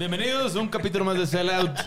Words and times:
Bienvenidos 0.00 0.56
a 0.56 0.60
un 0.60 0.68
capítulo 0.68 1.04
más 1.04 1.18
de 1.18 1.26
Sellout. 1.26 1.78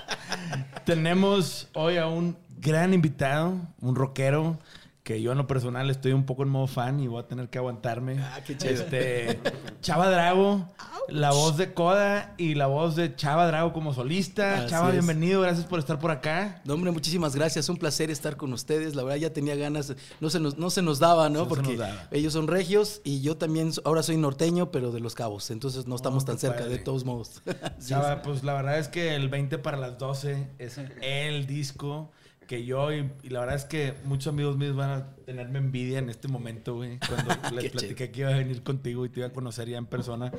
Tenemos 0.86 1.67
hoy 1.73 1.98
a 1.98 2.05
un 2.05 2.38
gran 2.59 2.94
invitado, 2.94 3.58
un 3.81 3.95
rockero, 3.95 4.59
que 5.03 5.21
yo 5.21 5.34
en 5.34 5.38
lo 5.38 5.48
personal 5.48 5.89
estoy 5.89 6.13
un 6.13 6.25
poco 6.25 6.43
en 6.43 6.49
modo 6.49 6.66
fan 6.67 7.02
y 7.02 7.07
voy 7.07 7.21
a 7.21 7.27
tener 7.27 7.49
que 7.49 7.57
aguantarme. 7.57 8.20
Ah, 8.20 8.39
qué 8.45 8.57
chido. 8.57 8.71
Este, 8.73 9.38
Chava 9.81 10.09
Drago, 10.09 10.70
la 11.09 11.31
voz 11.31 11.57
de 11.57 11.73
Coda 11.73 12.34
y 12.38 12.55
la 12.55 12.67
voz 12.67 12.95
de 12.95 13.13
Chava 13.13 13.45
Drago 13.47 13.73
como 13.73 13.94
solista. 13.94 14.59
Así 14.59 14.70
Chava, 14.70 14.88
es. 14.88 14.94
bienvenido, 14.94 15.41
gracias 15.41 15.66
por 15.66 15.80
estar 15.80 15.99
por 15.99 16.09
acá. 16.11 16.61
No, 16.63 16.75
hombre, 16.75 16.91
muchísimas 16.91 17.36
gracias. 17.36 17.67
Un 17.67 17.75
placer 17.75 18.09
estar 18.11 18.38
con 18.38 18.53
ustedes. 18.53 18.95
La 18.95 19.03
verdad 19.03 19.17
ya 19.17 19.33
tenía 19.33 19.55
ganas. 19.58 19.94
No 20.22 20.30
se 20.30 20.39
nos, 20.39 20.58
no 20.58 20.69
se 20.69 20.81
nos 20.81 21.00
daba, 21.00 21.28
¿no? 21.28 21.39
No 21.39 21.44
se 21.44 21.50
Porque 21.50 21.69
nos 21.72 21.78
daba. 21.80 22.08
ellos 22.11 22.31
son 22.31 22.47
regios 22.47 23.02
y 23.03 23.19
yo 23.19 23.35
también 23.35 23.72
ahora 23.83 24.03
soy 24.03 24.16
norteño, 24.16 24.72
pero 24.72 24.94
de 24.94 25.02
los 25.02 25.16
cabos. 25.16 25.52
Entonces 25.52 25.85
no 25.85 25.95
estamos 25.97 26.23
Oh, 26.23 26.28
tan 26.28 26.39
cerca, 26.39 26.59
padre. 26.59 26.72
de 26.72 26.80
todos 26.80 27.03
modos. 27.03 27.41
Chava, 27.85 28.22
pues 28.22 28.44
la 28.45 28.53
verdad 28.53 28.80
es 28.80 28.88
que 28.88 29.16
el 29.16 29.28
20 29.28 29.58
para 29.58 29.75
las 29.75 29.97
12 29.97 30.52
es 30.59 30.80
el 31.02 31.45
disco 31.45 32.09
que 32.45 32.66
yo 32.66 32.94
y, 32.94 33.09
y 33.23 33.30
la 33.30 33.41
verdad 33.41 33.55
es 33.55 33.66
que 33.66 33.94
muchos 34.03 34.27
amigos 34.27 34.58
míos 34.58 34.75
van 34.75 34.89
a 34.89 35.16
tenerme 35.25 35.59
envidia 35.59 35.99
en 35.99 36.09
este 36.09 36.27
momento, 36.27 36.75
güey. 36.75 37.00
Cuando 37.00 37.33
les 37.55 37.66
Qué 37.66 37.69
platiqué 37.72 38.11
que 38.11 38.19
iba 38.22 38.30
a 38.30 38.38
venir 38.38 38.63
contigo 38.63 39.05
y 39.05 39.09
te 39.09 39.19
iba 39.19 39.27
a 39.27 39.33
conocer 39.33 39.69
ya 39.69 39.77
en 39.77 39.85
persona. 39.85 40.31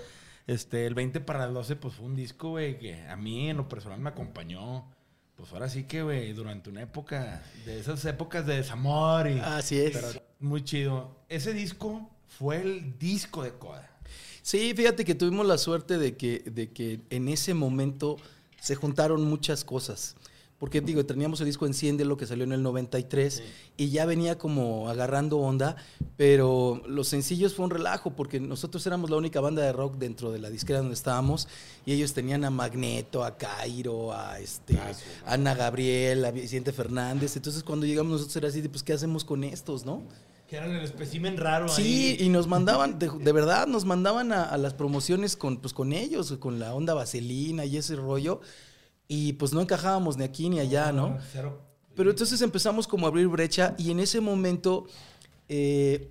Este, 0.46 0.86
el 0.86 0.94
20 0.94 1.20
para 1.20 1.40
las 1.40 1.54
12 1.54 1.76
pues 1.76 1.94
fue 1.94 2.06
un 2.06 2.16
disco, 2.16 2.50
güey, 2.50 2.78
que 2.78 3.02
a 3.02 3.16
mí 3.16 3.48
en 3.48 3.56
lo 3.56 3.68
personal 3.68 4.00
me 4.00 4.10
acompañó. 4.10 4.84
Pues 5.36 5.52
ahora 5.52 5.68
sí 5.68 5.84
que, 5.84 6.02
güey, 6.02 6.32
durante 6.32 6.70
una 6.70 6.82
época, 6.82 7.42
de 7.64 7.80
esas 7.80 8.04
épocas 8.04 8.46
de 8.46 8.56
desamor 8.56 9.28
y... 9.28 9.40
Así 9.40 9.80
es. 9.80 9.92
Pero 9.92 10.08
muy 10.38 10.62
chido. 10.62 11.16
Ese 11.28 11.52
disco 11.52 12.08
fue 12.28 12.60
el 12.60 12.98
disco 12.98 13.42
de 13.42 13.52
Coda. 13.52 13.90
Sí, 14.42 14.74
fíjate 14.76 15.04
que 15.04 15.14
tuvimos 15.14 15.46
la 15.46 15.58
suerte 15.58 15.98
de 15.98 16.16
que, 16.16 16.40
de 16.46 16.70
que 16.70 17.00
en 17.10 17.28
ese 17.28 17.54
momento 17.54 18.16
se 18.60 18.74
juntaron 18.74 19.24
muchas 19.24 19.64
cosas. 19.64 20.16
Porque 20.64 20.80
digo, 20.80 21.04
teníamos 21.04 21.38
el 21.42 21.46
disco 21.46 21.66
Enciéndelo 21.66 22.16
que 22.16 22.26
salió 22.26 22.44
en 22.44 22.52
el 22.52 22.62
93 22.62 23.42
y 23.76 23.90
ya 23.90 24.06
venía 24.06 24.38
como 24.38 24.88
agarrando 24.88 25.36
onda, 25.36 25.76
pero 26.16 26.80
los 26.88 27.06
sencillos 27.06 27.52
fue 27.52 27.66
un 27.66 27.70
relajo 27.70 28.12
porque 28.16 28.40
nosotros 28.40 28.86
éramos 28.86 29.10
la 29.10 29.16
única 29.18 29.42
banda 29.42 29.60
de 29.60 29.74
rock 29.74 29.96
dentro 29.98 30.32
de 30.32 30.38
la 30.38 30.48
disquera 30.48 30.78
donde 30.78 30.94
estábamos 30.94 31.48
y 31.84 31.92
ellos 31.92 32.14
tenían 32.14 32.46
a 32.46 32.50
Magneto, 32.50 33.24
a 33.24 33.36
Cairo, 33.36 34.14
a 34.14 34.38
este, 34.40 34.78
Ah, 34.78 34.90
a 35.26 35.34
Ana 35.34 35.54
Gabriel, 35.54 36.24
a 36.24 36.30
Vicente 36.30 36.72
Fernández. 36.72 37.36
Entonces 37.36 37.62
cuando 37.62 37.84
llegamos 37.84 38.12
nosotros 38.12 38.34
era 38.36 38.48
así 38.48 38.62
de, 38.62 38.70
pues, 38.70 38.82
¿qué 38.82 38.94
hacemos 38.94 39.22
con 39.22 39.44
estos, 39.44 39.84
no? 39.84 40.02
Que 40.48 40.56
eran 40.56 40.70
el 40.70 40.82
espécimen 40.82 41.36
raro 41.36 41.68
Sí, 41.68 42.16
ahí. 42.18 42.26
y 42.26 42.28
nos 42.30 42.46
mandaban, 42.46 42.98
de, 42.98 43.10
de 43.20 43.32
verdad, 43.32 43.66
nos 43.66 43.84
mandaban 43.84 44.32
a, 44.32 44.44
a 44.44 44.56
las 44.56 44.72
promociones 44.72 45.36
con, 45.36 45.58
pues, 45.58 45.74
con 45.74 45.92
ellos, 45.92 46.32
con 46.38 46.58
la 46.58 46.74
onda 46.74 46.94
vaselina 46.94 47.66
y 47.66 47.76
ese 47.76 47.96
rollo. 47.96 48.40
Y 49.08 49.34
pues 49.34 49.52
no 49.52 49.60
encajábamos 49.60 50.16
ni 50.16 50.24
aquí 50.24 50.48
ni 50.48 50.60
allá, 50.60 50.92
¿no? 50.92 51.18
Pero 51.94 52.10
entonces 52.10 52.40
empezamos 52.40 52.86
como 52.86 53.06
a 53.06 53.10
abrir 53.10 53.28
brecha 53.28 53.74
y 53.78 53.90
en 53.90 54.00
ese 54.00 54.20
momento, 54.20 54.86
eh, 55.48 56.10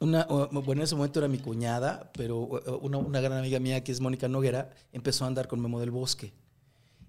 una, 0.00 0.24
bueno, 0.26 0.72
en 0.72 0.82
ese 0.82 0.94
momento 0.94 1.18
era 1.18 1.28
mi 1.28 1.38
cuñada, 1.38 2.10
pero 2.12 2.38
una, 2.82 2.98
una 2.98 3.20
gran 3.20 3.38
amiga 3.38 3.58
mía 3.58 3.82
que 3.82 3.92
es 3.92 4.00
Mónica 4.00 4.28
Noguera, 4.28 4.70
empezó 4.92 5.24
a 5.24 5.28
andar 5.28 5.48
con 5.48 5.60
Memo 5.60 5.80
del 5.80 5.90
Bosque. 5.90 6.32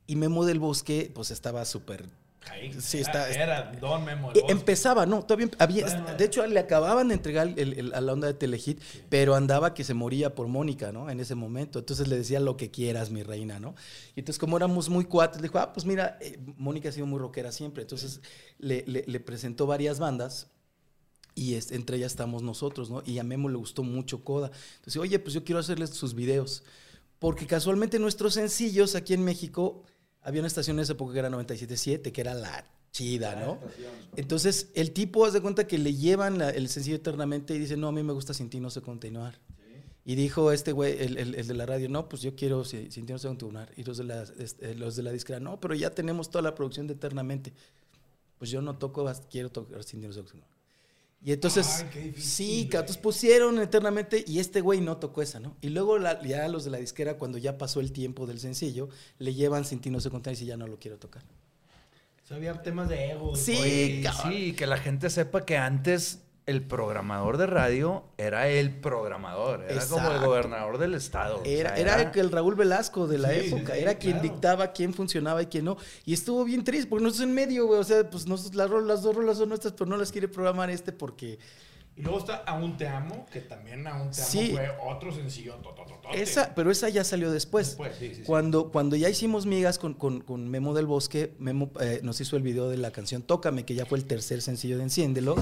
Y 0.07 0.15
Memo 0.15 0.45
del 0.45 0.59
Bosque, 0.59 1.11
pues 1.13 1.31
estaba 1.31 1.65
súper 1.65 2.05
Ahí, 2.51 2.73
Sí, 2.79 2.99
está- 2.99 3.29
era 3.29 3.71
Don 3.79 4.03
Memo. 4.05 4.27
Bosque. 4.31 4.43
Empezaba, 4.51 5.05
no, 5.05 5.23
todavía 5.23 5.49
había, 5.59 5.85
de 5.87 6.25
hecho 6.25 6.45
le 6.47 6.59
acababan 6.59 7.07
de 7.09 7.15
entregar 7.15 7.47
el- 7.57 7.73
el- 7.79 7.93
a 7.93 8.01
la 8.01 8.13
onda 8.13 8.27
de 8.27 8.33
Telehit, 8.33 8.81
pero 9.09 9.35
andaba 9.35 9.73
que 9.73 9.83
se 9.83 9.93
moría 9.93 10.35
por 10.35 10.47
Mónica, 10.47 10.91
¿no? 10.91 11.09
En 11.09 11.19
ese 11.19 11.35
momento, 11.35 11.79
entonces 11.79 12.07
le 12.07 12.17
decía 12.17 12.39
lo 12.39 12.57
que 12.57 12.71
quieras, 12.71 13.09
mi 13.11 13.23
reina, 13.23 13.59
¿no? 13.59 13.75
Y 14.15 14.19
entonces 14.21 14.39
como 14.39 14.57
éramos 14.57 14.89
muy 14.89 15.05
cuates, 15.05 15.41
le 15.41 15.47
dijo, 15.47 15.59
ah, 15.59 15.73
pues 15.73 15.85
mira, 15.85 16.17
eh, 16.21 16.37
Mónica 16.57 16.89
ha 16.89 16.91
sido 16.91 17.05
muy 17.05 17.19
rockera 17.19 17.51
siempre, 17.51 17.83
entonces 17.83 18.21
le, 18.59 18.83
le- 18.87 19.03
le 19.07 19.19
presentó 19.19 19.65
varias 19.67 19.99
bandas 19.99 20.47
y 21.35 21.53
este, 21.53 21.75
entre 21.75 21.97
ellas 21.97 22.11
estamos 22.13 22.41
nosotros, 22.41 22.89
¿no? 22.89 23.03
Y 23.05 23.19
a 23.19 23.23
Memo 23.23 23.47
le 23.49 23.57
gustó 23.57 23.83
mucho 23.83 24.23
Coda. 24.23 24.49
Entonces, 24.77 24.97
oye, 24.97 25.19
pues 25.19 25.33
yo 25.35 25.43
quiero 25.43 25.59
hacerles 25.59 25.91
sus 25.91 26.15
videos, 26.15 26.63
porque 27.19 27.45
casualmente 27.45 27.99
nuestros 27.99 28.33
sencillos 28.33 28.95
aquí 28.95 29.13
en 29.13 29.23
México, 29.23 29.83
había 30.27 30.41
una 30.41 30.47
estación 30.47 30.77
en 30.77 30.83
esa 30.83 30.93
época 30.93 31.13
que 31.13 31.19
era 31.19 31.29
97.7, 31.29 32.11
que 32.11 32.21
era 32.21 32.33
la 32.33 32.65
chida, 32.91 33.35
¿no? 33.35 33.59
Entonces, 34.15 34.69
el 34.75 34.91
tipo 34.91 35.25
hace 35.25 35.41
cuenta 35.41 35.67
que 35.67 35.77
le 35.77 35.93
llevan 35.95 36.37
la- 36.37 36.49
el 36.49 36.67
sencillo 36.69 36.95
eternamente 36.97 37.55
y 37.55 37.59
dice, 37.59 37.77
no, 37.77 37.87
a 37.87 37.91
mí 37.91 38.03
me 38.03 38.13
gusta 38.13 38.33
Sin 38.33 38.49
ti 38.49 38.59
no 38.59 38.69
sé 38.69 38.81
continuar. 38.81 39.39
Y 40.05 40.15
dijo 40.15 40.51
este 40.51 40.71
güey, 40.71 40.97
el, 41.01 41.17
el- 41.17 41.35
el 41.35 41.47
de 41.47 41.53
la 41.53 41.65
radio, 41.65 41.89
no, 41.89 42.07
pues 42.09 42.21
yo 42.21 42.35
quiero 42.35 42.63
Sin 42.63 42.91
Sin 42.91 43.05
ti 43.05 43.13
no 43.13 43.19
sé 43.19 43.27
continuar. 43.27 43.71
Y 43.75 43.83
los 43.83 43.97
de 43.97 44.03
la, 44.05 44.23
este, 44.39 44.73
los 44.75 44.95
de 44.95 45.03
la 45.03 45.11
disquera, 45.11 45.39
no, 45.39 45.59
pero 45.59 45.75
ya 45.75 45.89
tenemos 45.91 46.29
toda 46.29 46.41
la 46.41 46.55
producción 46.55 46.87
de 46.87 46.93
eternamente. 46.93 47.53
Pues 48.37 48.49
yo 48.51 48.61
no 48.61 48.77
toco, 48.77 49.11
quiero 49.29 49.49
tocar 49.51 49.83
Sin 49.83 49.99
ti 50.01 50.07
no 50.07 50.13
sé 50.13 50.19
continuar. 50.21 50.49
Y 51.23 51.33
entonces, 51.33 51.83
Ay, 51.93 52.01
difícil, 52.09 52.23
sí, 52.23 52.45
güey. 52.47 52.69
ca- 52.69 52.79
entonces 52.79 53.01
pusieron 53.01 53.59
eternamente 53.59 54.23
y 54.25 54.39
este 54.39 54.61
güey 54.61 54.81
no 54.81 54.97
tocó 54.97 55.21
esa, 55.21 55.39
¿no? 55.39 55.57
Y 55.61 55.69
luego 55.69 55.97
la- 55.97 56.21
ya 56.23 56.47
los 56.47 56.63
de 56.63 56.71
la 56.71 56.77
disquera, 56.77 57.17
cuando 57.17 57.37
ya 57.37 57.57
pasó 57.57 57.79
el 57.79 57.91
tiempo 57.91 58.27
del 58.27 58.39
sencillo, 58.39 58.87
le 59.19 59.33
llevan 59.33 59.65
Sin 59.65 59.79
ti 59.79 59.89
no 59.89 59.99
sé 59.99 60.09
continuar 60.09 60.33
y 60.35 60.39
dice, 60.39 60.45
ya 60.47 60.57
no 60.57 60.67
lo 60.67 60.79
quiero 60.79 60.97
tocar. 60.97 61.23
O 62.23 62.27
sea, 62.27 62.37
había 62.37 62.61
temas 62.61 62.87
de 62.89 63.11
ego. 63.11 63.35
Sí, 63.35 64.03
sí, 64.23 64.53
que 64.53 64.67
la 64.67 64.77
gente 64.77 65.09
sepa 65.09 65.45
que 65.45 65.57
antes 65.57 66.19
el 66.47 66.63
programador 66.63 67.37
de 67.37 67.45
radio 67.45 68.05
era 68.17 68.47
el 68.47 68.71
programador, 68.79 69.65
era 69.69 69.85
como 69.85 70.09
el 70.11 70.19
gobernador 70.25 70.77
del 70.77 70.93
estado. 70.95 71.37
o 71.39 71.43
Era, 71.45 71.75
sea, 71.75 71.77
era 71.99 72.11
el 72.15 72.31
Raúl 72.31 72.55
Velasco 72.55 73.05
de 73.05 73.17
la 73.17 73.29
Sí, 73.31 73.47
época, 73.47 73.75
sí, 73.75 73.81
era 73.81 73.95
quien 73.95 74.13
claro. 74.19 74.29
dictaba 74.33 74.71
quién 74.71 74.93
funcionaba 74.93 75.43
y 75.43 75.47
quién 75.47 75.65
no. 75.65 75.77
Y 76.05 76.13
estuvo 76.13 76.43
bien 76.45 76.63
triste, 76.63 76.87
porque 76.89 77.03
nosotros 77.03 77.27
en 77.29 77.35
medio, 77.35 77.67
güey, 77.67 77.79
o 77.79 77.83
sea, 77.83 78.09
pues 78.09 78.25
nosotros 78.27 78.55
las, 78.55 78.69
rolas- 78.69 78.87
las 78.87 79.01
dos 79.03 79.15
rolas 79.15 79.37
son 79.37 79.49
nuestras, 79.49 79.73
pero 79.73 79.85
no 79.89 79.97
las 79.97 80.11
quiere 80.11 80.27
programar 80.29 80.69
este 80.69 80.91
porque 80.93 81.37
Y 81.97 82.01
luego 82.03 82.19
está 82.19 82.35
Aún 82.45 82.77
Te 82.77 82.87
Amo, 82.87 83.25
que 83.31 83.41
también 83.41 83.85
Aún 83.87 84.11
Te 84.11 84.21
Amo 84.21 84.29
Sí. 84.29 84.51
fue 84.51 84.69
otro 84.87 85.11
sencillo. 85.11 85.55
totototote. 85.55 86.21
esa, 86.21 86.53
pero 86.55 86.69
esa 86.71 86.87
ya 86.89 87.03
salió 87.03 87.29
después. 87.31 87.69
Después, 87.69 87.93
sí, 87.97 88.09
sí, 88.09 88.15
sí. 88.17 88.21
Cuando, 88.21 88.71
cuando 88.71 88.95
ya 88.95 89.09
hicimos 89.09 89.45
migas 89.47 89.77
con, 89.79 89.95
con- 89.95 90.21
con 90.21 90.47
Memo 90.47 90.73
del 90.75 90.85
Bosque, 90.85 91.33
Memo 91.39 91.71
eh, 91.81 91.99
nos 92.03 92.21
hizo 92.21 92.37
el 92.37 92.43
video 92.43 92.69
de 92.69 92.77
la 92.77 92.91
canción 92.91 93.23
Tócame, 93.23 93.65
que 93.65 93.73
ya 93.75 93.85
fue 93.85 93.97
el 93.97 94.05
tercer 94.05 94.41
sencillo 94.43 94.77
de 94.77 94.83
Enciéndelo. 94.83 95.35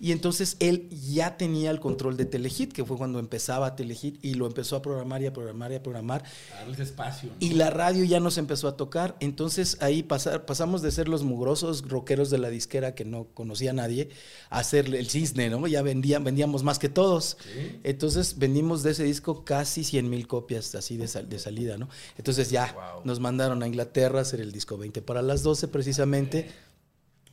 Y 0.00 0.12
entonces 0.12 0.56
él 0.60 0.88
ya 0.90 1.36
tenía 1.36 1.70
el 1.70 1.78
control 1.78 2.16
de 2.16 2.24
Telehit, 2.24 2.72
que 2.72 2.84
fue 2.86 2.96
cuando 2.96 3.18
empezaba 3.18 3.76
Telehit, 3.76 4.18
y 4.24 4.34
lo 4.34 4.46
empezó 4.46 4.76
a 4.76 4.82
programar 4.82 5.20
y 5.22 5.26
a 5.26 5.32
programar 5.32 5.72
y 5.72 5.74
a 5.74 5.82
programar. 5.82 6.24
A 6.54 6.60
darles 6.60 6.80
espacio. 6.80 7.28
¿no? 7.28 7.36
Y 7.38 7.50
la 7.50 7.68
radio 7.68 8.04
ya 8.04 8.18
nos 8.18 8.38
empezó 8.38 8.66
a 8.68 8.76
tocar. 8.76 9.16
Entonces 9.20 9.76
ahí 9.80 10.02
pasar, 10.02 10.46
pasamos 10.46 10.80
de 10.80 10.90
ser 10.90 11.08
los 11.08 11.22
mugrosos 11.22 11.86
rockeros 11.86 12.30
de 12.30 12.38
la 12.38 12.48
disquera 12.48 12.94
que 12.94 13.04
no 13.04 13.26
conocía 13.34 13.72
a 13.72 13.74
nadie 13.74 14.08
a 14.48 14.64
ser 14.64 14.92
el 14.94 15.08
cisne, 15.10 15.50
¿no? 15.50 15.66
Ya 15.66 15.82
vendían, 15.82 16.24
vendíamos 16.24 16.62
más 16.62 16.78
que 16.78 16.88
todos. 16.88 17.36
Entonces 17.84 18.38
vendimos 18.38 18.82
de 18.82 18.92
ese 18.92 19.04
disco 19.04 19.44
casi 19.44 19.84
100 19.84 20.08
mil 20.08 20.26
copias 20.26 20.74
así 20.74 20.96
de, 20.96 21.08
sal- 21.08 21.28
de 21.28 21.38
salida, 21.38 21.76
¿no? 21.76 21.88
Entonces 22.16 22.50
ya 22.50 22.72
Wow. 22.72 23.02
nos 23.04 23.20
mandaron 23.20 23.62
a 23.62 23.66
Inglaterra 23.66 24.20
a 24.20 24.22
hacer 24.22 24.40
el 24.40 24.52
disco 24.52 24.78
20 24.78 25.02
para 25.02 25.20
las 25.22 25.42
12 25.42 25.68
precisamente. 25.68 26.48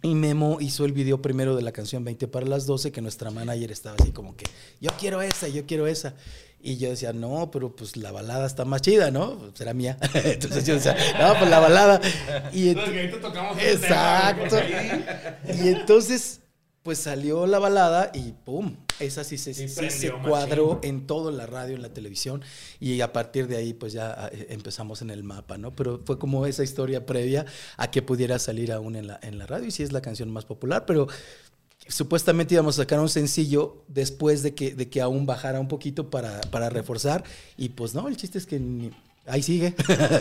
Y 0.03 0.13
Memo 0.13 0.59
hizo 0.61 0.85
el 0.85 0.93
video 0.93 1.21
primero 1.21 1.55
de 1.55 1.63
la 1.63 1.71
canción 1.71 2.03
20 2.03 2.27
para 2.27 2.45
las 2.45 2.65
12, 2.67 2.91
que 2.91 3.01
nuestra 3.01 3.31
manager 3.31 3.71
estaba 3.71 3.95
así 3.99 4.11
como 4.11 4.35
que, 4.37 4.45
yo 4.79 4.91
quiero 4.99 5.21
esa, 5.21 5.47
yo 5.47 5.65
quiero 5.65 5.87
esa. 5.87 6.13
Y 6.59 6.77
yo 6.77 6.89
decía, 6.89 7.13
no, 7.13 7.49
pero 7.51 7.75
pues 7.75 7.97
la 7.97 8.11
balada 8.11 8.45
está 8.45 8.65
más 8.65 8.81
chida, 8.81 9.11
¿no? 9.11 9.37
Era 9.59 9.73
mía. 9.73 9.97
Entonces 10.13 10.65
yo 10.65 10.75
decía, 10.75 10.95
no, 11.19 11.37
pues 11.37 11.49
la 11.49 11.59
balada. 11.59 12.01
Y 12.53 12.69
Entonces, 12.69 13.21
tocamos 13.21 13.57
ese 13.57 13.73
Exacto. 13.73 14.55
tema, 14.55 15.37
y 15.55 15.69
entonces, 15.69 16.41
pues 16.83 16.99
salió 16.99 17.45
la 17.47 17.59
balada 17.59 18.11
y 18.13 18.31
¡pum! 18.31 18.75
Esa 18.99 19.23
sí 19.23 19.37
se, 19.37 19.53
Sí, 19.53 19.67
se 19.67 20.11
machín. 20.11 20.11
cuadró 20.29 20.79
en 20.83 21.07
todo, 21.07 21.31
la 21.31 21.45
radio, 21.45 21.75
en 21.75 21.81
la 21.81 21.93
televisión, 21.93 22.41
y 22.79 23.01
a 23.01 23.13
partir 23.13 23.47
de 23.47 23.57
ahí 23.57 23.73
pues 23.73 23.93
ya 23.93 24.29
eh, 24.31 24.47
empezamos 24.49 25.01
en 25.01 25.09
el 25.09 25.23
mapa, 25.23 25.57
¿no? 25.57 25.75
Pero 25.75 26.01
fue 26.05 26.17
como 26.19 26.45
esa 26.45 26.63
historia 26.63 27.05
previa 27.05 27.45
a 27.77 27.91
que 27.91 28.01
pudiera 28.01 28.39
salir 28.39 28.71
aún 28.71 28.95
en 28.95 29.07
la, 29.07 29.19
en 29.21 29.37
la 29.37 29.45
radio, 29.45 29.67
y 29.67 29.71
sí 29.71 29.83
es 29.83 29.91
la 29.91 30.01
canción 30.01 30.29
más 30.31 30.45
popular, 30.45 30.85
pero 30.85 31.07
supuestamente 31.87 32.53
íbamos 32.55 32.77
a 32.79 32.83
sacar 32.83 32.99
un 32.99 33.09
sencillo 33.09 33.83
después 33.87 34.43
de 34.43 34.53
que, 34.53 34.75
de 34.75 34.89
que 34.89 35.01
aún 35.01 35.25
bajara 35.25 35.59
un 35.59 35.67
poquito 35.67 36.09
para, 36.09 36.41
para 36.51 36.69
reforzar, 36.69 37.23
y 37.57 37.69
pues 37.69 37.93
no, 37.93 38.07
el 38.07 38.17
chiste 38.17 38.37
es 38.37 38.45
que 38.45 38.59
ni- 38.59 38.91
ahí 39.25 39.41
sigue, 39.43 39.73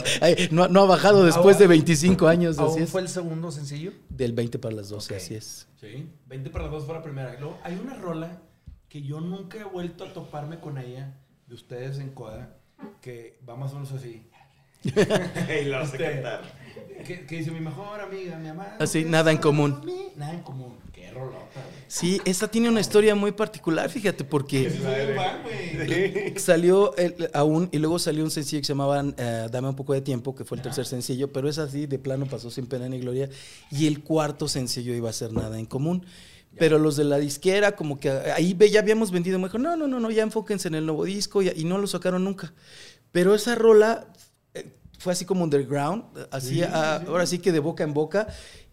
no, 0.51 0.69
no 0.69 0.83
ha 0.83 0.87
bajado 0.87 1.25
después 1.25 1.59
de 1.59 1.67
25 1.67 2.27
años, 2.29 2.59
así 2.59 2.69
¿Aún 2.69 2.83
es. 2.83 2.91
fue 2.91 3.01
el 3.01 3.09
segundo 3.09 3.51
sencillo? 3.51 3.93
Del 4.09 4.33
20 4.33 4.59
para 4.59 4.75
las 4.77 4.89
12, 4.89 5.15
Ok. 5.15 5.21
así 5.21 5.35
es. 5.35 5.67
Sí, 5.81 6.09
20 6.27 6.51
para 6.51 6.65
las 6.65 6.73
2 6.73 6.85
fue 6.87 6.95
la 6.95 7.03
primera. 7.03 7.37
Luego 7.39 7.59
hay 7.63 7.75
una 7.77 7.95
rola 7.95 8.41
que 8.89 9.03
yo 9.03 9.21
nunca 9.21 9.59
he 9.59 9.65
vuelto 9.65 10.05
a 10.05 10.13
toparme 10.13 10.59
con 10.61 10.79
ella, 10.79 11.15
de 11.47 11.55
ustedes 11.55 11.99
en 11.99 12.11
Coda, 12.11 12.57
que 13.01 13.39
va 13.49 13.57
más 13.57 13.73
o 13.73 13.75
menos 13.77 13.93
así. 13.93 14.27
y 14.85 15.65
lo 15.65 15.79
hace 15.79 15.97
Este, 15.97 16.13
cantar. 16.23 16.43
Que, 17.07 17.27
que 17.27 17.37
dice 17.39 17.51
mi 17.51 17.61
mejor 17.61 18.01
amiga, 18.01 18.39
mi 18.39 18.49
amada. 18.49 18.77
Así, 18.79 19.05
nada 19.05 19.31
en 19.33 19.39
común. 19.39 19.81
mí". 19.85 20.09
Nada 20.17 20.33
en 20.35 20.41
común. 20.41 20.77
Qué 20.93 21.11
rolota, 21.11 21.37
güey. 21.55 21.77
Sí, 21.89 22.21
esta 22.25 22.49
tiene 22.49 22.69
una 22.69 22.81
historia 22.81 23.15
muy 23.15 23.33
particular, 23.33 23.89
fíjate, 23.91 24.25
porque... 24.25 24.71
Sí. 24.71 26.39
Salió 26.41 26.97
el- 26.97 27.31
aún 27.35 27.69
y 27.73 27.79
luego 27.79 27.99
salió 27.99 28.23
un 28.25 28.31
sencillo 28.31 28.61
que 28.61 28.67
se 28.67 28.73
llamaba 28.73 29.03
eh, 29.17 29.47
Dame 29.51 29.69
un 29.69 29.77
poco 29.77 29.93
de 29.95 30.01
tiempo, 30.01 30.35
que 30.35 30.45
fue 30.45 30.57
el 30.59 30.63
tercer 30.63 30.87
sencillo, 30.87 31.33
pero 31.33 31.49
es 31.49 31.59
así, 31.59 31.87
de 31.87 31.99
plano 31.99 32.27
pasó 32.27 32.51
sin 32.51 32.67
pena 32.67 32.89
ni 32.89 32.99
gloria. 33.01 33.29
Y 33.71 33.87
el 33.87 34.03
cuarto 34.03 34.49
sencillo 34.49 34.95
iba 34.95 35.11
a 35.11 35.13
ser 35.13 35.33
Nada 35.33 35.59
en 35.59 35.67
Común. 35.67 36.05
Pero 36.59 36.79
los 36.79 36.97
de 36.97 37.05
la 37.05 37.19
disquera, 37.19 37.77
como 37.77 37.99
que 37.99 38.11
ahí 38.11 38.57
ya 38.71 38.81
habíamos 38.81 39.11
vendido, 39.11 39.39
me 39.39 39.47
dijo, 39.47 39.59
no, 39.59 39.77
no, 39.77 39.87
no, 39.87 40.01
no, 40.01 40.11
ya 40.11 40.23
enfóquense 40.23 40.69
en 40.69 40.75
el 40.75 40.87
nuevo 40.87 41.05
disco 41.05 41.43
y, 41.43 41.49
y 41.51 41.65
no 41.65 41.79
lo 41.79 41.87
sacaron 41.87 42.25
nunca. 42.25 42.53
Pero 43.13 43.35
esa 43.35 43.55
rola 43.55 44.07
eh, 44.55 44.73
fue 44.99 45.13
así 45.13 45.25
como 45.25 45.45
underground, 45.45 46.05
así, 46.31 46.57
Sí, 46.57 46.63
ah, 46.63 46.99
sí. 47.03 47.09
ahora 47.09 47.27
sí 47.27 47.39
que 47.39 47.53
de 47.53 47.61
boca 47.61 47.85
en 47.85 47.95
boca. 47.95 48.29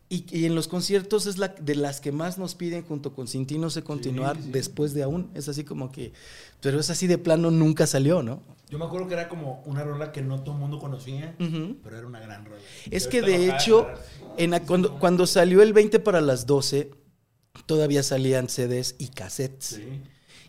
Y, 0.10 0.26
y 0.32 0.46
en 0.46 0.54
los 0.54 0.68
conciertos 0.68 1.26
es 1.26 1.38
la 1.40 1.48
de 1.48 1.76
las 1.76 2.00
que 2.00 2.12
más 2.12 2.38
nos 2.38 2.54
piden 2.54 2.84
junto 2.84 3.14
con 3.16 3.28
Sin 3.28 3.48
ti 3.48 3.58
no 3.58 3.70
sé 3.72 3.84
continuar 3.84 4.36
sí. 4.36 4.50
después 4.52 4.94
de 4.94 5.02
aún. 5.04 5.32
Es 5.34 5.50
así 5.50 5.64
como 5.64 5.92
que, 5.92 6.14
pero 6.62 6.80
es 6.80 6.90
así 6.90 7.08
de 7.08 7.18
plano 7.18 7.50
nunca 7.50 7.88
salió, 7.88 8.22
¿no? 8.22 8.42
Yo 8.70 8.78
me 8.80 8.86
acuerdo 8.86 9.08
que 9.08 9.14
era 9.16 9.28
como 9.30 9.62
una 9.66 9.84
rola 9.84 10.12
que 10.12 10.22
no 10.22 10.42
todo 10.42 10.56
el 10.56 10.60
mundo 10.62 10.80
conocía, 10.80 11.36
pero 11.84 11.98
era 11.98 12.08
una 12.08 12.20
gran 12.20 12.46
rola. 12.46 12.62
Es 12.92 13.08
que 13.08 13.22
de 13.22 13.50
hecho, 13.50 13.88
en 14.38 14.58
cuando, 14.66 15.00
cuando 15.00 15.26
salió 15.28 15.62
el 15.62 15.74
20 15.74 16.00
para 16.00 16.22
las 16.22 16.46
12, 16.46 16.92
todavía 17.66 18.04
salían 18.04 18.50
CDs 18.50 18.96
y 18.98 19.08
cassettes. 19.10 19.66
Sí. 19.66 20.02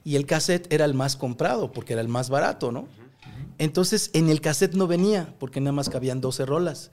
Y 0.04 0.16
el 0.16 0.26
cassette 0.26 0.70
era 0.72 0.84
el 0.84 0.94
más 0.94 1.16
comprado 1.16 1.72
porque 1.72 1.92
era 1.94 2.02
el 2.02 2.08
más 2.08 2.28
barato, 2.30 2.72
¿no? 2.72 2.88
Entonces 3.58 4.10
en 4.12 4.28
el 4.28 4.40
cassette 4.40 4.74
no 4.74 4.86
venía 4.86 5.34
porque 5.38 5.60
nada 5.60 5.72
más 5.72 5.88
cabían 5.88 6.20
12 6.20 6.44
rolas. 6.44 6.90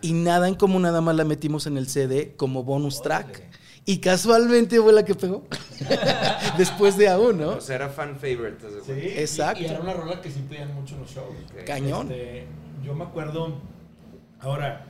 Y 0.00 0.12
nada 0.14 0.48
en 0.48 0.54
común, 0.56 0.82
nada 0.82 1.00
más 1.00 1.14
la 1.16 1.24
metimos 1.24 1.66
en 1.66 1.76
el 1.76 1.88
CD 1.88 2.34
como 2.36 2.64
bonus 2.64 3.02
track. 3.02 3.42
Y 3.84 3.98
casualmente 3.98 4.80
fue 4.80 4.92
la 4.92 5.04
que 5.04 5.14
pegó. 5.14 5.44
Después 6.58 6.96
de 6.96 7.08
aún, 7.08 7.38
¿no? 7.40 7.50
O 7.56 7.60
sea, 7.60 7.76
era 7.76 7.88
fan 7.88 8.16
favorite. 8.16 8.58
¿te 8.58 8.70
das 8.70 8.84
Sí, 8.86 8.92
y- 8.92 9.18
Exacto. 9.18 9.62
Y, 9.62 9.66
era 9.66 9.80
una 9.80 9.92
rola 9.92 10.20
que 10.20 10.30
sí 10.30 10.40
pedían 10.48 10.72
mucho 10.74 10.94
en 10.94 11.00
los 11.00 11.10
shows. 11.10 11.34
Cañón. 11.66 12.10
Este, 12.12 12.46
yo 12.84 12.94
me 12.94 13.04
acuerdo, 13.04 13.58
ahora, 14.40 14.86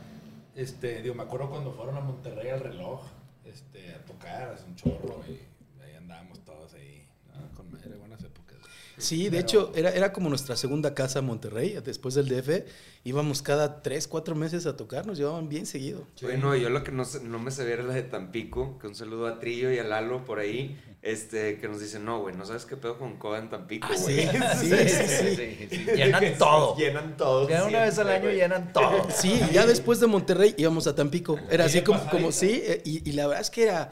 este, 0.57 1.01
digo, 1.01 1.15
me 1.15 1.23
acuerdo 1.23 1.49
cuando 1.49 1.73
fueron 1.73 1.97
a 1.97 2.01
Monterrey 2.01 2.51
al 2.51 2.61
reloj, 2.61 3.01
este, 3.53 3.95
a 3.95 4.05
tocar, 4.05 4.51
hace 4.51 4.65
un 4.65 4.75
chorro, 4.77 5.23
y 5.29 5.83
ahí 5.83 5.95
andábamos 5.95 6.43
todos 6.45 6.75
ahí, 6.75 7.07
¿no? 7.29 7.55
con 7.57 7.71
madre, 7.71 7.97
buenas 7.97 8.23
épocas. 8.25 8.59
Sí, 9.03 9.25
de 9.25 9.31
Pero- 9.31 9.41
hecho, 9.43 9.73
era, 9.75 9.91
era 9.91 10.13
como 10.13 10.29
nuestra 10.29 10.57
segunda 10.57 10.95
casa 10.95 11.19
en 11.19 11.27
Monterrey, 11.27 11.79
después 11.85 12.15
del 12.15 12.29
DF. 12.29 12.65
Íbamos 13.05 13.43
cada 13.43 13.83
tres, 13.83 14.07
cuatro 14.07 14.35
meses 14.37 14.65
a 14.67 14.77
tocar, 14.77 15.07
nos 15.07 15.19
llevaban 15.19 15.49
bien 15.49 15.67
seguido. 15.67 16.07
Bueno, 16.23 16.55
yo 16.55 16.71
lo 16.71 16.85
que 16.85 16.93
no, 16.93 17.05
sé- 17.05 17.21
no 17.23 17.39
me 17.41 17.51
sabía 17.51 17.75
era 17.75 17.83
la 17.83 17.95
de 17.95 18.03
Tampico, 18.05 18.79
que 18.79 18.87
un 18.87 18.95
saludo 18.95 19.27
a 19.27 19.41
Trillo 19.41 19.73
y 19.73 19.79
a 19.79 19.85
Lalo 19.85 20.25
por 20.25 20.39
ahí, 20.39 20.81
este, 21.03 21.59
que 21.59 21.67
nos 21.67 21.81
dicen, 21.81 22.05
no, 22.05 22.21
güey, 22.21 22.37
no 22.37 22.47
sabes 22.47 22.65
qué 22.65 22.77
pedo 22.77 22.97
con 22.99 23.17
Coda 23.17 23.41
en 23.41 23.51
Tampico, 23.51 23.89
Ah, 23.91 23.95
güey. 24.01 24.21
sí, 24.23 24.29
sí, 24.61 24.69
sí, 24.69 25.07
sí. 25.09 25.37
Sí, 25.37 25.67
sí, 25.71 25.85
Llenan 25.97 26.39
todo. 26.39 26.77
Llenan 26.77 27.17
todo. 27.17 27.49
Ya 27.49 27.65
una 27.65 27.81
vez 27.81 27.99
al 27.99 28.09
año 28.09 28.23
güey. 28.27 28.37
llenan 28.37 28.73
todo. 28.73 29.09
Sí, 29.11 29.41
ya 29.53 29.67
después 29.67 29.99
de 29.99 30.07
Monterrey 30.07 30.55
íbamos 30.57 30.87
a 30.87 30.95
Tampico. 30.95 31.39
Era 31.51 31.65
así 31.65 31.83
como, 31.83 31.99
pasadita. 31.99 32.17
como 32.19 32.31
sí, 32.33 32.63
eh, 32.65 32.83
y, 32.85 33.09
y 33.11 33.13
la 33.15 33.27
verdad 33.27 33.43
es 33.43 33.51
que 33.51 33.65
era, 33.65 33.91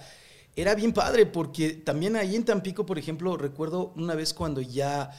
era 0.56 0.74
bien 0.74 0.92
padre, 0.92 1.26
porque 1.26 1.70
también 1.70 2.16
ahí 2.16 2.36
en 2.36 2.44
Tampico, 2.44 2.84
por 2.86 2.98
ejemplo, 2.98 3.36
recuerdo 3.36 3.92
una 3.96 4.14
vez 4.14 4.34
cuando 4.34 4.60
ya, 4.60 5.10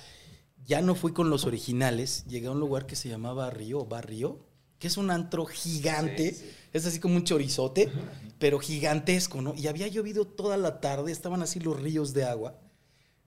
ya 0.66 0.81
no 0.81 0.94
fui 0.95 1.13
con 1.13 1.30
los 1.30 1.45
originales, 1.45 2.25
llegué 2.28 2.48
a 2.48 2.51
un 2.51 2.60
lugar 2.60 2.86
que 2.86 2.95
se 2.95 3.10
llamaba 3.10 3.50
Río, 3.50 3.86
Barrio, 3.86 4.39
que 4.78 4.88
es 4.88 4.98
un 4.98 5.12
antro 5.12 5.45
gigante, 5.45 6.31
Sí, 6.33 6.39
sí. 6.45 6.50
es 6.74 6.86
así 6.86 7.00
como 7.00 7.16
un 7.16 7.24
chorizote, 7.24 7.92
pero 8.39 8.60
gigantesco, 8.60 9.42
¿no? 9.42 9.54
Y 9.56 9.68
había 9.68 9.88
llovido 9.88 10.25
toda 10.25 10.57
la 10.57 10.81
tarde, 10.81 11.12
estaban 11.12 11.42
así 11.44 11.60
los 11.60 11.80
ríos 11.80 12.13
de 12.13 12.24
agua. 12.25 12.56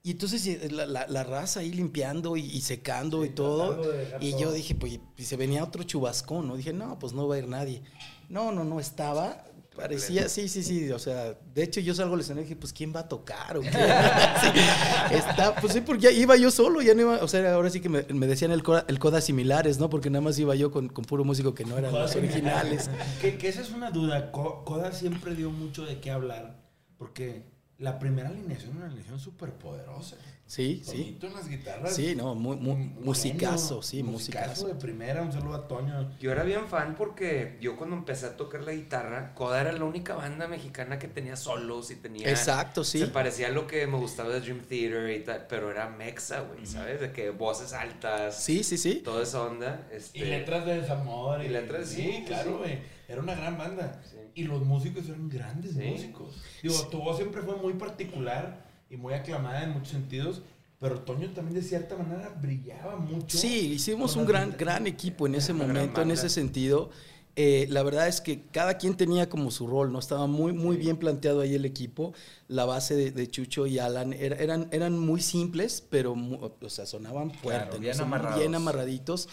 Y 0.03 0.11
entonces 0.11 0.45
eh, 0.45 0.69
la, 0.69 0.85
la- 0.85 1.07
la 1.07 1.23
raza 1.23 1.61
ahí 1.61 1.71
limpiando 1.71 2.37
y, 2.37 2.41
y 2.41 2.61
secando 2.61 3.25
y 3.25 3.29
todo. 3.29 3.81
Y 4.19 4.31
todo. 4.31 4.39
yo 4.41 4.51
dije, 4.51 4.75
pues, 4.75 4.99
y 5.17 5.23
se 5.23 5.35
venía 5.37 5.63
otro 5.63 5.81
chubascón, 5.83 6.47
¿no? 6.47 6.55
Dije, 6.57 6.73
no, 6.73 6.99
pues 6.99 7.13
no 7.13 7.27
va 7.27 7.35
a 7.35 7.37
ir 7.39 7.47
nadie. 7.47 7.81
No, 8.29 8.51
no, 8.51 8.63
no 8.63 8.79
estaba. 8.79 9.43
Parecía, 9.75 10.29
sí, 10.29 10.47
sí, 10.47 10.63
sí. 10.63 10.89
O 10.91 10.99
sea, 10.99 11.37
de 11.53 11.63
hecho 11.63 11.79
yo 11.81 11.93
salgo 11.93 12.13
al 12.15 12.21
escenario 12.21 12.43
y 12.43 12.45
dije, 12.45 12.55
pues, 12.55 12.71
¿quién 12.71 12.93
va 12.95 13.01
a 13.01 13.07
tocar? 13.09 13.57
¿O 13.57 13.61
qué? 13.61 13.69
Sí, 14.41 15.15
está, 15.15 15.55
pues 15.55 15.73
sí, 15.73 15.81
porque 15.81 16.03
ya 16.03 16.11
iba 16.11 16.35
yo 16.37 16.49
solo, 16.51 16.81
ya 16.81 16.93
no 16.95 17.01
iba, 17.01 17.17
o 17.17 17.27
sea, 17.27 17.53
ahora 17.53 17.69
sí 17.69 17.81
que 17.81 17.89
me, 17.89 18.03
me 18.03 18.27
decían 18.27 18.51
el 18.51 18.63
coda, 18.63 18.85
el 18.87 18.99
coda 18.99 19.21
similares, 19.21 19.77
¿no? 19.79 19.89
Porque 19.89 20.09
nada 20.09 20.21
más 20.21 20.37
iba 20.39 20.55
yo 20.55 20.71
con, 20.71 20.87
con 20.89 21.03
puro 21.05 21.23
músico 21.23 21.53
que 21.53 21.65
no 21.65 21.77
eran 21.77 21.91
los 21.93 22.15
originales. 22.15 22.89
Que, 23.21 23.37
que 23.37 23.47
esa 23.49 23.61
es 23.61 23.71
una 23.71 23.91
duda. 23.91 24.31
Co- 24.31 24.63
Coda 24.63 24.91
siempre 24.93 25.35
dio 25.35 25.51
mucho 25.51 25.85
de 25.85 25.99
qué 25.99 26.11
hablar, 26.11 26.55
porque 26.97 27.43
la 27.77 27.99
primera 27.99 28.29
alineación 28.29 28.69
era 28.71 28.77
una 28.77 28.85
alineación 28.87 29.19
súper 29.19 29.51
poderosa. 29.53 30.15
Sí, 30.47 30.81
sí. 30.85 30.91
Toñito 31.19 31.27
en 31.27 31.33
las 31.33 31.49
guitarras. 31.49 31.95
Sí, 31.95 32.13
no, 32.15 32.35
muy, 32.35 32.55
muy, 32.57 32.75
musicazo, 32.75 33.81
sí, 33.81 34.03
musicazo. 34.03 34.67
de 34.67 34.75
primera, 34.75 35.23
un 35.23 35.31
saludo 35.33 35.55
a 35.55 35.67
Toño. 35.67 36.15
Yo 36.19 36.31
era 36.31 36.43
bien 36.43 36.67
fan 36.67 36.93
porque 36.95 37.57
yo 37.61 37.75
cuando 37.75 37.95
empecé 37.95 38.27
a 38.27 38.37
tocar 38.37 38.61
la 38.63 38.71
guitarra, 38.73 39.33
Coda 39.33 39.61
era 39.61 39.71
la 39.71 39.83
única 39.83 40.13
banda 40.13 40.47
mexicana 40.47 40.99
que 40.99 41.07
tenía 41.07 41.35
solos 41.35 41.89
y 41.89 41.95
tenía... 41.95 42.29
Exacto, 42.29 42.83
sí. 42.83 42.99
Se 42.99 43.07
parecía 43.07 43.47
a 43.47 43.51
lo 43.51 43.65
que 43.65 43.87
me 43.87 43.97
gustaba 43.97 44.29
de 44.29 44.41
Dream 44.41 44.59
Theater 44.61 45.09
y 45.19 45.23
tal, 45.23 45.47
pero 45.49 45.71
era 45.71 45.89
mexa, 45.89 46.41
güey, 46.41 46.65
¿sabes? 46.67 47.01
De 47.01 47.11
que 47.11 47.31
voces 47.31 47.73
altas, 47.73 48.43
Sí, 48.43 48.63
sí, 48.63 48.77
sí. 48.77 49.01
toda 49.03 49.23
esa 49.23 49.41
onda. 49.41 49.87
Este, 49.91 50.19
Y 50.19 50.25
letras 50.25 50.63
de 50.67 50.81
desamor. 50.81 51.43
Y 51.43 51.49
letras, 51.49 51.87
sí, 51.89 52.03
sí, 52.03 52.23
claro, 52.27 52.51
sí. 52.51 52.57
güey. 52.59 52.79
Era 53.07 53.21
una 53.21 53.33
gran 53.35 53.57
banda. 53.57 53.99
Sí. 54.03 54.17
Y 54.35 54.43
los 54.43 54.61
músicos 54.63 55.07
eran 55.09 55.27
grandes 55.29 55.73
Sí. 55.73 55.79
músicos. 55.79 56.35
Digo, 56.61 56.87
tu 56.89 56.99
voz 56.99 57.17
siempre 57.17 57.41
fue 57.41 57.55
muy 57.55 57.73
particular 57.73 58.64
y 58.89 58.97
muy 58.97 59.13
aclamada 59.13 59.63
en 59.63 59.71
muchos 59.71 59.89
sentidos, 59.89 60.41
pero 60.79 60.99
Toño 60.99 61.31
también 61.31 61.55
de 61.55 61.61
cierta 61.61 61.95
manera 61.97 62.29
brillaba 62.41 62.97
mucho. 62.97 63.37
Sí, 63.37 63.73
hicimos 63.73 64.15
un 64.15 64.25
gran, 64.25 64.55
gran 64.57 64.87
equipo 64.87 65.25
en 65.25 65.35
ese 65.35 65.53
momento, 65.53 66.01
en 66.01 66.11
ese 66.11 66.29
sentido. 66.29 66.89
Eh, 67.37 67.67
la 67.69 67.83
verdad 67.83 68.07
es 68.07 68.21
que 68.21 68.43
cada 68.51 68.77
quien 68.77 68.95
tenía 68.95 69.27
como 69.27 69.51
su 69.51 69.67
rol, 69.67 69.91
¿no? 69.91 69.99
Estaba 69.99 70.25
muy, 70.25 70.53
muy 70.53 70.77
bien 70.77 70.95
planteado 70.95 71.41
ahí 71.41 71.53
el 71.53 71.65
equipo. 71.65 72.13
La 72.47 72.65
base 72.65 72.95
de, 72.95 73.11
de 73.11 73.27
Chucho 73.27 73.65
y 73.65 73.79
Alan 73.79 74.13
era- 74.13 74.35
eran, 74.35 74.67
eran 74.71 74.99
muy 74.99 75.19
simples, 75.19 75.83
pero 75.89 76.13
mu- 76.13 76.51
o 76.61 76.69
sea, 76.69 76.85
sonaban 76.85 77.31
fuerte, 77.31 77.77
¿no? 77.77 77.81
bien 77.81 77.99
amarrados. 77.99 78.39
bien 78.39 78.53
amarraditos. 78.53 79.27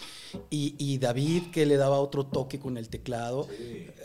Y, 0.49 0.75
y 0.79 0.97
David, 0.97 1.51
que 1.51 1.67
le 1.67 1.77
daba 1.77 1.99
otro 1.99 2.25
toque 2.25 2.59
con 2.59 2.75
el 2.77 2.89
teclado. 2.89 3.47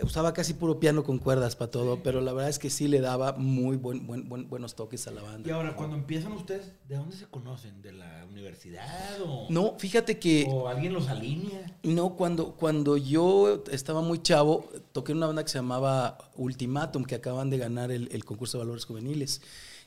Usaba 0.02 0.34
casi 0.34 0.52
puro 0.52 0.78
piano 0.78 1.04
con 1.04 1.18
cuerdas 1.18 1.56
para 1.56 1.70
todo, 1.70 2.02
pero 2.02 2.20
la 2.20 2.32
verdad 2.34 2.50
es 2.50 2.58
que 2.58 2.68
sí 2.68 2.86
le 2.86 3.00
daba 3.00 3.32
muy 3.32 3.76
buen, 3.78 4.06
buen, 4.06 4.28
buen- 4.28 4.48
buenos 4.48 4.74
toques 4.74 5.06
a 5.06 5.10
la 5.10 5.22
Y 5.22 5.24
banda. 5.24 5.54
ahora, 5.54 5.74
cuando 5.74 5.96
empiezan 5.96 6.32
ustedes, 6.32 6.72
¿de 6.86 6.96
dónde 6.96 7.16
se 7.16 7.24
conocen? 7.26 7.80
¿De 7.80 7.92
la 7.92 8.26
universidad 8.30 9.20
o, 9.24 9.46
No, 9.48 9.76
fíjate 9.78 10.18
que... 10.18 10.46
o 10.50 10.68
alguien 10.68 10.92
los 10.92 11.08
alinea? 11.08 11.78
No, 11.82 12.14
cuando, 12.16 12.56
cuando 12.56 12.96
yo 12.98 13.64
estaba 13.70 14.02
muy 14.02 14.20
chavo, 14.22 14.68
toqué 14.92 15.12
en 15.12 15.18
una 15.18 15.26
banda 15.28 15.42
que 15.44 15.48
se 15.50 15.58
llamaba 15.58 16.18
Ultimatum, 16.36 17.04
que 17.04 17.14
acaban 17.14 17.48
de 17.50 17.58
ganar 17.58 17.90
el, 17.90 18.08
el 18.12 18.24
concurso 18.26 18.58
de 18.58 18.64
valores 18.64 18.84
juveniles 18.98 19.40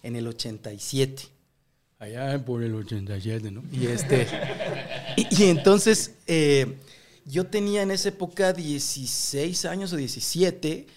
en 0.03 0.15
el 0.15 0.27
87. 0.27 1.23
Allá 1.99 2.43
por 2.43 2.63
el 2.63 2.73
87, 2.73 3.51
¿no? 3.51 3.63
Y, 3.71 3.85
este, 3.85 4.27
y, 5.17 5.43
y 5.43 5.49
entonces 5.49 6.11
eh, 6.25 6.77
yo 7.25 7.45
tenía 7.45 7.83
en 7.83 7.91
esa 7.91 8.09
época 8.09 8.53
16 8.53 9.65
años 9.65 9.93
o 9.93 9.97
17 9.97 10.87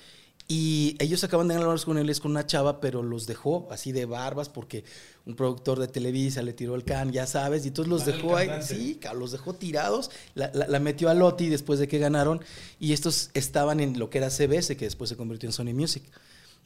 y 0.48 0.96
ellos 0.98 1.22
acaban 1.24 1.48
de 1.48 1.54
ganar 1.54 1.66
valores 1.66 1.84
juveniles 1.84 2.20
con 2.20 2.30
una 2.30 2.46
chava, 2.46 2.80
pero 2.80 3.02
los 3.02 3.26
dejó 3.26 3.68
así 3.70 3.92
de 3.92 4.04
barbas 4.06 4.48
porque 4.48 4.84
un 5.26 5.36
productor 5.36 5.78
de 5.78 5.88
Televisa 5.88 6.42
le 6.42 6.52
tiró 6.54 6.74
el 6.74 6.84
can, 6.84 7.12
ya 7.12 7.26
sabes, 7.26 7.64
y 7.64 7.68
entonces 7.68 7.90
los 7.90 8.04
dejó 8.06 8.36
ahí, 8.36 8.48
sí, 8.62 8.98
los 9.14 9.32
dejó 9.32 9.54
tirados, 9.54 10.10
la, 10.34 10.50
la- 10.54 10.68
la 10.68 10.80
metió 10.80 11.08
a 11.10 11.14
Lotti 11.14 11.48
después 11.48 11.78
de 11.78 11.88
que 11.88 11.98
ganaron 11.98 12.40
y 12.80 12.92
estos 12.94 13.30
estaban 13.34 13.80
en 13.80 13.98
lo 13.98 14.08
que 14.10 14.18
era 14.18 14.28
CBS, 14.30 14.76
que 14.76 14.84
después 14.86 15.08
se 15.10 15.16
convirtió 15.16 15.48
en 15.48 15.52
Sony 15.54 15.72
Music. 15.74 16.02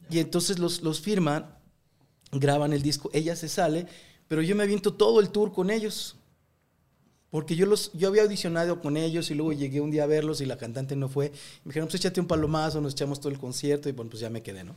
Y 0.09 0.19
entonces 0.19 0.59
los, 0.59 0.81
los 0.81 1.01
firman 1.01 1.55
graban 2.31 2.73
el 2.73 2.81
disco, 2.81 3.09
ella 3.13 3.35
se 3.35 3.49
sale, 3.49 3.87
pero 4.27 4.41
yo 4.41 4.55
me 4.55 4.63
aviento 4.63 4.93
todo 4.93 5.19
el 5.19 5.29
tour 5.29 5.51
con 5.51 5.69
ellos. 5.69 6.15
Porque 7.31 7.55
yo, 7.55 7.67
los, 7.67 7.91
yo 7.93 8.07
había 8.07 8.23
audicionado 8.23 8.81
con 8.81 8.97
ellos 8.97 9.29
y 9.29 9.35
luego 9.35 9.53
llegué 9.53 9.81
un 9.81 9.91
día 9.91 10.03
a 10.03 10.07
verlos 10.07 10.41
y 10.41 10.45
la 10.45 10.57
cantante 10.57 10.95
no 10.95 11.09
fue. 11.09 11.29
Me 11.63 11.69
dijeron, 11.69 11.87
pues 11.87 12.01
échate 12.01 12.19
un 12.19 12.27
palomazo, 12.27 12.81
nos 12.81 12.93
echamos 12.93 13.19
todo 13.19 13.31
el 13.31 13.37
concierto 13.37 13.87
y 13.87 13.91
bueno, 13.91 14.09
pues 14.09 14.21
ya 14.21 14.31
me 14.31 14.41
quedé, 14.41 14.63
¿no? 14.63 14.75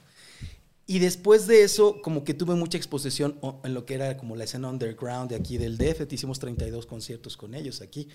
Y 0.86 0.98
después 0.98 1.46
de 1.46 1.62
eso, 1.62 2.02
como 2.02 2.24
que 2.24 2.34
tuve 2.34 2.54
mucha 2.54 2.76
exposición 2.76 3.38
en 3.64 3.72
lo 3.72 3.86
que 3.86 3.94
era 3.94 4.18
como 4.18 4.36
la 4.36 4.44
escena 4.44 4.68
underground 4.68 5.30
de 5.30 5.36
aquí 5.36 5.56
del 5.56 5.78
DF. 5.78 6.12
Hicimos 6.12 6.38
32 6.40 6.84
conciertos 6.84 7.38
con 7.38 7.54
ellos 7.54 7.80
aquí. 7.80 8.08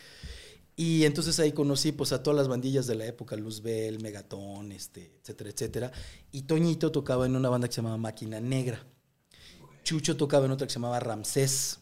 Y 0.79 1.05
entonces 1.05 1.39
ahí 1.39 1.53
conocí 1.53 1.91
pues 1.91 2.11
a 2.13 2.21
todas 2.21 2.37
las 2.37 2.47
bandillas 2.47 2.85
de 2.85 2.93
la 2.93 3.05
época, 3.05 3.35
Luzbel, 3.35 3.99
Megatón, 3.99 4.71
este, 4.71 5.11
etcétera, 5.21 5.49
etcétera. 5.49 5.91
Y 6.31 6.43
Toñito 6.43 6.91
tocaba 6.91 7.25
en 7.25 7.35
una 7.35 7.49
banda 7.49 7.67
que 7.67 7.73
se 7.73 7.77
llamaba 7.81 7.97
Máquina 7.97 8.39
Negra. 8.39 8.79
Chucho 9.83 10.15
tocaba 10.15 10.45
en 10.45 10.51
otra 10.51 10.67
que 10.67 10.71
se 10.73 10.75
llamaba 10.79 10.99
Ramsés. 10.99 11.79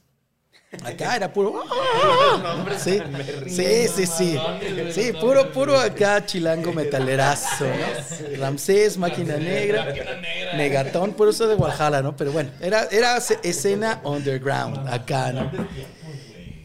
Acá 0.84 1.16
era 1.18 1.32
puro. 1.34 1.62
Sí, 2.78 3.00
sí, 3.48 3.88
sí, 3.94 4.06
sí. 4.08 4.38
Sí, 4.92 5.12
puro, 5.20 5.52
puro 5.52 5.78
acá 5.78 6.25
chilango 6.25 6.72
metalerazo, 6.74 7.66
¿no? 7.66 8.38
Ramsés, 8.40 8.98
máquina 8.98 9.36
negra, 9.38 9.94
Megatón, 10.56 11.14
por 11.14 11.28
eso 11.30 11.48
de 11.48 11.56
Guadalajara, 11.56 12.02
¿no? 12.02 12.16
Pero 12.16 12.32
bueno, 12.32 12.50
era, 12.62 12.86
era 12.86 13.20
ce- 13.20 13.40
escena 13.44 14.02
underground 14.06 14.88
acá, 14.88 15.32
¿no? 15.34 15.52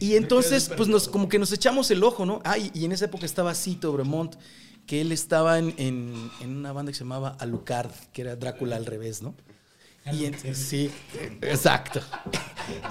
Y 0.01 0.15
entonces, 0.15 0.69
pues 0.75 0.89
nos, 0.89 1.07
como 1.07 1.29
que 1.29 1.37
nos 1.39 1.51
echamos 1.51 1.91
el 1.91 2.03
ojo, 2.03 2.25
¿no? 2.25 2.41
Ah, 2.43 2.57
y, 2.57 2.71
y 2.73 2.85
en 2.85 2.91
esa 2.91 3.05
época 3.05 3.25
estaba 3.25 3.53
Cito 3.55 3.93
Bremont, 3.93 4.35
que 4.87 4.99
él 5.01 5.11
estaba 5.11 5.59
en, 5.59 5.73
en- 5.77 6.31
en 6.41 6.57
una 6.57 6.71
banda 6.73 6.91
que 6.91 6.97
se 6.97 7.03
llamaba 7.03 7.37
Alucard, 7.39 7.91
que 8.11 8.23
era 8.23 8.35
Drácula 8.35 8.75
al 8.77 8.85
revés, 8.85 9.21
¿no? 9.21 9.35
Y 10.11 10.25
en- 10.25 10.55
sí, 10.55 10.89
exacto. 11.41 12.01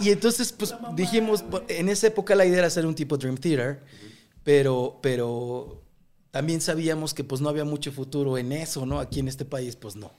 Y 0.00 0.10
entonces, 0.10 0.52
pues 0.52 0.72
dijimos, 0.94 1.44
bu- 1.44 1.64
en 1.68 1.88
esa 1.88 2.06
época 2.06 2.34
la 2.36 2.46
idea 2.46 2.58
era 2.58 2.68
hacer 2.68 2.86
un 2.86 2.94
tipo 2.94 3.16
Dream 3.16 3.36
Theater, 3.36 3.82
pero, 4.44 5.00
pero 5.02 5.82
también 6.30 6.60
sabíamos 6.60 7.12
que 7.12 7.24
pues 7.24 7.40
no 7.40 7.48
había 7.48 7.64
mucho 7.64 7.90
futuro 7.90 8.38
en 8.38 8.52
eso, 8.52 8.86
¿no? 8.86 9.00
Aquí 9.00 9.18
en 9.18 9.26
este 9.26 9.44
país, 9.44 9.74
pues 9.74 9.96
no. 9.96 10.12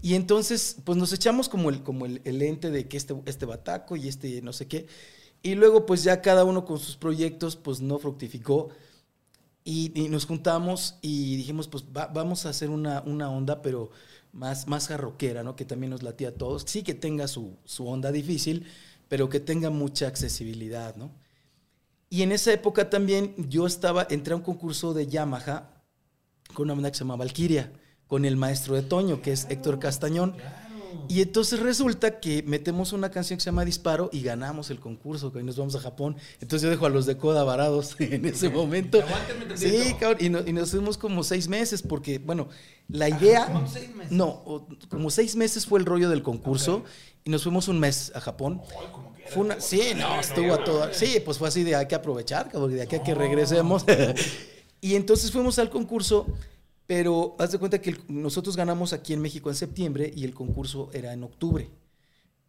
Y 0.00 0.14
entonces, 0.14 0.76
pues 0.84 0.96
nos 0.96 1.12
echamos 1.12 1.50
como 1.50 1.68
el, 1.68 1.82
como 1.82 2.06
el, 2.06 2.22
el 2.24 2.40
ente 2.40 2.70
de 2.70 2.88
que 2.88 2.96
este, 2.96 3.14
este 3.26 3.44
bataco 3.44 3.96
y 3.96 4.08
este 4.08 4.40
no 4.40 4.54
sé 4.54 4.66
qué. 4.66 4.86
Y 5.42 5.54
luego, 5.54 5.86
pues 5.86 6.04
ya 6.04 6.20
cada 6.22 6.44
uno 6.44 6.64
con 6.64 6.78
sus 6.78 6.96
proyectos, 6.96 7.56
pues 7.56 7.80
no 7.80 7.98
fructificó. 7.98 8.70
Y, 9.64 9.90
nos 10.08 10.26
juntamos 10.26 10.96
y 11.02 11.36
dijimos, 11.36 11.68
pues 11.68 11.84
va- 11.84 12.08
vamos 12.08 12.46
a 12.46 12.50
hacer 12.50 12.68
una, 12.70 13.00
una 13.06 13.30
onda, 13.30 13.62
pero 13.62 13.90
más, 14.32 14.66
más 14.66 14.88
jarroquera, 14.88 15.42
¿no? 15.44 15.54
Que 15.56 15.64
también 15.64 15.90
nos 15.90 16.02
latía 16.02 16.28
a 16.30 16.34
todos. 16.34 16.64
Sí 16.66 16.82
que 16.82 16.94
tenga 16.94 17.28
su, 17.28 17.56
su 17.64 17.86
onda 17.86 18.10
difícil, 18.10 18.66
pero 19.08 19.28
que 19.28 19.40
tenga 19.40 19.70
mucha 19.70 20.08
accesibilidad, 20.08 20.96
¿no? 20.96 21.12
Y 22.10 22.22
en 22.22 22.32
esa 22.32 22.52
época 22.52 22.90
también 22.90 23.34
yo 23.48 23.66
estaba, 23.66 24.06
entré 24.10 24.34
a 24.34 24.36
un 24.36 24.42
concurso 24.42 24.94
de 24.94 25.06
Yamaha 25.06 25.70
con 26.54 26.64
una 26.64 26.74
banda 26.74 26.90
que 26.90 26.98
se 26.98 27.04
llama 27.04 27.16
Valkyria, 27.16 27.72
con 28.06 28.24
el 28.24 28.36
maestro 28.36 28.74
de 28.74 28.82
Toño, 28.82 29.22
que 29.22 29.32
es 29.32 29.46
Héctor 29.48 29.78
Castañón. 29.78 30.36
Y 31.08 31.20
entonces 31.22 31.60
resulta 31.60 32.20
que 32.20 32.42
metemos 32.42 32.92
una 32.92 33.10
canción 33.10 33.36
que 33.36 33.42
se 33.42 33.46
llama 33.50 33.64
Disparo 33.64 34.08
y 34.12 34.22
ganamos 34.22 34.70
el 34.70 34.80
concurso, 34.80 35.32
que 35.32 35.42
nos 35.42 35.56
vamos 35.56 35.74
a 35.74 35.80
Japón. 35.80 36.16
Entonces 36.40 36.62
yo 36.62 36.70
dejo 36.70 36.86
a 36.86 36.90
los 36.90 37.06
de 37.06 37.16
Coda 37.16 37.44
varados 37.44 37.96
en 37.98 38.24
ese 38.26 38.48
momento. 38.48 39.00
Sí, 39.54 39.94
cabrón, 40.00 40.18
y, 40.24 40.28
no- 40.28 40.40
y 40.46 40.52
nos 40.52 40.70
fuimos 40.70 40.96
como 40.98 41.22
seis 41.24 41.48
meses 41.48 41.82
porque, 41.82 42.18
bueno, 42.18 42.48
la 42.88 43.08
idea... 43.08 43.46
Japón 43.46 43.66
seis 43.72 43.94
meses? 43.94 44.12
No, 44.12 44.66
como 44.88 45.10
seis 45.10 45.36
meses 45.36 45.66
fue 45.66 45.78
el 45.80 45.86
rollo 45.86 46.08
del 46.10 46.22
concurso 46.22 46.84
y 47.24 47.30
nos 47.30 47.42
fuimos 47.42 47.68
un 47.68 47.78
mes 47.78 48.12
a 48.14 48.20
Japón. 48.20 48.62
Fue 49.28 49.42
una, 49.44 49.60
sí, 49.60 49.80
no, 49.96 50.20
estuvo 50.20 50.52
a 50.52 50.64
toda. 50.64 50.92
Sí, 50.92 51.22
pues 51.24 51.38
fue 51.38 51.48
así 51.48 51.62
de 51.62 51.76
hay 51.76 51.86
que 51.86 51.94
aprovechar, 51.94 52.50
porque 52.52 52.74
de 52.76 52.82
aquí 52.82 52.96
a 52.96 53.02
que 53.02 53.14
regresemos. 53.14 53.84
y 54.80 54.94
entonces 54.96 55.30
fuimos 55.30 55.58
al 55.58 55.70
concurso, 55.70 56.26
pero 56.86 57.36
haz 57.38 57.52
de 57.52 57.58
cuenta 57.58 57.80
que 57.80 57.90
el- 57.90 58.00
nosotros 58.08 58.56
ganamos 58.56 58.92
aquí 58.92 59.12
en 59.12 59.20
México 59.20 59.48
en 59.50 59.56
septiembre 59.56 60.12
y 60.14 60.24
el 60.24 60.34
concurso 60.34 60.90
era 60.92 61.12
en 61.12 61.22
octubre. 61.24 61.70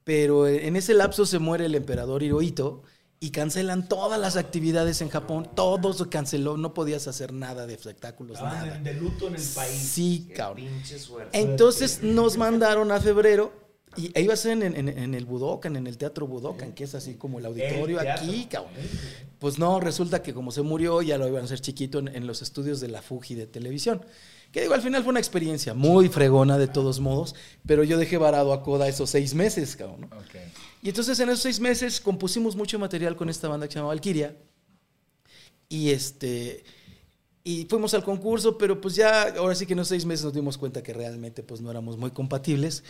Pero 0.03 0.47
en 0.47 0.75
ese 0.75 0.93
lapso 0.93 1.25
se 1.25 1.39
muere 1.39 1.65
el 1.65 1.75
emperador 1.75 2.23
Hirohito 2.23 2.83
y 3.21 3.29
cancelan 3.31 3.87
todas 3.87 4.19
las 4.19 4.35
actividades 4.35 4.99
en 5.01 5.07
Japón. 5.07 5.49
Todo 5.55 5.93
se 5.93 6.09
canceló, 6.09 6.57
no 6.57 6.73
podías 6.73 7.07
hacer 7.07 7.31
nada 7.31 7.65
de 7.65 7.73
espectáculos, 7.73 8.37
Estaban 8.37 8.67
nada. 8.67 8.79
de 8.79 8.93
luto 8.95 9.27
en 9.27 9.35
el 9.35 9.41
país. 9.55 9.77
Sí, 9.81 10.25
Qué 10.27 10.33
cabrón. 10.33 10.65
pinche 10.67 10.99
suerte. 10.99 11.39
Entonces 11.39 12.03
nos 12.03 12.35
mandaron 12.37 12.91
a 12.91 12.99
febrero 12.99 13.53
y 13.97 14.11
e 14.13 14.21
iba 14.21 14.33
a 14.33 14.37
ser 14.37 14.61
en, 14.63 14.75
en- 14.75 14.89
en 14.89 15.13
el 15.13 15.25
Budokan, 15.25 15.75
en 15.75 15.87
el 15.87 15.97
Teatro 15.97 16.27
Budokan, 16.27 16.73
que 16.73 16.83
es 16.83 16.95
así 16.95 17.15
como 17.15 17.39
el 17.39 17.45
auditorio 17.45 17.99
El 18.01 18.07
aquí, 18.07 18.45
cabrón. 18.49 18.73
Pues 19.39 19.59
no, 19.59 19.79
resulta 19.79 20.21
que 20.21 20.33
como 20.33 20.51
se 20.51 20.61
murió 20.61 21.01
ya 21.01 21.17
lo 21.17 21.27
iban 21.27 21.41
a 21.41 21.45
hacer 21.45 21.59
chiquito 21.61 21.99
en, 21.99 22.07
en 22.09 22.27
los 22.27 22.41
estudios 22.41 22.79
de 22.79 22.87
la 22.87 23.01
Fuji 23.01 23.35
de 23.35 23.47
televisión. 23.47 24.05
Que 24.51 24.61
digo, 24.61 24.73
al 24.75 24.81
final 24.83 25.01
fue 25.03 25.09
una 25.09 25.19
experiencia 25.19 25.73
muy 25.73 26.09
fregona 26.09 26.59
de 26.59 26.67
todos 26.67 26.99
modos, 26.99 27.33
pero 27.65 27.83
yo 27.83 27.97
dejé 27.97 28.17
varado 28.17 28.53
a 28.53 28.61
Coda 28.61 28.87
esos 28.87 29.09
seis 29.09 29.33
meses, 29.33 29.75
cabrón. 29.75 30.01
¿no? 30.01 30.09
Y 30.83 30.89
entonces 30.89 31.19
en 31.19 31.29
esos 31.29 31.41
seis 31.41 31.59
meses 31.59 31.99
compusimos 31.99 32.55
mucho 32.55 32.77
material 32.77 33.15
con 33.15 33.29
esta 33.29 33.47
banda 33.47 33.67
que 33.67 33.73
se 33.73 33.79
llama 33.79 33.87
Valkyria. 33.89 34.35
Y 35.69 35.89
este. 35.89 36.63
Y 37.43 37.65
fuimos 37.65 37.93
al 37.93 38.03
concurso, 38.03 38.57
pero 38.57 38.79
pues 38.79 38.95
ya, 38.95 39.23
ahora 39.37 39.53
sí 39.55 39.65
que 39.65 39.73
en 39.73 39.79
los 39.79 39.87
seis 39.89 40.05
meses 40.05 40.23
nos 40.23 40.33
dimos 40.33 40.57
cuenta 40.57 40.81
que 40.83 40.93
realmente 40.93 41.43
pues 41.43 41.59
no 41.59 41.69
éramos 41.71 41.97
muy 41.97 42.11
compatibles. 42.11 42.83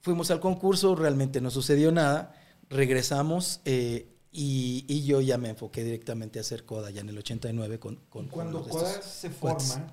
Fuimos 0.00 0.30
al 0.30 0.40
concurso, 0.40 0.94
realmente 0.94 1.40
no 1.40 1.50
sucedió 1.50 1.92
nada. 1.92 2.34
Regresamos 2.68 3.60
eh, 3.64 4.08
y, 4.32 4.84
y 4.88 5.04
yo 5.04 5.20
ya 5.20 5.36
me 5.38 5.50
enfoqué 5.50 5.82
directamente 5.84 6.38
a 6.38 6.42
hacer 6.42 6.64
Coda 6.64 6.90
ya 6.90 7.00
en 7.00 7.08
el 7.08 7.18
89 7.18 7.78
con, 7.78 7.96
con 8.08 8.28
Cuando 8.28 8.62
con 8.62 8.70
Coda 8.70 9.02
se 9.02 9.30
cuates. 9.30 9.68
forma, 9.72 9.92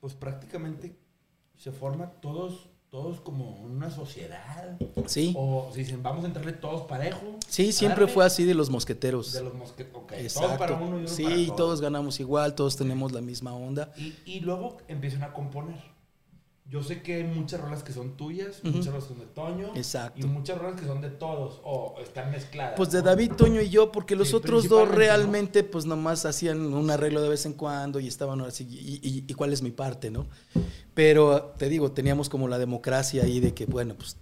pues 0.00 0.14
prácticamente 0.14 0.96
se 1.58 1.72
forma 1.72 2.10
todos, 2.22 2.70
todos 2.90 3.20
como 3.20 3.50
una 3.60 3.90
sociedad. 3.90 4.78
Sí, 5.06 5.34
O 5.36 5.70
si 5.72 5.80
dicen, 5.80 6.02
vamos 6.02 6.24
a 6.24 6.28
entrarle 6.28 6.52
todos 6.54 6.82
parejo. 6.88 7.36
sí, 7.46 7.70
siempre 7.70 8.00
darle 8.00 8.14
fue 8.14 8.24
así 8.24 8.44
de 8.44 8.54
los 8.54 8.70
mosqueteros. 8.70 9.32
De 9.32 9.42
los 9.44 9.54
mosquetos. 9.54 9.94
Ok, 10.02 10.08
todos 10.08 10.22
Exacto. 10.22 10.58
para 10.58 10.74
uno 10.76 10.96
y 10.96 11.00
uno 11.00 11.08
sí, 11.08 11.22
para 11.24 11.36
todos. 11.36 11.56
todos. 11.56 11.80
ganamos 11.82 12.18
igual, 12.20 12.54
todos 12.54 12.76
tenemos 12.76 13.12
la 13.12 13.20
misma 13.20 13.54
onda. 13.54 13.92
Y, 13.96 14.14
y 14.24 14.40
luego 14.40 14.78
empiezan 14.88 15.22
a 15.22 15.32
componer. 15.32 15.76
Yo 16.68 16.82
sé 16.82 17.00
que 17.00 17.14
hay 17.14 17.24
muchas 17.24 17.60
rolas 17.60 17.84
que 17.84 17.92
son 17.92 18.16
tuyas, 18.16 18.62
muchas 18.64 18.86
rolas 18.86 19.04
que 19.04 19.10
son 19.14 19.20
de 19.20 19.26
Toño. 19.26 19.68
Exacto. 19.76 20.26
Y 20.26 20.28
muchas 20.28 20.58
rolas 20.58 20.80
que 20.80 20.84
son 20.86 21.00
de 21.00 21.10
todos, 21.10 21.60
o 21.62 21.94
están 22.02 22.32
mezcladas. 22.32 22.74
Pues 22.76 22.90
de. 22.90 23.02
David, 23.02 23.32
Toño 23.36 23.60
y 23.60 23.68
yo, 23.68 23.92
porque 23.92 24.16
los 24.16 24.30
Sí, 24.30 24.34
otros 24.34 24.68
dos 24.68 24.88
realmente 24.88 25.62
pues 25.62 25.84
nomás 25.86 26.26
hacían 26.26 26.72
un 26.74 26.90
arreglo 26.90 27.22
de 27.22 27.28
vez 27.28 27.46
en 27.46 27.52
cuando 27.52 28.00
y 28.00 28.08
estaban 28.08 28.40
así, 28.40 28.64
y, 28.68 28.98
y- 29.08 29.24
y 29.28 29.34
cuál 29.34 29.52
es 29.52 29.62
mi 29.62 29.70
parte, 29.70 30.10
¿no? 30.10 30.26
Pero 30.92 31.54
te 31.56 31.68
digo, 31.68 31.92
teníamos 31.92 32.28
como 32.28 32.48
la 32.48 32.58
democracia 32.58 33.22
ahí 33.22 33.38
de 33.38 33.54
que, 33.54 33.66
bueno, 33.66 33.94
pues 33.94 34.16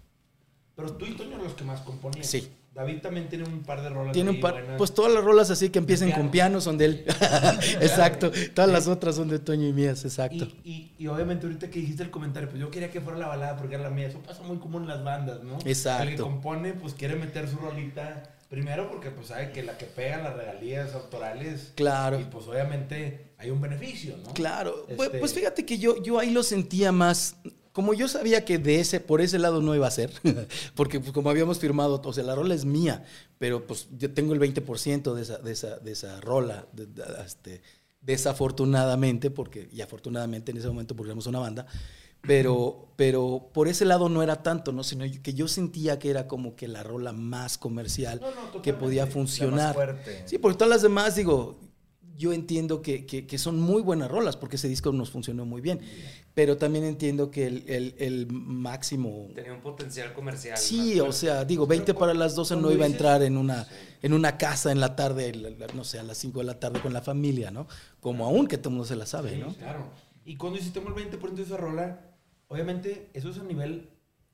Pero 0.77 0.93
tú 0.93 1.07
y 1.07 1.13
Toño 1.17 1.31
eran 1.31 1.45
los 1.45 1.55
que 1.55 1.65
más 1.65 1.81
componían. 1.81 2.25
Sí. 2.25 2.51
David 2.75 3.01
también 3.03 3.29
tiene 3.29 3.45
un 3.45 3.63
par 3.63 3.83
de 3.83 3.89
rolas. 3.89 4.13
tiene 4.13 4.31
un 4.31 4.41
par, 4.41 4.55
buenas. 4.55 4.77
pues 4.79 4.93
todas 4.93 5.13
las 5.13 5.23
rolas 5.23 5.49
así 5.51 5.71
que 5.71 5.79
empiecen 5.79 6.09
piano. 6.09 6.23
con 6.23 6.31
piano 6.33 6.61
son 6.61 6.77
de 6.77 6.85
él. 6.87 7.05
exacto, 7.81 8.33
todas 8.53 8.71
las 8.71 8.89
otras 8.89 9.15
son 9.15 9.29
de 9.29 9.39
Toño 9.39 9.69
y 9.69 9.73
mías, 9.73 10.05
exacto. 10.05 10.49
Y, 10.65 10.71
y, 10.71 10.95
y 10.99 11.07
obviamente 11.07 11.47
ahorita 11.47 11.71
que 11.71 11.79
dijiste 11.81 12.03
el 12.03 12.11
comentario, 12.11 12.49
pues 12.49 12.61
yo 12.61 12.71
quería 12.71 12.91
que 12.91 13.01
fuera 13.01 13.19
la 13.19 13.29
balada 13.29 13.57
porque 13.57 13.77
era 13.77 13.85
la 13.85 13.91
mía. 13.91 14.09
Eso 14.09 14.19
pasa 14.19 14.43
muy 14.43 14.59
común 14.59 14.83
en 14.83 14.89
las 14.89 15.05
bandas, 15.05 15.43
¿no? 15.43 15.59
Exacto. 15.65 16.03
El 16.05 16.11
que 16.17 16.23
compone, 16.23 16.73
pues 16.75 16.95
quiere 16.95 17.15
meter 17.17 17.49
su 17.49 17.57
rolita. 17.57 18.31
Primero 18.51 18.89
porque 18.89 19.11
pues 19.11 19.29
sabe 19.29 19.51
que 19.53 19.63
la 19.65 19.77
que 19.79 19.87
pega 19.87 20.19
las 20.23 20.37
regalías 20.37 20.95
autorales. 20.95 21.73
Claro. 21.75 22.21
Y 22.21 22.25
pues 22.25 22.47
obviamente 22.47 23.33
hay 23.39 23.51
un 23.51 23.61
beneficio, 23.61 24.17
¿no? 24.19 24.33
Claro, 24.35 24.85
Pues- 24.97 25.09
Este- 25.09 25.19
pues 25.19 25.35
fíjate 25.35 25.65
que 25.67 25.79
yo, 25.79 26.01
yo 26.03 26.19
ahí 26.21 26.31
lo 26.31 26.43
sentía 26.43 26.93
más, 26.93 27.37
como 27.75 27.93
yo 27.93 28.09
sabía 28.09 28.47
que 28.47 28.57
de 28.57 28.81
ese, 28.81 29.01
por 29.01 29.21
ese 29.21 29.39
lado 29.39 29.61
no 29.61 29.75
iba 29.75 29.87
a 29.87 29.91
ser, 29.91 30.11
porque 30.75 30.99
pues, 31.01 31.13
como 31.13 31.29
habíamos 31.29 31.59
firmado, 31.59 32.01
o 32.03 32.13
sea, 32.15 32.25
la 32.25 32.35
rola 32.35 32.55
es 32.55 32.65
mía, 32.65 33.05
pero 33.39 33.67
pues 33.67 33.89
yo 33.99 34.11
tengo 34.15 34.33
el 34.33 34.41
20% 34.41 35.13
de 35.13 35.21
esa, 35.23 35.37
de 35.39 35.53
esa, 35.53 35.77
de 35.81 35.93
esa 35.93 36.21
rola, 36.23 36.67
de- 36.73 36.87
de- 36.87 37.03
este, 37.27 37.61
desafortunadamente, 38.01 39.31
porque, 39.31 39.69
y 39.73 39.81
afortunadamente 39.81 40.51
en 40.53 40.59
ese 40.59 40.69
momento 40.69 40.97
porque 40.97 41.09
éramos 41.11 41.27
una 41.27 41.41
banda, 41.41 41.67
pero, 42.21 42.89
pero 42.97 43.51
por 43.53 43.69
ese 43.69 43.85
lado 43.85 44.09
no 44.09 44.23
era 44.23 44.43
tanto, 44.43 44.73
¿no? 44.73 44.83
Sino 44.83 45.05
que 45.23 45.35
yo 45.35 45.47
sentía 45.47 45.99
que 45.99 46.09
era 46.11 46.27
como 46.27 46.57
que 46.57 46.69
la 46.69 46.83
rola 46.83 47.13
más 47.13 47.59
comercial 47.59 48.19
No, 48.21 48.29
no, 48.29 48.33
totalmente. 48.35 48.63
que 48.63 48.73
podía 48.73 49.03
La 49.03 49.03
La 49.03 49.07
más 49.07 49.13
funcionar. 49.15 49.75
fuerte. 49.75 50.23
Sí, 50.27 50.39
porque 50.39 50.57
todas 50.57 50.71
las 50.71 50.83
demás, 50.83 51.17
digo, 51.17 51.59
yo 52.17 52.33
entiendo 52.33 52.81
que, 52.83 53.07
que- 53.07 53.27
que 53.27 53.39
son 53.39 53.59
muy 53.61 53.83
buenas 53.83 54.11
rolas, 54.11 54.37
porque 54.37 54.57
ese 54.57 54.69
disco 54.69 54.93
nos 54.93 55.11
funcionó 55.11 55.45
muy 55.45 55.61
bien. 55.61 55.81
Pero 56.35 56.57
también 56.57 56.85
entiendo 56.85 57.31
que 57.31 57.47
el, 57.47 57.65
el- 57.69 57.95
el 57.99 58.27
máximo. 58.31 59.29
Tenía 59.35 59.53
un 59.53 59.61
potencial 59.61 60.13
comercial. 60.13 60.57
Sí, 60.57 60.99
o 61.01 61.13
sea, 61.13 61.45
digo, 61.45 61.67
20 61.67 61.95
para 61.95 62.15
las 62.15 62.35
12 62.35 62.57
no 62.57 62.71
iba 62.73 62.85
a 62.85 62.89
entrar 62.89 63.23
en 63.23 63.37
una, 63.37 63.67
en 64.03 64.13
una 64.13 64.37
casa 64.39 64.73
en 64.73 64.81
la 64.81 64.97
tarde, 64.97 65.33
no 65.75 65.85
sé, 65.85 65.99
a 65.99 66.03
las 66.03 66.19
5 66.19 66.41
de 66.41 66.45
la 66.47 66.59
tarde 66.61 66.81
con 66.81 66.93
la 66.93 67.03
familia, 67.03 67.51
¿no? 67.51 67.67
Como 68.01 68.25
aún 68.25 68.47
que 68.47 68.59
todo 68.59 68.71
el 68.71 68.75
mundo 68.77 68.87
se 68.89 68.97
la 68.97 69.07
sabe, 69.07 69.31
Sí, 69.35 69.37
¿no? 69.39 69.55
claro. 69.55 69.87
Y 70.25 70.37
cuando 70.37 70.59
hicimos 70.59 70.97
el 70.97 71.11
20% 71.11 71.35
de 71.35 71.43
esa 71.43 71.57
rola, 71.57 72.01
obviamente 72.49 73.11
eso 73.13 73.31
es 73.31 73.39
a 73.39 73.43
nivel 73.45 73.91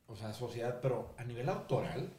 o 0.07 0.17
sea, 0.17 0.33
sociedad, 0.35 0.81
pero 0.83 1.15
a 1.19 1.25
nivel 1.25 1.49
autoral, 1.49 2.11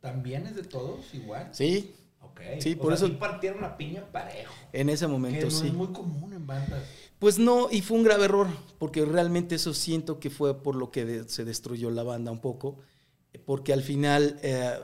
¿también 0.00 0.46
es 0.46 0.56
de 0.56 0.62
todos 0.64 1.14
igual? 1.14 1.48
Sí, 1.52 1.94
Ok. 2.30 2.40
Sí, 2.60 2.74
O 2.78 2.82
por 2.82 2.86
sea, 2.88 2.96
eso- 2.96 3.06
sí 3.08 3.18
partieron 3.18 3.60
la 3.60 3.76
piña 3.76 4.04
parejo. 4.12 4.52
en 4.72 4.88
ese 4.88 5.06
Que 5.06 5.10
momento 5.12 5.44
no 5.46 5.50
sí. 5.50 5.66
es 5.68 5.72
muy 5.72 5.88
común 5.88 6.32
en 6.32 6.46
bandas. 6.46 6.82
Pues 7.18 7.38
no, 7.38 7.68
y 7.70 7.80
fue 7.82 7.96
un 7.98 8.04
grave 8.04 8.26
error, 8.26 8.46
porque 8.78 9.04
realmente 9.04 9.56
eso 9.56 9.74
siento 9.74 10.20
que 10.20 10.30
fue 10.30 10.62
por 10.62 10.76
lo 10.76 10.90
que 10.90 11.04
de- 11.04 11.28
se 11.28 11.44
destruyó 11.44 11.90
la 11.90 12.02
banda 12.04 12.30
un 12.30 12.40
poco, 12.40 12.78
porque 13.44 13.72
al 13.72 13.82
final 13.82 14.38
eh, 14.42 14.78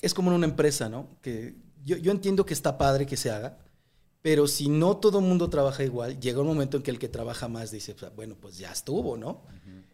es 0.00 0.14
como 0.14 0.30
en 0.30 0.36
una 0.36 0.46
empresa, 0.46 0.88
¿no? 0.88 1.08
Que 1.20 1.54
yo, 1.84 1.96
yo 1.96 2.12
entiendo 2.12 2.46
que 2.46 2.54
está 2.54 2.78
padre 2.78 3.04
que 3.06 3.16
se 3.16 3.30
haga, 3.30 3.58
pero 4.22 4.46
si 4.46 4.68
no 4.68 4.96
todo 4.96 5.18
el 5.20 5.24
mundo 5.26 5.48
trabaja 5.50 5.84
igual, 5.84 6.18
llega 6.20 6.40
un 6.40 6.46
momento 6.46 6.76
en 6.78 6.82
que 6.82 6.90
el 6.90 6.98
que 6.98 7.08
trabaja 7.08 7.48
más 7.48 7.70
dice, 7.70 7.94
"Pues, 7.94 8.14
bueno, 8.14 8.36
pues 8.40 8.58
ya 8.58 8.72
estuvo, 8.72 9.16
¿no? 9.16 9.42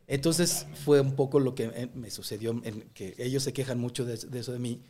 Entonces 0.07 0.67
fue 0.85 1.01
un 1.01 1.15
poco 1.17 1.41
lo 1.41 1.55
que 1.55 1.65
eh, 1.75 1.91
me 1.95 2.11
sucedió, 2.11 2.51
en 2.65 2.83
que 2.95 3.15
ellos 3.19 3.43
se 3.43 3.53
quejan 3.53 3.79
mucho 3.79 4.05
de, 4.05 4.17
de 4.19 4.39
eso 4.39 4.53
de 4.53 4.59
mí, 4.59 4.83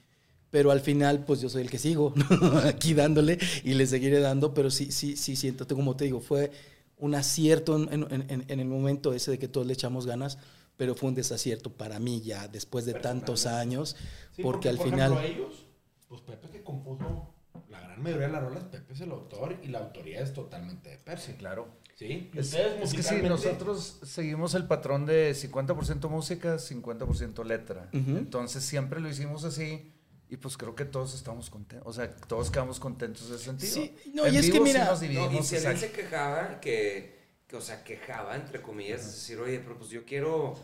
pero 0.55 0.71
al 0.71 0.79
final 0.81 1.25
pues 1.25 1.41
yo 1.41 1.49
soy 1.49 1.63
el 1.63 1.69
que 1.71 1.81
sigo 1.81 2.13
¿no? 2.15 2.59
aquí 2.65 2.95
dándole 2.95 3.39
y 3.65 3.75
le 3.75 3.89
seguiré 3.89 4.21
dando, 4.21 4.55
pero 4.55 4.71
sí, 4.71 4.93
sí, 4.93 5.17
sí 5.17 5.35
siento, 5.35 5.67
como 5.67 5.97
te 5.97 6.05
digo, 6.05 6.21
fue 6.21 6.53
un 6.97 7.17
acierto 7.17 7.75
en, 7.77 7.93
en- 7.93 8.31
en- 8.31 8.45
en 8.47 8.61
el 8.61 8.69
momento 8.69 9.13
ese 9.13 9.33
de 9.33 9.39
que 9.41 9.49
todos 9.49 9.67
le 9.67 9.73
echamos 9.73 10.07
ganas, 10.07 10.39
pero 10.77 10.95
fue 10.95 11.09
un 11.09 11.17
desacierto 11.17 11.71
para 11.73 11.99
mí 11.99 12.21
ya 12.21 12.47
después 12.47 12.85
de 12.85 12.95
tantos 12.95 13.47
años, 13.47 13.97
Sí, 14.31 14.43
porque, 14.43 14.69
al 14.69 14.77
por 14.77 14.91
final... 14.91 15.13
ejemplo, 15.15 15.29
ellos, 15.43 15.67
pues 16.09 16.21
Pepe 16.21 16.49
que 16.51 16.63
compuso 16.63 17.35
la 17.69 17.81
gran 17.81 18.01
mayoría 18.01 18.29
de 18.29 18.33
las 18.35 18.43
rolas, 18.45 18.63
Pepe 18.71 18.93
es 18.93 19.01
el 19.01 19.11
autor 19.11 19.59
y 19.61 19.67
la 19.71 19.81
autoría 19.81 20.21
es 20.21 20.33
totalmente 20.35 21.01
de. 21.05 21.17
Sí, 21.17 21.33
claro. 21.33 21.67
¿Sí? 21.97 22.31
Es, 22.37 22.55
es 22.55 22.55
que 22.55 23.03
sí, 23.03 23.15
musicalmente, 23.15 23.29
nosotros 23.29 23.99
seguimos 24.05 24.55
el 24.55 24.67
patrón 24.69 25.05
de 25.05 25.33
50% 25.35 26.09
música, 26.09 26.59
50% 26.59 27.45
letra. 27.45 27.89
Ujú. 27.93 28.19
Entonces 28.19 28.63
siempre 28.63 29.01
lo 29.01 29.09
hicimos 29.09 29.43
así 29.45 29.91
y 30.29 30.37
pues 30.37 30.57
creo 30.57 30.75
que 30.75 30.85
todos 30.85 31.15
estamos 31.15 31.51
contentos. 31.51 31.87
O 31.89 31.93
sea, 31.93 32.11
todos 32.11 32.51
quedamos 32.51 32.81
contentos 32.81 33.29
en 33.29 33.35
ese 33.37 33.45
sentido. 33.45 33.75
Sí, 33.75 33.97
no, 34.15 34.27
En 34.27 34.35
y 34.35 34.39
es 34.39 34.47
que 34.47 34.53
vivo 34.53 34.65
sí 34.67 34.73
mira- 34.73 34.85
nos 34.87 35.01
No, 35.03 35.07
y 35.07 35.09
si 35.11 35.17
alguien 35.19 35.43
exacto. 35.43 35.81
se 35.81 35.93
quejaba, 35.93 36.61
que, 36.61 37.19
que, 37.47 37.57
o 37.57 37.61
sea, 37.61 37.85
quejaba, 37.85 38.35
entre 38.37 38.61
comillas, 38.63 39.01
es 39.03 39.13
decir, 39.15 39.39
oye, 39.39 39.59
pero 39.61 39.77
pues 39.79 39.91
yo 39.91 40.05
quiero, 40.05 40.55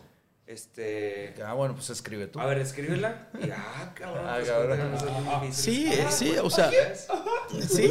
este... 0.50 1.34
Ah, 1.46 1.54
bueno, 1.54 1.74
pues 1.74 1.90
escribe 1.90 2.26
tú. 2.26 2.40
A 2.40 2.46
ver, 2.46 2.58
escríbela. 2.58 3.28
Y, 3.40 3.50
ah, 3.50 3.92
cabrón. 3.94 4.24
Ah, 4.26 4.34
pues, 4.36 4.48
cabrón. 4.48 5.24
muy 5.24 5.46
difícil. 5.46 5.74
Sí, 5.74 6.00
Ah, 6.04 6.10
sí, 6.10 6.28
pues, 6.30 6.40
o 6.40 6.50
sea. 6.50 6.70
Sí. 7.68 7.90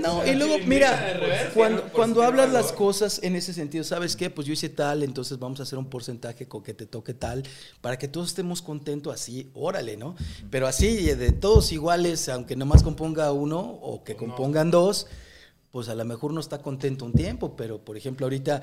No, 0.00 0.26
y 0.26 0.34
luego, 0.34 0.58
mira, 0.66 1.18
cuando, 1.54 1.82
cuando 1.92 2.22
hablas 2.22 2.52
las 2.52 2.72
cosas 2.72 3.20
en 3.22 3.34
ese 3.36 3.52
sentido, 3.54 3.82
¿sabes 3.82 4.14
qué? 4.14 4.28
Pues 4.30 4.46
yo 4.46 4.52
hice 4.52 4.68
tal, 4.68 5.02
entonces 5.02 5.38
vamos 5.38 5.60
a 5.60 5.62
hacer 5.62 5.78
un 5.78 5.88
porcentaje 5.88 6.46
con 6.46 6.62
que 6.62 6.74
te 6.74 6.86
toque 6.86 7.14
tal, 7.14 7.42
para 7.80 7.98
que 7.98 8.08
todos 8.08 8.28
estemos 8.28 8.60
contentos 8.62 9.14
así, 9.14 9.50
órale, 9.54 9.96
¿no? 9.96 10.16
Pero 10.50 10.66
así, 10.66 10.96
de 11.14 11.32
todos 11.32 11.72
iguales, 11.72 12.28
aunque 12.28 12.56
nomás 12.56 12.82
componga 12.82 13.32
uno 13.32 13.58
o 13.60 14.04
que 14.04 14.16
compongan 14.16 14.70
dos, 14.70 15.06
pues 15.70 15.90
a 15.90 15.94
lo 15.94 16.04
mejor 16.06 16.32
no 16.32 16.40
está 16.40 16.62
contento 16.62 17.04
un 17.04 17.12
tiempo, 17.12 17.54
pero 17.54 17.84
por 17.84 17.98
ejemplo, 17.98 18.24
ahorita 18.24 18.62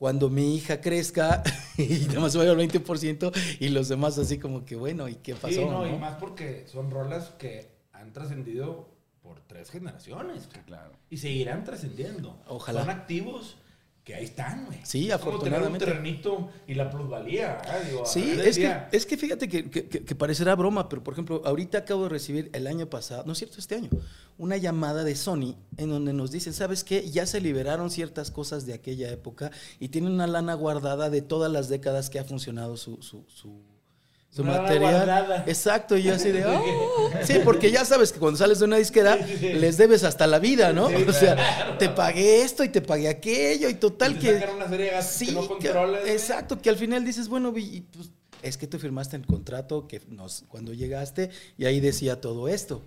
cuando 0.00 0.30
mi 0.30 0.56
hija 0.56 0.80
crezca 0.80 1.42
y 1.76 2.06
nada 2.06 2.20
más 2.20 2.34
vaya 2.34 2.52
al 2.52 2.56
20% 2.56 3.36
y 3.60 3.68
los 3.68 3.88
demás 3.88 4.16
así 4.16 4.38
como 4.38 4.64
que, 4.64 4.74
bueno, 4.74 5.06
¿y 5.08 5.16
qué 5.16 5.34
pasó? 5.34 5.54
Sí, 5.54 5.64
no, 5.66 5.84
no? 5.84 5.94
y 5.94 5.98
más 5.98 6.16
porque 6.16 6.64
son 6.66 6.90
rolas 6.90 7.34
que 7.38 7.70
han 7.92 8.10
trascendido 8.14 8.88
por 9.22 9.40
tres 9.40 9.68
generaciones. 9.68 10.48
claro. 10.64 10.92
Y 11.10 11.18
seguirán 11.18 11.64
trascendiendo. 11.64 12.42
Ojalá. 12.46 12.80
Son 12.80 12.88
activos 12.88 13.58
que 14.04 14.14
ahí 14.14 14.24
están, 14.24 14.66
güey. 14.66 14.78
Sí, 14.82 15.10
Es 15.10 15.18
como 15.18 15.38
tener 15.38 15.60
un 15.60 15.66
afortunadamente. 15.66 15.84
terrenito 15.86 16.50
y 16.66 16.74
la 16.74 16.90
plusvalía. 16.90 17.58
Digo, 17.88 18.06
Sí, 18.06 18.32
es 18.44 18.56
que, 18.58 18.76
es 18.92 19.06
que 19.06 19.16
fíjate 19.16 19.48
que, 19.48 19.70
que- 19.70 19.88
que- 19.88 20.04
que 20.04 20.14
parecerá 20.14 20.54
broma, 20.56 20.88
pero 20.88 21.04
por 21.04 21.12
ejemplo, 21.14 21.42
ahorita 21.44 21.78
acabo 21.78 22.04
de 22.04 22.08
recibir 22.08 22.50
el 22.54 22.66
año 22.66 22.88
pasado, 22.88 23.24
no 23.26 23.32
es 23.32 23.38
cierto, 23.38 23.58
este 23.58 23.74
año, 23.76 23.90
una 24.38 24.56
llamada 24.56 25.04
de 25.04 25.14
Sony 25.14 25.54
en 25.76 25.90
donde 25.90 26.12
nos 26.14 26.30
dicen, 26.30 26.54
¿sabes 26.54 26.82
qué? 26.82 27.08
Ya 27.10 27.26
se 27.26 27.40
liberaron 27.42 27.90
ciertas 27.90 28.30
cosas 28.30 28.64
de 28.66 28.72
aquella 28.74 29.10
época 29.10 29.50
y 29.78 29.88
tienen 29.88 30.12
una 30.12 30.26
lana 30.26 30.54
guardada 30.54 31.10
de 31.10 31.20
todas 31.20 31.52
las 31.52 31.68
décadas 31.68 32.08
que 32.08 32.18
ha 32.18 32.24
funcionado 32.24 32.76
su, 32.78 33.02
su, 33.02 33.24
su- 33.28 33.62
su 34.30 34.44
material. 34.44 34.80
guardada. 35.06 35.44
Exacto, 35.46 35.96
y 35.96 36.04
yo 36.04 36.14
así 36.14 36.30
de, 36.30 36.44
"Oh". 36.46 37.10
sí, 37.24 37.40
porque 37.44 37.70
ya 37.70 37.84
sabes 37.84 38.12
que 38.12 38.18
cuando 38.20 38.38
sales 38.38 38.60
de 38.60 38.64
una 38.64 38.76
disquera 38.76 39.16
les 39.16 39.76
debes 39.76 40.04
hasta 40.04 40.26
la 40.26 40.38
vida, 40.38 40.72
¿no? 40.72 40.86
o 40.86 41.12
sea, 41.12 41.76
te 41.78 41.88
pagué 41.88 42.42
esto 42.42 42.62
y 42.64 42.68
te 42.68 42.80
pagué 42.80 43.08
aquello 43.08 43.68
y 43.68 43.74
total 43.74 44.12
y 44.12 44.20
te 44.20 44.38
que... 44.38 44.50
una 44.54 44.68
serie 44.68 44.86
de 44.86 44.92
gastos 44.92 45.16
Sí, 45.16 45.26
que 45.26 45.32
no 45.32 45.58
que- 45.58 45.72
güey. 45.72 46.10
exacto, 46.10 46.60
que 46.60 46.70
al 46.70 46.76
final 46.76 47.04
dices, 47.04 47.28
bueno, 47.28 47.52
y, 47.56 47.80
pues, 47.92 48.10
es 48.42 48.56
que 48.56 48.66
tú 48.66 48.78
firmaste 48.78 49.16
el 49.16 49.26
contrato 49.26 49.86
que 49.88 50.00
nos, 50.08 50.44
cuando 50.48 50.72
llegaste 50.72 51.30
y 51.58 51.66
ahí 51.66 51.80
decía 51.80 52.20
todo 52.20 52.48
esto. 52.48 52.82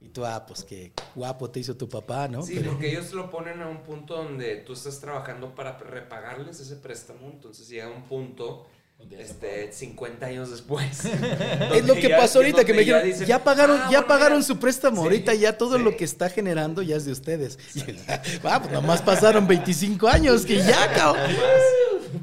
Y 0.00 0.10
tú, 0.10 0.24
ah, 0.24 0.46
pues 0.46 0.62
qué 0.64 0.92
guapo 1.16 1.50
te 1.50 1.58
hizo 1.60 1.76
tu 1.76 1.88
papá, 1.88 2.28
¿no? 2.28 2.42
Sí, 2.42 2.54
Pero- 2.56 2.72
porque 2.72 2.90
ellos 2.90 3.12
lo 3.12 3.30
ponen 3.30 3.60
a 3.62 3.68
un 3.68 3.78
punto 3.82 4.16
donde 4.16 4.56
tú 4.56 4.72
estás 4.74 5.00
trabajando 5.00 5.54
para 5.54 5.76
repagarles 5.78 6.60
ese 6.60 6.76
préstamo, 6.76 7.28
entonces 7.32 7.68
llega 7.68 7.88
un 7.88 8.04
punto, 8.04 8.66
este, 9.10 9.72
50 9.72 10.26
años 10.26 10.50
después. 10.50 11.04
es 11.74 11.86
lo 11.86 11.94
que 11.94 12.10
pasó 12.10 12.38
ahorita, 12.40 12.64
que 12.64 12.72
me 12.74 12.80
dijeron, 12.80 13.10
ya, 13.26 13.42
pagaron, 13.42 13.80
"Ah, 13.80 13.88
ya 13.90 14.06
pagaron 14.06 14.42
su 14.42 14.58
préstamo, 14.58 15.02
ahorita 15.02 15.34
ya 15.34 15.56
todo 15.56 15.76
sí. 15.76 15.82
lo 15.82 15.96
que 15.96 16.04
está 16.04 16.28
generando 16.28 16.82
ya 16.82 16.96
es 16.96 17.04
de 17.04 17.12
ustedes. 17.12 17.58
Ah, 18.44 18.60
pues 18.60 18.72
nomás 18.72 19.02
pasaron 19.02 19.46
25 19.46 20.08
años, 20.08 20.44
que 20.44 20.56
ya, 20.56 20.92
cabrón. 20.92 21.30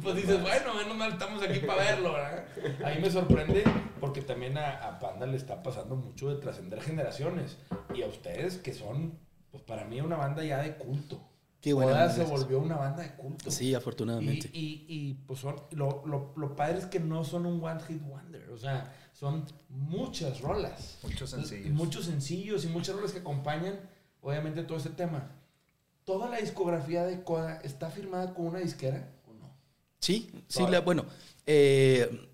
Pues 0.01 0.15
dices, 0.15 0.41
bueno, 0.41 0.73
menos 0.73 0.97
mal 0.97 1.11
estamos 1.11 1.43
aquí 1.43 1.59
para 1.59 1.83
verlo, 1.83 2.13
¿verdad? 2.13 2.45
Ahí 2.83 2.99
me 2.99 3.11
sorprende 3.11 3.63
porque 3.99 4.21
también 4.21 4.57
a, 4.57 4.71
a 4.83 4.99
Panda 4.99 5.27
le 5.27 5.37
está 5.37 5.61
pasando 5.61 5.95
mucho 5.95 6.29
de 6.29 6.41
trascender 6.41 6.81
generaciones. 6.81 7.57
Y 7.93 8.01
a 8.01 8.07
ustedes 8.07 8.57
que 8.57 8.73
son, 8.73 9.19
pues 9.51 9.63
para 9.63 9.85
mí, 9.85 10.01
una 10.01 10.15
banda 10.17 10.43
ya 10.43 10.57
de 10.63 10.75
culto. 10.75 11.21
Qué 11.65 11.73
buena 11.73 12.07
se 12.11 12.23
volvió 12.23 12.59
una 12.59 12.75
banda 12.75 13.01
de 13.01 13.15
culto. 13.15 13.49
Sí, 13.49 13.73
afortunadamente. 13.73 14.51
Y, 14.53 14.59
y, 14.59 14.85
y, 14.87 15.13
pues 15.25 15.39
son, 15.39 15.55
lo, 15.71 16.03
lo, 16.05 16.31
lo 16.35 16.55
padre 16.55 16.77
es 16.77 16.85
que 16.85 16.99
no 16.99 17.23
son 17.23 17.47
un 17.47 17.63
one 17.63 17.81
hit 17.87 18.03
wonder, 18.03 18.51
o 18.51 18.57
sea, 18.59 18.93
son 19.13 19.47
muchas 19.69 20.41
rolas. 20.41 20.99
Muchos 21.01 21.31
sencillos. 21.31 21.65
Y 21.65 21.69
muchos 21.71 22.05
sencillos 22.05 22.65
y 22.65 22.67
muchas 22.67 22.95
rolas 22.95 23.13
que 23.13 23.19
acompañan, 23.19 23.79
obviamente, 24.21 24.61
todo 24.61 24.77
ese 24.77 24.91
tema. 24.91 25.31
¿Toda 26.03 26.29
la 26.29 26.37
discografía 26.37 27.03
de 27.03 27.23
Coda 27.23 27.59
está 27.63 27.89
firmada 27.89 28.35
con 28.35 28.45
una 28.45 28.59
disquera 28.59 29.09
o 29.27 29.33
no? 29.33 29.51
Sí, 29.99 30.29
sí, 30.47 30.67
la, 30.69 30.81
bueno, 30.81 31.05
eh, 31.47 32.29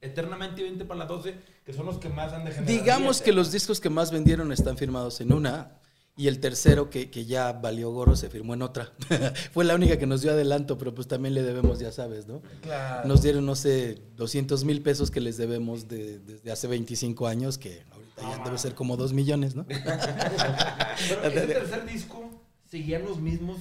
Eternamente 0.00 0.62
20 0.62 0.84
para 0.84 0.98
las 0.98 1.08
12, 1.08 1.34
que 1.64 1.72
son 1.72 1.86
los 1.86 1.98
que 1.98 2.08
más 2.08 2.32
han 2.32 2.44
de 2.44 2.52
generar 2.52 2.68
Digamos 2.68 3.16
billete. 3.16 3.24
que 3.24 3.32
los 3.32 3.50
discos 3.50 3.80
que 3.80 3.90
más 3.90 4.12
vendieron 4.12 4.52
están 4.52 4.76
firmados 4.76 5.20
en 5.20 5.32
una 5.32 5.80
y 6.18 6.28
el 6.28 6.40
tercero 6.40 6.88
que, 6.88 7.10
que 7.10 7.26
ya 7.26 7.52
valió 7.52 7.90
gorro 7.90 8.16
se 8.16 8.30
firmó 8.30 8.54
en 8.54 8.62
otra. 8.62 8.92
Fue 9.52 9.64
la 9.64 9.74
única 9.74 9.98
que 9.98 10.06
nos 10.06 10.22
dio 10.22 10.30
adelanto, 10.32 10.78
pero 10.78 10.94
pues 10.94 11.06
también 11.08 11.34
le 11.34 11.42
debemos, 11.42 11.78
ya 11.78 11.92
sabes, 11.92 12.26
¿no? 12.26 12.40
Claro. 12.62 13.06
Nos 13.06 13.20
dieron, 13.22 13.44
no 13.44 13.54
sé, 13.54 14.00
200 14.16 14.64
mil 14.64 14.80
pesos 14.82 15.10
que 15.10 15.20
les 15.20 15.36
debemos 15.36 15.88
de- 15.88 16.18
desde 16.20 16.50
hace 16.50 16.68
25 16.68 17.26
años, 17.26 17.58
que 17.58 17.82
ahorita 17.92 18.22
ya 18.38 18.44
debe 18.44 18.56
ser 18.58 18.74
como 18.74 18.96
2 18.96 19.12
millones, 19.12 19.54
¿no? 19.54 19.66
Pero 19.68 21.22
ese 21.22 21.46
tercer 21.46 21.84
disco, 21.84 22.30
¿seguían 22.70 23.04
los 23.04 23.20
mismos 23.20 23.58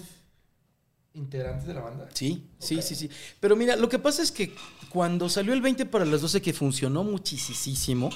integrantes 1.14 1.68
de 1.68 1.74
la 1.74 1.82
banda? 1.82 2.08
Sí, 2.14 2.48
sí, 2.60 2.82
sí, 2.82 2.96
sí. 2.96 3.10
Pero 3.42 3.56
mira, 3.58 3.76
lo 3.76 3.90
que 3.90 4.00
pasa 4.00 4.22
es 4.22 4.32
que 4.32 4.54
cuando 4.90 5.28
salió 5.28 5.54
el 5.54 5.62
20 5.62 5.86
para 5.88 6.06
las 6.06 6.22
12, 6.22 6.42
que 6.42 6.54
funcionó 6.54 7.04
muchísimo, 7.04 8.10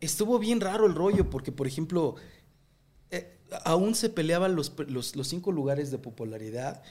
estuvo 0.00 0.38
bien 0.38 0.60
raro 0.60 0.86
el 0.86 0.94
rollo, 0.94 1.28
porque, 1.28 1.52
por 1.52 1.66
ejemplo, 1.66 2.14
eh, 3.10 3.38
aún 3.64 3.94
se 3.94 4.08
peleaban 4.10 4.54
los, 4.54 4.72
los, 4.88 5.16
los 5.16 5.28
cinco 5.28 5.52
lugares 5.52 5.90
de 5.90 5.98
popularidad, 5.98 6.82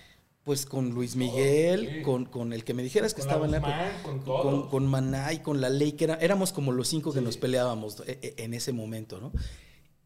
pues 0.43 0.65
con 0.65 0.91
Luis 0.91 1.15
Miguel, 1.15 1.89
sí. 1.97 2.01
con, 2.03 2.25
con 2.25 2.53
el 2.53 2.63
que 2.63 2.73
me 2.73 2.81
dijeras 2.81 3.13
que 3.13 3.21
Con 3.21 3.29
estaba 3.29 3.45
en 3.45 3.51
la 3.51 3.91
con 4.03 4.19
con, 4.19 4.69
con 4.69 4.87
Maná 4.87 5.33
y 5.33 5.39
con 5.39 5.59
La 5.59 5.69
Ley, 5.69 5.91
que 5.93 6.05
era- 6.05 6.15
éramos 6.15 6.53
como 6.53 6.71
los 6.71 6.87
cinco 6.87 7.11
que 7.11 7.19
Sí. 7.19 7.25
nos 7.25 7.37
peleábamos 7.37 7.99
eh, 8.07 8.19
eh, 8.21 8.33
en 8.37 8.53
ese 8.53 8.71
momento, 8.71 9.19
¿no? 9.19 9.33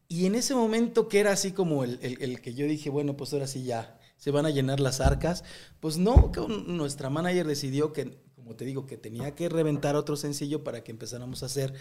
Y 0.08 0.26
en 0.26 0.34
ese 0.34 0.54
momento 0.54 1.08
que 1.08 1.20
era 1.20 1.32
así 1.32 1.52
como 1.52 1.84
el, 1.84 1.98
el- 2.02 2.20
el 2.20 2.40
que 2.40 2.54
yo 2.54 2.66
dije, 2.66 2.90
bueno, 2.90 3.16
pues 3.16 3.32
ahora 3.32 3.46
sí 3.46 3.62
ya, 3.62 3.98
se 4.16 4.30
van 4.30 4.44
a 4.46 4.50
llenar 4.50 4.78
las 4.80 5.00
arcas, 5.00 5.42
pues 5.80 5.96
no, 5.96 6.30
nuestra 6.66 7.08
manager 7.08 7.46
decidió 7.46 7.92
que, 7.92 8.18
como 8.34 8.54
te 8.56 8.64
digo, 8.64 8.84
que 8.86 8.96
tenía 8.98 9.34
que 9.36 9.48
reventar 9.48 9.94
otro 9.96 10.16
sencillo 10.16 10.64
para 10.64 10.82
que 10.84 10.90
empezáramos 10.90 11.42
a 11.42 11.46
hacer 11.46 11.72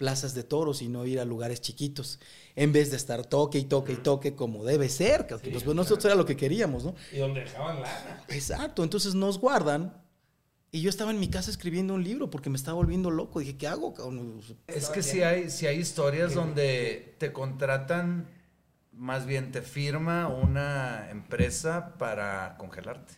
plazas 0.00 0.32
de 0.32 0.44
toros 0.44 0.80
y 0.80 0.88
no 0.88 1.04
ir 1.04 1.20
a 1.20 1.26
lugares 1.26 1.60
chiquitos, 1.60 2.20
en 2.56 2.72
vez 2.72 2.90
de 2.90 2.96
estar 2.96 3.26
toque 3.26 3.58
y 3.58 3.64
toque 3.64 3.92
y 3.92 3.96
toque 3.96 4.34
como 4.34 4.64
debe 4.64 4.88
ser, 4.88 5.26
que 5.26 5.34
Sí, 5.36 5.50
pues, 5.50 5.62
pues, 5.62 5.76
nosotros 5.76 6.06
era 6.06 6.14
lo 6.14 6.24
que 6.24 6.38
queríamos, 6.38 6.84
¿no? 6.84 6.94
Y 7.12 7.18
donde 7.18 7.40
dejaban 7.40 7.82
lana. 7.82 8.24
Exacto, 8.28 8.82
entonces 8.82 9.14
nos 9.14 9.38
guardan. 9.38 10.02
Y 10.72 10.80
yo 10.80 10.88
estaba 10.88 11.10
en 11.10 11.20
mi 11.20 11.28
casa 11.28 11.50
escribiendo 11.50 11.92
un 11.92 12.02
libro 12.02 12.30
porque 12.30 12.48
me 12.48 12.56
estaba 12.56 12.76
volviendo 12.76 13.10
loco. 13.10 13.40
Dije, 13.40 13.58
¿qué 13.58 13.68
hago? 13.68 13.92
cabrón? 13.92 14.40
Es 14.68 14.88
que 14.88 15.02
sí 15.02 15.20
hay, 15.20 15.50
sí 15.50 15.66
hay 15.66 15.78
historias 15.78 16.32
donde 16.32 17.16
te 17.18 17.30
contratan, 17.30 18.26
más 18.92 19.26
bien 19.26 19.52
te 19.52 19.60
firma 19.60 20.28
una 20.28 21.10
empresa 21.10 21.92
para 21.98 22.56
congelarte. 22.56 23.12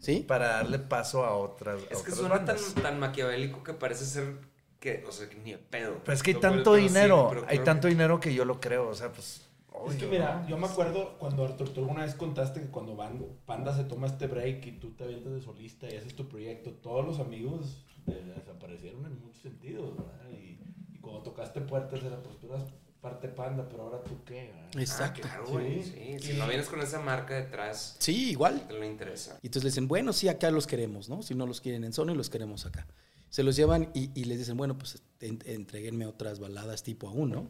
¿Sí? 0.00 0.24
para 0.26 0.48
darle 0.48 0.78
paso 0.78 1.24
a 1.24 1.34
otras. 1.34 1.80
a 1.82 1.94
Es 1.94 2.02
que 2.02 2.12
otras 2.12 2.18
suena 2.18 2.44
tan, 2.44 2.56
tan 2.82 2.98
maquiavélico 2.98 3.62
que 3.62 3.74
parece 3.74 4.06
ser 4.06 4.49
que, 4.80 5.04
o 5.06 5.12
sea, 5.12 5.28
que 5.28 5.36
ni 5.36 5.52
de 5.52 5.58
pedo. 5.58 5.98
Pero 6.04 6.14
es 6.16 6.22
que 6.22 6.30
hay 6.30 6.34
cual- 6.40 6.52
tanto 6.54 6.74
sí, 6.76 6.82
dinero, 6.82 7.44
hay 7.46 7.58
tanto 7.60 7.86
que- 7.86 7.94
dinero 7.94 8.18
que 8.18 8.34
yo 8.34 8.44
lo 8.44 8.58
creo, 8.60 8.88
o 8.88 8.94
sea, 8.94 9.12
pues... 9.12 9.46
Es 9.88 9.94
que 9.96 10.04
obvio, 10.06 10.10
mira, 10.10 10.40
¿no? 10.42 10.48
yo 10.48 10.58
me 10.58 10.66
acuerdo 10.66 11.16
cuando 11.18 11.44
Artur, 11.44 11.68
tú 11.70 11.80
alguna 11.80 12.02
vez 12.04 12.14
contaste 12.14 12.60
que 12.60 12.66
cuando 12.66 12.96
Van- 12.96 13.24
Panda 13.46 13.74
se 13.74 13.84
toma 13.84 14.08
este 14.08 14.26
break 14.26 14.66
y 14.66 14.72
tú 14.72 14.90
te 14.92 15.04
avientas 15.04 15.32
de 15.32 15.40
solista 15.40 15.88
y 15.88 15.96
haces 15.96 16.14
tu 16.16 16.28
proyecto, 16.28 16.70
todos 16.72 17.06
los 17.06 17.18
amigos 17.20 17.84
desaparecieron 18.04 19.06
en 19.06 19.20
muchos 19.20 19.40
sentidos, 19.42 19.96
¿verdad? 19.96 20.28
Y, 20.32 20.58
y 20.96 20.98
cuando 21.00 21.22
tocaste 21.22 21.60
puertas 21.62 22.02
era, 22.02 22.22
pues 22.22 22.38
tú 22.38 22.48
eras 22.48 22.64
parte 23.00 23.28
Panda, 23.28 23.66
pero 23.70 23.84
ahora 23.84 24.02
tú 24.02 24.22
qué, 24.26 24.52
¿verdad? 24.52 24.70
Ah, 24.76 24.80
Exacto. 24.80 25.22
claro. 25.22 25.46
Sí. 25.46 25.82
Sí. 25.82 26.18
Si 26.20 26.32
no 26.38 26.46
vienes 26.46 26.68
con 26.68 26.80
esa 26.82 27.00
marca 27.00 27.34
detrás, 27.34 27.96
Sí, 27.98 28.30
igual. 28.32 28.66
te 28.68 28.74
lo 28.74 28.84
interesa. 28.84 29.38
Y 29.42 29.46
entonces 29.46 29.64
le 29.64 29.70
dicen, 29.70 29.88
bueno, 29.88 30.12
sí, 30.12 30.28
acá 30.28 30.50
los 30.50 30.66
queremos, 30.66 31.08
¿no? 31.08 31.22
Si 31.22 31.34
no 31.34 31.46
los 31.46 31.60
quieren 31.62 31.84
en 31.84 31.92
Sony, 31.94 32.14
los 32.14 32.28
queremos 32.28 32.66
acá. 32.66 32.86
Se 33.30 33.42
los 33.42 33.56
llevan 33.56 33.90
y, 33.94 34.10
y 34.14 34.24
les 34.24 34.38
dicen, 34.38 34.56
bueno, 34.58 34.76
pues 34.76 35.02
en- 35.20 35.38
entreguenme 35.46 36.04
otras 36.06 36.38
baladas 36.40 36.82
tipo 36.82 37.08
aún, 37.08 37.30
¿no? 37.30 37.48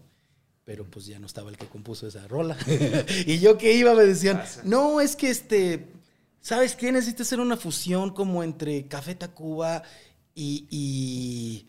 Pero 0.65 0.85
pues 0.89 1.07
ya 1.07 1.19
no 1.19 1.27
estaba 1.27 1.51
el 1.51 1.57
que 1.57 1.67
compuso 1.67 2.07
esa 2.07 2.29
rola. 2.29 2.57
y 3.27 3.39
yo 3.41 3.59
que 3.59 3.73
iba 3.75 3.95
me 3.95 4.05
decían, 4.05 4.39
Pasa. 4.39 4.63
no, 4.65 5.01
es 5.01 5.17
que 5.17 5.31
este, 5.31 5.89
¿sabes 6.41 6.77
qué? 6.77 6.93
Necesita 6.93 7.23
hacer 7.25 7.41
una 7.41 7.57
fusión 7.57 8.11
como 8.11 8.45
entre 8.45 8.87
Café 8.87 9.15
Tacuba 9.17 9.83
y, 10.35 10.67
y, 10.71 11.67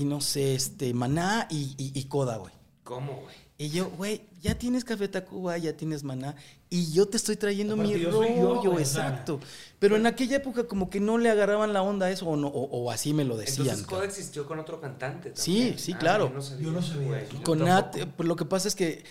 y 0.00 0.04
no 0.04 0.20
sé, 0.20 0.54
este, 0.54 0.92
Maná 0.92 1.46
y, 1.50 1.74
y, 1.78 1.98
y 1.98 2.04
Coda, 2.04 2.36
güey. 2.36 2.52
¿Cómo, 2.82 3.20
güey? 3.22 3.36
Y 3.56 3.68
yo, 3.70 3.88
güey, 3.90 4.22
ya 4.42 4.56
tienes 4.58 4.84
Café 4.84 5.06
Tacuba, 5.06 5.56
ya 5.58 5.76
tienes 5.76 6.02
Maná, 6.02 6.34
y 6.70 6.90
yo 6.92 7.06
te 7.06 7.16
estoy 7.16 7.36
trayendo 7.36 7.76
mi 7.76 7.90
yo 7.92 7.98
yo, 7.98 8.10
rollo, 8.10 8.70
güey, 8.72 8.82
o 8.82 8.86
sea. 8.86 9.06
exacto. 9.08 9.38
Pero 9.78 9.94
en 9.94 10.06
aquella 10.06 10.38
época 10.38 10.64
como 10.64 10.90
que 10.90 10.98
no 10.98 11.18
le 11.18 11.30
agarraban 11.30 11.72
la 11.72 11.82
onda 11.82 12.06
a 12.06 12.10
eso, 12.10 12.26
o, 12.26 12.36
no, 12.36 12.48
o, 12.48 12.64
o 12.64 12.90
así 12.90 13.12
me 13.12 13.24
lo 13.24 13.36
decían. 13.36 13.60
Entonces 13.60 13.86
Coda 13.86 14.00
cabrón. 14.00 14.10
existió 14.10 14.46
con 14.48 14.58
otro 14.58 14.80
cantante 14.80 15.30
Sí, 15.36 15.54
también. 15.58 15.78
sí, 15.78 15.92
Ah, 15.94 15.98
claro. 15.98 16.28
Yo 16.30 16.34
no 16.34 16.42
sabía, 16.42 16.64
Yo 16.64 16.72
no 16.72 16.82
sabía 16.82 17.20
eso. 17.20 17.42
Con 17.44 17.58
Nat, 17.60 17.96
pues, 18.16 18.28
lo 18.28 18.34
que 18.34 18.44
pasa 18.44 18.66
es 18.66 18.74
que 18.74 19.04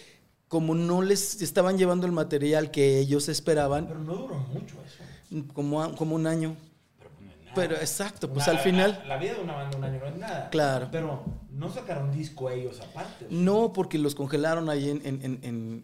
como 0.50 0.76
no 0.76 1.02
les 1.02 1.42
estaban 1.42 1.78
llevando 1.78 2.06
el 2.06 2.12
material 2.12 2.70
que 2.70 3.00
ellos 3.00 3.30
esperaban, 3.30 3.88
Pero 3.88 4.00
no 4.02 4.14
duró 4.14 4.36
mucho 4.54 4.76
eso. 4.86 5.44
como, 5.54 5.82
a- 5.82 5.96
como 5.96 6.16
un 6.16 6.28
año. 6.28 6.58
Pero, 7.00 7.10
pues, 7.12 7.26
no 7.28 7.32
es 7.32 7.38
nada. 7.56 7.68
Pero 7.70 7.76
exacto, 7.82 8.32
pues 8.32 8.48
Una- 8.48 8.58
al 8.58 8.64
final... 8.64 9.00
La, 9.04 9.16
la 9.16 9.18
vida 9.18 9.34
de 9.36 9.42
una 9.42 9.54
banda 9.54 9.78
un 9.78 9.84
año 9.84 10.00
no 10.00 10.06
es 10.08 10.18
nada. 10.18 10.50
Claro. 10.50 10.90
Pero 10.92 11.24
no 11.52 11.70
sacaron 11.72 12.12
disco 12.12 12.50
ellos 12.50 12.80
aparte. 12.82 13.28
No, 13.30 13.72
porque 13.74 13.98
los 13.98 14.16
congelaron 14.16 14.70
ahí 14.70 14.90
en, 14.90 15.02
en, 15.06 15.22
en, 15.44 15.84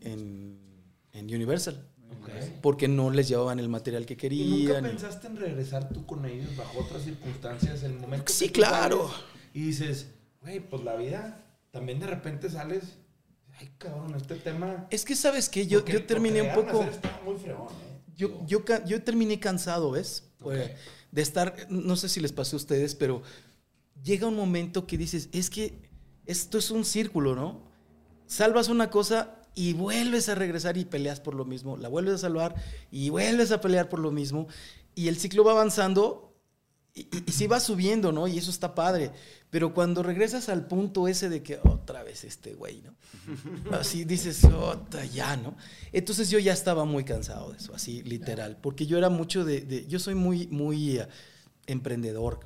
en, 1.13 1.25
Universal. 1.35 1.85
Ok. 2.21 2.29
Porque 2.61 2.87
no 2.87 3.11
les 3.11 3.27
llevaban 3.27 3.59
el 3.59 3.69
material 3.69 4.05
que 4.05 4.13
¿Y 4.13 4.17
querían. 4.17 4.49
nunca 4.49 4.79
y- 4.79 4.91
pensaste 4.91 5.27
en 5.27 5.37
regresar 5.37 5.89
tú 5.89 6.05
con 6.05 6.25
ellos 6.25 6.55
bajo 6.57 6.79
otras 6.79 7.03
circunstancias 7.03 7.83
en 7.83 7.91
el 7.91 7.99
momento 7.99 8.25
que 8.25 8.33
Sí, 8.33 8.49
claro. 8.49 9.09
Y 9.53 9.61
dices, 9.61 10.07
güey, 10.41 10.59
pues 10.59 10.83
la 10.83 10.95
vida, 10.95 11.43
también 11.71 11.99
de 11.99 12.07
repente 12.07 12.49
sales, 12.49 12.97
ay 13.59 13.69
cabrón, 13.77 14.15
este 14.15 14.35
tema... 14.35 14.87
Es 14.89 15.05
que, 15.05 15.15
¿sabes 15.15 15.49
qué? 15.49 15.67
Yo, 15.67 15.79
porque 15.79 15.93
yo 15.93 16.05
terminé 16.05 16.41
que 16.41 16.47
un 16.49 16.55
poco... 16.65 16.85
muy 17.25 17.35
fregón, 17.37 17.67
¿eh? 17.67 17.99
Yo, 18.15 18.45
yo, 18.47 18.63
yo 18.85 19.03
terminé 19.03 19.39
cansado, 19.39 19.91
¿ves? 19.91 20.29
Pues. 20.39 20.71
De 21.11 21.21
estar, 21.21 21.55
no 21.69 21.95
sé 21.95 22.09
si 22.09 22.19
les 22.19 22.31
pasó 22.31 22.55
a 22.55 22.57
ustedes, 22.57 22.95
pero 22.95 23.23
llega 24.03 24.27
un 24.27 24.35
momento 24.35 24.85
que 24.87 24.97
dices, 24.97 25.29
es 25.31 25.49
que 25.49 25.89
esto 26.25 26.57
es 26.57 26.71
un 26.71 26.85
círculo, 26.85 27.35
¿no? 27.35 27.63
Salvas 28.27 28.69
una 28.69 28.89
cosa 28.89 29.41
y 29.55 29.73
vuelves 29.73 30.29
a 30.29 30.35
regresar 30.35 30.77
y 30.77 30.85
peleas 30.85 31.19
por 31.19 31.33
lo 31.33 31.45
mismo, 31.45 31.77
la 31.77 31.89
vuelves 31.89 32.15
a 32.15 32.17
salvar 32.19 32.55
y 32.91 33.09
vuelves 33.09 33.51
a 33.51 33.59
pelear 33.59 33.89
por 33.89 33.99
lo 33.99 34.11
mismo, 34.11 34.47
y 34.95 35.07
el 35.07 35.17
ciclo 35.17 35.43
va 35.43 35.53
avanzando 35.53 36.28
y, 36.99 37.17
y, 37.17 37.23
y 37.27 37.31
sí 37.31 37.47
va 37.47 37.59
subiendo, 37.59 38.11
¿no? 38.11 38.27
Y 38.27 38.37
eso 38.37 38.51
está 38.51 38.75
padre, 38.75 39.11
pero 39.49 39.73
cuando 39.73 40.03
regresas 40.03 40.49
al 40.49 40.67
punto 40.67 41.07
ese 41.07 41.29
de 41.29 41.41
que 41.43 41.59
otra 41.63 42.03
vez 42.03 42.23
este 42.23 42.53
güey, 42.53 42.81
¿no? 42.81 42.95
Así 43.77 44.03
dices, 44.05 44.43
otra 44.45 45.05
ya, 45.05 45.37
¿no? 45.37 45.55
Entonces 45.91 46.29
yo 46.29 46.39
ya 46.39 46.53
estaba 46.53 46.85
muy 46.85 47.03
cansado 47.03 47.51
de 47.51 47.57
eso, 47.57 47.73
así 47.73 48.03
literal, 48.03 48.57
porque 48.61 48.85
yo 48.85 48.97
era 48.97 49.09
mucho 49.09 49.45
de, 49.45 49.61
de- 49.61 49.87
yo 49.87 49.99
soy 49.99 50.15
muy, 50.15 50.47
muy 50.47 50.99
eh, 50.99 51.07
emprendedor. 51.67 52.39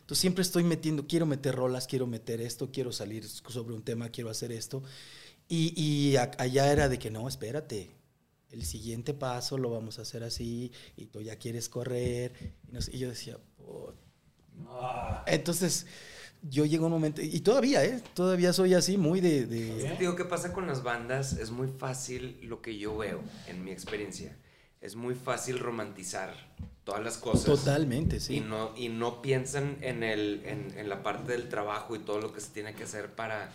Entonces 0.00 0.20
siempre 0.20 0.42
estoy 0.42 0.64
metiendo, 0.64 1.06
quiero 1.06 1.26
meter 1.26 1.54
rolas, 1.54 1.86
quiero 1.86 2.06
meter 2.06 2.40
esto, 2.40 2.70
quiero 2.72 2.92
salir 2.92 3.26
sobre 3.28 3.74
un 3.74 3.82
tema, 3.82 4.08
quiero 4.08 4.30
hacer 4.30 4.52
esto. 4.52 4.82
Y, 5.48 5.72
y 5.80 6.16
a- 6.16 6.30
allá 6.38 6.70
era 6.72 6.88
de 6.88 6.98
que 6.98 7.10
no, 7.10 7.28
espérate, 7.28 7.90
el 8.50 8.64
siguiente 8.64 9.14
paso 9.14 9.58
lo 9.58 9.70
vamos 9.70 9.98
a 9.98 10.02
hacer 10.02 10.22
así, 10.24 10.72
y 10.96 11.06
tú 11.06 11.20
ya 11.20 11.36
quieres 11.36 11.68
correr. 11.68 12.32
Y, 12.68 12.72
no 12.72 12.80
sé, 12.80 12.96
y 12.96 12.98
yo 12.98 13.08
decía, 13.08 13.38
ah, 14.68 15.24
entonces 15.26 15.86
yo 16.42 16.64
llego 16.64 16.84
a 16.84 16.86
un 16.86 16.92
momento, 16.92 17.20
y 17.20 17.40
todavía, 17.40 17.84
¿eh? 17.84 18.02
Todavía 18.14 18.52
soy 18.52 18.74
así, 18.74 18.96
muy 18.96 19.20
de... 19.20 19.46
de- 19.46 19.96
digo, 19.98 20.14
¿qué 20.14 20.24
pasa 20.24 20.52
con 20.52 20.66
las 20.66 20.82
bandas? 20.82 21.32
Es 21.32 21.50
muy 21.50 21.66
fácil 21.68 22.38
lo 22.42 22.62
que 22.62 22.78
yo 22.78 22.96
veo 22.96 23.20
en 23.48 23.64
mi 23.64 23.70
experiencia. 23.72 24.36
Es 24.80 24.94
muy 24.94 25.16
fácil 25.16 25.58
romantizar 25.58 26.34
todas 26.84 27.02
las 27.02 27.18
cosas. 27.18 27.44
Totalmente, 27.44 28.16
Y 28.16 28.20
sí. 28.20 28.40
no, 28.40 28.72
y 28.76 28.88
no 28.88 29.20
piensan 29.20 29.78
en, 29.80 30.04
el, 30.04 30.42
en, 30.44 30.72
en 30.78 30.88
la 30.88 31.02
parte 31.02 31.32
del 31.32 31.48
trabajo 31.48 31.96
y 31.96 31.98
todo 31.98 32.20
lo 32.20 32.32
que 32.32 32.40
se 32.40 32.50
tiene 32.50 32.72
que 32.74 32.84
hacer 32.84 33.10
para 33.12 33.50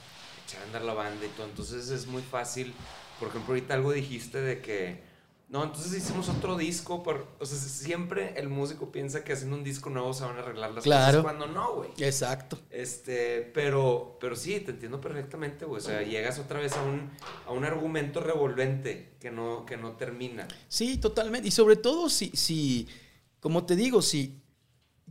echar 0.46 0.62
a 0.62 0.66
andar 0.66 0.82
la 0.82 0.94
banda 0.94 1.26
y 1.26 1.30
todo. 1.30 1.48
Entonces 1.48 1.90
es 1.90 2.08
muy 2.08 2.22
fácil. 2.22 2.74
Por 3.20 3.30
ejemplo, 3.30 3.54
ahorita 3.54 3.74
algo 3.74 3.92
dijiste 3.92 4.42
de 4.42 4.62
que. 4.62 5.14
No, 5.50 5.64
entonces 5.64 5.94
hicimos 5.94 6.30
otro 6.30 6.58
disco. 6.58 7.04
Por, 7.04 7.28
o 7.40 7.46
sea, 7.46 7.58
siempre 7.60 8.34
el 8.40 8.50
músico 8.50 8.92
piensa 8.92 9.24
que 9.24 9.34
haciendo 9.34 9.56
un 9.56 9.64
disco 9.64 9.92
nuevo 9.92 10.12
se 10.12 10.24
van 10.24 10.38
a 10.38 10.40
arreglar 10.40 10.72
las 10.72 10.84
Claro. 10.84 11.22
cosas 11.22 11.24
cuando 11.24 11.46
no, 11.48 11.76
güey. 11.76 11.90
Exacto. 12.00 12.58
Este, 12.72 13.52
pero, 13.54 14.18
pero 14.20 14.36
sí, 14.36 14.60
te 14.62 14.72
entiendo 14.72 15.00
perfectamente, 15.00 15.66
güey. 15.66 15.80
O 15.80 15.84
sea, 15.84 16.02
llegas 16.02 16.40
otra 16.40 16.60
vez 16.60 16.74
a 16.74 16.82
un, 16.82 17.08
a 17.46 17.52
un 17.52 17.66
argumento 17.66 18.20
revolvente 18.20 19.12
que 19.20 19.30
no, 19.30 19.64
que 19.68 19.78
no 19.78 19.92
termina. 19.92 20.48
Sí, 20.70 20.98
totalmente. 20.98 21.50
Y 21.50 21.52
sobre 21.52 21.76
todo 21.76 22.10
si, 22.10 22.32
si, 22.34 22.88
como 23.40 23.64
te 23.64 23.76
digo, 23.76 24.02
si 24.02 24.42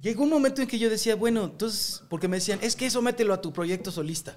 llegó 0.01 0.25
un 0.25 0.31
momento 0.31 0.61
en 0.61 0.67
que 0.67 0.79
yo 0.81 0.91
decía, 0.91 1.15
bueno, 1.15 1.45
entonces, 1.45 2.03
porque 2.11 2.27
me 2.27 2.39
decían, 2.39 2.59
es 2.63 2.75
que 2.75 2.87
eso 2.87 3.01
mételo 3.01 3.33
a 3.33 3.41
tu 3.41 3.53
proyecto 3.53 3.93
solista. 3.93 4.37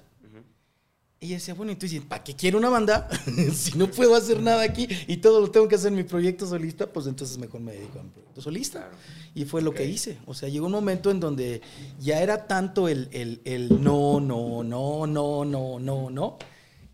Y 1.26 1.30
yo 1.30 1.34
decía, 1.34 1.54
bueno, 1.54 1.72
entonces, 1.72 2.00
¿para 2.02 2.22
qué 2.22 2.36
quiero 2.36 2.56
una 2.56 2.68
banda? 2.68 3.08
si 3.52 3.76
no 3.76 3.90
puedo 3.90 4.14
hacer 4.14 4.40
nada 4.40 4.62
aquí 4.62 4.86
y 5.08 5.16
todo 5.16 5.40
lo 5.40 5.50
tengo 5.50 5.66
que 5.66 5.74
hacer 5.74 5.88
en 5.88 5.96
mi 5.96 6.04
proyecto 6.04 6.46
solista, 6.46 6.86
pues 6.86 7.08
entonces 7.08 7.36
mejor 7.36 7.60
me 7.62 7.72
dedico 7.72 7.98
a 7.98 8.04
mi 8.04 8.10
proyecto 8.10 8.40
solista. 8.40 8.88
Y 9.34 9.44
fue 9.44 9.60
lo 9.60 9.74
que 9.74 9.84
hice. 9.84 10.18
O 10.26 10.34
sea, 10.34 10.48
llegó 10.48 10.66
un 10.66 10.72
momento 10.72 11.10
en 11.10 11.18
donde 11.18 11.62
ya 11.98 12.22
era 12.22 12.46
tanto 12.46 12.86
el, 12.86 13.08
el, 13.10 13.40
el 13.44 13.82
no, 13.82 14.20
no, 14.20 14.62
no, 14.62 15.04
no, 15.08 15.44
no, 15.44 15.80
no, 15.80 16.10
no, 16.10 16.38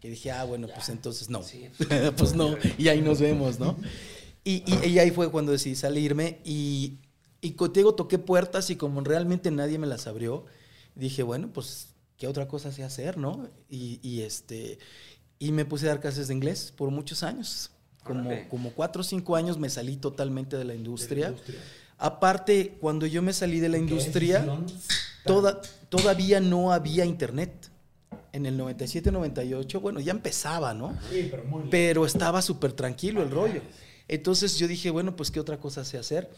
que 0.00 0.08
dije, 0.08 0.30
ah, 0.30 0.44
bueno, 0.44 0.66
pues 0.74 0.88
entonces 0.88 1.28
no. 1.28 1.42
Sí, 1.42 1.68
pues 2.16 2.34
no, 2.34 2.56
y 2.78 2.88
ahí 2.88 3.02
nos 3.02 3.20
vemos, 3.20 3.60
¿no? 3.60 3.76
Y, 4.44 4.64
y, 4.66 4.88
y 4.88 4.98
ahí 4.98 5.10
fue 5.10 5.30
cuando 5.30 5.52
decidí 5.52 5.76
salirme 5.76 6.38
y, 6.42 6.94
y 7.42 7.50
contigo 7.50 7.94
toqué 7.94 8.18
puertas 8.18 8.70
y 8.70 8.76
como 8.76 9.02
realmente 9.02 9.50
nadie 9.50 9.76
me 9.76 9.86
las 9.86 10.06
abrió, 10.06 10.46
dije, 10.94 11.22
bueno, 11.22 11.50
pues, 11.52 11.91
¿qué 12.22 12.28
otra 12.28 12.46
cosa 12.46 12.70
sé 12.70 12.84
hacer, 12.84 13.18
no? 13.18 13.48
Y, 13.68 13.98
y, 14.00 14.20
este, 14.20 14.78
y 15.40 15.50
me 15.50 15.64
puse 15.64 15.86
a 15.86 15.88
dar 15.88 16.00
clases 16.00 16.28
de 16.28 16.34
inglés 16.34 16.72
por 16.76 16.92
muchos 16.92 17.24
años. 17.24 17.72
Como, 18.04 18.28
Órale. 18.28 18.46
como 18.46 18.70
cuatro 18.70 19.00
o 19.00 19.04
cinco 19.04 19.34
años 19.34 19.58
me 19.58 19.68
salí 19.68 19.96
totalmente 19.96 20.56
de 20.56 20.62
la 20.62 20.72
de 20.72 20.78
la 20.78 20.78
industria. 20.78 21.34
Aparte, 21.98 22.76
cuando 22.80 23.06
yo 23.06 23.22
me 23.22 23.32
salí 23.32 23.58
de 23.58 23.68
la 23.68 23.76
¿Qué 23.76 23.82
industria, 23.82 24.46
toda, 25.24 25.60
todavía 25.88 26.38
no 26.38 26.72
había 26.72 27.04
internet. 27.04 27.70
En 28.32 28.46
el 28.46 28.56
97, 28.56 29.10
98, 29.10 29.80
bueno, 29.80 29.98
ya 29.98 30.12
empezaba, 30.12 30.74
¿no? 30.74 30.96
Sí, 31.10 31.26
pero 31.28 31.42
muy 31.42 31.64
Pero 31.70 32.06
estaba 32.06 32.40
súper 32.40 32.72
tranquilo 32.72 33.20
el 33.20 33.32
rollo. 33.32 33.62
Entonces 34.06 34.56
yo 34.58 34.68
dije, 34.68 34.90
bueno, 34.90 35.16
pues 35.16 35.32
qué 35.32 35.40
otra 35.40 35.58
cosa 35.58 35.84
sé 35.84 35.98
hacer. 35.98 36.30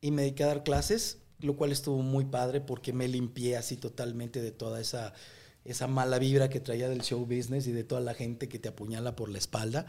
Y 0.00 0.12
me 0.12 0.22
dediqué 0.22 0.44
a 0.44 0.46
dar 0.46 0.62
clases, 0.62 1.18
lo 1.40 1.56
cual 1.56 1.72
estuvo 1.72 2.02
muy 2.02 2.24
padre 2.24 2.60
porque 2.60 2.92
me 2.92 3.08
limpié 3.08 3.56
así 3.56 3.76
totalmente 3.76 4.40
de 4.40 4.52
toda 4.52 4.80
esa, 4.80 5.12
esa 5.64 5.86
mala 5.86 6.18
vibra 6.18 6.48
que 6.48 6.60
traía 6.60 6.88
del 6.88 7.02
show 7.02 7.20
business 7.26 7.66
y 7.66 7.72
de 7.72 7.84
toda 7.84 8.00
la 8.00 8.14
gente 8.14 8.48
que 8.48 8.58
te 8.58 8.68
apuñala 8.68 9.16
por 9.16 9.28
la 9.28 9.38
espalda. 9.38 9.86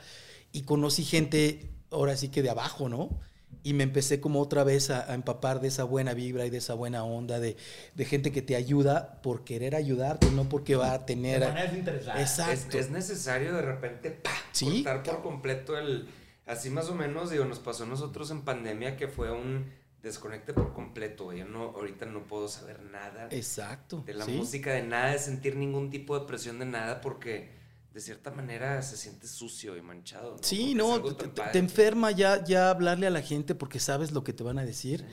Y 0.52 0.64
conocí 0.64 1.04
gente, 1.04 1.70
ahora 1.92 2.18
sí 2.18 2.30
que 2.30 2.42
de 2.42 2.50
abajo, 2.50 2.90
¿no? 2.90 3.20
Y 3.64 3.74
me 3.74 3.84
empecé 3.84 4.20
como 4.20 4.42
otra 4.42 4.64
vez 4.64 4.90
a, 4.90 5.10
a 5.10 5.16
empapar 5.16 5.60
de 5.60 5.70
esa 5.70 5.84
buena 5.86 6.14
vibra 6.14 6.46
y 6.46 6.50
de 6.50 6.58
esa 6.58 6.74
buena 6.74 7.04
onda 7.04 7.40
de, 7.40 7.58
de 7.96 8.06
gente 8.06 8.32
que 8.32 8.42
te 8.42 8.56
ayuda 8.56 9.22
por 9.22 9.44
querer 9.44 9.76
ayudarte, 9.76 10.30
no 10.32 10.50
porque 10.50 10.76
va 10.76 10.94
a 10.94 11.06
tener... 11.06 11.40
De 11.40 11.48
manera 11.48 12.22
Exacto. 12.22 12.78
es 12.78 12.90
necesario 12.90 13.54
de 13.54 13.62
repente 13.62 14.12
¡pa! 14.12 14.32
Sí, 14.56 14.84
cortar 14.84 15.16
por 15.16 15.24
completo 15.24 15.78
el. 15.78 16.08
Así 16.46 16.70
más 16.70 16.90
o 16.90 16.96
menos, 16.96 17.32
digo, 17.32 17.44
nos 17.46 17.60
pasó 17.60 17.84
a 17.84 17.88
nosotros 17.88 18.32
en 18.32 18.44
pandemia 18.44 18.96
que 18.96 19.08
fue 19.08 19.32
un 19.32 19.66
desconecte 20.06 20.54
por 20.54 20.74
completo. 20.74 21.26
güey. 21.26 21.40
Yo 21.40 21.46
no, 21.46 21.64
ahorita 21.76 22.06
no 22.06 22.24
puedo 22.24 22.48
saber 22.48 22.82
nada 22.84 23.28
Exacto. 23.32 24.04
de 24.06 24.14
la 24.14 24.26
sí. 24.26 24.32
música, 24.32 24.72
de 24.74 24.84
nada, 24.84 25.12
de 25.12 25.20
sentir 25.20 25.56
ningún 25.56 25.90
tipo 25.90 26.18
de 26.18 26.26
presión 26.26 26.60
de 26.60 26.66
nada, 26.66 27.02
porque 27.02 27.54
de 27.94 28.02
cierta 28.02 28.30
manera 28.32 28.82
se 28.82 28.98
siente 28.98 29.28
sucio 29.28 29.76
y 29.78 29.82
manchado. 29.82 30.32
¿no? 30.32 30.38
Sí, 30.42 30.76
Porque 30.78 31.10
no, 31.28 31.32
te, 31.34 31.42
te- 31.52 31.60
enferma 31.60 32.12
ya, 32.12 32.44
ya 32.44 32.70
hablarle 32.70 33.08
a 33.08 33.10
la 33.10 33.22
gente 33.22 33.56
porque 33.56 33.80
sabes 33.80 34.12
lo 34.12 34.24
que 34.24 34.34
te 34.34 34.44
van 34.44 34.60
a 34.60 34.66
decir. 34.66 35.06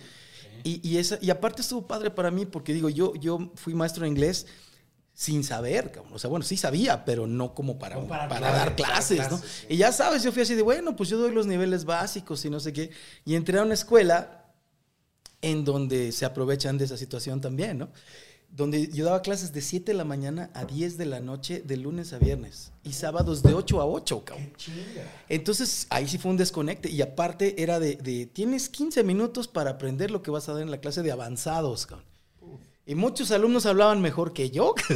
Y, 0.65 0.81
y, 0.89 0.99
esa, 0.99 1.19
y 1.21 1.31
aparte 1.31 1.63
estuvo 1.63 1.87
padre 1.89 2.11
para 2.11 2.31
mí 2.31 2.45
porque 2.47 2.73
digo, 2.73 2.89
yo, 2.89 3.15
yo 3.15 3.53
fui 3.57 3.75
maestro 3.75 4.03
de 4.03 4.09
inglés 4.11 4.47
sin 5.15 5.45
saber, 5.45 5.93
cabrón. 5.93 6.13
o 6.15 6.19
sea, 6.19 6.31
bueno, 6.31 6.45
sí 6.45 6.57
sabía, 6.57 7.05
pero 7.05 7.27
no 7.27 7.55
como 7.55 7.79
para, 7.79 7.97
No 7.97 8.07
para 8.09 8.29
para 8.29 8.41
clases, 8.41 8.57
dar 8.59 8.77
para 8.77 8.93
clases, 8.93 9.19
¿no? 9.19 9.29
clases, 9.39 9.51
sí. 9.51 9.67
Y 9.71 9.77
ya 9.77 9.93
sabes, 9.93 10.23
yo 10.23 10.33
fui 10.33 10.43
así 10.43 10.55
de, 10.55 10.63
bueno, 10.63 10.97
pues 10.97 11.09
yo 11.09 11.19
doy 11.19 11.33
los 11.33 11.47
niveles 11.47 11.85
básicos 11.85 12.45
y 12.45 12.51
no 12.51 12.59
sé 12.61 12.73
qué. 12.73 12.91
Y 13.25 13.35
entré 13.35 13.59
a 13.59 13.63
una 13.63 13.75
escuela 13.75 14.42
en 15.43 15.65
donde 15.65 16.13
se 16.13 16.25
aprovechan 16.25 16.79
de 16.79 16.87
esa 16.87 16.97
situación 16.97 17.41
también, 17.41 17.79
¿no? 17.79 17.91
Donde 18.55 18.89
yo 18.89 19.07
daba 19.07 19.23
clases 19.23 19.53
de 19.55 19.63
7 19.63 19.93
de 19.93 19.97
la 19.99 20.05
mañana 20.05 20.51
a 20.53 20.67
10 20.67 20.99
de 20.99 21.07
la 21.07 21.21
noche, 21.21 21.63
de 21.65 21.77
lunes 21.79 22.13
a 22.13 22.19
viernes. 22.19 22.71
Y 22.85 22.93
sábados 22.93 23.43
de 23.43 23.55
8 23.55 23.81
a 23.81 23.87
8, 23.87 24.25
cabrón. 24.25 24.53
Entonces, 25.31 25.87
ahí 25.89 26.07
sí 26.07 26.19
fue 26.19 26.31
un 26.33 26.37
desconecte. 26.37 26.91
Y 26.91 27.01
aparte 27.01 27.63
era 27.63 27.81
de, 27.81 27.97
de, 27.97 28.27
tienes 28.27 28.69
15 28.69 29.05
minutos 29.05 29.49
para 29.49 29.71
aprender 29.71 30.11
lo 30.11 30.23
que 30.23 30.31
vas 30.31 30.49
a 30.49 30.53
dar 30.53 30.63
en 30.63 30.71
la 30.71 30.81
clase 30.81 31.03
de 31.03 31.11
avanzados, 31.13 31.87
cabrón. 31.87 32.07
Y 32.85 32.95
muchos 32.97 33.31
alumnos 33.31 33.65
hablaban 33.65 34.03
mejor 34.03 34.33
que 34.35 34.51
yo. 34.51 34.75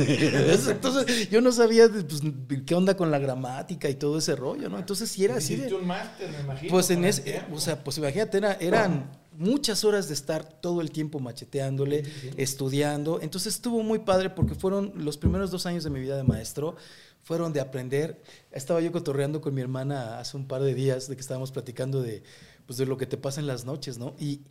Entonces, 0.69 1.31
yo 1.31 1.41
no 1.41 1.53
sabía 1.53 1.89
pues, 1.89 2.21
qué 2.67 2.75
onda 2.75 2.97
con 2.97 3.11
la 3.11 3.19
gramática 3.19 3.89
y 3.89 3.95
todo 3.95 4.19
ese 4.19 4.37
rollo, 4.37 4.69
¿no? 4.69 4.79
Entonces, 4.79 5.11
sí 5.11 5.25
era 5.25 5.37
así 5.37 5.57
de... 5.57 5.73
un 5.73 5.87
máster, 5.87 6.31
me 6.31 6.41
imagino. 6.41 6.71
Pues 6.73 6.91
en 6.91 7.05
ese, 7.05 7.43
o 7.53 7.61
sea, 7.61 7.83
pues 7.83 7.97
imagínate, 7.99 8.39
era- 8.39 8.55
eran 8.55 9.11
muchas 9.39 9.85
horas 9.85 10.09
de 10.09 10.15
estar 10.15 10.45
todo 10.45 10.81
el 10.81 10.91
tiempo 10.91 11.21
macheteándole, 11.21 12.05
estudiando. 12.37 13.21
Entonces 13.21 13.55
estuvo 13.55 13.83
muy 13.83 14.01
padre 14.01 14.31
porque 14.31 14.55
fueron 14.55 14.93
los 14.97 15.17
primeros 15.17 15.51
dos 15.51 15.67
años 15.67 15.85
de 15.85 15.91
mi 15.91 16.01
vida 16.01 16.17
de 16.17 16.23
maestro, 16.23 16.77
fueron 17.23 17.53
de 17.53 17.61
aprender. 17.61 18.23
Estaba 18.51 18.81
yo 18.81 18.93
cotorreando 18.93 19.41
con 19.41 19.55
mi 19.55 19.61
hermana 19.61 20.19
hace 20.19 20.37
un 20.37 20.47
par 20.47 20.63
de 20.63 20.75
días 20.75 21.09
de 21.09 21.17
que 21.17 21.21
estábamos 21.21 21.53
platicando 21.53 22.03
de, 22.03 22.23
pues, 22.67 22.79
de 22.79 22.87
lo 22.87 22.97
que 22.97 23.07
te 23.07 23.17
pasa 23.17 23.41
en 23.41 23.47
las 23.47 23.65
noches, 23.65 23.99
¿no? 23.99 24.15
Y 24.19 24.43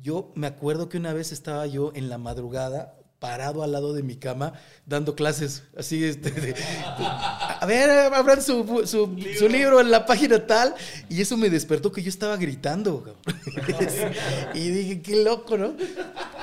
yo 0.00 0.32
me 0.34 0.46
acuerdo 0.46 0.88
que 0.88 0.96
una 0.96 1.12
vez 1.12 1.32
estaba 1.32 1.66
yo 1.66 1.92
en 1.94 2.08
la 2.08 2.18
madrugada 2.18 2.96
parado 3.22 3.62
al 3.62 3.70
lado 3.70 3.92
de 3.92 4.02
mi 4.02 4.16
cama 4.16 4.52
dando 4.84 5.14
clases, 5.14 5.62
así, 5.78 6.02
este, 6.02 6.32
de- 6.32 6.54
a 6.58 7.64
ver, 7.66 7.88
abran 8.12 8.42
su, 8.42 8.82
su- 8.84 9.16
su 9.38 9.48
libro 9.48 9.80
en 9.80 9.92
la 9.92 10.04
página 10.06 10.44
tal, 10.44 10.74
y 11.08 11.20
eso 11.20 11.36
me 11.36 11.48
despertó 11.48 11.92
que 11.92 12.02
yo 12.02 12.08
estaba 12.08 12.36
gritando, 12.36 13.14
y 14.54 14.68
dije, 14.70 15.00
qué 15.02 15.22
loco, 15.22 15.56
¿no? 15.56 15.74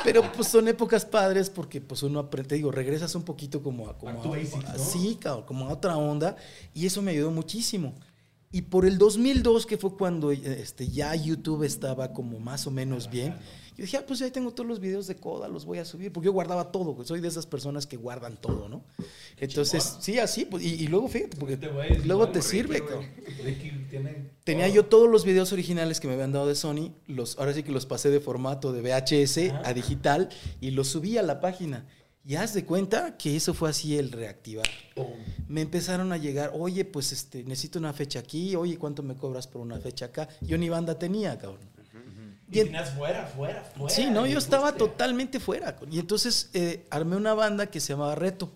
Pero 0.05 0.21
pues 0.31 0.47
son 0.47 0.69
épocas 0.69 1.03
padres 1.03 1.49
porque 1.49 1.81
pues 1.81 2.01
uno 2.03 2.19
aprende, 2.19 2.55
digo, 2.55 2.71
regresas 2.71 3.13
un 3.15 3.23
poquito 3.23 3.61
como 3.61 3.89
a, 3.89 3.97
como 3.97 4.23
Back 4.31 4.49
to 4.49 4.57
a- 4.67 4.73
¿no? 4.77 4.79
sí, 4.83 5.17
cabrón, 5.19 5.45
como 5.45 5.67
a 5.67 5.73
otra 5.73 5.97
onda, 5.97 6.37
y 6.73 6.85
eso 6.85 7.01
me 7.01 7.11
ayudó 7.11 7.29
muchísimo. 7.31 7.93
Y 8.51 8.63
por 8.63 8.85
el 8.87 8.97
2002, 8.97 9.65
que 9.67 9.77
fue 9.77 9.95
cuando 9.95 10.31
este, 10.31 10.87
ya 10.87 11.13
YouTube 11.13 11.63
estaba 11.65 12.13
como 12.13 12.39
más 12.39 12.65
o 12.65 12.71
menos 12.71 13.09
bien, 13.11 13.35
yo 13.79 13.85
dije, 13.85 13.95
ah, 13.95 14.03
pues 14.05 14.19
ya 14.19 14.29
tengo 14.29 14.51
todos 14.51 14.67
los 14.67 14.81
videos 14.81 15.07
de 15.07 15.15
Coda, 15.15 15.47
los 15.47 15.63
voy 15.63 15.77
a 15.77 15.85
subir, 15.85 16.11
porque 16.11 16.25
yo 16.25 16.33
guardaba 16.33 16.69
todo, 16.69 17.01
soy 17.05 17.21
de 17.21 17.29
esas 17.29 17.45
personas 17.45 17.87
que 17.87 17.95
guardan 17.95 18.35
todo, 18.35 18.67
¿no? 18.67 18.83
Entonces, 19.37 19.99
sí, 20.01 20.19
así, 20.19 20.43
pues, 20.43 20.65
y, 20.65 20.83
y 20.83 20.87
luego 20.87 21.07
fíjate, 21.07 21.37
porque 21.37 21.53
Este 21.53 22.05
luego 22.05 22.27
te 22.27 22.41
sirve, 22.41 22.83
tiene 23.89 24.31
Tenía 24.43 24.67
yo 24.67 24.83
todos 24.87 25.09
los 25.09 25.23
videos 25.23 25.53
originales 25.53 26.01
que 26.01 26.09
me 26.09 26.15
habían 26.15 26.33
dado 26.33 26.45
de 26.47 26.55
Sony, 26.55 26.91
los, 27.07 27.39
ahora 27.39 27.53
sí 27.53 27.63
que 27.63 27.71
los 27.71 27.85
pasé 27.85 28.09
de 28.09 28.19
formato 28.19 28.73
de 28.73 28.81
VHS 28.81 29.53
Ajá. 29.53 29.69
a 29.69 29.73
digital 29.73 30.27
y 30.59 30.71
los 30.71 30.89
subí 30.89 31.17
a 31.17 31.23
la 31.23 31.39
página. 31.39 31.87
Y 32.25 32.35
haz 32.35 32.53
de 32.53 32.65
cuenta 32.65 33.15
que 33.15 33.37
eso 33.37 33.53
fue 33.53 33.69
así 33.69 33.97
el 33.97 34.11
reactivar. 34.11 34.67
Me 35.47 35.61
empezaron 35.61 36.11
a 36.11 36.17
llegar, 36.17 36.51
oye, 36.53 36.83
pues 36.83 37.13
este, 37.13 37.45
necesito 37.45 37.79
una 37.79 37.93
fecha 37.93 38.19
aquí, 38.19 38.57
oye, 38.57 38.77
¿cuánto 38.77 39.03
me 39.03 39.15
cobras 39.15 39.47
por 39.47 39.61
una 39.61 39.79
fecha 39.79 40.07
acá? 40.07 40.27
Yo 40.41 40.57
ni 40.57 40.67
banda 40.67 40.99
tenía, 40.99 41.37
cabrón. 41.37 41.78
Y 42.51 42.57
Y 42.57 42.59
en- 42.61 42.65
tenías 42.67 42.91
fuera, 42.95 43.25
fuera, 43.27 43.63
fuera. 43.63 43.93
Sí, 43.95 44.07
no, 44.09 44.25
yo 44.25 44.37
estaba 44.39 44.73
totalmente 44.73 45.39
fuera. 45.39 45.75
Y 45.91 45.99
entonces 45.99 46.49
eh, 46.53 46.87
armé 46.89 47.15
una 47.15 47.33
banda 47.33 47.67
que 47.67 47.79
se 47.79 47.93
llamaba 47.93 48.15
Reto. 48.15 48.51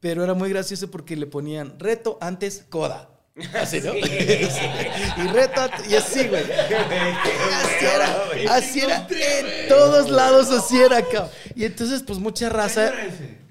Pero 0.00 0.24
era 0.24 0.34
muy 0.34 0.48
gracioso 0.50 0.90
porque 0.90 1.16
le 1.16 1.26
ponían 1.26 1.78
Reto 1.78 2.18
antes 2.20 2.64
Coda. 2.68 3.10
Así, 3.54 3.80
¿no? 3.80 3.94
y 3.96 5.26
Reto 5.32 5.60
antes- 5.60 5.90
y 5.90 5.96
así, 5.96 6.26
güey. 6.28 6.42
Así 6.42 7.84
era, 7.86 8.54
así 8.54 8.80
era. 8.80 9.06
En 9.10 9.68
todos 9.68 10.10
lados 10.10 10.50
así 10.50 10.80
era, 10.80 11.02
cabrón. 11.02 11.30
Y 11.54 11.64
entonces, 11.64 12.02
pues 12.06 12.18
mucha 12.18 12.48
¿Qué 12.48 12.54
raza. 12.56 12.92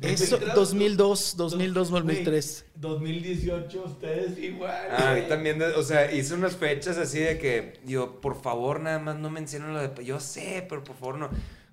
Eso, 0.01 0.37
2003, 0.37 0.55
2002, 0.55 1.35
2002, 1.35 1.89
Güey, 1.91 2.01
2003. 2.03 2.65
2018, 2.75 3.83
ustedes 3.85 4.37
igual. 4.39 4.71
Ah, 4.91 5.09
a 5.09 5.13
mí 5.13 5.17
güey. 5.19 5.27
también, 5.29 5.61
o 5.61 5.83
sea, 5.83 6.09
hice 6.11 6.33
unas 6.35 6.55
fechas 6.55 6.97
así 6.97 7.19
de 7.19 7.37
que, 7.37 7.73
digo, 7.83 8.21
por 8.21 8.41
favor, 8.41 8.79
nada 8.79 8.99
más 8.99 9.17
no 9.17 9.29
mencionen 9.29 9.73
lo 9.73 9.81
de. 9.81 10.05
Yo 10.05 10.19
sé, 10.21 10.65
pero 10.69 10.83
por 10.85 10.95
favor 10.95 11.17
no. 11.17 11.29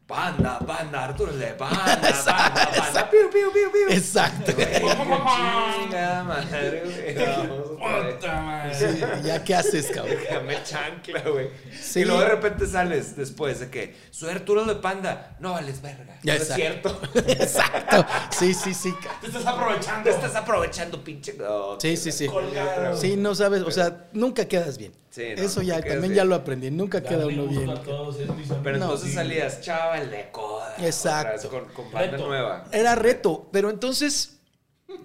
Banda, 0.08 0.60
banda, 0.64 1.02
Arturo 1.04 1.32
de 1.32 1.52
banda, 1.54 1.96
banda, 2.24 2.70
banda, 2.78 3.10
piu, 3.10 3.28
piu, 3.28 3.52
piu, 3.52 3.72
piu. 3.72 3.88
Exacto. 3.90 4.52
Chingada 4.52 6.22
madre. 6.22 6.82
Puta 8.16 8.40
madre. 8.40 9.22
¿Ya 9.24 9.42
qué 9.42 9.54
haces, 9.56 9.88
cabrón? 9.92 10.16
Déjame 10.22 10.62
chancla, 10.62 11.22
güey. 11.22 11.50
Sí. 11.80 12.00
Y 12.00 12.04
luego 12.04 12.20
de 12.20 12.28
repente 12.28 12.66
sales 12.68 13.16
después 13.16 13.58
de 13.58 13.68
que 13.68 13.96
soy 14.12 14.30
Arturo 14.30 14.64
de 14.64 14.76
Panda. 14.76 15.36
No 15.40 15.52
vales 15.54 15.82
verga. 15.82 16.18
Ya 16.22 16.36
no 16.36 16.42
es 16.42 16.48
cierto. 16.54 17.00
Exacto. 17.26 18.06
Sí, 18.30 18.54
sí, 18.54 18.74
sí. 18.74 18.94
Te 19.20 19.26
estás 19.26 19.44
aprovechando. 19.44 20.04
Te 20.04 20.10
estás 20.10 20.36
aprovechando, 20.36 21.02
pinche. 21.02 21.32
No, 21.34 21.80
Sí, 21.80 21.96
sí, 21.96 22.12
sí. 22.12 22.28
Colgado. 22.28 22.96
Sí, 22.96 23.16
no 23.16 23.34
sabes, 23.34 23.62
o 23.62 23.72
sea, 23.72 24.06
nunca 24.12 24.44
quedas 24.44 24.78
bien. 24.78 24.92
Sí, 25.16 25.22
no, 25.34 25.42
Eso 25.42 25.62
ya, 25.62 25.76
también 25.80 26.00
bien. 26.02 26.14
ya 26.14 26.24
lo 26.26 26.34
aprendí, 26.34 26.70
nunca 26.70 27.02
queda 27.02 27.26
uno 27.26 27.46
bien. 27.46 27.64
todos. 27.84 28.16
Pero 28.62 28.76
No, 28.76 28.84
entonces 28.84 29.08
sí. 29.08 29.14
salías 29.14 29.62
chaval 29.62 30.10
de 30.10 30.28
coda. 30.30 30.74
Exacto. 30.78 31.46
otra 31.48 31.60
vez 31.60 31.66
Con, 31.74 31.74
con 31.84 31.92
banda 31.92 32.10
Reto. 32.12 32.26
nueva. 32.26 32.68
Era 32.70 32.94
reto, 32.96 33.48
pero 33.50 33.70
entonces, 33.70 34.40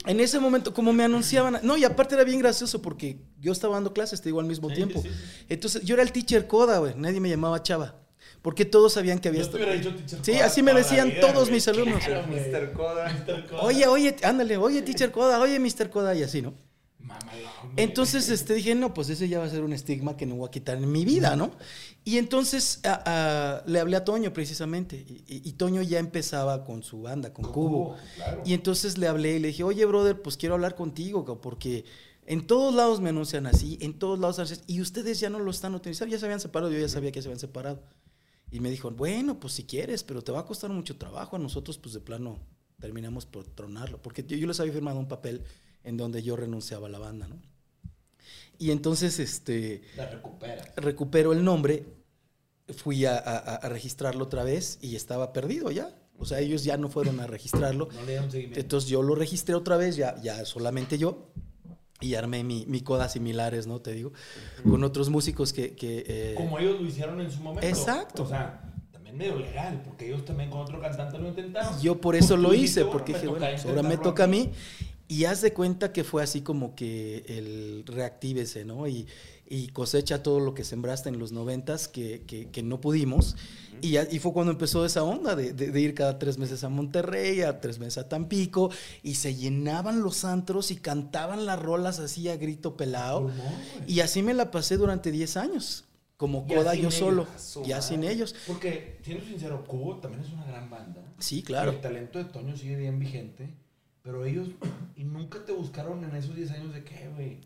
en 0.05 0.19
ese 0.19 0.39
momento, 0.39 0.73
como 0.73 0.91
me 0.91 1.05
anunciaban, 1.05 1.59
no, 1.63 1.77
y 1.77 1.85
aparte 1.85 2.15
era 2.15 2.25
bien 2.25 2.39
gracioso 2.39 2.81
porque 2.81 3.19
yo 3.39 3.53
estaba 3.53 3.75
dando 3.75 3.93
clases, 3.93 4.19
te 4.21 4.27
digo, 4.27 4.41
al 4.41 4.47
mismo 4.47 4.67
Sí, 4.69 4.75
tiempo. 4.75 5.01
sí, 5.01 5.07
sí. 5.09 5.45
Entonces, 5.47 5.81
yo 5.83 5.93
era 5.95 6.03
el 6.03 6.11
teacher 6.11 6.45
coda, 6.45 6.79
güey, 6.79 6.93
nadie 6.97 7.21
me 7.21 7.29
llamaba 7.29 7.63
chava, 7.63 7.95
porque 8.41 8.65
todos 8.65 8.91
sabían 8.91 9.17
que 9.19 9.29
había... 9.29 9.43
Yo 9.43 9.49
te 9.49 9.55
hubiera 9.55 9.71
dicho 9.71 9.95
teacher 9.95 10.19
Sí, 10.23 10.33
así 10.39 10.61
me 10.61 10.73
decían 10.73 11.07
vida, 11.09 11.21
todos 11.21 11.43
güey. 11.43 11.51
mis 11.53 11.67
alumnos. 11.69 12.03
Claro. 12.03 12.27
Mr. 12.27 12.73
Coda. 12.73 13.07
Mr. 13.13 13.47
Coda. 13.47 13.61
Oye, 13.61 13.87
oye, 13.87 14.15
ándale, 14.23 14.57
oye, 14.57 14.81
teacher 14.81 15.09
coda, 15.13 15.39
oye, 15.39 15.57
Mr. 15.57 15.89
coda, 15.89 16.13
y 16.15 16.23
así, 16.23 16.41
¿no? 16.41 16.53
Entonces 17.77 18.29
este, 18.29 18.53
dije, 18.53 18.75
no, 18.75 18.93
pues 18.93 19.09
ese 19.09 19.27
ya 19.29 19.39
va 19.39 19.45
a 19.45 19.49
ser 19.49 19.63
un 19.63 19.73
estigma 19.73 20.17
que 20.17 20.25
no 20.25 20.35
voy 20.35 20.47
a 20.47 20.51
quitar 20.51 20.77
en 20.77 20.91
mi 20.91 21.05
vida, 21.05 21.35
¿no? 21.35 21.51
Y 22.03 22.17
entonces 22.17 22.79
a- 22.83 23.03
a- 23.61 23.63
le 23.67 23.79
hablé 23.79 23.95
a 23.97 24.03
Toño 24.03 24.33
precisamente, 24.33 25.05
y, 25.07 25.23
y- 25.27 25.49
y 25.49 25.53
Toño 25.53 25.81
ya 25.81 25.99
empezaba 25.99 26.63
con 26.65 26.83
su 26.83 27.01
banda, 27.03 27.33
con 27.33 27.45
Cubo. 27.51 27.95
claro. 28.15 28.41
Y 28.45 28.53
entonces 28.53 28.97
le 28.97 29.07
hablé 29.07 29.37
y 29.37 29.39
le 29.39 29.49
dije, 29.49 29.63
oye, 29.63 29.85
brother, 29.85 30.21
pues 30.21 30.37
quiero 30.37 30.55
hablar 30.55 30.75
contigo, 30.75 31.39
porque 31.41 31.85
en 32.25 32.45
todos 32.47 32.73
lados 32.73 33.01
me 33.01 33.09
anuncian 33.09 33.45
así, 33.45 33.77
en 33.81 33.97
todos 33.97 34.19
lados 34.19 34.39
así, 34.39 34.55
y 34.67 34.81
ustedes 34.81 35.19
ya 35.19 35.29
no 35.29 35.39
lo 35.39 35.51
están 35.51 35.75
utilizando, 35.75 36.11
ya 36.11 36.19
se 36.19 36.25
habían 36.25 36.39
separado, 36.39 36.71
yo 36.71 36.79
ya 36.79 36.89
sabía 36.89 37.11
que 37.11 37.21
se 37.21 37.27
habían 37.27 37.39
separado. 37.39 37.83
Y 38.51 38.59
me 38.59 38.69
dijo, 38.69 38.91
bueno, 38.91 39.39
pues 39.39 39.53
si 39.53 39.63
quieres, 39.63 40.03
pero 40.03 40.21
te 40.23 40.31
va 40.31 40.39
a 40.41 40.45
costar 40.45 40.69
mucho 40.71 40.97
trabajo, 40.97 41.35
a 41.35 41.39
nosotros 41.39 41.77
pues 41.77 41.93
de 41.93 41.99
plano 42.01 42.39
terminamos 42.79 43.25
por 43.25 43.45
tronarlo, 43.47 44.01
porque 44.01 44.23
yo, 44.27 44.35
yo 44.35 44.47
les 44.47 44.59
había 44.59 44.73
firmado 44.73 44.99
un 44.99 45.07
papel 45.07 45.43
en 45.83 45.97
donde 45.97 46.21
yo 46.23 46.35
renunciaba 46.35 46.87
a 46.87 46.89
la 46.89 46.99
banda, 46.99 47.27
¿no? 47.27 47.37
Y 48.59 48.71
entonces, 48.71 49.19
este, 49.19 49.81
La 49.95 50.07
recuperas. 50.07 50.75
recupero 50.75 51.33
el 51.33 51.43
nombre, 51.43 51.85
fui 52.77 53.05
a, 53.05 53.17
a- 53.17 53.55
a 53.55 53.69
registrarlo 53.69 54.23
otra 54.25 54.43
vez 54.43 54.77
y 54.81 54.95
estaba 54.95 55.33
perdido 55.33 55.71
ya. 55.71 55.89
O 56.19 56.25
sea, 56.25 56.39
ellos 56.39 56.63
ya 56.63 56.77
no 56.77 56.87
fueron 56.87 57.19
a 57.19 57.25
registrarlo. 57.27 57.89
No 57.91 58.01
le 58.01 58.11
dieron 58.11 58.29
seguimiento. 58.29 58.59
Entonces 58.59 58.89
yo 58.89 59.01
lo 59.01 59.15
registré 59.15 59.55
otra 59.55 59.77
vez, 59.77 59.95
ya, 59.95 60.15
ya 60.21 60.45
solamente 60.45 60.99
yo, 60.99 61.31
y 61.99 62.13
armé 62.13 62.43
mi, 62.43 62.65
mi 62.67 62.81
coda 62.81 63.09
similares, 63.09 63.65
¿no? 63.65 63.79
Te 63.81 63.93
digo, 63.93 64.11
con 64.69 64.83
otros 64.83 65.09
músicos 65.09 65.51
que... 65.53 65.75
que, 65.75 66.03
eh, 66.07 66.33
Como 66.37 66.59
ellos 66.59 66.79
lo 66.79 66.87
hicieron 66.87 67.19
en 67.21 67.31
su 67.31 67.41
momento. 67.41 67.65
Exacto. 67.67 68.23
O 68.23 68.27
sea, 68.27 68.61
también 68.91 69.17
medio 69.17 69.37
legal, 69.39 69.81
porque 69.83 70.05
ellos 70.07 70.23
también 70.23 70.51
con 70.51 70.59
otro 70.61 70.79
cantante 70.79 71.17
lo 71.17 71.29
intentaron. 71.29 71.81
Yo 71.81 71.99
por 71.99 72.15
eso 72.15 72.35
Pues 72.35 72.39
lo 72.41 72.53
hice, 72.53 72.85
porque 72.85 73.13
bueno, 73.13 73.17
dije, 73.25 73.27
bueno, 73.27 73.45
toca 73.47 73.51
pues 73.63 73.65
ahora 73.65 73.81
me 73.89 73.97
toca 73.97 74.23
a 74.23 74.25
a 74.25 74.29
mí. 74.29 74.51
Y 75.11 75.25
haz 75.25 75.41
de 75.41 75.51
cuenta 75.53 75.91
que 75.91 76.03
fue 76.03 76.23
así 76.23 76.41
como 76.41 76.73
que 76.75 77.25
el 77.27 77.83
reactívese, 77.85 78.63
¿no? 78.63 78.87
Y, 78.87 79.07
y 79.49 79.67
cosecha 79.67 80.23
todo 80.23 80.39
lo 80.39 80.53
que 80.53 80.63
sembraste 80.63 81.09
en 81.09 81.19
los 81.19 81.33
noventas 81.33 81.89
que, 81.89 82.21
que, 82.25 82.47
que 82.49 82.63
no 82.63 82.79
pudimos. 82.79 83.35
Y, 83.81 83.97
y 83.97 84.19
fue 84.19 84.31
cuando 84.31 84.51
empezó 84.53 84.85
esa 84.85 85.03
onda 85.03 85.35
de, 85.35 85.51
de- 85.53 85.71
de 85.71 85.81
ir 85.81 85.93
cada 85.95 86.17
tres 86.19 86.37
meses 86.37 86.63
a 86.63 86.69
Monterrey, 86.69 87.41
a 87.41 87.59
tres 87.59 87.77
meses 87.79 87.97
a 87.97 88.07
Tampico, 88.07 88.69
y 89.03 89.15
se 89.15 89.35
llenaban 89.35 90.01
los 90.01 90.23
antros 90.23 90.71
y 90.71 90.77
cantaban 90.77 91.45
las 91.45 91.59
rolas 91.59 91.99
así 91.99 92.29
a 92.29 92.37
grito 92.37 92.77
pelado. 92.77 93.23
Güey. 93.23 93.33
Y 93.87 93.99
así 93.99 94.21
me 94.23 94.33
la 94.33 94.49
pasé 94.51 94.77
durante 94.77 95.11
10 95.11 95.35
años, 95.35 95.83
como 96.15 96.47
coda 96.47 96.73
yo 96.75 96.81
ellos, 96.87 96.93
solo, 96.93 97.27
ya 97.65 97.81
sin 97.81 98.03
ellos. 98.05 98.33
Porque, 98.47 98.99
siendo 99.03 99.25
sincero, 99.25 99.65
Cubo 99.67 99.97
también 99.97 100.23
es 100.23 100.31
una 100.31 100.45
gran 100.45 100.69
banda. 100.69 101.01
Sí, 101.19 101.41
claro. 101.43 101.71
el 101.71 101.81
talento 101.81 102.19
de 102.19 102.25
Toño 102.25 102.55
sigue 102.55 102.77
bien 102.77 102.97
vigente. 102.99 103.49
Pero 104.03 104.25
ellos, 104.25 104.49
y 104.95 105.03
nunca 105.03 105.43
te 105.45 105.51
buscaron 105.51 106.03
en 106.03 106.15
esos 106.15 106.35
10 106.35 106.51
años 106.51 106.73
de 106.73 106.83
qué, 106.83 107.09
güey. 107.15 107.39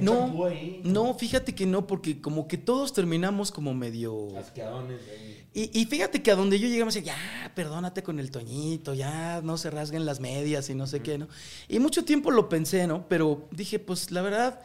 No, 0.00 0.44
ahí. 0.46 0.80
no, 0.84 1.14
fíjate 1.14 1.54
que 1.54 1.64
no, 1.64 1.86
porque 1.86 2.20
como 2.20 2.48
que 2.48 2.58
todos 2.58 2.92
terminamos 2.92 3.52
como 3.52 3.72
medio... 3.72 4.36
Asqueadones, 4.36 5.00
güey. 5.06 5.40
Y, 5.52 5.80
y 5.80 5.86
fíjate 5.86 6.22
que 6.22 6.30
a 6.30 6.36
donde 6.36 6.58
yo 6.58 6.68
llegamos, 6.68 6.94
ya, 6.94 7.16
perdónate 7.54 8.02
con 8.02 8.18
el 8.18 8.30
Toñito, 8.30 8.94
ya 8.94 9.40
no 9.42 9.56
se 9.58 9.70
rasguen 9.70 10.06
las 10.06 10.20
medias 10.20 10.70
y 10.70 10.74
no 10.74 10.86
sé 10.86 11.00
qué, 11.00 11.18
¿no? 11.18 11.28
Y 11.68 11.78
mucho 11.80 12.04
tiempo 12.04 12.30
lo 12.30 12.48
pensé, 12.48 12.86
¿no? 12.86 13.06
Pero 13.08 13.48
dije, 13.50 13.78
pues 13.78 14.10
la 14.12 14.22
verdad, 14.22 14.60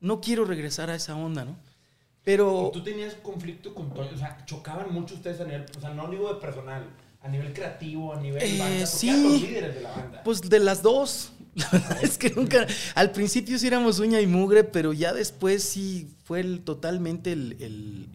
no 0.00 0.20
quiero 0.20 0.44
regresar 0.44 0.88
a 0.88 0.94
esa 0.94 1.14
onda, 1.14 1.44
¿no? 1.44 1.56
Pero, 2.24 2.68
¿Y 2.68 2.72
tú 2.72 2.82
tenías 2.82 3.14
conflicto 3.14 3.74
con 3.74 3.92
Toño? 3.92 4.10
O 4.14 4.18
sea, 4.18 4.44
chocaban 4.46 4.92
mucho 4.92 5.14
ustedes 5.14 5.40
a 5.40 5.44
nivel, 5.44 5.66
o 5.76 5.80
sea, 5.80 5.90
no 5.90 6.08
digo 6.08 6.32
de 6.32 6.40
personal, 6.40 6.86
a 7.22 7.28
nivel 7.28 7.52
creativo, 7.52 8.14
a 8.14 8.20
nivel 8.20 8.42
Eh, 8.42 8.58
banda, 8.58 8.86
sí. 8.86 9.10
los 9.10 9.42
líderes 9.42 9.74
de 9.74 9.80
la 9.82 9.90
banda. 9.90 10.22
pues 10.22 10.40
de 10.42 10.58
las 10.58 10.82
dos, 10.82 11.32
la 11.54 11.68
verdad 11.70 11.98
es 12.02 12.16
que 12.18 12.30
nunca, 12.30 12.66
al 12.94 13.10
principio 13.12 13.58
sí 13.58 13.66
éramos 13.66 13.98
uña 13.98 14.20
y 14.20 14.26
mugre, 14.26 14.64
pero 14.64 14.92
ya 14.92 15.12
después 15.12 15.62
sí 15.62 16.08
fue 16.24 16.40
el- 16.40 16.62
totalmente 16.62 17.32
el, 17.32 17.56
el- 17.60 18.06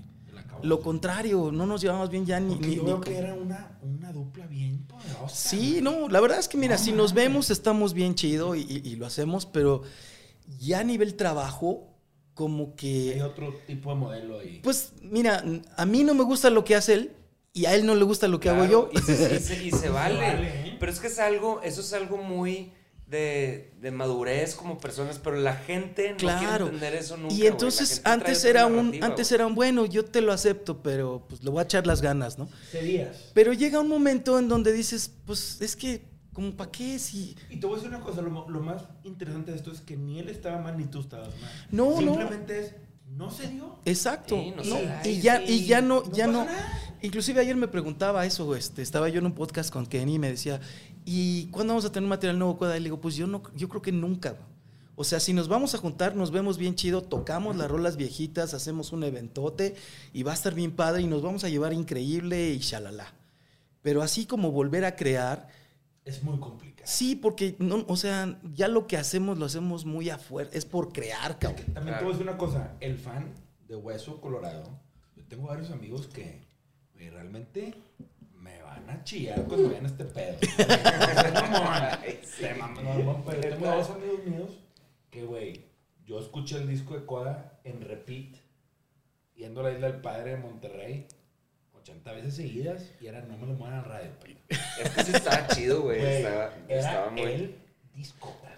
lo 0.63 0.79
contrario, 0.81 1.51
no 1.51 1.67
nos 1.67 1.81
llevamos 1.81 2.09
bien 2.09 2.25
ya 2.25 2.39
ni... 2.39 2.55
Ni- 2.55 2.77
yo 2.77 2.85
veo 2.85 3.01
que 3.01 3.15
era 3.15 3.35
una, 3.35 3.77
una 3.83 4.11
dupla 4.11 4.47
bien 4.47 4.79
poderosa. 4.87 5.27
Sí, 5.35 5.79
no, 5.81 6.07
la 6.09 6.19
verdad 6.21 6.39
es 6.39 6.47
que 6.47 6.57
mira, 6.57 6.77
No 6.77 6.83
si 6.83 6.91
nos 6.91 7.13
vemos 7.13 7.51
estamos 7.51 7.93
bien 7.93 8.15
chido 8.15 8.55
y, 8.55 8.61
y- 8.61 8.81
y 8.89 8.95
lo 8.95 9.05
hacemos, 9.05 9.45
pero 9.45 9.83
ya 10.59 10.79
a 10.79 10.83
nivel 10.83 11.15
trabajo, 11.15 11.89
como 12.33 12.69
Hay 12.69 12.73
que, 12.77 13.21
otro 13.21 13.53
tipo 13.67 13.91
de 13.91 13.95
modelo 13.97 14.39
ahí. 14.39 14.59
pues 14.63 14.93
mira, 15.01 15.43
a 15.77 15.85
mí 15.85 16.03
no 16.03 16.15
me 16.15 16.23
gusta 16.23 16.49
lo 16.49 16.63
que 16.63 16.75
hace 16.75 16.93
él 16.95 17.11
y 17.55 17.65
a 17.65 17.73
él 17.73 17.85
no 17.87 17.95
le 17.95 18.03
gusta 18.03 18.27
lo 18.27 18.39
que 18.39 18.49
hago 18.49 18.65
yo. 18.65 18.89
Y 18.93 18.99
se, 18.99 19.13
y 19.35 19.39
se- 19.39 19.63
y 19.65 19.71
se 19.71 19.89
vale. 19.89 20.17
vale, 20.19 20.47
¿eh? 20.69 20.77
Pero 20.79 20.91
es 20.91 20.99
que 20.99 21.07
es 21.07 21.17
algo, 21.17 21.61
eso 21.63 21.81
es 21.81 21.91
algo 21.93 22.17
muy 22.17 22.71
de, 23.07 23.71
de 23.79 23.91
madurez 23.91 24.55
como 24.55 24.77
personas, 24.77 25.19
pero 25.23 25.37
la 25.37 25.53
gente 25.55 26.11
no 26.11 26.17
quiere 26.17 26.35
Claro. 26.35 26.65
entender 26.65 26.95
eso 26.95 27.15
nunca. 27.17 27.33
Y 27.33 27.47
entonces 27.47 28.01
antes 28.03 28.43
era 28.45 28.65
un, 28.65 29.01
antes 29.03 29.31
era 29.31 29.47
un 29.47 29.55
bueno, 29.55 29.85
yo 29.85 30.03
te 30.05 30.21
lo 30.21 30.33
acepto, 30.33 30.81
pero 30.83 31.25
pues 31.29 31.43
le 31.43 31.49
voy 31.49 31.59
a 31.59 31.63
echar 31.63 31.87
las 31.87 32.01
ganas, 32.01 32.37
¿no? 32.37 32.49
Serías. 32.71 33.31
Pero 33.33 33.53
llega 33.53 33.79
un 33.79 33.87
momento 33.89 34.37
en 34.37 34.49
donde 34.49 34.73
dices, 34.73 35.11
pues 35.25 35.61
es 35.61 35.75
que, 35.75 36.03
como 36.33 36.51
para 36.57 36.69
qué 36.71 36.99
si 36.99 37.37
Y 37.49 37.57
te 37.57 37.67
voy 37.67 37.75
a 37.75 37.77
decir 37.77 37.95
una 37.95 38.03
cosa, 38.03 38.21
lo, 38.21 38.31
más 38.59 38.81
interesante 39.05 39.51
de 39.51 39.57
esto 39.57 39.71
es 39.71 39.79
que 39.79 39.95
ni 39.95 40.19
él 40.19 40.27
estaba 40.27 40.59
mal 40.59 40.77
ni 40.77 40.83
tú 40.85 40.99
estabas 40.99 41.29
mal. 41.39 41.51
No, 41.71 42.01
no. 42.01 42.15
Simplemente 42.15 42.59
es, 42.59 42.75
no 43.07 43.31
se 43.31 43.47
dio. 43.47 43.79
Exacto. 43.85 44.35
Sí, 44.35 44.51
no 44.51 44.63
no, 44.63 44.77
se 44.77 44.85
da, 44.85 45.07
y 45.07 45.21
ya, 45.21 45.37
sí, 45.45 45.53
y 45.53 45.65
ya 45.65 45.81
no, 45.81 46.01
no 46.01 46.11
ya 46.11 46.25
pasa 46.25 46.37
no. 46.37 46.45
nada. 46.45 46.81
Inclusive 47.01 47.39
ayer 47.41 47.55
me 47.55 47.67
preguntaba 47.67 48.25
eso, 48.25 48.55
este, 48.55 48.81
estaba 48.81 49.09
yo 49.09 49.19
en 49.19 49.27
un 49.27 49.33
podcast 49.33 49.71
con 49.71 49.85
Kenny 49.85 50.15
y 50.15 50.19
me 50.19 50.29
decía, 50.29 50.59
¿y 51.05 51.47
cuándo 51.47 51.73
vamos 51.73 51.85
a 51.85 51.91
tener 51.91 52.03
un 52.03 52.09
material 52.09 52.39
nuevo? 52.39 52.57
Y 52.61 52.73
le 52.73 52.79
digo, 52.79 52.99
pues 52.99 53.15
yo 53.15 53.27
no, 53.27 53.43
yo 53.55 53.69
creo 53.69 53.81
que 53.81 53.91
nunca. 53.91 54.37
O 54.95 55.03
sea, 55.03 55.19
si 55.19 55.33
nos 55.33 55.47
vamos 55.47 55.75
a 55.75 55.77
juntar, 55.77 56.15
nos 56.15 56.31
vemos 56.31 56.57
bien 56.57 56.75
chido, 56.75 57.03
tocamos 57.03 57.57
las 57.57 57.69
rolas 57.69 57.97
viejitas, 57.97 58.53
hacemos 58.53 58.93
un 58.93 59.03
eventote 59.03 59.75
y 60.13 60.23
va 60.23 60.31
a 60.31 60.35
estar 60.35 60.53
bien 60.53 60.71
padre 60.71 61.01
y 61.01 61.07
nos 61.07 61.21
vamos 61.21 61.43
a 61.43 61.49
llevar 61.49 61.73
increíble 61.73 62.51
y 62.51 62.59
shalala. 62.59 63.13
Pero 63.81 64.01
así 64.01 64.25
como 64.25 64.51
volver 64.51 64.85
a 64.85 64.95
crear, 64.95 65.49
Es 66.05 66.23
muy 66.23 66.39
complicado. 66.39 66.64
Sí, 66.85 67.15
porque 67.15 67.55
no, 67.59 67.85
o 67.87 67.97
sea, 67.97 68.39
ya 68.53 68.67
lo 68.67 68.87
que 68.87 68.97
hacemos 68.97 69.37
lo 69.37 69.45
hacemos 69.45 69.85
muy 69.85 70.09
afuera, 70.09 70.49
es 70.53 70.65
por 70.65 70.93
crear, 70.93 71.37
cabrón. 71.39 71.65
También 71.73 71.97
te 71.97 72.03
voy 72.03 72.13
a 72.13 72.17
decir 72.17 72.29
una 72.29 72.37
cosa, 72.37 72.75
el 72.79 72.97
fan 72.97 73.33
de 73.67 73.75
Hueso 73.75 74.21
Colorado, 74.21 74.79
yo 75.15 75.23
tengo 75.25 75.47
varios 75.47 75.71
amigos 75.71 76.07
que 76.07 76.45
güey, 76.93 77.09
realmente 77.09 77.73
me 78.39 78.61
van 78.61 78.89
a 78.89 79.03
chillar 79.03 79.43
cuando 79.45 79.69
vean 79.69 79.85
este 79.85 80.05
pedo. 80.05 80.37
No, 82.83 83.03
no, 83.03 83.23
pero 83.25 83.41
tengo 83.41 83.65
dos 83.65 83.89
amigos 83.89 84.25
míos 84.25 84.49
que, 85.09 85.23
güey, 85.23 85.65
yo 86.05 86.19
escuché 86.19 86.57
el 86.57 86.67
disco 86.67 86.93
de 86.93 87.05
Coda 87.05 87.59
en 87.63 87.81
repeat, 87.81 88.35
yendo 89.35 89.61
a 89.61 89.63
la 89.63 89.71
Isla 89.71 89.91
del 89.91 90.01
Padre 90.01 90.31
de 90.31 90.37
Monterrey, 90.37 91.07
80 91.85 92.11
veces 92.13 92.35
seguidas, 92.35 92.91
y 92.99 93.05
ahora 93.05 93.21
no 93.29 93.37
me 93.37 93.45
lo 93.45 93.53
muevan 93.53 93.77
a 93.77 93.81
la 93.83 93.83
radio. 93.83 94.09
Es 94.49 94.89
que 94.89 95.03
sí 95.03 95.11
estaba 95.13 95.45
chido, 95.49 95.83
güey. 95.83 95.99
Güey, 95.99 96.15
Estaba, 96.15 96.53
era 96.67 96.79
estaba 96.79 97.09
muy. 97.11 97.21
el 97.21 97.55
disco, 97.93 98.35
pedo. 98.41 98.55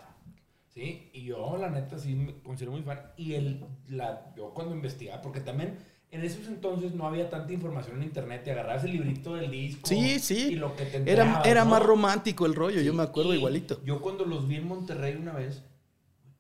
¿Sí? 0.69 1.09
Y 1.11 1.23
yo, 1.25 1.57
la 1.57 1.69
neta, 1.69 1.99
sí 1.99 2.15
me 2.15 2.39
considero 2.41 2.71
muy 2.71 2.83
fan. 2.83 3.01
Y 3.17 3.33
el, 3.33 3.65
la, 3.89 4.33
yo 4.37 4.53
cuando 4.53 4.73
investigaba, 4.73 5.21
porque 5.21 5.41
también 5.41 5.77
en 6.09 6.23
esos 6.23 6.47
entonces 6.47 6.93
no 6.93 7.05
había 7.05 7.29
tanta 7.29 7.51
información 7.51 7.97
en 7.97 8.03
internet, 8.03 8.43
te 8.45 8.51
agarrabas 8.51 8.85
el 8.85 8.91
librito 8.93 9.35
del 9.35 9.51
disco. 9.51 9.85
Sí, 9.89 10.19
sí. 10.19 10.53
Y 10.53 10.55
lo 10.55 10.73
que 10.77 10.85
te 10.85 11.11
Era, 11.11 11.41
era 11.43 11.65
¿no? 11.65 11.71
más 11.71 11.83
romántico 11.83 12.45
el 12.45 12.55
rollo, 12.55 12.79
yo 12.79 12.93
me 12.93 13.03
acuerdo 13.03 13.33
igualito. 13.33 13.83
Yo 13.83 13.99
cuando 14.01 14.23
los 14.23 14.47
vi 14.47 14.55
en 14.55 14.67
Monterrey 14.69 15.15
una 15.15 15.33
vez, 15.33 15.63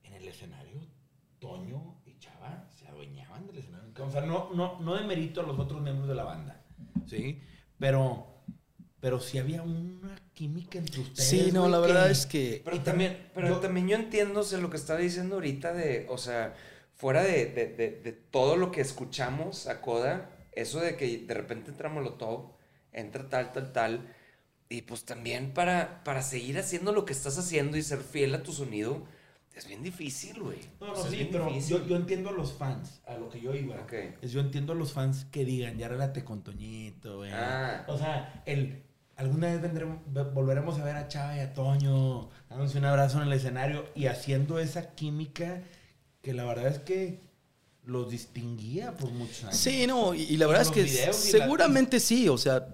en 0.03 0.13
el 0.13 0.25
escenario, 0.25 0.79
Toño 1.39 1.97
y 2.05 2.17
Chava 2.17 2.69
se 2.79 2.87
adueñaban 2.87 3.45
del 3.47 3.57
escenario. 3.57 3.89
O 3.99 4.09
sea, 4.09 4.21
no, 4.21 4.51
no, 4.53 4.79
no 4.79 4.95
de 4.95 5.03
mérito 5.05 5.41
a 5.41 5.43
los 5.43 5.59
otros 5.59 5.81
miembros 5.81 6.07
de 6.07 6.15
la 6.15 6.23
banda, 6.23 6.56
¿sí? 7.05 7.41
Pero, 7.79 8.27
pero 8.99 9.19
sí 9.19 9.37
había 9.37 9.61
una 9.61 10.15
química 10.33 10.79
entre 10.79 11.01
ustedes. 11.01 11.29
Sí, 11.29 11.51
no, 11.51 11.61
güey, 11.61 11.71
la 11.71 11.81
que- 11.81 11.87
verdad 11.87 12.11
es 12.11 12.25
que... 12.25 12.61
Pero 12.63 12.75
Y 12.77 12.79
también, 12.79 13.29
pero 13.33 13.47
yo- 13.49 13.59
también 13.59 13.87
yo 13.87 13.95
entiendo 13.95 14.39
o 14.39 14.43
sea, 14.43 14.59
lo 14.59 14.69
que 14.69 14.77
estaba 14.77 14.99
diciendo 14.99 15.35
ahorita 15.35 15.73
de, 15.73 16.05
o 16.09 16.17
sea, 16.17 16.55
fuera 16.95 17.23
de, 17.23 17.45
de, 17.45 17.67
de, 17.67 17.91
de 18.01 18.11
todo 18.11 18.57
lo 18.57 18.71
que 18.71 18.81
escuchamos 18.81 19.67
a 19.67 19.81
Coda, 19.81 20.31
eso 20.53 20.79
de 20.79 20.95
que 20.95 21.19
de 21.19 21.33
repente 21.33 21.69
entra 21.71 21.89
Molotov, 21.89 22.53
entra 22.91 23.29
tal, 23.29 23.51
tal, 23.51 23.71
tal, 23.73 24.13
y 24.69 24.81
pues 24.81 25.05
también 25.05 25.53
para, 25.53 26.03
para 26.03 26.21
seguir 26.23 26.57
haciendo 26.57 26.91
lo 26.91 27.05
que 27.05 27.13
estás 27.13 27.37
haciendo 27.37 27.77
y 27.77 27.83
ser 27.83 27.99
fiel 27.99 28.33
a 28.35 28.43
tu 28.43 28.51
sonido, 28.51 29.05
es 29.57 29.67
bien 29.67 29.83
difícil, 29.83 30.39
güey. 30.41 30.59
No, 30.79 30.91
O 30.93 30.95
no, 30.95 31.09
sí, 31.11 31.27
pero 31.31 31.49
yo, 31.59 31.85
yo 31.85 31.95
entiendo 31.95 32.29
a 32.29 32.33
los 32.33 32.53
fans, 32.53 33.01
a 33.07 33.15
lo 33.17 33.29
que 33.29 33.41
yo 33.41 33.53
iba. 33.55 33.75
Ok. 33.81 33.93
Es 34.21 34.31
yo 34.31 34.39
entiendo 34.39 34.73
a 34.73 34.75
los 34.75 34.93
fans 34.93 35.25
que 35.31 35.43
digan, 35.45 35.77
ya 35.77 35.87
relate 35.87 36.23
con 36.23 36.43
Toñito, 36.43 37.17
güey. 37.17 37.31
Ah. 37.33 37.83
O 37.87 37.97
sea, 37.97 38.43
el, 38.45 38.83
alguna 39.15 39.47
vez 39.47 39.61
vendremos, 39.61 39.97
ve- 40.07 40.23
volveremos 40.23 40.77
a 40.79 40.83
ver 40.83 40.95
a 40.95 41.07
Chava 41.07 41.35
y 41.35 41.39
a 41.39 41.53
Toño, 41.53 42.29
dándose 42.49 42.77
un 42.77 42.85
abrazo 42.85 43.21
en 43.21 43.27
el 43.27 43.33
escenario 43.33 43.85
y 43.95 44.05
haciendo 44.05 44.59
esa 44.59 44.93
química 44.95 45.63
que 46.21 46.33
la 46.33 46.43
verdad 46.45 46.67
es 46.67 46.79
que 46.79 47.21
los 47.83 48.11
distinguía 48.11 48.93
por 48.95 49.09
muchos 49.11 49.45
años. 49.45 49.55
Sí, 49.55 49.87
no, 49.87 50.13
y, 50.13 50.23
y 50.23 50.37
la 50.37 50.45
Y 50.45 50.47
verdad 50.49 50.61
es 50.63 50.71
que 50.71 50.83
videos 50.83 51.25
y 51.29 51.31
la- 51.31 51.39
seguramente 51.39 51.99
sí, 52.01 52.27
o 52.27 52.37
sea, 52.37 52.67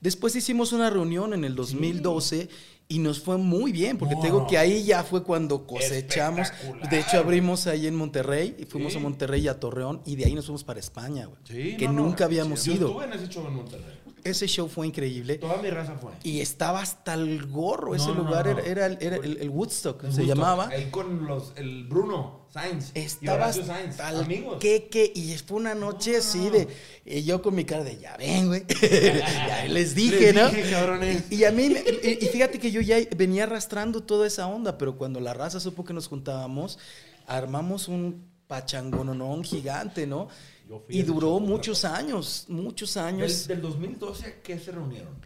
después 0.00 0.34
hicimos 0.36 0.72
una 0.72 0.90
reunión 0.90 1.34
en 1.34 1.44
el 1.44 1.54
2012 1.54 2.48
y 2.90 3.00
nos 3.00 3.20
fue 3.20 3.36
muy 3.36 3.70
bien, 3.70 3.98
porque 3.98 4.14
No, 4.14 4.20
te 4.22 4.26
digo 4.28 4.46
que 4.46 4.56
ahí 4.56 4.82
ya 4.82 5.02
fue 5.04 5.22
cuando 5.22 5.66
cosechamos. 5.66 6.48
De 6.90 7.00
hecho, 7.00 7.18
abrimos 7.18 7.66
ahí 7.66 7.86
en 7.86 7.94
Monterrey, 7.94 8.56
y 8.58 8.64
fuimos 8.64 8.92
Sí. 8.94 8.98
a 8.98 9.02
Monterrey 9.02 9.42
y 9.42 9.48
a 9.48 9.60
Torreón, 9.60 10.00
y 10.06 10.16
de 10.16 10.24
ahí 10.24 10.34
nos 10.34 10.46
fuimos 10.46 10.64
para 10.64 10.80
España, 10.80 11.26
güey. 11.26 11.38
Sí, 11.44 11.76
que 11.76 11.86
no, 11.86 11.92
no, 11.92 12.02
nunca 12.04 12.24
habíamos 12.24 12.64
yo 12.64 12.72
ido. 12.72 12.86
estuve 12.88 13.04
en 13.04 13.12
ese 13.12 13.28
show 13.28 13.46
en 13.46 13.52
Monterrey. 13.56 13.97
Ese 14.24 14.46
show 14.46 14.68
fue 14.68 14.86
increíble. 14.86 15.36
Toda 15.38 15.60
mi 15.62 15.70
raza 15.70 15.94
fue. 15.96 16.12
Y 16.22 16.40
estaba 16.40 16.80
hasta 16.82 17.14
el 17.14 17.46
gorro, 17.46 17.94
ese 17.94 18.08
No, 18.08 18.14
lugar 18.14 18.46
no. 18.46 18.52
era, 18.52 18.62
era 18.62 18.86
el- 18.86 18.98
era 19.00 19.16
el, 19.16 19.36
el 19.38 19.50
Woodstock, 19.50 20.04
El 20.04 20.12
se 20.12 20.20
Woodstock, 20.22 20.36
llamaba. 20.36 20.68
Ahí 20.68 20.90
con 20.90 21.26
los, 21.26 21.52
el 21.56 21.84
Bruno 21.88 22.46
Sainz. 22.52 22.92
y 22.94 23.00
Estaba 23.00 23.36
Horacio 23.44 23.64
Sainz, 23.64 24.00
amigos. 24.00 24.58
queque 24.58 25.12
y 25.14 25.36
fue 25.38 25.58
una 25.58 25.74
noche 25.74 26.12
No, 26.12 26.18
así 26.18 26.48
de 26.50 26.68
y 27.04 27.22
yo 27.24 27.42
con 27.42 27.54
mi 27.54 27.64
cara 27.64 27.84
de 27.84 27.98
ya 27.98 28.16
ven, 28.16 28.46
güey. 28.48 28.64
ya 28.82 29.64
les 29.68 29.94
dije, 29.94 30.32
Les 30.32 30.34
¿no? 30.34 30.48
dije, 30.48 30.70
cabrones. 30.70 31.24
Y, 31.30 31.36
y 31.36 31.44
a 31.44 31.52
mí 31.52 31.64
y, 32.02 32.24
y 32.24 32.28
fíjate 32.28 32.58
que 32.58 32.70
yo 32.70 32.80
ya 32.80 32.96
venía 33.16 33.44
arrastrando 33.44 34.02
toda 34.02 34.26
esa 34.26 34.46
onda, 34.46 34.78
pero 34.78 34.96
cuando 34.96 35.20
la 35.20 35.34
raza 35.34 35.60
supo 35.60 35.84
que 35.84 35.92
nos 35.92 36.08
juntábamos, 36.08 36.78
armamos 37.26 37.88
un 37.88 38.26
pachangononón 38.46 39.44
gigante, 39.44 40.06
¿no? 40.06 40.28
Yo 40.68 40.80
fui 40.80 40.96
a 40.96 40.98
Y 40.98 41.02
duró 41.02 41.40
muchos 41.40 41.84
años, 41.84 42.44
muchos 42.48 42.94
Del, 42.94 43.04
años. 43.04 43.46
del 43.48 43.60
2012 43.62 44.26
a 44.26 44.42
qué 44.42 44.58
se 44.58 44.70
reunieron. 44.72 45.16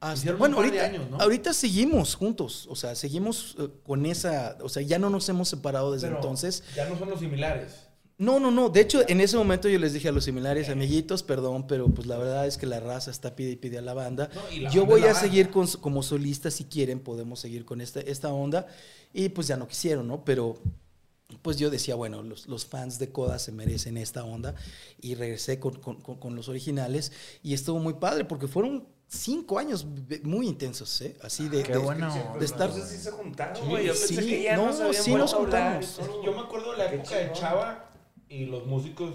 Hasta- 0.00 0.34
bueno, 0.34 0.58
ahorita, 0.58 0.84
años, 0.84 1.10
¿no? 1.10 1.18
ahorita 1.18 1.54
seguimos 1.54 2.14
juntos, 2.14 2.66
o 2.70 2.76
sea, 2.76 2.94
seguimos 2.94 3.56
eh, 3.58 3.68
con 3.82 4.04
esa, 4.04 4.58
o 4.60 4.68
sea, 4.68 4.82
ya 4.82 4.98
no 4.98 5.08
nos 5.08 5.26
hemos 5.30 5.48
separado 5.48 5.92
desde 5.92 6.08
Pero 6.08 6.18
entonces. 6.18 6.62
Ya 6.76 6.86
no 6.88 6.98
son 6.98 7.08
los 7.08 7.18
similares. 7.20 7.72
No, 8.18 8.38
no, 8.40 8.50
no. 8.50 8.68
De 8.70 8.80
hecho, 8.80 9.02
en 9.08 9.20
ese 9.20 9.36
momento 9.36 9.68
yo 9.68 9.78
les 9.78 9.92
dije 9.94 10.08
a 10.08 10.12
los 10.12 10.24
similares, 10.24 10.68
amiguitos, 10.70 11.22
perdón, 11.22 11.66
pero 11.66 11.88
pues 11.88 12.06
la 12.06 12.16
verdad 12.18 12.46
es 12.46 12.56
que 12.58 12.66
la 12.66 12.80
raza 12.80 13.10
está 13.10 13.34
pide 13.36 13.52
y 13.52 13.56
pide 13.56 13.78
a 13.78 13.82
la 13.82 13.92
banda. 13.94 14.30
No, 14.34 14.40
y 14.50 14.60
la 14.60 14.70
yo 14.70 14.82
banda 14.82 14.94
voy 14.94 15.02
a 15.02 15.06
banda. 15.06 15.20
seguir 15.20 15.50
con, 15.50 15.66
como 15.66 16.02
solista 16.02 16.50
si 16.50 16.64
quieren, 16.64 17.00
podemos 17.00 17.40
seguir 17.40 17.64
con 17.66 17.80
esta, 17.82 18.00
esta 18.00 18.30
onda. 18.32 18.66
Y 19.12 19.28
pues 19.30 19.46
ya 19.48 19.56
no 19.58 19.66
quisieron, 19.68 20.08
¿no? 20.08 20.24
Pero 20.24 20.58
pues 21.42 21.56
yo 21.58 21.70
decía, 21.70 21.94
bueno, 21.96 22.22
los, 22.22 22.46
los 22.46 22.66
fans 22.66 22.98
de 22.98 23.10
Coda 23.10 23.38
se 23.38 23.52
merecen 23.52 23.96
esta 23.96 24.24
onda. 24.24 24.54
Y 25.00 25.14
regresé 25.14 25.58
con, 25.58 25.74
con- 25.80 26.00
con- 26.00 26.18
con 26.18 26.34
los 26.36 26.48
originales. 26.48 27.12
Y 27.42 27.54
estuvo 27.54 27.78
muy 27.78 27.94
padre 27.94 28.24
porque 28.24 28.46
fueron 28.48 28.86
cinco 29.08 29.58
años 29.58 29.86
muy 30.22 30.46
intensos, 30.48 31.00
¿eh? 31.00 31.16
Así 31.22 31.48
de... 31.48 31.62
Qué 31.62 31.72
de- 31.72 31.78
bueno. 31.78 32.36
de 32.38 32.44
estar- 32.44 32.68
Entonces 32.70 32.96
sí 32.98 33.04
se 33.04 33.10
juntaron, 33.10 33.56
Sí, 33.56 33.62
güey. 33.68 33.86
Yo 33.86 33.94
sí, 33.94 34.14
pensé 34.14 34.30
que 34.30 34.42
ya 34.42 34.56
no, 34.56 34.68
habían 34.68 34.94
sí 34.94 35.14
nos 35.14 35.34
hablar 35.34 35.82
juntamos. 35.84 36.00
Yo 36.24 36.32
me 36.32 36.40
acuerdo 36.40 36.72
de 36.72 36.78
la 36.78 36.90
Qué 36.90 36.96
época 36.96 37.16
de. 37.16 37.32
Chava 37.32 37.90
y 38.28 38.46
los 38.46 38.66
músicos 38.66 39.14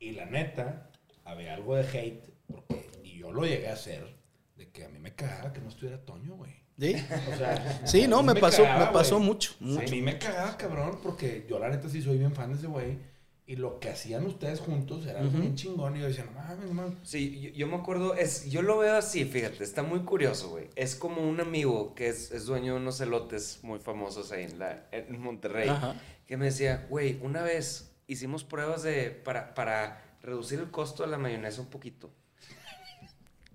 y 0.00 0.12
la 0.12 0.26
neta, 0.26 0.90
había 1.24 1.54
algo 1.54 1.74
de 1.76 1.82
hate, 1.86 2.24
porque, 2.46 2.88
y 3.04 3.18
yo 3.18 3.32
lo 3.32 3.44
llegué 3.44 3.68
a 3.68 3.74
hacer, 3.74 4.16
de 4.56 4.70
que 4.70 4.84
a 4.84 4.88
mí 4.88 4.98
me 4.98 5.14
cagaba 5.14 5.52
que 5.52 5.60
no 5.60 5.68
estuviera 5.68 6.02
Toño, 6.04 6.36
güey. 6.36 6.57
¿Sí? 6.78 6.94
O 7.32 7.36
sea, 7.36 7.80
Sí, 7.86 8.06
no, 8.06 8.22
me 8.22 8.34
pasó, 8.34 8.62
cagaba, 8.62 8.86
me 8.86 8.92
pasó 8.92 9.18
mucho, 9.18 9.54
mucho. 9.60 9.86
A 9.86 9.90
mí 9.90 10.00
me 10.02 10.18
cagaba, 10.18 10.56
cabrón, 10.56 10.98
porque 11.02 11.46
yo 11.48 11.58
la 11.58 11.68
neta 11.68 11.88
sí 11.88 12.00
soy 12.00 12.18
bien 12.18 12.34
fan 12.34 12.50
de 12.52 12.58
ese 12.58 12.66
güey. 12.66 12.98
Y 13.46 13.56
lo 13.56 13.80
que 13.80 13.88
hacían 13.88 14.26
ustedes 14.26 14.60
juntos 14.60 15.06
era 15.06 15.20
algo 15.20 15.38
bien 15.38 15.54
chingón. 15.54 15.96
Y 15.96 16.00
yo 16.00 16.06
decía, 16.06 16.24
no 16.26 16.32
mames, 16.32 16.70
man. 16.70 16.98
Sí, 17.02 17.40
yo, 17.40 17.50
yo 17.50 17.66
me 17.66 17.76
acuerdo, 17.76 18.14
es, 18.14 18.50
yo 18.50 18.60
lo 18.60 18.76
veo 18.76 18.94
así, 18.94 19.24
fíjate, 19.24 19.64
está 19.64 19.82
muy 19.82 20.00
curioso, 20.00 20.50
güey. 20.50 20.68
Es 20.76 20.94
como 20.94 21.26
un 21.26 21.40
amigo 21.40 21.94
que 21.94 22.08
es, 22.08 22.30
es 22.30 22.44
dueño 22.44 22.74
de 22.74 22.80
unos 22.80 23.00
elotes 23.00 23.60
muy 23.62 23.78
famosos 23.78 24.32
ahí 24.32 24.44
en, 24.44 24.58
la, 24.58 24.86
en 24.92 25.18
Monterrey, 25.18 25.70
Ajá. 25.70 25.94
que 26.26 26.36
me 26.36 26.44
decía, 26.44 26.86
güey, 26.90 27.18
una 27.22 27.40
vez 27.42 27.90
hicimos 28.06 28.44
pruebas 28.44 28.82
de, 28.82 29.10
para, 29.10 29.54
para 29.54 30.04
reducir 30.20 30.58
el 30.58 30.70
costo 30.70 31.02
de 31.04 31.08
la 31.08 31.16
mayonesa 31.16 31.62
un 31.62 31.68
poquito. 31.68 32.10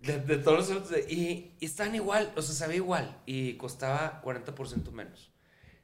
De, 0.04 0.20
de 0.20 0.38
todos 0.38 0.70
los 0.70 0.90
de- 0.90 1.06
y, 1.10 1.52
y 1.60 1.66
estaban 1.66 1.96
igual, 1.96 2.32
o 2.36 2.42
sea, 2.42 2.54
sabía 2.56 2.78
igual, 2.78 3.18
y 3.26 3.54
costaba 3.54 4.22
40% 4.24 4.92
menos. 4.92 5.32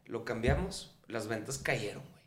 Lo 0.05 0.25
cambiamos, 0.25 0.95
las 1.07 1.27
ventas 1.27 1.57
cayeron, 1.57 2.03
güey. 2.03 2.19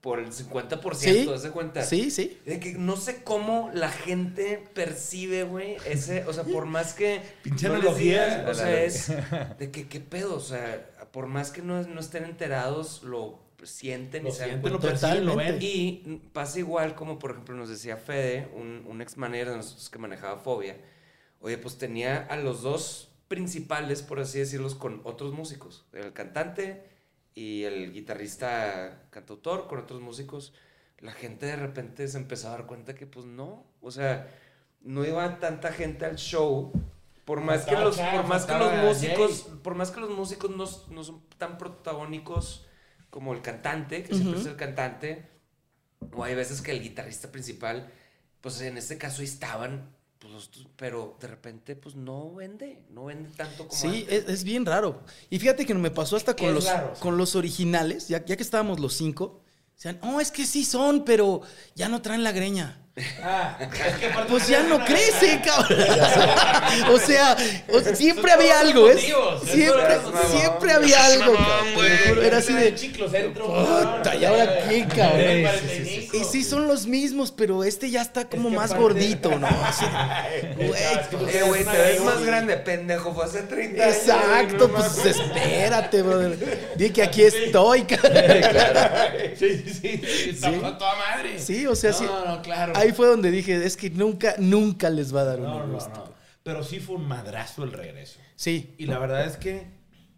Por 0.00 0.18
el 0.18 0.32
50%, 0.32 0.94
Sí, 0.94 1.24
¿te 1.26 1.30
das 1.30 1.46
cuenta? 1.48 1.82
sí, 1.82 2.10
sí. 2.10 2.38
De 2.46 2.58
que 2.58 2.72
no 2.72 2.96
sé 2.96 3.22
cómo 3.22 3.70
la 3.74 3.90
gente 3.90 4.64
percibe, 4.74 5.42
güey, 5.44 5.76
ese, 5.84 6.24
o 6.24 6.32
sea, 6.32 6.44
por 6.44 6.64
más 6.64 6.94
que... 6.94 7.20
Pinche 7.42 7.68
no 7.68 7.74
analogía. 7.74 8.38
digas, 8.38 8.48
o 8.48 8.54
sea, 8.54 8.82
es 8.82 9.08
de 9.58 9.70
que, 9.70 9.88
¿qué 9.88 10.00
pedo? 10.00 10.36
O 10.36 10.40
sea, 10.40 10.88
por 11.12 11.26
más 11.26 11.50
que 11.50 11.60
no, 11.60 11.82
no 11.82 12.00
estén 12.00 12.24
enterados, 12.24 13.02
lo 13.02 13.38
sienten 13.62 14.22
Lo 14.22 14.30
y 14.30 14.32
se 14.32 14.44
sienten, 14.46 14.72
lo 14.72 14.80
perciben, 14.80 15.26
lo 15.26 15.36
ven. 15.36 15.58
Y 15.60 16.22
pasa 16.32 16.58
igual 16.58 16.94
como, 16.94 17.18
por 17.18 17.32
ejemplo, 17.32 17.54
nos 17.54 17.68
decía 17.68 17.98
Fede, 17.98 18.48
un, 18.56 18.84
un 18.88 19.02
ex 19.02 19.18
manager 19.18 19.50
de 19.50 19.56
nosotros 19.58 19.90
que 19.90 19.98
manejaba 19.98 20.38
Fobia. 20.38 20.78
Oye, 21.40 21.58
pues 21.58 21.78
tenía 21.78 22.26
a 22.26 22.36
los 22.36 22.62
dos 22.62 23.08
principales, 23.28 24.02
por 24.02 24.20
así 24.20 24.38
decirlos, 24.38 24.74
con 24.74 25.00
otros 25.04 25.32
músicos. 25.32 25.86
El 25.92 26.12
cantante 26.12 26.84
y 27.34 27.64
el 27.64 27.92
guitarrista 27.92 29.02
cantautor 29.10 29.66
con 29.66 29.78
otros 29.78 30.00
músicos. 30.00 30.52
La 30.98 31.12
gente 31.12 31.46
de 31.46 31.56
repente 31.56 32.06
se 32.08 32.18
empezó 32.18 32.48
a 32.48 32.52
dar 32.52 32.66
cuenta 32.66 32.94
que, 32.94 33.06
pues 33.06 33.26
no. 33.26 33.64
O 33.80 33.90
sea, 33.90 34.28
no 34.82 35.04
iba 35.04 35.38
tanta 35.38 35.72
gente 35.72 36.04
al 36.04 36.16
show. 36.16 36.72
Por 37.24 37.40
más 37.40 37.64
que 37.64 37.76
los, 37.76 37.96
por 37.96 38.26
más 38.26 38.44
que 38.44 38.58
los 38.58 38.72
músicos, 38.84 39.48
por 39.62 39.74
más 39.74 39.90
que 39.90 40.00
los 40.00 40.10
músicos 40.10 40.50
no, 40.50 40.64
no 40.94 41.04
son 41.04 41.22
tan 41.38 41.58
protagónicos 41.58 42.66
como 43.10 43.32
el 43.32 43.42
cantante, 43.42 44.02
que 44.02 44.14
siempre 44.14 44.40
es 44.40 44.46
el 44.46 44.56
cantante, 44.56 45.28
o 46.12 46.24
hay 46.24 46.34
veces 46.34 46.62
que 46.62 46.70
el 46.70 46.82
guitarrista 46.82 47.30
principal, 47.30 47.90
pues 48.40 48.60
en 48.62 48.76
este 48.76 48.98
caso 48.98 49.22
estaban, 49.22 49.94
pues, 50.20 50.50
pero 50.76 51.16
de 51.20 51.26
repente 51.26 51.74
pues 51.76 51.94
no 51.96 52.32
vende, 52.34 52.82
no 52.90 53.06
vende 53.06 53.30
tanto 53.30 53.66
como 53.66 53.80
Sí, 53.80 53.88
antes. 53.88 54.24
es, 54.24 54.28
es 54.28 54.44
bien 54.44 54.64
raro. 54.66 55.02
Y 55.30 55.38
fíjate 55.38 55.66
que 55.66 55.74
me 55.74 55.90
pasó 55.90 56.16
hasta 56.16 56.36
¿Qué 56.36 56.44
con 56.44 56.54
los, 56.54 56.66
raro? 56.66 56.92
con 57.00 57.16
los 57.16 57.34
originales, 57.36 58.06
ya, 58.08 58.24
ya 58.24 58.36
que 58.36 58.42
estábamos 58.42 58.78
los 58.80 58.94
cinco. 58.94 59.42
Decían, 59.74 59.98
oh, 60.02 60.20
es 60.20 60.30
que 60.30 60.44
sí 60.46 60.64
son, 60.64 61.04
pero 61.04 61.40
ya 61.74 61.88
no 61.88 62.02
traen 62.02 62.22
la 62.22 62.32
greña. 62.32 62.79
Ah, 63.22 63.56
es 63.60 63.96
que 63.96 64.06
aparte 64.06 64.30
Pues 64.30 64.48
ya 64.48 64.62
no 64.64 64.84
crece, 64.84 65.40
cabrón. 65.44 65.78
o 66.92 66.98
sea, 66.98 67.36
o 67.72 67.80
sea, 67.80 67.94
siempre 67.94 68.32
había 68.32 68.60
algo, 68.60 68.90
¿es? 68.90 69.00
Siempre, 69.44 69.98
siempre 70.28 70.72
había 70.72 71.04
algo, 71.04 71.34
cabrón. 71.34 72.24
Era 72.24 72.38
así 72.38 72.52
de, 72.52 72.72
puta, 72.72 74.16
¿y 74.16 74.24
ahora 74.24 74.68
qué, 74.68 74.86
cabrón? 74.88 75.54
Y 76.12 76.24
sí 76.24 76.42
son 76.42 76.66
los 76.66 76.86
mismos, 76.86 77.30
pero 77.30 77.62
este 77.62 77.90
ya 77.90 78.02
está 78.02 78.24
como 78.24 78.50
más 78.50 78.74
gordito, 78.74 79.38
¿no? 79.38 79.48
Güey, 80.56 80.82
Eh, 81.32 81.42
güey, 81.46 81.64
te 81.64 81.76
ves 81.76 82.00
más 82.02 82.22
grande, 82.22 82.56
pendejo, 82.56 83.14
fue 83.14 83.24
hace 83.24 83.42
30 83.42 83.82
años. 83.82 83.96
Exacto, 83.96 84.70
pues 84.70 85.06
espérate, 85.06 86.02
brother. 86.02 86.70
Dije 86.76 86.92
que 86.92 87.02
aquí 87.02 87.22
estoy, 87.22 87.82
cabrón. 87.82 88.12
Sí, 89.36 89.64
sí, 89.80 90.02
sí. 90.34 90.40
toda 90.40 90.94
madre. 90.96 91.38
Sí, 91.38 91.66
o 91.66 91.74
sea, 91.74 91.92
sí. 91.92 92.04
No, 92.04 92.24
no, 92.24 92.42
claro. 92.42 92.72
Ahí 92.80 92.92
fue 92.92 93.06
donde 93.08 93.30
dije, 93.30 93.64
es 93.64 93.76
que 93.76 93.90
nunca, 93.90 94.34
nunca 94.38 94.90
les 94.90 95.14
va 95.14 95.20
a 95.22 95.24
dar 95.24 95.38
No, 95.38 95.56
un 95.58 95.68
no, 95.68 95.74
gusto. 95.74 95.90
no. 95.94 96.14
Pero 96.42 96.64
sí 96.64 96.80
fue 96.80 96.96
un 96.96 97.06
madrazo 97.06 97.64
el 97.64 97.72
regreso. 97.72 98.18
Sí, 98.34 98.74
Y 98.78 98.86
la 98.86 98.98
verdad 98.98 99.26
es 99.26 99.36
que 99.36 99.66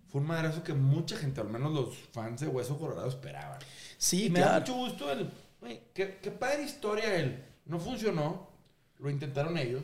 fue 0.08 0.20
un 0.20 0.26
madrazo 0.28 0.62
que 0.62 0.72
mucha 0.74 1.16
gente, 1.16 1.40
al 1.40 1.48
menos 1.48 1.72
los 1.72 1.96
fans 2.12 2.40
de 2.40 2.46
Hueso 2.48 2.78
Colorado, 2.78 3.08
esperaban. 3.08 3.58
sí, 3.98 4.26
y 4.26 4.30
me 4.30 4.40
da 4.40 4.46
claro. 4.46 4.60
mucho 4.60 4.74
gusto 4.74 5.12
el. 5.12 5.30
qué, 5.94 6.18
qué 6.22 6.30
padre 6.30 6.62
historia 6.64 7.16
el. 7.16 7.42
No 7.66 7.78
funcionó. 7.80 8.48
Lo 8.98 9.10
intentaron 9.10 9.58
ellos. 9.58 9.82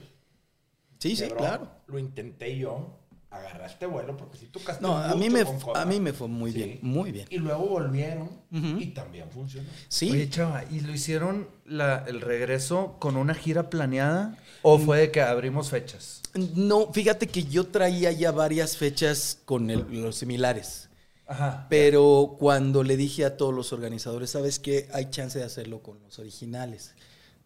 Sí, 0.98 1.16
sí, 1.16 1.28
claro. 1.28 1.68
Lo 1.88 1.98
intenté 1.98 2.56
yo. 2.56 2.98
Agarraste 3.30 3.84
vuelo 3.84 4.16
porque 4.16 4.38
si 4.38 4.46
tocaste 4.46 4.82
No, 4.82 4.96
a 4.96 5.14
mí 5.14 5.28
me, 5.28 5.44
a 5.74 5.84
mí 5.84 6.00
me 6.00 6.14
fue 6.14 6.28
muy 6.28 6.50
Sí. 6.50 6.56
bien, 6.62 6.78
muy 6.80 7.12
bien. 7.12 7.26
Y 7.28 7.36
luego 7.36 7.66
volvieron 7.68 8.30
y 8.50 8.86
también 8.86 9.30
funcionó. 9.30 9.68
Sí, 9.88 10.10
Oye, 10.10 10.30
chava, 10.30 10.64
¿y 10.70 10.80
lo 10.80 10.92
hicieron 10.94 11.46
la- 11.66 12.04
el 12.06 12.22
regreso 12.22 12.96
con 12.98 13.16
una 13.18 13.34
gira 13.34 13.68
planeada 13.68 14.38
o 14.62 14.78
fue 14.78 14.98
de 14.98 15.10
que 15.10 15.20
abrimos 15.20 15.68
fechas? 15.68 16.22
no, 16.54 16.90
fíjate 16.92 17.26
que 17.26 17.44
yo 17.44 17.66
traía 17.66 18.12
ya 18.12 18.30
varias 18.32 18.76
fechas 18.78 19.38
con 19.44 19.68
el- 19.70 19.86
los 20.00 20.16
similares. 20.16 20.88
Ajá. 21.26 21.66
Pero 21.68 22.36
cuando 22.38 22.82
le 22.82 22.96
dije 22.96 23.26
a 23.26 23.36
todos 23.36 23.52
los 23.54 23.74
organizadores, 23.74 24.30
¿sabes 24.30 24.58
qué? 24.58 24.88
Hay 24.94 25.10
chance 25.10 25.38
de 25.38 25.44
hacerlo 25.44 25.82
con 25.82 26.00
los 26.02 26.18
originales. 26.18 26.94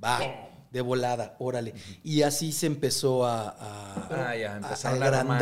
Va, 0.02 0.20
de 0.72 0.80
volada, 0.80 1.36
órale. 1.38 1.74
Y 2.02 2.22
así 2.22 2.50
se 2.50 2.66
empezó 2.66 3.26
a, 3.26 3.50
a, 3.50 4.30
Ah, 4.30 4.36
ya, 4.36 4.56
a- 4.56 4.72
agrandar. 4.90 5.14
armar, 5.20 5.40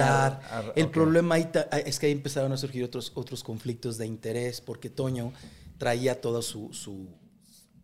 a- 0.51 0.73
El 0.75 0.91
problema 0.91 1.37
ahí 1.37 1.45
ta- 1.45 1.69
es 1.87 1.99
que 2.01 2.07
ahí 2.07 2.13
empezaron 2.13 2.53
a 2.53 2.57
surgir 2.57 2.83
otros, 2.85 3.13
otros 3.15 3.45
conflictos 3.45 3.97
de 3.97 4.07
interés, 4.07 4.61
porque 4.61 4.91
Toño 4.91 5.33
traía 5.79 6.21
toda 6.21 6.43
su, 6.43 6.73
su, 6.73 7.07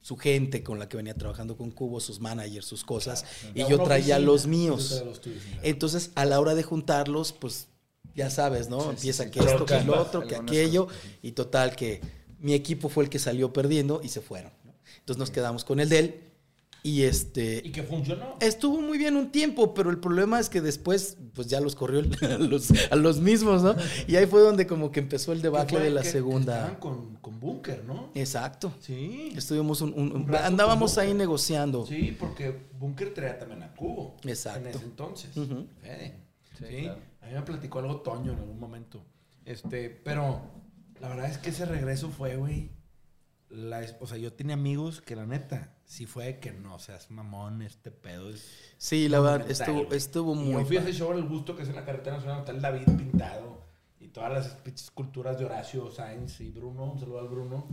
su 0.00 0.16
gente 0.16 0.64
con 0.64 0.80
la 0.80 0.88
que 0.88 0.96
venía 0.96 1.14
trabajando 1.14 1.56
con 1.56 1.70
Cubo, 1.70 2.00
sus 2.00 2.18
managers, 2.20 2.66
sus 2.66 2.82
cosas, 2.84 3.24
y 3.54 3.60
yo 3.60 3.78
traía 3.82 4.16
oficina, 4.16 4.18
los 4.18 4.46
míos. 4.48 5.02
los 5.06 5.20
tuyos. 5.20 5.42
Entonces, 5.62 6.10
a 6.16 6.24
la 6.24 6.40
hora 6.40 6.56
de 6.56 6.64
juntarlos, 6.64 7.32
pues 7.32 7.68
ya 8.16 8.28
sabes, 8.28 8.68
¿no? 8.68 8.90
Empieza 8.90 9.22
sí. 9.24 9.30
que 9.30 9.38
esto, 9.38 9.64
que 9.66 9.80
lo 9.82 10.00
otro, 10.00 10.26
que 10.26 10.34
aquello, 10.34 10.86
cosas. 10.86 11.00
y 11.22 11.32
total 11.32 11.76
que 11.76 12.00
mi 12.40 12.54
equipo 12.54 12.88
fue 12.88 13.04
el 13.04 13.10
que 13.10 13.18
salió 13.20 13.52
perdiendo 13.52 14.00
y 14.02 14.08
se 14.08 14.20
fueron. 14.20 14.52
¿no? 14.64 14.74
Entonces 14.98 15.18
nos 15.18 15.30
quedamos 15.30 15.64
con 15.64 15.78
el 15.80 15.88
de 15.88 15.98
él 16.00 16.22
y 16.86 17.02
este 17.02 17.60
Y 17.64 17.72
que 17.72 17.82
funcionó. 17.82 18.36
estuvo 18.40 18.80
muy 18.80 18.96
bien 18.96 19.16
un 19.16 19.32
tiempo, 19.32 19.74
pero 19.74 19.90
el 19.90 19.98
problema 19.98 20.38
es 20.38 20.48
que 20.48 20.60
después 20.60 21.18
pues 21.34 21.48
ya 21.48 21.60
los 21.60 21.74
corrió 21.74 21.98
el- 22.00 22.14
a, 22.24 22.38
los, 22.38 22.70
a 22.90 22.94
los 22.96 23.18
mismos, 23.20 23.62
¿no? 23.62 23.74
Y 24.06 24.14
ahí 24.16 24.26
fue 24.26 24.40
donde 24.40 24.66
como 24.66 24.92
que 24.92 25.00
empezó 25.00 25.32
el 25.32 25.42
debacle 25.42 25.80
de 25.80 25.90
la 25.90 26.02
que- 26.02 26.06
que 26.06 26.12
segunda. 26.12 26.56
estaban 26.58 26.76
con, 26.80 27.16
con 27.16 27.40
Bunker, 27.40 27.84
¿no? 27.84 28.10
Exacto. 28.14 28.72
Sí. 28.80 29.32
Estuvimos 29.36 29.80
un, 29.80 29.92
un- 29.94 30.12
Un 30.14 30.28
rato 30.28 30.44
andábamos 30.46 30.96
ahí 30.98 31.12
negociando. 31.12 31.84
Sí, 31.86 32.16
porque 32.18 32.54
Bunker 32.78 33.12
traía 33.12 33.38
también 33.38 33.62
a 33.64 33.74
Cubo. 33.74 34.16
Exacto. 34.24 34.68
En 34.68 34.74
ese 34.76 34.84
entonces. 34.84 35.30
Fede. 35.82 36.14
Sí, 36.58 36.64
Sí. 36.68 36.82
claro. 36.84 37.00
A 37.22 37.26
mí 37.26 37.34
me 37.34 37.42
platicó 37.42 37.80
algo 37.80 37.96
Toño 38.02 38.32
en 38.32 38.38
algún 38.38 38.60
momento. 38.60 39.02
Este, 39.44 39.90
pero 39.90 40.40
la 41.00 41.08
verdad 41.08 41.30
es 41.30 41.38
que 41.38 41.50
ese 41.50 41.64
regreso 41.66 42.10
fue, 42.10 42.36
güey. 42.36 42.70
La, 43.48 43.80
o 44.00 44.06
sea, 44.06 44.16
yo 44.18 44.32
tenía 44.32 44.54
amigos 44.54 45.00
que 45.00 45.14
la 45.16 45.26
neta, 45.26 45.75
sí 45.86 46.04
fue 46.06 46.38
que 46.38 46.52
no 46.52 46.78
seas 46.78 47.10
mamón, 47.10 47.62
este 47.62 47.90
pedo 47.90 48.28
es. 48.30 48.74
Sí, 48.76 49.08
la 49.08 49.20
verdad, 49.20 49.50
estuvo, 49.50 49.92
estuvo 49.92 50.34
Y 50.34 50.38
muy 50.38 50.62
Yo 50.62 50.66
fui 50.66 50.76
a 50.76 50.80
ese 50.80 50.92
show 50.92 51.12
al 51.12 51.26
gusto 51.26 51.56
que 51.56 51.62
es 51.62 51.68
en 51.68 51.76
la 51.76 51.84
carretera 51.84 52.16
nacional, 52.16 52.40
está 52.40 52.52
el 52.52 52.60
David 52.60 52.84
pintado 52.96 53.62
y 54.00 54.08
todas 54.08 54.32
las 54.32 54.48
pinches 54.56 54.84
esculturas 54.84 55.38
de 55.38 55.46
Horacio 55.46 55.90
Sainz 55.90 56.40
y 56.40 56.50
Bruno. 56.50 56.92
Un 56.92 57.00
saludo 57.00 57.20
al 57.20 57.28
Bruno. 57.28 57.66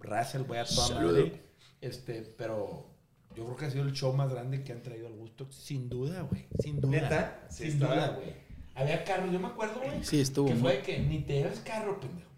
Russell, 0.00 0.42
voy 0.42 0.58
a 0.58 0.64
toda 0.64 1.00
madre. 1.00 1.42
Este, 1.80 2.22
pero 2.22 2.86
yo 3.34 3.44
creo 3.44 3.56
que 3.56 3.64
ha 3.66 3.70
sido 3.70 3.84
el 3.84 3.92
show 3.92 4.12
más 4.12 4.30
grande 4.30 4.62
que 4.62 4.72
han 4.72 4.82
traído 4.82 5.06
al 5.06 5.14
gusto, 5.14 5.50
sin 5.50 5.88
duda, 5.88 6.22
güey. 6.22 6.46
Sin 6.60 6.80
duda. 6.80 6.90
¿Neta? 7.00 7.46
Sí, 7.50 7.70
sin 7.70 7.80
duda, 7.80 8.08
güey. 8.10 8.32
Había 8.74 9.04
carros, 9.04 9.30
yo 9.32 9.38
me 9.38 9.48
acuerdo, 9.48 9.80
güey. 9.80 10.02
Sí, 10.02 10.20
estuvo 10.20 10.48
Que 10.48 10.54
muy- 10.54 10.62
fue 10.62 10.82
que 10.82 10.98
ni 10.98 11.20
te 11.20 11.34
lleves 11.34 11.60
carro, 11.60 12.00
pendejo. 12.00 12.30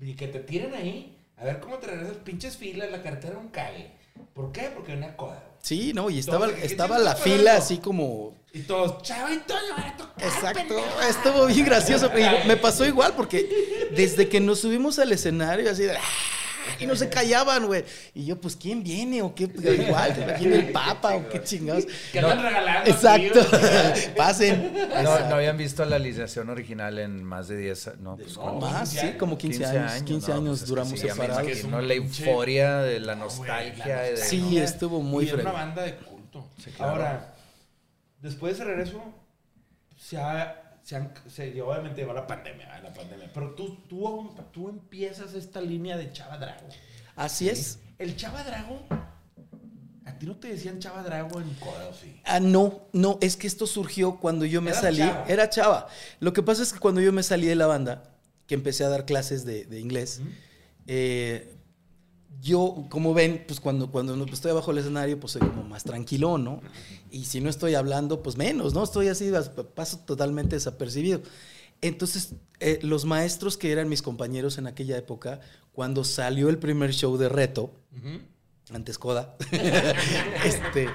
Y 0.00 0.14
que 0.14 0.28
te 0.28 0.40
tiren 0.40 0.74
ahí, 0.74 1.18
a 1.36 1.44
ver 1.44 1.60
cómo 1.60 1.78
te 1.78 1.86
regresas 1.88 2.16
pinches 2.18 2.56
filas, 2.56 2.90
la 2.90 3.02
carretera 3.02 3.38
un 3.38 3.48
cague. 3.48 3.92
¿Por 4.34 4.52
qué? 4.52 4.70
Porque 4.74 4.92
venía 4.92 5.16
coda, 5.16 5.34
güey. 5.34 5.52
Sí, 5.62 5.92
no, 5.94 6.10
y 6.10 6.18
estaba, 6.18 6.46
Entonces, 6.46 6.66
¿qué 6.68 6.72
estaba 6.72 6.98
la 6.98 7.14
fila 7.14 7.56
así 7.56 7.78
como 7.78 8.34
Y 8.52 8.62
todos, 8.62 9.00
chavo 9.02 9.32
y 9.32 9.38
Toño 9.38 9.60
van 9.76 9.86
a 9.88 9.96
tocar, 9.96 10.24
Exacto, 10.26 10.58
pendejo". 10.58 11.00
estuvo 11.08 11.46
bien 11.46 11.64
gracioso. 11.66 12.10
Me 12.46 12.56
pasó 12.56 12.84
igual 12.84 13.14
porque 13.16 13.88
desde 13.96 14.28
que 14.28 14.40
nos 14.40 14.60
subimos 14.60 14.98
al 14.98 15.12
escenario 15.12 15.70
así 15.70 15.84
de... 15.84 15.96
Y 16.80 16.86
no 16.86 16.96
se 16.96 17.08
callaban, 17.08 17.66
güey. 17.66 17.84
Y 18.14 18.24
yo, 18.26 18.40
pues, 18.40 18.56
¿quién 18.56 18.82
viene? 18.82 19.22
¿O 19.22 19.34
qué? 19.34 19.48
Pues, 19.48 19.78
Igual, 19.80 20.14
¿te 20.14 20.22
imaginas 20.22 20.58
el 20.58 20.72
papa 20.72 21.14
o 21.16 21.28
qué 21.28 21.42
chingados? 21.42 21.86
Que 22.12 22.18
andan 22.20 22.42
regalando. 22.42 22.90
Exacto. 22.90 23.40
tío. 23.46 24.14
Pasen. 24.16 24.72
No, 25.02 25.28
no 25.28 25.34
habían 25.36 25.56
visto 25.56 25.84
la 25.84 25.96
alineación 25.96 26.48
original 26.50 26.98
en 26.98 27.22
más 27.24 27.48
de 27.48 27.56
10 27.56 27.88
a- 27.88 27.94
no, 28.00 28.16
pues 28.16 28.36
No, 28.36 28.42
como 28.42 28.60
Más, 28.60 28.90
15 28.90 29.12
sí, 29.12 29.18
como 29.18 29.38
15, 29.38 29.66
años. 29.66 30.02
15 30.04 30.30
no, 30.30 30.36
años 30.38 30.58
pues 30.60 30.68
duramos 30.68 30.92
sí, 30.92 30.98
separados. 31.08 31.42
que 31.46 31.66
un 31.66 31.88
la 31.88 31.94
euforia 31.94 32.78
de 32.78 33.00
la 33.00 33.14
No, 33.14 33.24
nostalgia. 33.24 33.86
la 33.86 34.02
de- 34.02 34.16
Sí, 34.18 34.58
estuvo 34.58 35.00
muy 35.02 35.24
Y 35.24 35.28
era 35.28 35.34
una 35.36 35.42
fregón. 35.50 35.60
banda 35.66 35.82
de 35.82 35.96
culto. 35.96 36.46
claro. 36.76 36.92
Ahora, 36.92 37.34
después 38.20 38.56
de 38.58 38.62
ese 38.62 38.70
regreso, 38.72 39.02
se 39.98 40.16
ha, 40.18 40.61
se 40.82 40.96
han, 40.96 41.12
se, 41.28 41.60
obviamente 41.62 42.00
llegó 42.00 42.12
la 42.12 42.26
pandemia, 42.26 42.80
la 42.82 42.92
pandemia. 42.92 43.30
Pero 43.32 43.54
tú, 43.54 43.76
tú, 43.88 44.34
tú 44.52 44.68
empiezas 44.68 45.34
esta 45.34 45.60
línea 45.60 45.96
de 45.96 46.12
Chava 46.12 46.38
Drago. 46.38 46.66
Así 47.16 47.48
es. 47.48 47.78
El 47.98 48.16
Chava 48.16 48.42
Drago, 48.42 48.80
¿a 50.04 50.18
ti 50.18 50.26
no 50.26 50.36
te 50.36 50.48
decían 50.48 50.78
Chava 50.80 51.02
Drago 51.02 51.40
en 51.40 51.54
Coda 51.54 51.88
o 51.88 51.94
sí? 51.94 52.20
Ah, 52.24 52.40
no, 52.40 52.82
no, 52.92 53.18
es 53.20 53.36
que 53.36 53.46
esto 53.46 53.66
surgió 53.66 54.18
cuando 54.18 54.44
yo 54.44 54.60
me 54.60 54.70
Era 54.70 54.80
salí. 54.80 54.98
chava. 54.98 55.24
Era 55.28 55.50
chava. 55.50 55.88
Lo 56.20 56.32
que 56.32 56.42
pasa 56.42 56.62
es 56.62 56.72
que 56.72 56.80
cuando 56.80 57.00
yo 57.00 57.12
me 57.12 57.22
salí 57.22 57.46
de 57.46 57.54
la 57.54 57.66
banda, 57.66 58.14
que 58.46 58.54
empecé 58.54 58.84
a 58.84 58.88
dar 58.88 59.04
clases 59.06 59.44
de, 59.44 59.64
de 59.66 59.78
inglés, 59.80 60.20
eh, 60.86 61.54
yo, 62.40 62.86
como 62.90 63.14
ven, 63.14 63.44
pues 63.46 63.60
cuando, 63.60 63.90
cuando 63.92 64.24
estoy 64.24 64.50
abajo 64.50 64.72
del 64.72 64.78
escenario, 64.82 65.20
pues 65.20 65.34
soy 65.34 65.42
como 65.42 65.62
más 65.62 65.84
tranquilo, 65.84 66.38
¿no? 66.38 66.60
Y 67.12 67.26
si 67.26 67.42
no 67.42 67.50
estoy 67.50 67.74
hablando, 67.74 68.22
pues 68.22 68.36
menos, 68.36 68.72
¿no? 68.72 68.82
Estoy 68.82 69.08
así, 69.08 69.30
paso 69.74 69.98
totalmente 69.98 70.56
desapercibido. 70.56 71.20
Entonces, 71.82 72.36
eh, 72.58 72.78
los 72.82 73.04
maestros 73.04 73.58
que 73.58 73.70
eran 73.70 73.88
mis 73.90 74.00
compañeros 74.00 74.56
en 74.56 74.66
aquella 74.66 74.96
época, 74.96 75.40
cuando 75.72 76.04
salió 76.04 76.48
el 76.48 76.58
primer 76.58 76.94
show 76.94 77.18
de 77.18 77.28
reto, 77.28 77.74
antes 78.72 78.98
Coda, 78.98 79.36
este, 80.44 80.88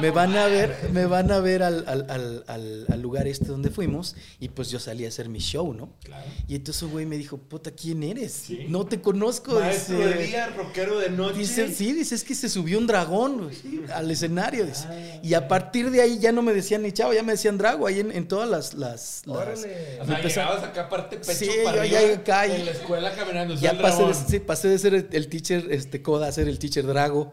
me 0.00 0.10
van 0.10 0.36
a 0.36 0.46
ver, 0.46 0.76
me 0.92 1.06
van 1.06 1.30
a 1.30 1.40
ver 1.40 1.62
al, 1.62 1.84
al- 1.86 2.06
al- 2.10 2.44
al- 2.88 3.00
lugar 3.00 3.26
este 3.26 3.46
donde 3.46 3.70
fuimos 3.70 4.14
y 4.38 4.48
pues 4.48 4.70
yo 4.70 4.78
salí 4.78 5.04
a 5.04 5.08
hacer 5.08 5.28
mi 5.28 5.38
show, 5.38 5.72
¿no? 5.72 5.90
Claro. 6.04 6.24
Y 6.48 6.54
entonces 6.56 6.82
un 6.82 6.90
güey 6.92 7.06
me 7.06 7.16
dijo, 7.16 7.38
puta, 7.38 7.70
¿quién 7.70 8.02
eres? 8.02 8.32
Sí. 8.32 8.66
No 8.68 8.84
te 8.86 9.00
conozco. 9.00 9.58
Maestro 9.58 9.96
dice. 9.98 10.08
de 10.18 10.26
día, 10.26 10.46
rockero 10.56 10.98
de 10.98 11.10
noche. 11.10 11.38
Dice, 11.38 11.72
sí, 11.74 11.92
dice, 11.92 12.14
es 12.14 12.24
que 12.24 12.34
se 12.34 12.48
subió 12.48 12.78
un 12.78 12.86
dragón 12.86 13.50
al 13.94 14.10
escenario. 14.10 14.66
dice. 14.66 14.86
Ah. 14.88 15.20
Y 15.22 15.34
a 15.34 15.48
partir 15.48 15.90
de 15.90 16.02
ahí 16.02 16.18
ya 16.18 16.30
no 16.32 16.42
me 16.42 16.52
decían 16.52 16.82
ni 16.82 16.92
chavo, 16.92 17.12
ya 17.14 17.22
me 17.22 17.32
decían 17.32 17.56
drago, 17.58 17.86
ahí 17.86 18.00
en, 18.00 18.12
en 18.12 18.28
todas 18.28 18.48
las... 18.48 18.74
las, 18.74 19.22
las-. 19.26 19.64
O 20.00 20.04
sea, 20.06 20.20
llegabas 20.22 20.62
acá 20.62 20.82
aparte 20.82 21.16
pecho 21.16 21.32
Sí, 21.32 21.48
para 21.64 21.86
yo 21.86 21.96
arriba, 21.96 22.14
acá 22.14 22.46
en 22.46 22.64
la 22.66 22.70
escuela 22.72 23.12
caminando. 23.14 23.54
ya 23.54 23.78
pasé 23.80 24.04
de, 24.04 24.14
sí, 24.14 24.38
pasé 24.40 24.68
de 24.68 24.78
ser 24.78 24.94
el, 24.94 25.08
el 25.12 25.28
teacher 25.28 25.66
este, 25.70 26.02
Coda 26.02 26.28
a 26.28 26.32
ser 26.32 26.48
el 26.48 26.58
teacher 26.58 26.86
Drago. 26.86 27.30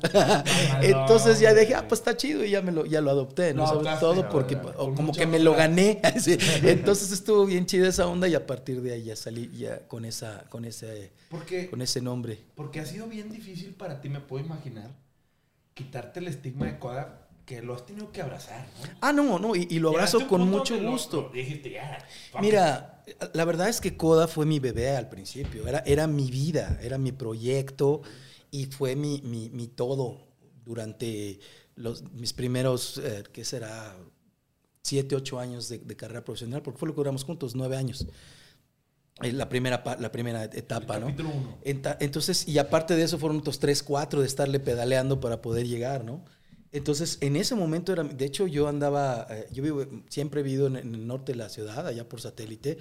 Entonces 0.82 1.40
ya 1.40 1.54
dije, 1.54 1.76
ah, 1.76 1.86
pues 1.88 2.00
está 2.02 2.16
chido 2.16 2.44
y 2.44 2.52
ya, 2.52 2.57
me 2.62 2.72
lo, 2.72 2.86
ya 2.86 3.02
lo 3.02 3.10
adopté, 3.12 3.54
¿no? 3.54 3.62
Lo 3.62 3.68
Sobre 3.68 3.90
adoptaste, 3.90 4.06
todo 4.06 4.30
porque 4.30 4.56
verdad, 4.56 4.76
o 4.78 4.94
como 4.94 5.14
que 5.14 5.26
me 5.26 5.40
lo 5.40 5.54
gané. 5.54 6.02
Entonces 6.64 7.12
estuvo 7.12 7.46
bien 7.46 7.66
chida 7.66 7.88
esa 7.88 8.08
onda 8.08 8.28
y 8.28 8.36
a 8.36 8.46
partir 8.46 8.82
de 8.82 8.94
ahí 8.94 9.04
ya 9.04 9.16
salí 9.16 9.50
ya 9.58 9.88
con, 9.88 10.06
esa, 10.06 10.46
con, 10.50 10.66
ese, 10.66 11.12
Porque, 11.30 11.70
con 11.70 11.82
ese 11.82 12.02
nombre. 12.02 12.40
porque 12.56 12.80
ha 12.80 12.86
sido 12.86 13.08
bien 13.08 13.30
difícil 13.32 13.74
para 13.74 14.02
ti, 14.02 14.10
me 14.10 14.20
puedo 14.20 14.46
imaginar, 14.46 14.92
quitarte 15.74 16.20
el 16.20 16.28
estigma 16.28 16.66
de 16.66 16.80
Coda 16.80 17.28
que 17.46 17.62
lo 17.62 17.74
has 17.74 17.86
tenido 17.86 18.12
que 18.12 18.22
abrazar, 18.22 18.68
¿no? 18.84 18.90
Ah, 19.00 19.14
no, 19.14 19.40
no, 19.40 19.56
y, 19.56 19.68
y 19.70 19.80
lo 19.80 19.92
abrazo 19.92 20.28
con 20.28 20.50
mucho 20.50 20.78
gusto. 20.82 21.30
lo 21.30 21.32
dijiste, 21.32 21.72
ya, 21.72 22.06
Mira, 22.42 23.06
la 23.34 23.46
verdad 23.46 23.70
es 23.70 23.80
que 23.80 23.96
Coda 23.96 24.28
fue 24.28 24.46
mi 24.46 24.60
bebé 24.60 24.98
al 24.98 25.08
principio, 25.08 25.66
era, 25.66 25.80
era 25.86 26.08
mi 26.08 26.30
vida, 26.30 26.78
era 26.82 26.98
mi 26.98 27.14
proyecto 27.14 28.02
y 28.52 28.66
fue 28.66 28.98
mi, 28.98 29.22
mi, 29.24 29.50
mi 29.50 29.68
todo 29.68 30.28
durante 30.66 31.40
los, 31.78 32.04
mis 32.12 32.34
primeros, 32.34 32.98
eh, 32.98 33.24
¿qué 33.32 33.46
será? 33.46 33.96
Siete, 34.84 35.16
ocho 35.16 35.40
años 35.40 35.70
de, 35.70 35.80
de 35.80 35.96
carrera 35.96 36.24
profesional, 36.24 36.62
porque 36.62 36.80
fue 36.80 36.88
lo 36.88 36.94
que 36.94 37.00
duramos 37.00 37.24
juntos, 37.24 37.56
nueve 37.56 37.78
años. 37.78 38.08
Eh, 39.22 39.32
La 39.32 39.50
primera, 39.50 39.84
la 40.00 40.12
primera 40.12 40.44
etapa, 40.46 40.96
El 40.96 41.02
¿no? 41.02 41.08
capítulo 41.08 41.30
uno. 41.36 41.58
Entonces, 41.64 42.48
y 42.48 42.58
aparte 42.58 42.96
de 42.96 43.04
eso 43.04 43.18
fueron 43.18 43.40
otros 43.40 43.60
tres, 43.60 43.82
cuatro 43.84 44.22
de 44.22 44.28
estarle 44.28 44.60
pedaleando 44.60 45.20
para 45.20 45.42
poder 45.42 45.68
llegar, 45.68 46.04
¿no? 46.06 46.24
Entonces, 46.72 47.18
en 47.22 47.36
ese 47.38 47.56
momento 47.56 47.94
era, 47.94 48.04
de 48.04 48.26
hecho, 48.26 48.46
yo 48.46 48.68
andaba, 48.68 49.26
eh, 49.30 49.48
yo 49.54 49.64
vivo, 49.64 49.86
siempre 50.10 50.42
he 50.42 50.44
vivido 50.44 50.68
en, 50.68 50.76
en 50.76 50.94
el 50.96 51.08
norte 51.08 51.32
de 51.32 51.38
la 51.38 51.50
ciudad, 51.50 51.88
allá 51.88 52.08
por 52.10 52.20
satélite, 52.22 52.78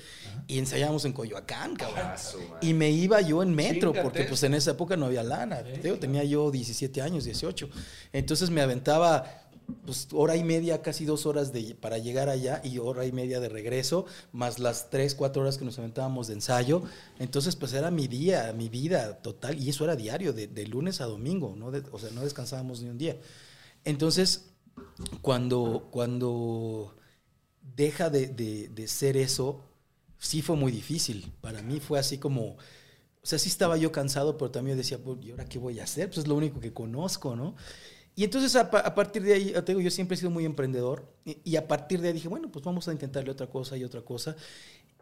y 0.49 0.59
ensayábamos 0.59 1.05
en 1.05 1.13
Coyoacán, 1.13 1.77
cabrón. 1.77 1.99
Ah, 2.03 2.17
madre. 2.51 2.67
Y 2.69 2.75
me 2.75 2.91
iba 2.91 3.21
yo 3.21 3.43
en 3.43 3.55
metro, 3.55 3.91
Chíngate. 3.93 4.03
porque 4.03 4.25
pues 4.25 4.43
en 4.43 4.55
esa 4.55 4.73
época 4.73 4.97
no 4.97 5.07
había 5.07 5.23
lana. 5.23 5.59
Sí, 5.65 5.73
Te 5.75 5.83
digo, 5.83 5.97
tenía 5.99 6.25
yo 6.25 6.51
17 6.51 7.01
años, 7.01 7.25
18. 7.25 7.69
Entonces 8.13 8.51
me 8.51 8.61
aventaba 8.61 9.43
pues 9.85 10.07
hora 10.13 10.37
y 10.37 10.45
media, 10.45 10.81
casi 10.81 11.05
dos 11.05 11.27
horas 11.27 11.53
de, 11.53 11.75
para 11.75 11.99
llegar 11.99 12.29
allá 12.29 12.61
y 12.63 12.79
hora 12.79 13.05
y 13.05 13.11
media 13.11 13.41
de 13.41 13.49
regreso, 13.49 14.07
más 14.33 14.61
las 14.61 14.91
tres, 14.91 15.17
cuatro 15.17 15.43
horas 15.43 15.59
que 15.59 15.65
nos 15.65 15.77
aventábamos 15.79 16.29
de 16.29 16.35
ensayo. 16.35 16.83
Entonces 17.19 17.57
pues 17.57 17.73
era 17.73 17.91
mi 17.91 18.07
día, 18.07 18.53
mi 18.57 18.69
vida 18.69 19.17
total, 19.19 19.61
y 19.61 19.69
eso 19.71 19.83
era 19.85 19.97
diario, 19.97 20.33
de, 20.33 20.47
de 20.47 20.67
lunes 20.67 21.01
a 21.01 21.07
domingo, 21.07 21.55
¿no? 21.57 21.73
De- 21.73 21.83
o 21.91 21.99
sea, 21.99 22.11
no 22.11 22.23
descansábamos 22.23 22.81
ni 22.81 22.89
un 22.91 22.99
día. 22.99 23.17
Entonces, 23.87 24.53
cuando, 25.23 25.89
cuando 25.93 26.97
deja 27.77 28.11
de, 28.11 28.29
de- 28.29 28.69
de 28.69 28.89
ser 28.89 29.17
eso, 29.17 29.63
sí 30.19 30.43
fue 30.43 30.57
muy 30.57 30.73
difícil. 30.73 31.33
Para 31.41 31.63
mí 31.63 31.81
fue 31.81 31.99
así 31.99 32.19
como, 32.19 32.53
o 32.53 32.59
sea, 33.27 33.39
sí 33.39 33.49
estaba 33.51 33.77
yo 33.79 33.93
cansado, 33.93 34.39
pero 34.39 34.51
también 34.53 34.77
decía, 34.79 34.99
pues, 34.99 35.19
¿y 35.23 35.31
ahora 35.33 35.47
qué 35.47 35.59
voy 35.59 35.81
a 35.81 35.85
hacer? 35.85 36.09
Pues 36.09 36.19
es 36.21 36.29
lo 36.29 36.37
único 36.37 36.61
que 36.61 36.73
conozco, 36.75 37.37
¿no? 37.37 37.57
Y 38.17 38.25
entonces 38.25 38.57
a, 38.57 38.71
pa- 38.71 38.81
a 38.81 38.95
partir 38.95 39.23
de 39.25 39.35
ahí, 39.35 39.55
te 39.65 39.83
yo 39.83 39.91
siempre 39.91 40.17
he 40.17 40.19
sido 40.19 40.31
muy 40.31 40.45
emprendedor 40.47 41.13
y, 41.25 41.39
y 41.45 41.57
a 41.57 41.69
partir 41.69 42.01
de 42.03 42.09
ahí 42.09 42.15
dije, 42.15 42.29
bueno, 42.29 42.51
pues 42.53 42.65
vamos 42.65 42.89
a 42.89 42.93
intentarle 42.93 43.31
otra 43.33 43.49
cosa 43.49 43.77
y 43.79 43.85
otra 43.85 44.03
cosa. 44.03 44.37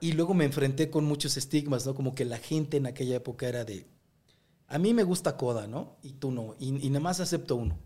Y 0.00 0.12
luego 0.12 0.34
me 0.34 0.44
enfrenté 0.46 0.90
con 0.90 1.04
muchos 1.06 1.36
estigmas, 1.38 1.86
¿no? 1.86 1.94
Como 1.94 2.14
que 2.14 2.24
la 2.26 2.38
gente 2.38 2.78
en 2.78 2.86
aquella 2.86 3.16
época 3.16 3.48
era 3.48 3.64
de, 3.64 3.86
a 4.68 4.78
mí 4.78 4.94
me 4.94 5.04
gusta 5.04 5.36
Coda, 5.36 5.66
¿no? 5.66 5.96
Y 6.02 6.14
tú 6.14 6.30
no, 6.32 6.56
y, 6.58 6.86
y 6.86 6.90
nada 6.90 7.00
más 7.00 7.20
acepto 7.20 7.56
uno. 7.56 7.78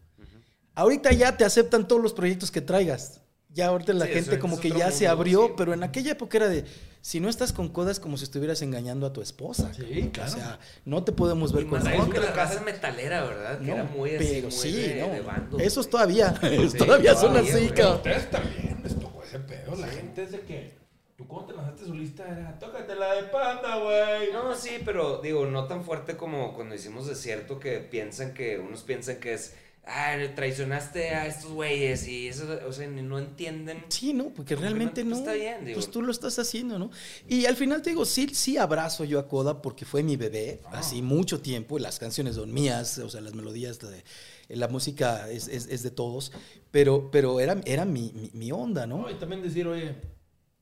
Ahorita 0.79 1.13
ya 1.13 1.37
te 1.37 1.45
aceptan 1.45 1.89
todos 1.89 2.01
los 2.03 2.13
proyectos 2.13 2.51
que 2.51 2.61
traigas. 2.61 3.21
Ya 3.51 3.67
ahorita 3.69 3.93
la 3.95 4.07
Sí, 4.07 4.13
gente 4.13 4.33
eso 4.33 4.41
como 4.41 4.55
es 4.57 4.61
que 4.61 4.71
ya 4.71 4.91
se 4.91 5.09
abrió, 5.09 5.47
sí. 5.49 5.53
pero 5.57 5.73
en 5.73 5.83
aquella 5.83 6.13
época 6.13 6.37
era 6.37 6.49
de, 6.49 6.65
si 7.01 7.19
no 7.19 7.29
estás 7.29 7.53
con 7.53 7.69
Coda 7.71 7.91
es 7.91 7.99
como 7.99 8.17
si 8.19 8.25
estuvieras 8.25 8.61
engañando 8.63 9.07
a 9.07 9.13
tu 9.13 9.21
esposa. 9.23 9.73
Sí, 9.75 10.11
claro. 10.13 10.31
O 10.31 10.35
sea, 10.35 10.59
no 10.85 11.03
te 11.03 11.13
podemos 11.13 11.53
ver 11.53 11.65
Y 11.65 11.67
con 11.67 11.83
más 11.83 11.93
Coda. 11.95 12.11
que 12.11 12.21
la 12.21 12.31
raza 12.33 12.61
metalera, 12.61 13.25
¿verdad? 13.25 13.59
Que 13.59 13.65
No, 13.67 13.75
era 13.75 13.85
muy 13.85 14.15
así, 14.15 14.27
pero 14.29 14.43
muy 14.43 14.51
sí, 14.53 14.73
de, 14.83 15.01
no. 15.01 15.09
de 15.09 15.21
bandos, 15.23 15.63
Esos 15.63 15.89
todavía, 15.91 16.35
Sí, 16.43 16.77
todavía 16.79 17.15
son 17.15 17.33
todavía, 17.33 17.55
así, 17.55 17.69
cabrón. 17.71 17.97
ustedes 17.97 18.31
también 18.31 18.81
les 18.85 18.95
tocó 19.01 19.23
ese 19.25 19.39
pedo. 19.41 19.75
La 19.77 19.89
gente 19.89 20.23
es 20.23 20.31
de 20.33 20.41
que. 20.41 20.79
Tú 21.17 21.27
cuando 21.27 21.49
te 21.49 21.57
lanzaste 21.57 21.87
solista 21.87 22.29
era. 22.29 22.57
Tócate 22.61 22.95
la 22.95 23.15
de 23.15 23.23
panda, 23.25 23.77
güey. 23.79 24.33
No, 24.33 24.55
sí, 24.55 24.79
pero 24.85 25.21
digo, 25.21 25.47
no 25.47 25.65
tan 25.67 25.83
fuerte 25.83 26.17
como 26.17 26.55
cuando 26.55 26.77
hicimos 26.77 27.09
Desierto 27.09 27.59
que 27.59 27.79
piensan 27.79 28.35
que, 28.35 28.59
unos 28.59 28.83
piensan 28.83 29.17
que 29.17 29.33
es, 29.35 29.55
ah, 29.89 30.17
traicionaste 30.35 31.11
a 31.15 31.27
estos 31.27 31.51
güeyes 31.53 32.07
y 32.07 32.29
eso, 32.29 32.47
o 32.67 32.73
sea, 32.73 32.87
no 32.89 33.19
entienden. 33.19 33.85
Sí, 33.89 34.13
no, 34.13 34.29
porque 34.29 34.55
realmente 34.55 35.03
no, 35.03 35.11
no. 35.11 35.17
pues, 35.17 35.21
está 35.21 35.33
bien, 35.33 35.65
digo. 35.65 35.77
Pues 35.77 35.91
tú 35.91 36.03
lo 36.03 36.13
estás 36.13 36.39
haciendo, 36.39 36.79
¿no? 36.79 36.91
Y 37.27 37.47
al 37.47 37.57
final 37.57 37.83
te 37.83 37.91
digo, 37.91 38.05
sí, 38.05 38.29
sí 38.35 38.57
abrazo 38.57 39.05
yo 39.05 39.19
a 39.19 39.27
Coda 39.29 39.63
porque 39.63 39.85
fue 39.85 40.03
mi 40.03 40.17
bebé, 40.17 40.61
Ah. 40.67 40.79
así 40.79 41.03
mucho 41.03 41.41
tiempo, 41.41 41.79
y 41.79 41.81
las 41.81 41.99
canciones 41.99 42.37
son 42.37 42.53
mías, 42.53 42.99
o 42.99 43.09
sea, 43.09 43.21
las 43.21 43.35
melodías, 43.35 43.79
de, 43.81 44.05
la 44.49 44.69
música 44.69 45.31
es, 45.31 45.49
es- 45.49 45.67
es 45.69 45.83
de 45.83 45.91
todos, 45.91 46.33
pero, 46.71 47.11
pero 47.11 47.41
era, 47.41 47.61
era 47.65 47.85
mi, 47.85 48.13
mi- 48.15 48.31
mi 48.35 48.53
onda, 48.53 48.87
¿no? 48.87 48.99
No, 49.03 49.11
y 49.11 49.15
también 49.15 49.43
decir, 49.43 49.67
oye, 49.67 49.95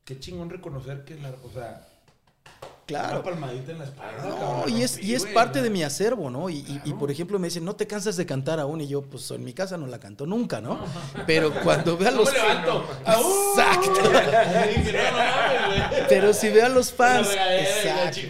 qué 0.05 0.18
chingón 0.20 0.51
reconocer 0.51 1.05
que 1.05 1.16
la. 1.16 1.31
O 1.45 1.51
sea, 1.53 1.87
Claro. 2.87 3.16
Una 3.16 3.24
palmadita 3.24 3.72
en 3.72 3.78
la 3.78 3.84
espalda. 3.84 4.24
No, 4.28 4.39
cabrón, 4.39 4.78
y 4.78 4.82
es, 4.82 5.03
y 5.03 5.14
es 5.14 5.26
parte 5.26 5.59
¿no? 5.59 5.64
de 5.64 5.70
mi 5.70 5.82
acervo, 5.82 6.30
¿no? 6.30 6.49
Y, 6.49 6.80
y- 6.84 6.93
por 6.95 7.11
ejemplo 7.11 7.39
me 7.41 7.49
dicen, 7.49 7.64
no 7.64 7.74
te 7.74 7.87
cansas 7.89 8.16
de 8.16 8.24
cantar 8.26 8.61
aún, 8.61 8.80
y 8.80 8.87
yo, 8.87 9.03
pues 9.03 9.28
en 9.32 9.43
mi 9.45 9.53
casa 9.53 9.76
no 9.76 9.89
la 9.89 9.99
canto 9.99 10.24
nunca, 10.24 10.61
¿no? 10.61 10.78
Pero 11.26 11.53
cuando 11.62 11.97
veo 11.97 12.09
a 12.09 12.11
No 12.12 12.18
los... 12.18 12.32
levanto. 12.32 12.87
Exacto. 13.01 14.01
Pero 16.09 16.32
si 16.32 16.49
veo 16.49 16.66
a 16.66 16.68
los 16.68 16.93
fans... 16.93 17.28
Exacto. 17.28 18.20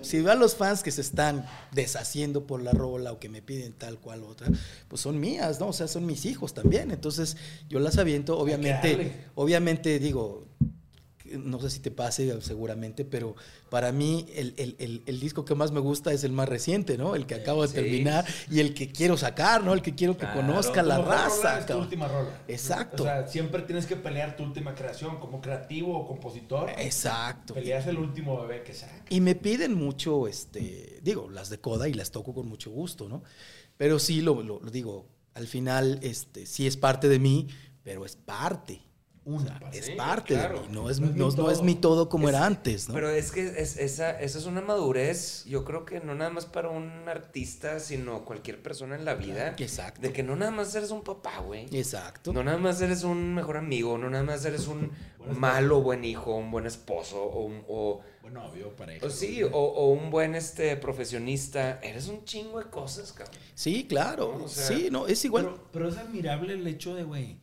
Si 0.00 0.20
veo 0.20 0.32
a 0.32 0.36
los 0.36 0.54
fans 0.54 0.82
que 0.82 0.92
se 0.92 1.00
están 1.00 1.44
deshaciendo 1.72 2.46
por 2.46 2.62
la 2.62 2.70
rola 2.70 3.12
o 3.12 3.18
que 3.18 3.28
me 3.28 3.42
piden 3.42 3.72
tal 3.72 3.98
cual 3.98 4.22
otra, 4.22 4.46
pues 4.86 5.02
son 5.02 5.18
mías, 5.18 5.58
¿no? 5.58 5.68
O 5.68 5.72
sea, 5.72 5.88
son 5.88 6.06
mis 6.06 6.24
hijos 6.24 6.54
también. 6.54 6.92
Entonces, 6.92 7.36
yo 7.68 7.80
las 7.80 7.98
aviento, 7.98 8.38
obviamente, 8.38 9.26
obviamente 9.34 9.98
digo, 9.98 10.46
no 11.36 11.60
sé 11.60 11.70
si 11.70 11.80
te 11.80 11.90
pase 11.90 12.40
seguramente, 12.40 13.04
pero 13.04 13.34
para 13.70 13.92
mí 13.92 14.26
el, 14.34 14.54
el- 14.56 14.76
el- 14.78 15.02
el 15.06 15.20
disco 15.20 15.44
que 15.44 15.54
más 15.54 15.72
me 15.72 15.80
gusta 15.80 16.12
es 16.12 16.24
el 16.24 16.32
más 16.32 16.48
reciente, 16.48 16.96
¿no? 16.96 17.14
El 17.14 17.26
que 17.26 17.34
acabo 17.34 17.62
de 17.62 17.68
Sí. 17.68 17.74
terminar 17.74 18.24
y 18.50 18.60
el 18.60 18.74
que 18.74 18.90
quiero 18.92 19.16
sacar, 19.16 19.62
¿no? 19.64 19.74
El 19.74 19.82
que 19.82 19.94
quiero 19.94 20.14
que 20.14 20.20
Claro. 20.26 20.40
conozca 20.40 20.82
la 20.82 20.98
raza. 20.98 21.58
es 21.58 21.66
tu 21.66 21.76
última 21.78 22.08
rola. 22.08 22.30
Exacto. 22.48 23.02
O 23.02 23.06
sea, 23.06 23.26
siempre 23.26 23.62
tienes 23.62 23.86
que 23.86 23.96
pelear 23.96 24.36
tu 24.36 24.44
última 24.44 24.74
creación 24.74 25.18
como 25.18 25.40
creativo 25.40 25.96
o 25.98 26.06
compositor. 26.06 26.70
Exacto. 26.78 27.54
Peleas 27.54 27.86
el 27.86 27.98
último 27.98 28.40
bebé 28.42 28.62
que 28.62 28.74
saca. 28.74 29.04
Y 29.10 29.20
me 29.20 29.34
piden 29.34 29.74
mucho, 29.74 30.26
este, 30.28 31.00
digo, 31.02 31.28
las 31.30 31.50
de 31.50 31.58
coda 31.60 31.88
y 31.88 31.94
las 31.94 32.10
toco 32.10 32.34
con 32.34 32.48
mucho 32.48 32.70
gusto, 32.70 33.08
¿no? 33.08 33.22
Pero 33.76 33.98
sí, 33.98 34.20
lo, 34.20 34.42
lo- 34.42 34.60
lo 34.60 34.70
digo, 34.70 35.06
al 35.34 35.46
final, 35.46 35.98
este, 36.02 36.46
sí 36.46 36.66
es 36.66 36.76
parte 36.76 37.08
de 37.08 37.18
mí, 37.18 37.46
pero 37.84 38.04
es 38.04 38.16
parte, 38.16 38.82
una. 39.28 39.60
Es 39.72 39.90
parte 39.90 40.34
claro. 40.34 40.62
de 40.62 40.68
mí, 40.68 40.74
no 40.74 40.88
es, 40.90 40.98
No 41.00 41.06
es 41.06 41.12
mi 41.12 41.18
no, 41.18 41.24
no 41.24 41.50
es 41.50 41.56
todo. 41.58 41.64
mi 41.64 41.74
todo 41.74 42.08
como 42.08 42.28
Es- 42.28 42.34
era 42.34 42.46
antes, 42.46 42.88
¿no? 42.88 42.94
Pero 42.94 43.10
es 43.10 43.30
que 43.30 43.46
es- 43.46 43.76
esa, 43.76 44.18
esa 44.20 44.38
es 44.38 44.46
una 44.46 44.60
madurez, 44.60 45.44
yo 45.44 45.64
creo 45.64 45.84
que 45.84 46.00
no 46.00 46.14
nada 46.14 46.30
más 46.30 46.46
para 46.46 46.70
un 46.70 47.08
artista, 47.08 47.78
sino 47.80 48.24
cualquier 48.24 48.62
persona 48.62 48.94
en 48.96 49.04
la 49.04 49.14
vida. 49.14 49.54
Exacto. 49.58 50.00
De 50.00 50.12
que 50.12 50.22
no 50.22 50.34
nada 50.36 50.50
más 50.50 50.74
eres 50.74 50.90
un 50.90 51.02
papá, 51.02 51.40
güey. 51.40 51.66
Exacto. 51.76 52.32
No 52.32 52.42
nada 52.42 52.58
más 52.58 52.80
eres 52.80 53.04
un 53.04 53.34
mejor 53.34 53.56
amigo, 53.56 53.98
no 53.98 54.08
nada 54.10 54.24
más 54.24 54.44
eres 54.44 54.66
un 54.66 54.90
malo 55.38 55.82
buen 55.82 56.04
hijo, 56.04 56.34
un 56.34 56.50
buen 56.50 56.66
esposo, 56.66 57.22
o, 57.22 57.44
un- 57.44 57.64
o, 57.68 58.00
Bueno, 58.22 58.44
obvio, 58.46 58.74
pareja. 58.76 59.04
o 59.06 59.10
sí, 59.10 59.42
o, 59.42 59.50
o 59.50 59.90
un 59.92 60.10
buen 60.10 60.34
este, 60.34 60.76
profesionista. 60.76 61.78
Eres 61.82 62.08
un 62.08 62.24
chingo 62.24 62.58
de 62.58 62.66
cosas, 62.70 63.12
cabrón. 63.12 63.36
Sí, 63.54 63.86
claro. 63.88 64.36
No, 64.38 64.44
o 64.44 64.48
sea, 64.48 64.66
sí, 64.66 64.88
no, 64.90 65.06
es 65.06 65.24
igual. 65.24 65.44
Pero, 65.44 65.68
pero 65.72 65.88
es 65.88 65.96
admirable 65.98 66.54
el 66.54 66.66
hecho 66.66 66.94
de, 66.94 67.04
güey, 67.04 67.40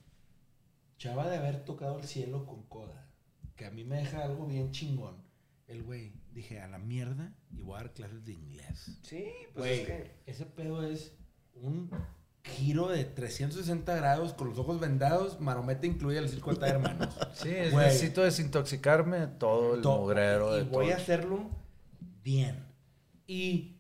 Chava 1.06 1.30
de 1.30 1.38
haber 1.38 1.64
tocado 1.66 2.00
el 2.00 2.06
cielo 2.06 2.46
con 2.46 2.64
coda. 2.64 3.08
Que 3.56 3.66
a 3.66 3.72
mí 3.72 3.84
me 3.84 3.98
deja 3.98 4.24
algo 4.24 4.46
bien 4.48 4.72
chingón. 4.72 5.24
El 5.68 5.84
güey, 5.84 6.14
dije, 6.32 6.60
a 6.62 6.68
la 6.68 6.78
mierda 6.78 7.34
y 7.52 7.62
voy 7.62 7.76
a 7.76 7.78
dar 7.84 7.94
clases 7.94 8.24
de 8.26 8.34
inglés. 8.34 9.00
Sí, 9.04 9.26
pues 9.54 9.56
Güey, 9.56 9.80
es 9.82 9.88
que... 9.88 10.12
ese 10.26 10.46
pedo 10.46 10.84
es 10.86 11.14
un 11.54 11.90
giro 12.44 12.88
de 12.90 13.04
360 13.06 13.96
grados 13.96 14.34
con 14.34 14.50
los 14.50 14.58
ojos 14.60 14.80
vendados. 14.80 15.40
Marometa 15.40 15.88
incluye 15.88 16.18
el 16.20 16.30
circo 16.30 16.54
de 16.54 16.68
hermanos. 16.68 17.16
Sí, 17.34 17.50
es- 17.50 17.74
necesito 17.74 18.22
desintoxicarme 18.24 19.20
de 19.20 19.28
todo 19.28 19.76
el 19.76 19.82
To- 19.82 19.98
mugrero 20.02 20.56
y 20.56 20.64
de 20.64 20.70
voy 20.70 20.86
todo. 20.88 20.96
a 20.96 20.98
hacerlo 20.98 21.50
bien. 22.24 22.66
Y 23.28 23.75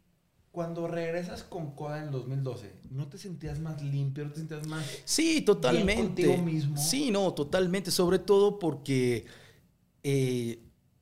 cuando 0.56 0.88
regresas 0.88 1.44
con 1.44 1.76
Coda 1.76 1.98
en 2.00 2.06
el 2.06 2.12
2012, 2.12 2.72
¿no 2.90 3.08
te 3.10 3.18
sentías 3.18 3.60
más 3.60 3.82
limpio? 3.84 4.24
¿No 4.24 4.32
te 4.32 4.40
sentías 4.40 4.66
más...? 4.66 4.86
Sí, 5.04 5.42
totalmente. 5.42 6.02
contigo 6.26 6.38
mismo. 6.38 6.78
Sí, 6.78 7.12
no, 7.12 7.34
totalmente. 7.34 7.92
Sobre 7.92 8.20
todo 8.20 8.58
porque 8.58 9.26
eh, 10.04 10.60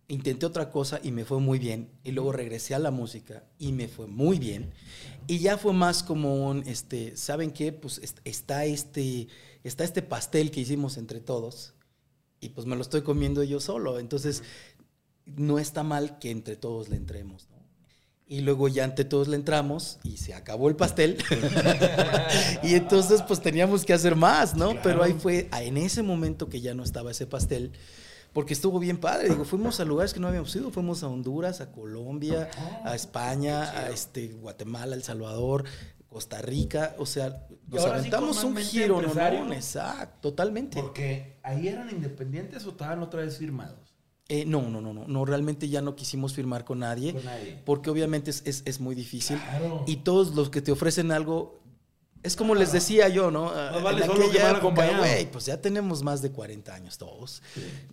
intenté 0.07 0.47
otra 0.47 0.71
cosa 0.71 0.99
y 1.03 1.11
me 1.11 1.23
fue 1.23 1.39
muy 1.39 1.59
bien. 1.59 1.91
Y 2.03 2.13
luego 2.13 2.31
regresé 2.31 2.73
a 2.73 2.79
la 2.79 2.89
música 2.89 3.43
y 3.59 3.73
me 3.73 3.87
fue 3.87 4.07
muy 4.07 4.39
bien. 4.39 4.71
Y 5.27 5.37
ya 5.37 5.59
fue 5.59 5.71
más 5.71 6.01
como 6.01 6.49
un, 6.49 6.63
este, 6.67 7.15
¿saben 7.15 7.51
qué? 7.51 7.71
Pues 7.71 7.99
est- 7.99 8.19
está 8.25 8.65
este, 8.65 9.27
está 9.63 9.83
este 9.83 10.01
pastel 10.01 10.49
que 10.49 10.61
hicimos 10.61 10.97
entre 10.97 11.19
todos 11.19 11.75
y 12.41 12.49
pues 12.49 12.65
me 12.65 12.75
lo 12.75 12.81
estoy 12.81 13.03
comiendo 13.03 13.43
yo 13.43 13.59
solo. 13.59 13.99
Entonces, 13.99 14.41
no 15.27 15.59
está 15.59 15.83
mal 15.83 16.17
que 16.17 16.31
entre 16.31 16.55
todos 16.55 16.89
le 16.89 16.95
entremos. 16.97 17.47
Y 18.33 18.41
luego 18.41 18.67
ya 18.67 18.83
entre 18.83 19.05
todos 19.05 19.27
le 19.27 19.35
entramos 19.35 19.99
y 20.03 20.17
se 20.17 20.33
acabó 20.33 20.67
el 20.67 20.75
pastel. 20.75 21.23
y 22.63 22.73
entonces 22.73 23.21
pues 23.21 23.39
teníamos 23.39 23.85
que 23.85 23.93
hacer 23.93 24.15
más, 24.15 24.55
¿no? 24.55 24.73
Pero 24.81 25.03
ahí 25.03 25.13
fue 25.13 25.47
en 25.51 25.77
ese 25.77 26.01
momento 26.01 26.49
que 26.49 26.59
ya 26.59 26.73
no 26.73 26.81
estaba 26.81 27.11
ese 27.11 27.27
pastel. 27.27 27.73
Porque 28.33 28.53
estuvo 28.53 28.79
bien 28.79 28.97
padre, 28.97 29.29
digo, 29.29 29.45
fuimos 29.45 29.79
a 29.79 29.85
lugares 29.85 30.15
que 30.15 30.19
no 30.19 30.27
habíamos 30.27 30.55
ido, 30.55 30.71
fuimos 30.71 31.03
a 31.03 31.09
Honduras, 31.09 31.61
a 31.61 31.71
Colombia, 31.71 32.49
a 32.83 32.95
España, 32.95 33.69
a 33.69 33.91
este, 33.91 34.29
Guatemala, 34.29 34.95
El 34.95 35.03
Salvador, 35.03 35.65
Costa 36.09 36.41
Rica, 36.41 36.95
o 36.97 37.05
sea, 37.05 37.45
nos 37.67 37.83
sí 37.83 37.87
aventamos 37.87 38.43
un 38.43 38.57
giro, 38.57 38.99
¿no? 38.99 39.13
no, 39.13 39.53
exacto, 39.53 40.29
totalmente. 40.29 40.81
Porque 40.81 41.37
ahí 41.43 41.67
eran 41.67 41.91
independientes 41.91 42.65
o 42.65 42.71
estaban 42.71 43.03
otra 43.03 43.21
vez 43.21 43.37
firmados. 43.37 43.92
Eh, 44.29 44.45
no, 44.45 44.61
no, 44.69 44.79
no, 44.79 44.93
no, 44.93 45.05
no, 45.05 45.25
realmente 45.25 45.67
ya 45.67 45.81
no 45.81 45.95
quisimos 45.95 46.33
firmar 46.33 46.63
con 46.63 46.79
nadie, 46.79 47.11
Con 47.13 47.25
nadie. 47.25 47.61
porque 47.65 47.89
obviamente 47.89 48.31
es, 48.31 48.41
es- 48.45 48.63
es 48.65 48.79
muy 48.79 48.95
difícil. 48.95 49.37
Claro. 49.37 49.83
Y 49.85 49.97
todos 49.97 50.33
los 50.33 50.49
que 50.49 50.61
te 50.61 50.71
ofrecen 50.71 51.11
algo, 51.11 51.59
es 52.23 52.37
como 52.37 52.55
les 52.55 52.71
decía 52.71 53.09
yo, 53.09 53.31
¿no? 53.31 53.49
Ah, 53.49 53.79
vale 53.83 53.99
en 54.01 54.07
solo 54.07 54.21
que 54.21 54.37
aquella 54.39 54.51
época, 54.57 54.97
güey, 54.97 55.29
pues 55.29 55.45
ya 55.47 55.59
tenemos 55.61 56.03
más 56.03 56.21
de 56.21 56.31
40 56.31 56.73
años 56.73 56.97
todos. 56.97 57.43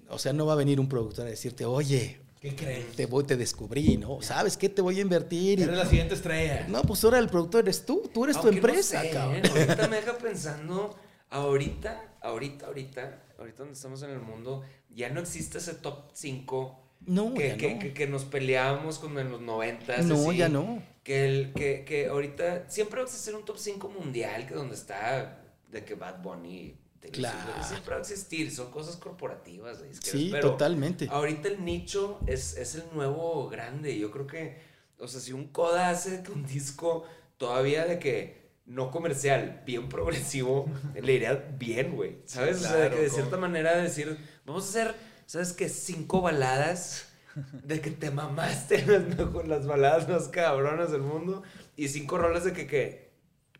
O 0.08 0.18
sea, 0.20 0.32
no 0.32 0.46
va 0.46 0.52
a 0.52 0.56
venir 0.56 0.78
un 0.78 0.88
productor 0.88 1.26
a 1.26 1.30
decirte, 1.30 1.64
oye, 1.64 2.20
¿Qué 2.40 2.54
crees? 2.54 2.92
te, 2.94 3.06
voy, 3.06 3.24
te 3.24 3.36
descubrí, 3.36 3.96
¿no? 3.96 4.22
¿Sabes 4.22 4.56
qué? 4.56 4.68
Te 4.68 4.80
voy 4.82 4.98
a 4.98 5.02
invertir. 5.02 5.58
Y- 5.58 5.62
Eres 5.64 5.76
la 5.76 5.84
siguiente 5.86 6.14
estrella. 6.14 6.64
No, 6.68 6.82
pues 6.82 7.02
ahora 7.02 7.18
el 7.18 7.28
productor 7.28 7.62
eres 7.64 7.84
tú, 7.84 8.08
tú 8.14 8.22
eres 8.22 8.36
tu 8.40 8.46
Aunque 8.46 8.60
no 8.62 8.68
empresa, 8.68 9.02
sé, 9.02 9.10
cabrón. 9.10 9.42
¿eh? 9.44 9.50
Ahorita 9.66 9.88
me 9.88 9.96
deja 9.96 10.16
pensando, 10.16 10.96
ahorita, 11.28 12.14
ahorita, 12.22 12.66
ahorita, 12.66 13.22
ahorita 13.40 13.58
donde 13.58 13.74
estamos 13.74 14.02
en 14.02 14.10
el 14.10 14.20
mundo, 14.20 14.62
ya 14.90 15.08
no 15.08 15.20
existe 15.20 15.58
ese 15.58 15.74
top 15.74 16.10
5 16.12 16.78
No, 17.06 17.34
que, 17.34 17.56
que, 17.56 17.74
no. 17.74 17.80
que, 17.80 17.94
que 17.94 18.06
nos 18.06 18.24
peleábamos 18.24 18.98
con 18.98 19.18
en 19.18 19.30
los 19.32 19.40
90. 19.40 20.02
No, 20.02 20.32
ya 20.32 20.48
no. 20.48 20.82
Que, 21.02 21.26
el, 21.26 21.52
que, 21.54 21.84
que 21.86 22.08
ahorita 22.08 22.68
siempre 22.68 22.96
va 22.96 23.02
a 23.02 23.06
existir 23.06 23.34
un 23.34 23.44
top 23.44 23.56
5 23.58 23.88
mundial 23.88 24.46
que 24.46 24.54
donde 24.54 24.74
está 24.74 25.42
de 25.68 25.84
que 25.84 25.94
Bad 25.94 26.22
Bunny. 26.22 26.76
Claro. 27.12 27.64
Siempre 27.66 27.92
va 27.92 27.96
a 27.96 28.00
existir, 28.00 28.52
son 28.52 28.70
cosas 28.70 28.96
corporativas. 28.96 29.80
es 29.80 30.00
Sí, 30.02 30.28
pero 30.30 30.50
totalmente. 30.50 31.08
Ahorita 31.10 31.48
el 31.48 31.64
nicho 31.64 32.20
es, 32.26 32.58
es 32.58 32.74
el 32.74 32.84
nuevo 32.92 33.48
grande. 33.48 33.98
Yo 33.98 34.10
creo 34.10 34.26
que, 34.26 34.60
o 34.98 35.08
sea, 35.08 35.18
si 35.18 35.32
un 35.32 35.48
Coda 35.48 35.88
hace 35.88 36.22
que 36.22 36.30
un 36.30 36.44
disco 36.46 37.04
todavía 37.38 37.86
de 37.86 37.98
que 37.98 38.39
no 38.70 38.92
comercial, 38.92 39.62
bien 39.66 39.88
progresivo, 39.88 40.70
le 41.02 41.12
iría 41.12 41.34
bien, 41.58 41.94
güey. 41.94 42.18
¿Sabes? 42.24 42.58
o 42.58 42.60
sea, 42.60 42.76
de 42.76 42.90
que 42.90 43.02
de 43.02 43.10
cierta 43.10 43.36
manera 43.36 43.76
decir, 43.76 44.16
vamos 44.46 44.64
a 44.64 44.68
hacer, 44.68 44.94
¿sabes 45.26 45.52
qué? 45.52 45.68
Cinco 45.68 46.20
baladas 46.20 47.08
de 47.52 47.80
que 47.80 47.90
te 47.90 48.10
mamaste 48.10 48.82
las, 48.86 49.16
mejor, 49.16 49.48
las 49.48 49.66
baladas 49.66 50.08
más 50.08 50.28
cabronas 50.28 50.92
del 50.92 51.02
mundo 51.02 51.42
y 51.76 51.88
cinco 51.88 52.18
rolas 52.18 52.44
de 52.44 52.52
que, 52.52 52.66
que, 52.66 53.09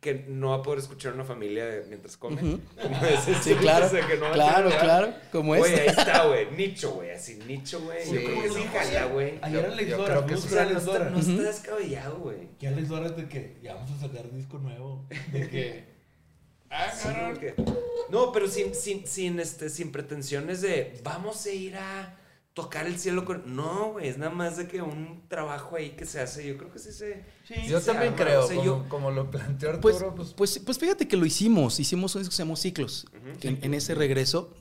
que 0.01 0.25
no 0.29 0.51
va 0.51 0.57
a 0.57 0.63
poder 0.63 0.79
escuchar 0.79 1.13
una 1.13 1.25
familia 1.25 1.67
de- 1.67 1.85
mientras 1.87 2.17
come. 2.17 2.41
Como 2.41 2.59
ese 3.07 3.35
Sí, 3.35 3.51
tipo, 3.51 3.61
claro, 3.61 3.87
o 3.87 3.89
sea, 3.91 4.07
que 4.07 4.15
no 4.17 4.23
va 4.23 4.29
a 4.31 4.33
claro, 4.33 4.71
claro, 4.71 5.15
como 5.31 5.55
Güey, 5.57 5.75
ahí 5.75 5.87
esta. 5.89 6.03
está, 6.03 6.27
güey. 6.27 6.51
Nicho, 6.53 6.93
güey. 6.93 7.11
Así, 7.11 7.39
nicho, 7.47 7.81
güey. 7.83 8.03
Sí, 8.05 8.15
Yo 8.15 8.25
creo 8.25 8.43
que 8.43 8.49
sí 8.51 8.65
jala, 8.73 9.05
güey. 9.07 9.39
Ayer 9.43 9.67
Alex 9.67 9.91
Dora, 9.91 10.05
creo 10.15 10.27
que. 10.27 10.35
O 10.35 10.39
sea, 10.39 10.63
no 10.63 10.69
Alex 10.71 10.81
está, 10.81 10.93
Dora. 10.99 11.11
no 11.11 11.19
está 11.19 11.43
descabellado, 11.43 12.17
güey. 12.19 12.49
Que 12.59 12.69
Alex 12.69 12.89
Dora 12.89 13.07
es 13.07 13.17
de 13.17 13.29
que 13.29 13.57
ya 13.63 13.75
vamos 13.75 13.91
a 13.91 14.01
sacar 14.09 14.31
disco 14.33 14.59
nuevo. 14.59 15.07
De 15.33 15.49
que. 15.49 15.91
Ah, 16.73 16.89
Sí, 16.97 17.09
cabrón. 17.09 17.31
porque- 17.33 17.55
No, 18.11 18.31
pero 18.31 18.47
sin, 18.47 18.75
sin, 18.77 19.05
sin, 19.05 19.41
este, 19.41 19.69
sin 19.69 19.91
pretensiones 19.91 20.61
de 20.61 21.01
vamos 21.03 21.45
a 21.45 21.51
ir 21.51 21.75
a 21.77 22.17
tocar 22.55 22.87
el 22.87 22.99
cielo 22.99 23.25
con. 23.25 23.55
No, 23.55 23.93
güey. 23.93 24.09
Es 24.09 24.19
nada 24.19 24.33
más 24.33 24.57
de 24.57 24.67
que 24.69 24.83
un 24.83 25.23
trabajo 25.29 25.77
ahí 25.77 25.91
que 25.91 26.05
se 26.07 26.21
hace. 26.21 26.47
Yo 26.47 26.57
creo 26.59 26.73
que 26.73 26.79
sí 26.79 26.93
se. 26.93 27.25
Sí, 27.47 27.55
Yo 27.69 27.81
se 27.81 27.87
también 27.87 28.15
arma, 28.15 28.25
creo, 28.25 28.45
o 28.45 28.47
sea, 28.47 28.57
como, 28.57 28.67
yo- 28.67 28.89
como 28.89 29.11
lo 29.11 29.31
planteó 29.31 29.81
Pues, 29.81 29.97
Arturo, 29.97 30.15
pues, 30.15 30.35
pues, 30.35 30.59
pues 30.59 30.79
fíjate 30.79 31.09
que 31.09 31.17
lo 31.17 31.27
hicimos, 31.27 31.79
hicimos 31.81 32.15
un 32.15 32.25
que 32.25 32.31
se 32.31 32.39
llamó 32.43 32.57
Ciclos, 32.57 33.07
en, 33.43 33.59
en 33.63 33.75
ese 33.75 33.95
regreso, 33.95 34.55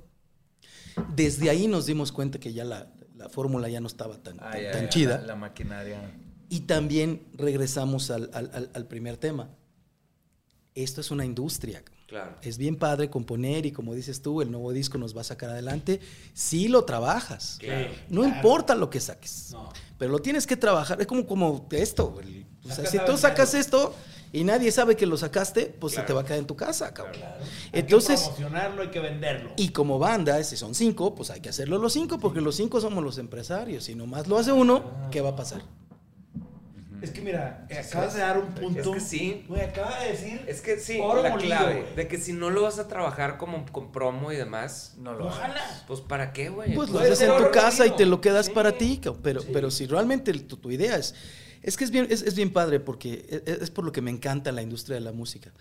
desde 1.16 1.50
ahí 1.50 1.68
nos 1.68 1.86
dimos 1.86 2.12
cuenta 2.12 2.40
que 2.40 2.54
ya 2.54 2.64
la, 2.66 2.92
la 3.16 3.30
fórmula 3.30 3.70
ya 3.70 3.80
no 3.82 3.88
estaba 3.88 4.18
tan, 4.22 4.40
ah, 4.40 4.52
tan, 4.52 4.62
ya, 4.62 4.72
tan 4.72 4.84
ya, 4.84 4.90
chida. 4.90 5.18
La, 5.20 5.28
la 5.28 5.36
maquinaria. 5.36 6.12
Y 6.50 6.62
también 6.62 7.28
regresamos 7.34 8.10
al, 8.12 8.30
al- 8.34 8.50
al- 8.54 8.72
al 8.74 8.88
primer 8.88 9.18
tema. 9.18 9.50
Esto 10.76 11.02
es 11.02 11.12
una 11.12 11.26
industria. 11.26 11.84
Claro. 12.10 12.36
Es 12.41 12.57
bien 12.57 12.76
padre 12.76 13.10
componer 13.10 13.66
y 13.68 13.72
como 13.72 13.93
dices 13.93 14.22
tú, 14.22 14.41
el 14.41 14.49
nuevo 14.51 14.72
disco 14.74 14.97
nos 14.97 15.16
va 15.16 15.22
a 15.22 15.24
sacar 15.24 15.51
adelante 15.51 15.99
si 16.34 16.68
lo 16.68 16.84
trabajas. 16.84 17.57
Claro. 17.60 17.91
No 18.10 18.22
Claro. 18.22 18.36
importa 18.36 18.74
lo 18.76 18.89
que 18.89 18.99
saques. 18.99 19.49
No. 19.51 19.70
Pero 19.99 20.12
lo 20.12 20.20
tienes 20.20 20.47
que 20.47 20.57
trabajar. 20.57 20.99
Es 20.99 21.07
como, 21.07 21.28
como 21.28 21.68
esto. 21.72 22.18
el- 22.22 22.45
o 22.70 22.72
sea, 22.74 22.86
si 22.88 22.97
tú 23.05 23.16
sacas 23.18 23.53
esto 23.53 23.93
y 24.34 24.43
nadie 24.43 24.72
sabe 24.72 24.95
que 24.95 25.05
lo 25.05 25.18
sacaste, 25.18 25.66
pues 25.80 25.93
se 25.93 26.01
te 26.01 26.14
va 26.14 26.22
a 26.22 26.24
quedar 26.26 26.39
en 26.39 26.45
tu 26.47 26.55
casa, 26.55 26.93
cabrón. 26.93 27.16
Claro. 27.16 27.43
Hay 27.74 27.80
Entonces, 27.82 28.20
que 28.22 28.26
promocionarlo, 28.32 28.82
hay 28.82 28.89
que 28.89 28.99
venderlo. 28.99 29.51
y 29.55 29.70
como 29.70 29.97
banda, 29.99 30.43
si 30.43 30.57
son 30.57 30.76
cinco, 30.76 31.16
pues 31.16 31.30
hay 31.32 31.39
que 31.41 31.49
hacerlo 31.49 31.78
los 31.78 31.93
cinco, 31.93 32.20
porque 32.20 32.41
los 32.41 32.55
cinco 32.55 32.82
somos 32.82 33.03
los 33.03 33.18
empresarios. 33.18 33.86
Si 33.86 33.95
nomás 33.95 34.28
lo 34.28 34.38
hace 34.38 34.51
uno, 34.51 34.84
¿qué 35.12 35.22
va 35.22 35.30
a 35.30 35.36
pasar? 35.36 35.62
Es 37.02 37.12
que 37.12 37.22
mira, 37.22 37.68
acabas 37.88 38.14
de 38.14 38.20
dar 38.22 38.38
un 38.38 38.47
punto. 38.54 38.80
Es 38.80 38.88
que 38.89 39.00
sí. 39.00 39.45
Güey, 39.47 39.62
acaba 39.62 40.00
de 40.00 40.12
decir. 40.12 40.43
Es 40.47 40.62
que 40.62 40.80
sí, 40.80 41.00
Oro 41.02 41.24
la 41.24 41.30
molido, 41.32 41.47
clave. 41.56 41.82
güey. 41.82 41.95
De 41.95 42.08
que 42.08 42.18
si 42.18 42.34
no 42.34 42.50
lo 42.50 42.64
vas 42.64 42.80
a 42.80 42.88
trabajar 42.88 43.38
como 43.38 43.66
con 43.72 43.91
promo 43.91 44.32
y 44.32 44.36
demás, 44.36 44.95
No 44.97 45.14
lo 45.14 45.26
hagas. 45.30 45.38
Ojalá. 45.39 45.84
pues 45.88 46.02
¿para 46.02 46.34
qué, 46.34 46.50
güey? 46.50 46.74
Pues 46.76 46.89
lo 46.89 47.00
Puede 47.00 47.12
haces 47.14 47.28
en 47.30 47.38
tu 47.38 47.52
casa 47.52 47.86
y 47.88 47.91
te 47.95 48.06
lo 48.06 48.22
quedas 48.22 48.47
Sí. 48.47 48.52
para 48.54 48.78
ti, 48.78 49.00
pero, 49.24 49.41
Sí. 49.41 49.50
pero 49.54 49.72
si 49.72 49.86
realmente 49.88 50.34
tu, 50.34 50.58
tu 50.58 50.72
idea 50.72 50.95
es... 50.97 51.16
Es 51.62 51.76
que 51.76 51.84
es 51.84 51.91
bien, 51.91 52.08
es, 52.10 52.22
es 52.22 52.36
bien 52.36 52.54
padre 52.54 52.80
porque 52.80 53.26
e- 53.30 53.43
es, 53.45 53.62
es 53.64 53.70
por 53.72 53.84
lo 53.84 53.91
que 53.91 54.02
me 54.02 54.12
encanta 54.12 54.52
la 54.54 54.62
industria 54.62 54.95
de 54.95 55.02
la 55.02 55.12
música. 55.12 55.52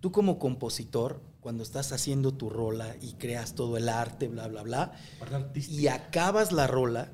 Tú 0.00 0.12
como 0.12 0.38
compositor, 0.38 1.22
cuando 1.40 1.62
estás 1.62 1.92
haciendo 1.92 2.34
tu 2.34 2.50
rola 2.50 2.94
y 3.00 3.14
creas 3.14 3.54
todo 3.54 3.78
el 3.78 3.88
arte, 3.88 4.28
bla, 4.28 4.48
bla, 4.48 4.62
bla, 4.62 4.92
y 5.54 5.86
acabas 5.86 6.52
la 6.52 6.66
rola, 6.66 7.10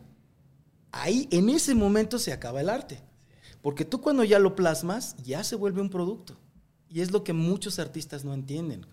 ahí 0.91 1.29
en 1.31 1.49
ese 1.51 1.77
momento 1.77 2.19
se 2.19 2.33
acaba 2.33 2.61
el 2.61 2.69
arte. 2.69 3.01
Porque 3.63 3.85
tú 3.85 4.01
cuando 4.01 4.25
ya 4.25 4.39
lo 4.39 4.55
plasmas, 4.57 5.17
ya 5.25 5.45
se 5.45 5.57
vuelve 5.57 5.81
un 5.81 5.89
producto. 5.91 6.37
Y 6.89 7.01
es 7.01 7.11
lo 7.13 7.25
que 7.25 7.33
muchos 7.33 7.79
artistas 7.79 8.25
no 8.25 8.35
entienden. 8.35 8.85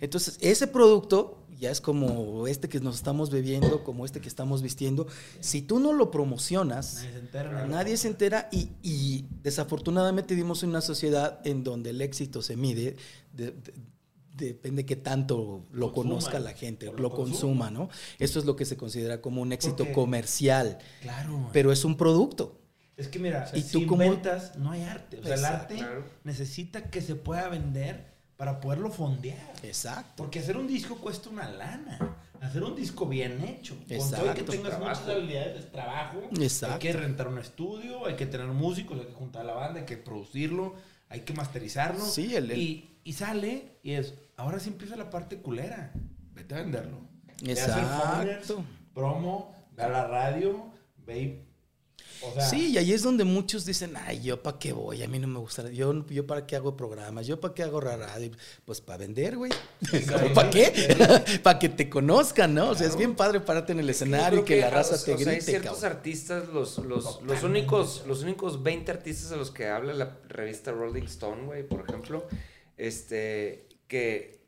Entonces, 0.00 0.38
ese 0.40 0.66
producto 0.66 1.40
ya 1.58 1.70
es 1.70 1.80
como 1.80 2.46
este 2.46 2.68
que 2.68 2.80
nos 2.80 2.96
estamos 2.96 3.30
bebiendo, 3.30 3.84
como 3.84 4.04
este 4.06 4.20
que 4.20 4.28
estamos 4.28 4.62
vistiendo. 4.62 5.06
Si 5.40 5.60
tú 5.62 5.78
no 5.78 5.92
lo 5.92 6.10
promocionas, 6.10 6.94
Nadie 7.02 7.12
se 7.12 7.18
entera. 7.18 7.66
nadie 7.66 7.96
se 7.96 8.08
entera 8.08 8.48
y, 8.50 8.70
y 8.82 9.26
desafortunadamente 9.42 10.34
vivimos 10.34 10.62
en 10.62 10.70
una 10.70 10.80
sociedad 10.80 11.40
en 11.44 11.62
donde 11.64 11.90
el 11.90 12.00
éxito 12.00 12.40
se 12.40 12.56
mide 12.56 12.96
de, 13.32 13.50
de- 13.52 13.74
depende 14.36 14.84
que 14.86 14.96
tanto 14.96 15.64
lo 15.70 15.92
Consuma, 15.92 16.14
conozca 16.16 16.38
la 16.40 16.52
gente, 16.54 16.86
lo, 16.86 16.94
lo 16.94 17.10
consuma, 17.12 17.70
¿no? 17.70 17.88
Esto 18.18 18.40
es 18.40 18.46
lo 18.46 18.56
que 18.56 18.64
se 18.64 18.76
considera 18.76 19.20
como 19.20 19.42
un 19.42 19.52
éxito 19.52 19.76
Porque- 19.78 19.92
comercial, 19.92 20.78
Claro. 21.02 21.50
pero 21.52 21.70
es 21.72 21.84
un 21.84 21.96
producto. 21.96 22.58
Es 22.96 23.08
que 23.08 23.18
mira, 23.18 23.48
¿Y 23.54 23.58
y 23.58 23.62
tú 23.62 23.80
si 23.80 23.86
cómo- 23.86 24.02
inventas, 24.04 24.56
no 24.56 24.70
hay 24.70 24.82
arte. 24.82 25.18
O 25.18 25.22
sea, 25.24 25.34
el 25.34 25.40
Exacto. 25.40 25.62
arte 25.62 25.76
Claro. 25.76 26.04
necesita 26.24 26.82
que 26.90 27.00
se 27.02 27.16
pueda 27.16 27.48
vender 27.48 28.14
para 28.36 28.60
poderlo 28.60 28.90
fondear. 28.90 29.52
Exacto. 29.62 30.12
Porque 30.16 30.38
hacer 30.40 30.56
un 30.56 30.66
disco 30.66 30.96
cuesta 30.96 31.28
una 31.30 31.48
lana. 31.50 32.16
Hacer 32.40 32.62
un 32.62 32.76
disco 32.76 33.06
bien 33.06 33.42
hecho. 33.42 33.74
Con 33.76 33.86
todo 33.86 33.94
y 33.96 33.98
que 33.98 34.04
Exacto. 34.04 34.44
tengas 34.52 34.70
Trabajo. 34.76 35.00
muchas 35.00 35.08
habilidades, 35.08 35.58
es 35.64 35.72
trabajo. 35.72 36.18
Exacto. 36.38 36.74
Hay 36.74 36.80
que 36.80 36.92
rentar 36.92 37.28
un 37.28 37.38
estudio, 37.38 38.06
hay 38.06 38.16
que 38.16 38.26
tener 38.26 38.46
músicos, 38.48 38.98
hay 39.00 39.06
que 39.06 39.12
juntar 39.14 39.42
a 39.42 39.44
la 39.44 39.54
banda, 39.54 39.80
hay 39.80 39.86
que 39.86 39.96
producirlo, 39.96 40.74
hay 41.08 41.20
que 41.20 41.32
masterizarlo. 41.32 42.04
Sí, 42.04 42.34
el- 42.36 42.50
el- 42.50 42.58
Y, 42.60 42.90
y 43.02 43.12
sale 43.14 43.78
y 43.82 43.92
es, 43.92 44.14
ahora 44.36 44.60
sí 44.60 44.68
empieza 44.68 44.94
la 44.96 45.08
parte 45.10 45.38
culera. 45.38 45.92
Vete 46.34 46.54
a 46.54 46.58
venderlo. 46.58 46.98
Ve 47.42 47.52
a 47.58 47.64
hacer 47.64 47.84
folders, 47.84 48.40
Exacto. 48.50 48.64
promo, 48.94 49.54
ve 49.76 49.82
a 49.84 49.88
la 49.88 50.06
radio, 50.06 50.70
ve 51.06 51.20
y- 51.22 51.44
O 52.30 52.34
sea, 52.34 52.48
Sí, 52.48 52.68
y 52.72 52.78
ahí 52.78 52.92
es 52.92 53.02
donde 53.02 53.24
muchos 53.24 53.64
dicen, 53.64 53.94
ay, 53.96 54.20
yo 54.22 54.42
para 54.42 54.58
qué 54.58 54.72
voy, 54.72 55.02
a 55.02 55.08
mí 55.08 55.18
no 55.18 55.26
me 55.28 55.38
gusta, 55.38 55.70
yo, 55.70 56.06
yo 56.08 56.26
para 56.26 56.46
qué 56.46 56.56
hago 56.56 56.76
programas, 56.76 57.26
yo 57.26 57.40
para 57.40 57.54
qué 57.54 57.62
hago 57.62 57.80
radio, 57.80 58.30
pues 58.64 58.80
para 58.80 58.98
vender, 58.98 59.36
güey. 59.36 59.52
¿Para 60.34 60.50
qué? 60.50 60.96
para 61.42 61.58
que 61.58 61.68
te 61.68 61.88
conozcan, 61.90 62.54
¿no? 62.54 62.70
O 62.70 62.74
sea, 62.74 62.86
es 62.86 62.96
bien 62.96 63.14
padre 63.14 63.40
pararte 63.40 63.72
en 63.72 63.80
el 63.80 63.90
escenario 63.90 64.40
y 64.40 64.44
que 64.44 64.60
la 64.60 64.70
raza 64.70 64.94
o 64.94 64.98
te 64.98 65.04
sea, 65.04 65.16
hay 65.16 65.24
grite, 65.24 65.40
ciertos 65.42 65.80
cabrón. 65.80 65.96
artistas, 65.96 66.48
los, 66.48 66.78
los, 66.78 67.22
los 67.22 67.42
únicos, 67.42 68.04
los 68.06 68.22
únicos 68.22 68.62
20 68.62 68.90
artistas 68.92 69.30
de 69.30 69.36
los 69.36 69.50
que 69.50 69.68
habla 69.68 69.92
la 69.94 70.18
revista 70.28 70.72
Rolling 70.72 71.04
Stone, 71.04 71.44
güey, 71.46 71.66
por 71.66 71.80
ejemplo, 71.88 72.26
este, 72.76 73.68
que 73.88 74.44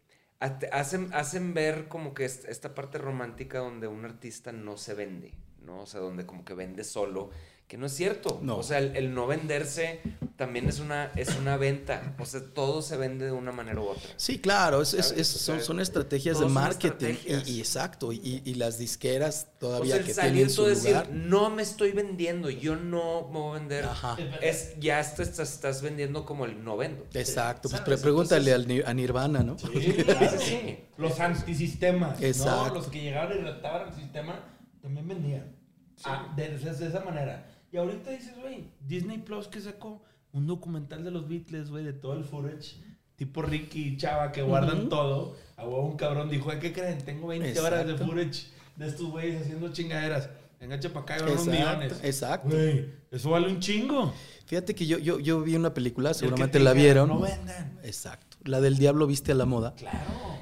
hacen, 0.72 1.12
hacen 1.14 1.54
ver 1.54 1.88
como 1.88 2.14
que 2.14 2.24
est- 2.24 2.44
esta 2.46 2.74
parte 2.74 2.98
romántica 2.98 3.58
donde 3.58 3.86
un 3.86 4.04
artista 4.04 4.52
no 4.52 4.76
se 4.76 4.94
vende, 4.94 5.34
¿no? 5.62 5.82
O 5.82 5.86
sea, 5.86 6.00
donde 6.00 6.26
como 6.26 6.44
que 6.44 6.54
vende 6.54 6.84
solo, 6.84 7.30
que 7.68 7.76
no 7.76 7.86
es 7.86 7.92
cierto. 7.92 8.38
No. 8.42 8.58
O 8.58 8.62
sea, 8.62 8.78
el, 8.78 8.94
el 8.96 9.12
no 9.12 9.26
venderse 9.26 10.00
también 10.36 10.68
es 10.68 10.78
una, 10.78 11.06
es 11.16 11.34
una 11.36 11.56
venta. 11.56 12.14
O 12.20 12.24
sea, 12.24 12.40
todo 12.54 12.80
se 12.80 12.96
vende 12.96 13.24
de 13.24 13.32
una 13.32 13.50
manera 13.50 13.80
u 13.80 13.88
otra. 13.88 14.08
Sí, 14.16 14.38
claro, 14.38 14.82
es- 14.82 14.94
es- 14.94 15.06
¿Sabes? 15.08 15.20
es- 15.20 15.34
O 15.34 15.38
son, 15.40 15.56
sea, 15.56 15.64
son 15.64 15.80
estrategias 15.80 16.38
de 16.38 16.46
marketing. 16.46 17.06
estrategias. 17.14 17.48
Y, 17.48 17.52
y 17.54 17.60
exacto, 17.60 18.12
y, 18.12 18.42
y 18.44 18.54
las 18.54 18.78
disqueras 18.78 19.48
O 19.56 19.58
todavía 19.58 19.94
sea, 19.94 20.00
el 20.00 20.06
que 20.06 20.14
salir 20.14 20.32
tienen 20.34 20.48
tú 20.48 20.62
su 20.62 20.66
decir, 20.68 20.90
lugar. 20.90 21.10
no 21.10 21.50
me 21.50 21.62
estoy 21.62 21.90
vendiendo, 21.90 22.50
yo 22.50 22.76
no 22.76 23.28
me 23.32 23.38
voy 23.40 23.56
a 23.56 23.58
vender. 23.60 23.84
Ajá. 23.86 24.16
Es, 24.42 24.74
ya 24.78 25.02
te 25.14 25.22
estás, 25.24 25.52
estás 25.52 25.82
vendiendo 25.82 26.24
como 26.24 26.44
el 26.44 26.62
no 26.62 26.76
vendo. 26.76 27.04
Exacto, 27.14 27.68
pues 27.68 27.80
¿Sabes? 27.82 27.84
pre- 27.84 27.98
pregúntale 28.02 28.52
al 28.52 28.84
a 28.86 28.94
Nirvana, 28.94 29.42
¿no? 29.42 29.56
Sí, 29.58 29.92
claro, 30.04 30.38
sí. 30.38 30.78
Los 30.98 31.18
antisistemas. 31.18 32.22
Exacto. 32.22 32.68
¿no? 32.68 32.74
Los 32.74 32.86
que 32.88 33.00
llegaban 33.00 33.36
y 33.38 33.40
retaban 33.40 33.88
el 33.88 33.94
sistema 33.94 34.38
también 34.82 35.08
vendían. 35.08 35.56
Ah, 36.04 36.32
de, 36.36 36.50
de- 36.58 36.72
de 36.74 36.86
esa 36.88 37.00
manera. 37.00 37.46
Y 37.76 37.78
ahorita 37.78 38.10
dices, 38.10 38.32
güey, 38.40 38.70
Disney 38.88 39.18
Plus 39.18 39.48
que 39.48 39.60
sacó 39.60 40.02
un 40.32 40.46
documental 40.46 41.04
de 41.04 41.10
los 41.10 41.28
Beatles, 41.28 41.68
güey, 41.68 41.84
de 41.84 41.92
todo 41.92 42.14
el 42.14 42.24
footage. 42.24 42.78
Tipo 43.16 43.42
Ricky 43.42 43.88
y 43.88 43.96
Chava 43.98 44.32
que 44.32 44.40
guardan 44.40 44.88
todo. 44.88 45.36
A 45.58 45.64
huevo 45.64 45.84
un 45.84 45.96
cabrón 45.98 46.30
dijo, 46.30 46.50
"Ay, 46.50 46.58
¿qué 46.58 46.72
creen? 46.72 47.04
Tengo 47.04 47.26
20 47.26 47.60
horas 47.60 47.84
de 47.84 47.92
Exacto. 47.92 48.10
footage 48.10 48.46
de 48.76 48.86
estos 48.88 49.10
güeyes 49.10 49.42
haciendo 49.42 49.70
chingaderas. 49.74 50.30
Venga, 50.58 50.78
para 50.80 51.00
acá 51.00 51.16
y 51.18 51.20
van 51.20 51.30
unos 51.32 51.46
millones. 51.46 52.00
exacto. 52.02 52.48
Güey, 52.48 52.86
eso 53.10 53.28
vale 53.28 53.48
un 53.48 53.60
chingo. 53.60 54.14
Fíjate 54.46 54.74
que 54.74 54.86
yo, 54.86 54.96
yo, 54.96 55.20
yo 55.20 55.42
vi 55.42 55.54
una 55.54 55.74
película, 55.74 56.14
seguramente 56.14 56.56
te 56.58 56.64
la 56.64 56.72
vieron. 56.72 57.10
No 57.10 57.20
vendan. 57.20 57.78
Exacto. 57.84 58.38
La 58.44 58.62
del 58.62 58.78
diablo 58.78 59.06
viste 59.06 59.32
a 59.32 59.34
la 59.34 59.44
moda. 59.44 59.74
Claro. 59.74 59.98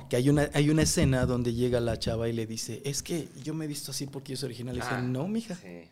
Que 0.09 0.14
hay 0.14 0.28
una, 0.28 0.51
hay 0.55 0.70
una 0.70 0.82
escena 0.82 1.26
donde 1.26 1.53
llega 1.53 1.80
la 1.80 1.99
chava 1.99 2.28
y 2.28 2.32
le 2.32 2.47
dice, 2.47 2.80
es 2.85 3.03
que 3.03 3.28
yo 3.43 3.55
me 3.55 3.64
he 3.64 3.68
visto 3.68 3.91
así 3.91 4.07
porque 4.07 4.35
yo 4.35 4.37
soy 4.37 4.49
original. 4.51 4.76
Y 4.76 4.80
dice, 4.80 4.91
Ah, 4.93 5.03
no, 5.03 5.26
mija. 5.26 5.57
Sí. 5.57 5.89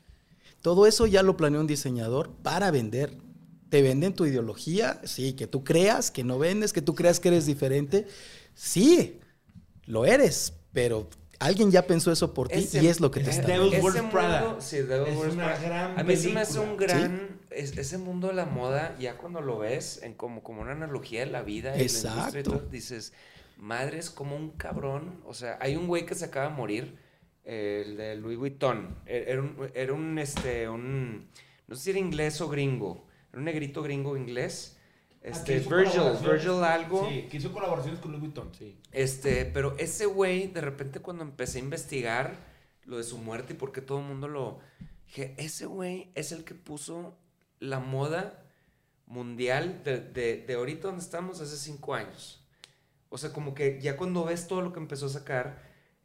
Todo 0.62 0.86
eso 0.86 1.06
ya 1.06 1.22
lo 1.22 1.36
planeó 1.36 1.60
un 1.60 1.66
diseñador 1.66 2.30
para 2.42 2.70
vender. 2.70 3.18
Te 3.68 3.82
venden 3.82 4.14
tu 4.14 4.26
ideología, 4.26 5.00
sí, 5.04 5.32
que 5.34 5.46
tú 5.46 5.64
creas 5.64 6.10
que 6.10 6.24
no 6.24 6.38
vendes, 6.38 6.72
que 6.72 6.82
tú 6.82 6.94
creas 6.94 7.20
que 7.20 7.28
eres 7.28 7.46
diferente. 7.46 8.06
Sí, 8.54 9.20
lo 9.86 10.04
eres, 10.04 10.54
pero 10.72 11.08
alguien 11.38 11.70
ya 11.70 11.86
pensó 11.86 12.12
eso 12.12 12.32
por 12.34 12.48
ti 12.48 12.58
Ese- 12.60 12.82
y 12.82 12.86
es 12.86 13.00
lo 13.00 13.10
que 13.10 13.20
te 13.20 13.30
ese 13.30 13.40
está 13.40 13.52
Devil's 13.52 13.72
vendiendo. 13.72 13.98
Wears 13.98 14.12
Prada. 14.12 14.60
sí, 14.60 14.76
Devil's 14.78 15.32
una 15.32 15.44
Prada. 15.46 15.60
gran 15.60 15.98
A 15.98 16.02
mí 16.04 16.16
se 16.16 16.28
me 16.28 16.40
hace 16.42 16.60
un 16.60 16.76
gran... 16.76 17.40
es- 17.50 17.76
ese 17.76 17.98
mundo 17.98 18.28
de 18.28 18.34
la 18.34 18.44
moda, 18.46 18.94
ya 19.00 19.16
cuando 19.16 19.40
lo 19.40 19.58
ves 19.58 20.00
en 20.02 20.14
como, 20.14 20.42
como 20.42 20.60
una 20.62 20.72
analogía 20.72 21.20
de 21.20 21.26
la 21.32 21.42
vida 21.42 21.74
y 21.74 21.78
la 21.78 21.82
industria 21.84 22.12
y 22.12 22.18
Exacto. 22.28 22.50
todo, 22.58 22.68
dices, 22.70 23.12
madre, 23.56 23.98
es 23.98 24.10
como 24.10 24.36
un 24.36 24.50
cabrón. 24.50 25.20
O 25.26 25.34
sea, 25.34 25.58
hay 25.60 25.76
un 25.76 25.86
güey 25.88 26.06
que 26.06 26.14
se 26.14 26.26
acaba 26.26 26.50
de 26.50 26.54
morir, 26.56 26.94
eh, 26.94 27.01
el 27.44 27.96
de 27.96 28.16
Louis 28.16 28.38
Vuitton. 28.38 28.96
E- 29.06 29.24
Era 29.28 29.40
un, 29.40 29.70
era 29.74 29.92
un, 29.92 30.18
este, 30.18 30.68
un... 30.68 31.28
No 31.66 31.76
sé 31.76 31.82
si 31.84 31.90
era 31.90 31.98
inglés 31.98 32.40
o 32.40 32.48
gringo. 32.48 33.06
Era 33.30 33.38
un 33.38 33.44
negrito 33.44 33.82
gringo 33.82 34.16
inglés. 34.16 34.78
Este, 35.22 35.56
Aquí 35.56 35.66
hizo 35.66 35.76
Virgil. 35.76 36.28
Virgil 36.30 36.64
algo. 36.64 37.08
Sí, 37.08 37.28
que 37.30 37.36
hizo 37.36 37.52
colaboraciones 37.52 38.00
con 38.00 38.10
Louis 38.10 38.22
Vuitton, 38.24 38.52
sí. 38.54 38.76
Este, 38.90 39.44
pero 39.44 39.76
ese 39.78 40.06
güey, 40.06 40.48
de 40.48 40.60
repente 40.60 41.00
cuando 41.00 41.22
empecé 41.22 41.58
a 41.58 41.62
investigar 41.62 42.36
lo 42.84 42.96
de 42.98 43.04
su 43.04 43.18
muerte 43.18 43.52
y 43.52 43.56
por 43.56 43.72
qué 43.72 43.80
todo 43.80 44.00
el 44.00 44.04
mundo 44.06 44.26
lo... 44.28 44.58
Dije, 45.06 45.34
ese 45.38 45.66
güey 45.66 46.10
es 46.14 46.32
el 46.32 46.42
que 46.44 46.54
puso 46.54 47.16
la 47.60 47.78
moda 47.78 48.42
mundial 49.06 49.82
de, 49.84 50.00
de, 50.00 50.38
de 50.46 50.54
ahorita 50.54 50.88
donde 50.88 51.02
estamos 51.04 51.40
hace 51.40 51.56
cinco 51.56 51.94
años. 51.94 52.44
O 53.10 53.18
sea, 53.18 53.32
como 53.32 53.54
que 53.54 53.80
ya 53.80 53.96
cuando 53.96 54.24
ves 54.24 54.48
todo 54.48 54.62
lo 54.62 54.72
que 54.72 54.80
empezó 54.80 55.06
a 55.06 55.10
sacar, 55.10 55.62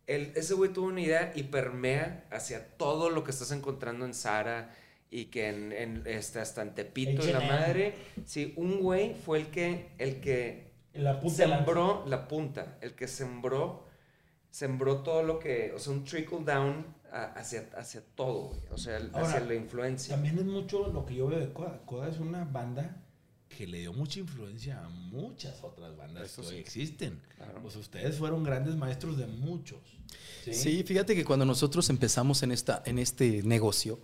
el, 0.07 0.31
ese 0.35 0.53
güey 0.53 0.71
tuvo 0.73 0.87
una 0.87 1.01
idea 1.01 1.31
y 1.35 1.43
permea 1.43 2.25
hacia 2.31 2.65
todo 2.77 3.09
lo 3.09 3.23
que 3.23 3.31
estás 3.31 3.51
encontrando 3.51 4.05
en 4.05 4.13
Zara 4.13 4.73
y 5.11 5.25
que 5.25 5.49
en, 5.49 5.71
en, 5.71 6.03
este, 6.05 6.39
hasta 6.39 6.61
en 6.61 6.73
Tepito 6.75 7.27
y 7.27 7.31
la 7.31 7.39
madre. 7.41 7.93
Sí, 8.25 8.53
un 8.57 8.79
güey 8.79 9.13
fue 9.13 9.39
el 9.39 9.47
que, 9.47 9.89
el 9.99 10.19
que 10.21 10.71
la 10.93 11.19
punta 11.19 11.45
la- 11.47 11.57
sembró 11.57 12.03
la 12.07 12.27
punta, 12.27 12.77
el 12.81 12.93
que 12.95 13.07
sembró, 13.07 13.85
sembró 14.49 15.03
todo 15.03 15.23
lo 15.23 15.39
que, 15.39 15.71
o 15.75 15.79
sea, 15.79 15.93
un 15.93 16.03
trickle 16.03 16.39
down 16.43 16.85
a- 17.11 17.33
hacia, 17.33 17.69
hacia 17.77 18.01
todo, 18.15 18.49
güey, 18.49 18.59
o 18.71 18.77
sea, 18.77 18.97
el- 18.97 19.11
Ahora, 19.13 19.27
hacia 19.27 19.39
la 19.41 19.53
influencia. 19.55 20.15
También 20.15 20.37
es 20.39 20.45
mucho 20.45 20.87
lo 20.87 21.05
que 21.05 21.15
yo 21.15 21.27
veo 21.27 21.39
de 21.39 21.53
Coda. 21.53 21.81
Coda 21.85 22.09
es 22.09 22.19
una 22.19 22.43
banda 22.45 23.03
que 23.57 23.65
le 23.65 23.79
dio 23.79 23.91
mucha 23.91 24.19
influencia 24.19 24.85
a 24.85 24.87
muchas 24.89 25.63
otras 25.63 25.97
bandas 25.97 26.31
que 26.31 26.41
hoy 26.41 26.55
existen. 26.57 27.19
Claro. 27.37 27.59
Pues 27.63 27.75
ustedes 27.75 28.15
fueron 28.15 28.43
grandes 28.43 28.75
maestros 28.75 29.17
de 29.17 29.25
muchos. 29.25 29.79
Sí. 30.45 30.53
Sí, 30.53 30.83
fíjate 30.83 31.15
que 31.15 31.25
cuando 31.25 31.43
nosotros 31.43 31.89
empezamos 31.89 32.43
en, 32.43 32.51
esta, 32.51 32.83
en 32.85 32.99
este 32.99 33.41
negocio, 33.41 33.99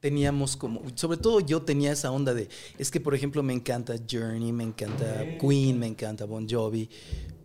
teníamos 0.00 0.56
como, 0.56 0.82
sobre 0.94 1.18
todo 1.18 1.40
yo 1.40 1.60
tenía 1.62 1.92
esa 1.92 2.10
onda 2.10 2.32
de, 2.32 2.48
es 2.78 2.90
que 2.90 2.98
por 2.98 3.14
ejemplo 3.14 3.42
me 3.42 3.52
encanta 3.52 3.94
Journey, 4.10 4.52
me 4.52 4.64
encanta 4.64 5.36
Queen, 5.38 5.78
me 5.78 5.86
encanta 5.86 6.24
Bon 6.24 6.48
Jovi, 6.48 6.88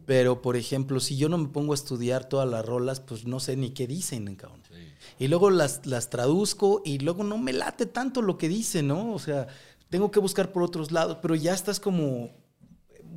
pero 0.05 0.41
por 0.41 0.55
ejemplo 0.55 1.01
si 1.01 1.17
yo 1.17 1.27
no 1.27 1.37
me 1.37 1.49
pongo 1.49 1.73
a 1.73 1.75
estudiar 1.75 2.29
todas 2.29 2.47
las 2.47 2.65
rolas, 2.65 3.01
pues 3.01 3.25
no 3.25 3.41
sé 3.41 3.57
ni 3.57 3.71
qué 3.71 3.85
dicen, 3.85 4.33
cabrón. 4.35 4.61
Sí. 4.69 4.75
Y 5.19 5.27
luego 5.27 5.49
las, 5.49 5.85
las 5.85 6.09
traduzco 6.09 6.81
y 6.85 6.99
luego 6.99 7.23
no 7.23 7.37
me 7.37 7.53
late 7.53 7.85
tanto 7.85 8.21
lo 8.21 8.37
que 8.37 8.47
dicen, 8.47 8.87
¿no? 8.87 9.13
O 9.13 9.19
sea, 9.19 9.47
tengo 9.93 10.09
que 10.09 10.19
buscar 10.19 10.51
por 10.51 10.63
otros 10.63 10.91
lados, 10.91 11.19
pero 11.21 11.35
ya 11.35 11.53
estás 11.53 11.79
como 11.79 12.31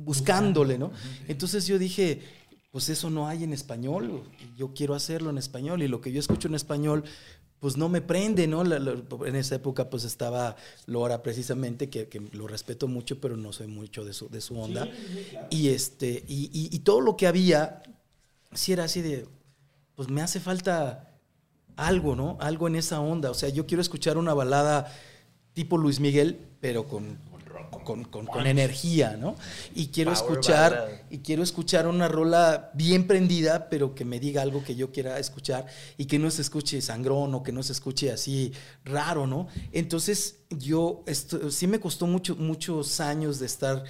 buscándole, 0.05 0.77
¿no? 0.77 0.91
Entonces 1.27 1.65
yo 1.65 1.79
dije, 1.79 2.21
pues 2.71 2.87
eso 2.89 3.09
no 3.09 3.27
hay 3.27 3.43
en 3.43 3.51
español, 3.51 4.21
yo 4.55 4.75
quiero 4.75 4.93
hacerlo 4.93 5.31
en 5.31 5.39
español 5.39 5.81
y 5.81 5.87
lo 5.87 6.01
que 6.01 6.11
yo 6.11 6.19
escucho 6.19 6.47
en 6.47 6.53
español, 6.53 7.03
pues 7.59 7.77
no 7.77 7.89
me 7.89 8.01
prende, 8.01 8.45
¿no? 8.45 8.63
La- 8.63 8.77
la- 8.77 8.95
en 9.25 9.35
esa 9.35 9.55
época 9.55 9.89
pues 9.89 10.03
estaba 10.03 10.55
Lora 10.85 11.23
precisamente, 11.23 11.89
que, 11.89 12.07
que 12.09 12.19
lo 12.31 12.47
respeto 12.47 12.87
mucho, 12.87 13.19
pero 13.19 13.35
no 13.37 13.51
soy 13.53 13.65
mucho 13.65 14.05
de 14.05 14.13
su, 14.13 14.29
de 14.29 14.39
su 14.41 14.59
onda. 14.59 14.87
Y, 15.49 15.69
este, 15.69 16.23
y, 16.27 16.45
y- 16.53 16.69
y 16.75 16.79
todo 16.81 17.01
lo 17.01 17.17
que 17.17 17.25
había, 17.25 17.81
sí 18.53 18.71
era 18.71 18.83
así 18.83 19.01
de, 19.01 19.27
pues 19.95 20.09
me 20.09 20.21
hace 20.21 20.39
falta 20.39 21.11
algo, 21.75 22.15
¿no? 22.15 22.37
Algo 22.39 22.67
en 22.67 22.75
esa 22.75 22.99
onda. 22.99 23.31
O 23.31 23.33
sea, 23.33 23.49
yo 23.49 23.65
quiero 23.65 23.81
escuchar 23.81 24.19
una 24.19 24.35
balada 24.35 24.93
tipo 25.57 25.75
Luis 25.79 25.99
Miguel, 25.99 26.37
pero 26.61 26.87
con, 26.87 27.17
con, 27.83 28.03
con- 28.05 28.27
con 28.27 28.45
energía, 28.45 29.17
¿no? 29.17 29.35
Y 29.73 29.87
quiero 29.87 30.13
Power 30.13 30.23
escuchar, 30.31 30.71
ballad. 30.71 30.99
y 31.09 31.17
quiero 31.19 31.41
escuchar 31.41 31.87
una 31.87 32.07
rola 32.07 32.69
bien 32.75 33.07
prendida, 33.07 33.67
pero 33.69 33.95
que 33.95 34.05
me 34.05 34.19
diga 34.19 34.43
algo 34.43 34.63
que 34.63 34.75
yo 34.75 34.91
quiera 34.91 35.17
escuchar 35.17 35.65
y 35.97 36.05
que 36.05 36.19
no 36.19 36.29
se 36.29 36.43
escuche 36.43 36.79
sangrón 36.81 37.33
o 37.33 37.41
que 37.41 37.51
no 37.51 37.63
se 37.63 37.71
escuche 37.73 38.11
así 38.11 38.51
raro, 38.85 39.25
¿no? 39.25 39.47
Entonces, 39.71 40.41
yo, 40.51 41.03
esto, 41.07 41.49
sí 41.49 41.65
me 41.65 41.79
costó 41.79 42.05
mucho, 42.05 42.35
muchos 42.35 42.99
años 42.99 43.39
de 43.39 43.47
estar 43.47 43.83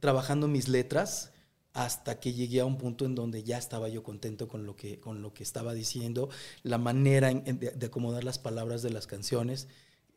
trabajando 0.00 0.48
mis 0.48 0.66
letras 0.68 1.28
hasta 1.74 2.20
que 2.20 2.32
llegué 2.32 2.60
a 2.60 2.64
un 2.64 2.78
punto 2.78 3.04
en 3.04 3.14
donde 3.14 3.44
ya 3.44 3.58
estaba 3.58 3.88
yo 3.90 4.02
contento 4.02 4.48
con 4.48 4.64
lo 4.64 4.76
que, 4.76 4.98
con 4.98 5.20
lo 5.20 5.34
que 5.34 5.42
estaba 5.42 5.74
diciendo, 5.74 6.30
la 6.62 6.78
manera 6.78 7.30
de 7.32 7.86
acomodar 7.86 8.24
las 8.24 8.38
palabras 8.38 8.80
de 8.82 8.90
las 8.90 9.06
canciones. 9.06 9.68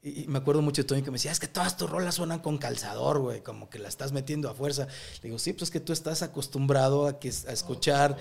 Y, 0.05 0.27
me 0.27 0.37
acuerdo 0.37 0.61
mucho 0.61 0.83
de 0.83 0.87
Toño 0.87 1.03
que 1.03 1.09
me 1.09 1.15
decía, 1.15 1.31
es 1.31 1.39
que 1.39 1.47
todas 1.47 1.77
tus 1.77 1.89
rolas 1.89 2.13
suenan 2.13 2.37
con 2.37 2.59
calzador, 2.59 3.19
güey, 3.19 3.41
como 3.41 3.71
que 3.71 3.79
la 3.79 3.89
estás 3.89 4.11
metiendo 4.11 4.47
a 4.51 4.53
fuerza. 4.53 4.87
Le 5.23 5.29
digo, 5.29 5.39
sí, 5.39 5.51
pues 5.51 5.63
es 5.63 5.71
que 5.71 5.79
tú 5.79 5.93
estás 5.93 6.21
acostumbrado 6.21 7.07
a, 7.07 7.19
que, 7.19 7.29
a 7.29 7.51
escuchar, 7.51 8.15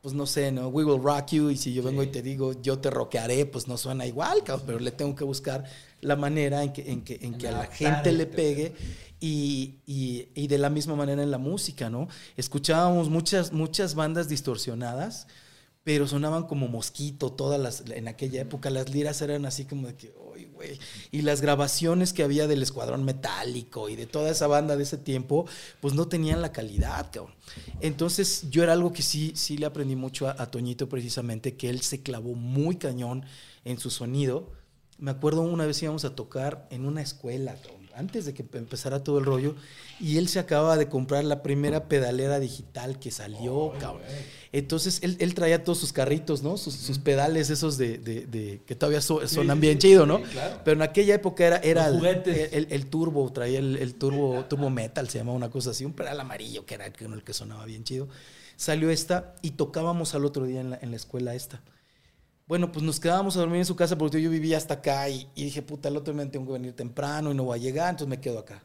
pues 0.00 0.14
no 0.14 0.24
sé, 0.24 0.50
¿no? 0.52 0.68
We 0.68 0.84
Will 0.84 1.02
Rock 1.02 1.32
You, 1.32 1.50
y 1.50 1.58
si 1.58 1.74
yo 1.74 1.82
vengo 1.82 2.02
y 2.02 2.06
te 2.06 2.22
digo, 2.22 2.54
yo 2.62 2.78
te 2.78 2.88
rockearé, 2.88 3.44
pues 3.44 3.68
no 3.68 3.76
suena 3.76 4.06
igual, 4.06 4.42
cabrón, 4.42 4.64
pero 4.66 4.78
le 4.78 4.90
tengo 4.90 5.14
que 5.14 5.24
buscar 5.24 5.64
la 6.00 6.16
manera 6.16 6.62
en 6.62 6.72
que, 6.72 6.90
en 6.90 7.02
que, 7.02 7.18
en 7.20 7.36
que 7.36 7.48
a 7.48 7.52
la 7.52 7.66
gente 7.66 8.10
le 8.12 8.24
pegue. 8.24 8.74
Y, 9.20 9.80
y, 9.86 10.28
y 10.34 10.46
de 10.46 10.58
la 10.58 10.70
misma 10.70 10.94
manera 10.94 11.22
en 11.22 11.30
la 11.30 11.38
música, 11.38 11.90
¿no? 11.90 12.08
Escuchábamos 12.38 13.10
muchas, 13.10 13.52
muchas 13.52 13.94
bandas 13.94 14.28
distorsionadas, 14.28 15.26
pero 15.86 16.08
sonaban 16.08 16.48
como 16.48 16.66
mosquito 16.66 17.30
todas 17.30 17.60
las 17.60 17.84
en 17.88 18.08
aquella 18.08 18.40
época 18.40 18.70
las 18.70 18.90
liras 18.90 19.22
eran 19.22 19.46
así 19.46 19.66
como 19.66 19.86
de 19.86 19.94
que 19.94 20.12
"Ay, 20.34 20.46
güey 20.46 20.80
y 21.12 21.22
las 21.22 21.40
grabaciones 21.40 22.12
que 22.12 22.24
había 22.24 22.48
del 22.48 22.60
escuadrón 22.64 23.04
metálico 23.04 23.88
y 23.88 23.94
de 23.94 24.06
toda 24.06 24.30
esa 24.30 24.48
banda 24.48 24.76
de 24.76 24.82
ese 24.82 24.98
tiempo 24.98 25.46
pues 25.80 25.94
no 25.94 26.08
tenían 26.08 26.42
la 26.42 26.50
calidad 26.50 27.12
cabrón. 27.12 27.36
entonces 27.80 28.50
yo 28.50 28.64
era 28.64 28.72
algo 28.72 28.92
que 28.92 29.02
sí 29.02 29.30
sí 29.36 29.58
le 29.58 29.66
aprendí 29.66 29.94
mucho 29.94 30.26
a, 30.26 30.34
a 30.42 30.50
Toñito 30.50 30.88
precisamente 30.88 31.56
que 31.56 31.70
él 31.70 31.80
se 31.82 32.02
clavó 32.02 32.34
muy 32.34 32.74
cañón 32.76 33.24
en 33.64 33.78
su 33.78 33.90
sonido. 33.90 34.50
Me 34.98 35.12
acuerdo 35.12 35.42
una 35.42 35.66
vez 35.66 35.80
íbamos 35.82 36.04
a 36.04 36.16
tocar 36.16 36.66
en 36.70 36.84
una 36.84 37.00
escuela 37.02 37.54
cabrón, 37.54 37.85
antes 37.96 38.24
de 38.26 38.34
que 38.34 38.44
empezara 38.54 39.02
todo 39.02 39.18
el 39.18 39.24
rollo 39.24 39.54
y 40.00 40.18
él 40.18 40.28
se 40.28 40.38
acaba 40.38 40.76
de 40.76 40.88
comprar 40.88 41.24
la 41.24 41.42
primera 41.42 41.88
pedalera 41.88 42.38
digital 42.38 42.98
que 42.98 43.10
salió 43.10 43.72
cabrón. 43.80 44.02
Entonces 44.52 45.00
él, 45.02 45.16
él 45.20 45.34
traía 45.34 45.64
todos 45.64 45.78
sus 45.78 45.92
carritos, 45.92 46.42
¿no? 46.42 46.56
Sus, 46.56 46.74
sus 46.74 46.98
pedales 46.98 47.50
esos 47.50 47.76
de, 47.76 47.98
de- 47.98 48.26
de- 48.26 48.62
que 48.66 48.74
todavía 48.74 49.00
so- 49.00 49.26
sonan 49.26 49.56
sí, 49.58 49.60
bien 49.60 49.80
sí, 49.80 49.88
chido, 49.88 50.06
¿no? 50.06 50.18
sí, 50.18 50.24
claro. 50.32 50.60
Pero 50.64 50.76
en 50.76 50.82
aquella 50.82 51.14
época 51.14 51.46
era, 51.46 51.56
era 51.58 51.88
el, 51.88 51.96
juguetes. 51.96 52.52
el- 52.52 52.68
el 52.70 52.86
turbo, 52.86 53.30
traía 53.32 53.58
el, 53.58 53.76
el 53.76 53.94
turbo, 53.94 54.44
turbo 54.48 54.70
metal, 54.70 55.08
se 55.10 55.18
llamaba 55.18 55.36
una 55.36 55.50
cosa 55.50 55.70
así, 55.70 55.84
un 55.84 55.92
pedal 55.92 56.18
amarillo 56.20 56.64
que 56.64 56.74
era 56.74 56.86
el 56.86 56.92
que, 56.92 57.04
el 57.06 57.22
que 57.24 57.32
sonaba 57.32 57.64
bien 57.66 57.84
chido. 57.84 58.08
Salió 58.56 58.88
esta 58.90 59.34
y 59.42 59.50
tocábamos 59.52 60.14
al 60.14 60.24
otro 60.24 60.44
día 60.46 60.60
en 60.60 60.70
la, 60.70 60.78
en 60.80 60.90
la 60.90 60.96
escuela 60.96 61.34
esta. 61.34 61.60
Bueno, 62.46 62.70
pues 62.70 62.84
nos 62.84 63.00
quedábamos 63.00 63.36
a 63.36 63.40
dormir 63.40 63.58
en 63.58 63.64
su 63.64 63.74
casa 63.74 63.98
porque 63.98 64.22
yo 64.22 64.30
vivía 64.30 64.56
hasta 64.56 64.74
acá 64.74 65.08
y, 65.08 65.28
y 65.34 65.44
dije, 65.44 65.62
puta, 65.62 65.88
el 65.88 65.96
otro 65.96 66.14
día 66.14 66.30
tengo 66.30 66.46
que 66.46 66.52
venir 66.52 66.74
temprano 66.74 67.32
y 67.32 67.34
no 67.34 67.44
voy 67.44 67.58
a 67.58 67.62
llegar, 67.62 67.90
entonces 67.90 68.08
me 68.08 68.20
quedo 68.20 68.38
acá. 68.38 68.62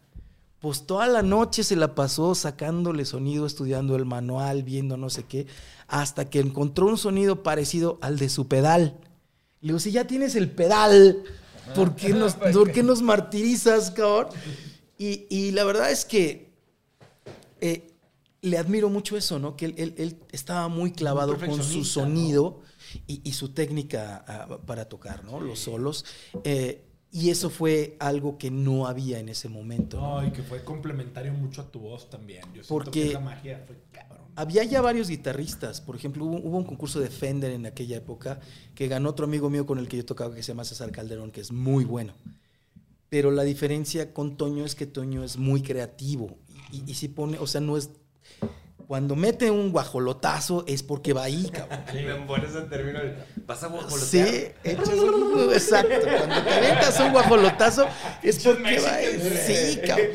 Pues 0.60 0.86
toda 0.86 1.08
la 1.08 1.24
noche 1.24 1.64
se 1.64 1.76
la 1.76 1.96
pasó 1.96 2.36
sacándole 2.36 3.06
sonido, 3.06 3.48
estudiando 3.48 3.96
el 3.96 4.06
manual, 4.06 4.62
viendo 4.62 4.98
no 4.98 5.10
sé 5.10 5.24
qué, 5.24 5.48
hasta 5.88 6.30
que 6.30 6.40
encontró 6.40 6.86
un 6.86 6.98
sonido 7.00 7.42
parecido 7.42 7.98
al 8.02 8.20
de 8.20 8.30
su 8.30 8.48
pedal. 8.48 9.00
Le 9.62 9.70
digo, 9.70 9.80
si 9.80 9.92
ya 9.92 10.06
tienes 10.06 10.36
el 10.36 10.52
pedal, 10.52 11.24
¿por 11.74 11.96
qué 11.96 12.10
nos, 12.14 12.36
¿por 12.36 12.72
qué 12.72 12.84
nos 12.84 13.02
martirizas, 13.02 13.90
cabrón? 13.90 14.28
Y, 15.00 15.26
y 15.32 15.50
la 15.52 15.64
verdad 15.64 15.90
es 15.90 16.06
que 16.06 16.52
eh, 17.60 17.92
le 18.44 18.60
admiro 18.60 18.90
mucho 18.92 19.18
eso, 19.18 19.40
¿no? 19.40 19.56
Que 19.58 19.66
él, 19.66 19.74
él- 19.78 19.96
él 19.98 20.18
estaba 20.32 20.68
muy 20.68 20.92
clavado 20.92 21.34
con 21.40 21.64
su 21.64 21.84
sonido 21.86 22.62
y, 23.08 23.22
y 23.24 23.34
su 23.34 23.50
técnica 23.50 24.24
ah, 24.28 24.58
para 24.66 24.86
tocar, 24.86 25.24
¿no? 25.24 25.40
Los 25.40 25.60
solos. 25.60 26.06
Eh, 26.44 26.86
y 27.12 27.30
eso 27.30 27.50
fue 27.50 27.98
algo 28.00 28.38
que 28.38 28.50
no 28.52 28.88
había 28.88 29.20
en 29.20 29.28
ese 29.30 29.50
momento. 29.50 30.00
¿no? 30.00 30.22
No, 30.22 30.28
y 30.28 30.32
que 30.32 30.44
fue 30.44 30.64
complementario 30.64 31.34
mucho 31.34 31.62
a 31.62 31.70
tu 31.72 31.80
voz 31.80 32.10
también. 32.10 32.44
Yo 32.54 32.62
Porque- 32.68 32.92
que 32.92 33.10
esa 33.10 33.20
magia 33.20 33.64
fue 33.68 33.76
cabrón. 33.92 34.22
Había 34.38 34.64
ya 34.64 34.82
varios 34.82 35.10
guitarristas. 35.10 35.82
Por 35.82 35.98
ejemplo, 35.98 36.24
hubo, 36.24 36.38
hubo 36.38 36.58
un 36.58 36.64
concurso 36.64 37.02
de 37.02 37.10
Fender 37.10 37.52
en 37.52 37.66
aquella 37.66 37.98
época 37.98 38.40
que 38.76 38.88
ganó 38.88 39.10
otro 39.10 39.26
amigo 39.26 39.50
mío 39.50 39.66
con 39.66 39.78
el 39.78 39.90
que 39.90 39.98
yo 39.98 40.06
tocaba 40.06 40.34
que 40.34 40.42
se 40.42 40.54
llama 40.54 40.64
César 40.64 40.92
Calderón, 40.92 41.32
que 41.32 41.42
es 41.42 41.52
muy 41.52 41.84
bueno. 41.84 42.14
Pero 43.10 43.30
la 43.30 43.44
diferencia 43.44 44.14
con 44.14 44.38
Toño 44.38 44.64
es 44.64 44.74
que 44.74 44.86
Toño 44.86 45.26
es 45.26 45.36
muy 45.36 45.62
creativo. 45.62 46.38
Y, 46.72 46.90
y, 46.90 46.94
si 46.94 47.10
pone, 47.10 47.40
o 47.40 47.46
sea, 47.46 47.60
no 47.60 47.76
es. 47.76 47.90
Cuando 48.92 49.16
mete 49.16 49.50
un 49.50 49.72
guajolotazo 49.72 50.66
es 50.68 50.84
porque 50.84 51.14
va 51.14 51.24
ahí, 51.24 51.50
cabrón. 51.50 51.80
Me 51.94 52.14
pones 52.28 52.50
ese 52.50 52.64
término. 52.64 53.00
de, 53.00 53.16
¿Vas 53.48 53.64
a 53.64 53.68
Sí, 53.68 53.72
guajolotear? 53.74 54.56
echas 54.66 54.90
un- 54.90 55.54
exacto. 55.54 55.96
Cuando 56.02 56.44
te 56.44 56.54
aventas 56.54 57.00
un 57.00 57.12
guajolotazo 57.14 57.88
es 58.22 58.40
porque 58.44 58.80
va 58.82 58.94
ahí. 58.96 59.34
Sí, 59.48 59.80
cabrón. 59.88 60.08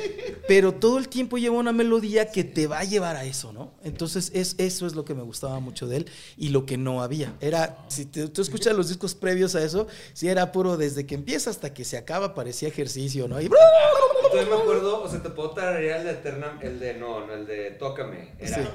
Pero 0.47 0.75
todo 0.75 0.99
el 0.99 1.09
tiempo 1.09 1.39
lleva 1.39 1.57
una 1.57 1.73
melodía 1.73 2.31
que 2.31 2.45
te 2.45 2.67
va 2.67 2.81
a 2.81 2.85
llevar 2.85 3.17
a 3.17 3.25
eso, 3.25 3.51
¿no? 3.51 3.73
Entonces, 3.83 4.31
es, 4.35 4.55
eso 4.59 4.87
es 4.87 4.95
lo 4.95 5.07
que 5.07 5.15
me 5.15 5.23
gustaba 5.23 5.59
mucho 5.59 5.87
de 5.89 5.97
él 5.97 6.07
y 6.37 6.51
lo 6.51 6.67
que 6.67 6.77
no 6.77 7.03
había. 7.03 7.33
Era, 7.41 7.79
si 7.89 8.05
te- 8.05 8.29
tú 8.29 8.43
escuchas 8.43 8.77
los 8.77 8.89
discos 8.89 9.15
previos 9.15 9.55
a 9.55 9.65
eso, 9.65 9.87
sí 10.13 10.29
era 10.29 10.53
puro 10.53 10.77
desde 10.77 11.07
que 11.07 11.15
empieza 11.15 11.49
hasta 11.49 11.73
que 11.73 11.83
se 11.87 11.97
acaba, 11.97 12.35
parecía 12.35 12.69
ejercicio, 12.69 13.27
¿no? 13.27 13.41
Y 13.41 13.49
Entonces 14.41 14.49
me 14.57 14.63
acuerdo, 14.63 15.03
o 15.03 15.09
sea, 15.09 15.23
te 15.23 15.31
puedo 15.31 15.51
tararear 15.51 16.01
el 16.01 16.05
de 16.07 16.11
Eterna, 16.13 16.59
el 16.61 16.79
de, 16.81 16.95
no, 16.95 17.27
no, 17.27 17.33
el 17.35 17.47
de 17.47 17.71
Tócame. 17.73 18.33
Era. 18.39 18.57
Sí. 18.57 18.69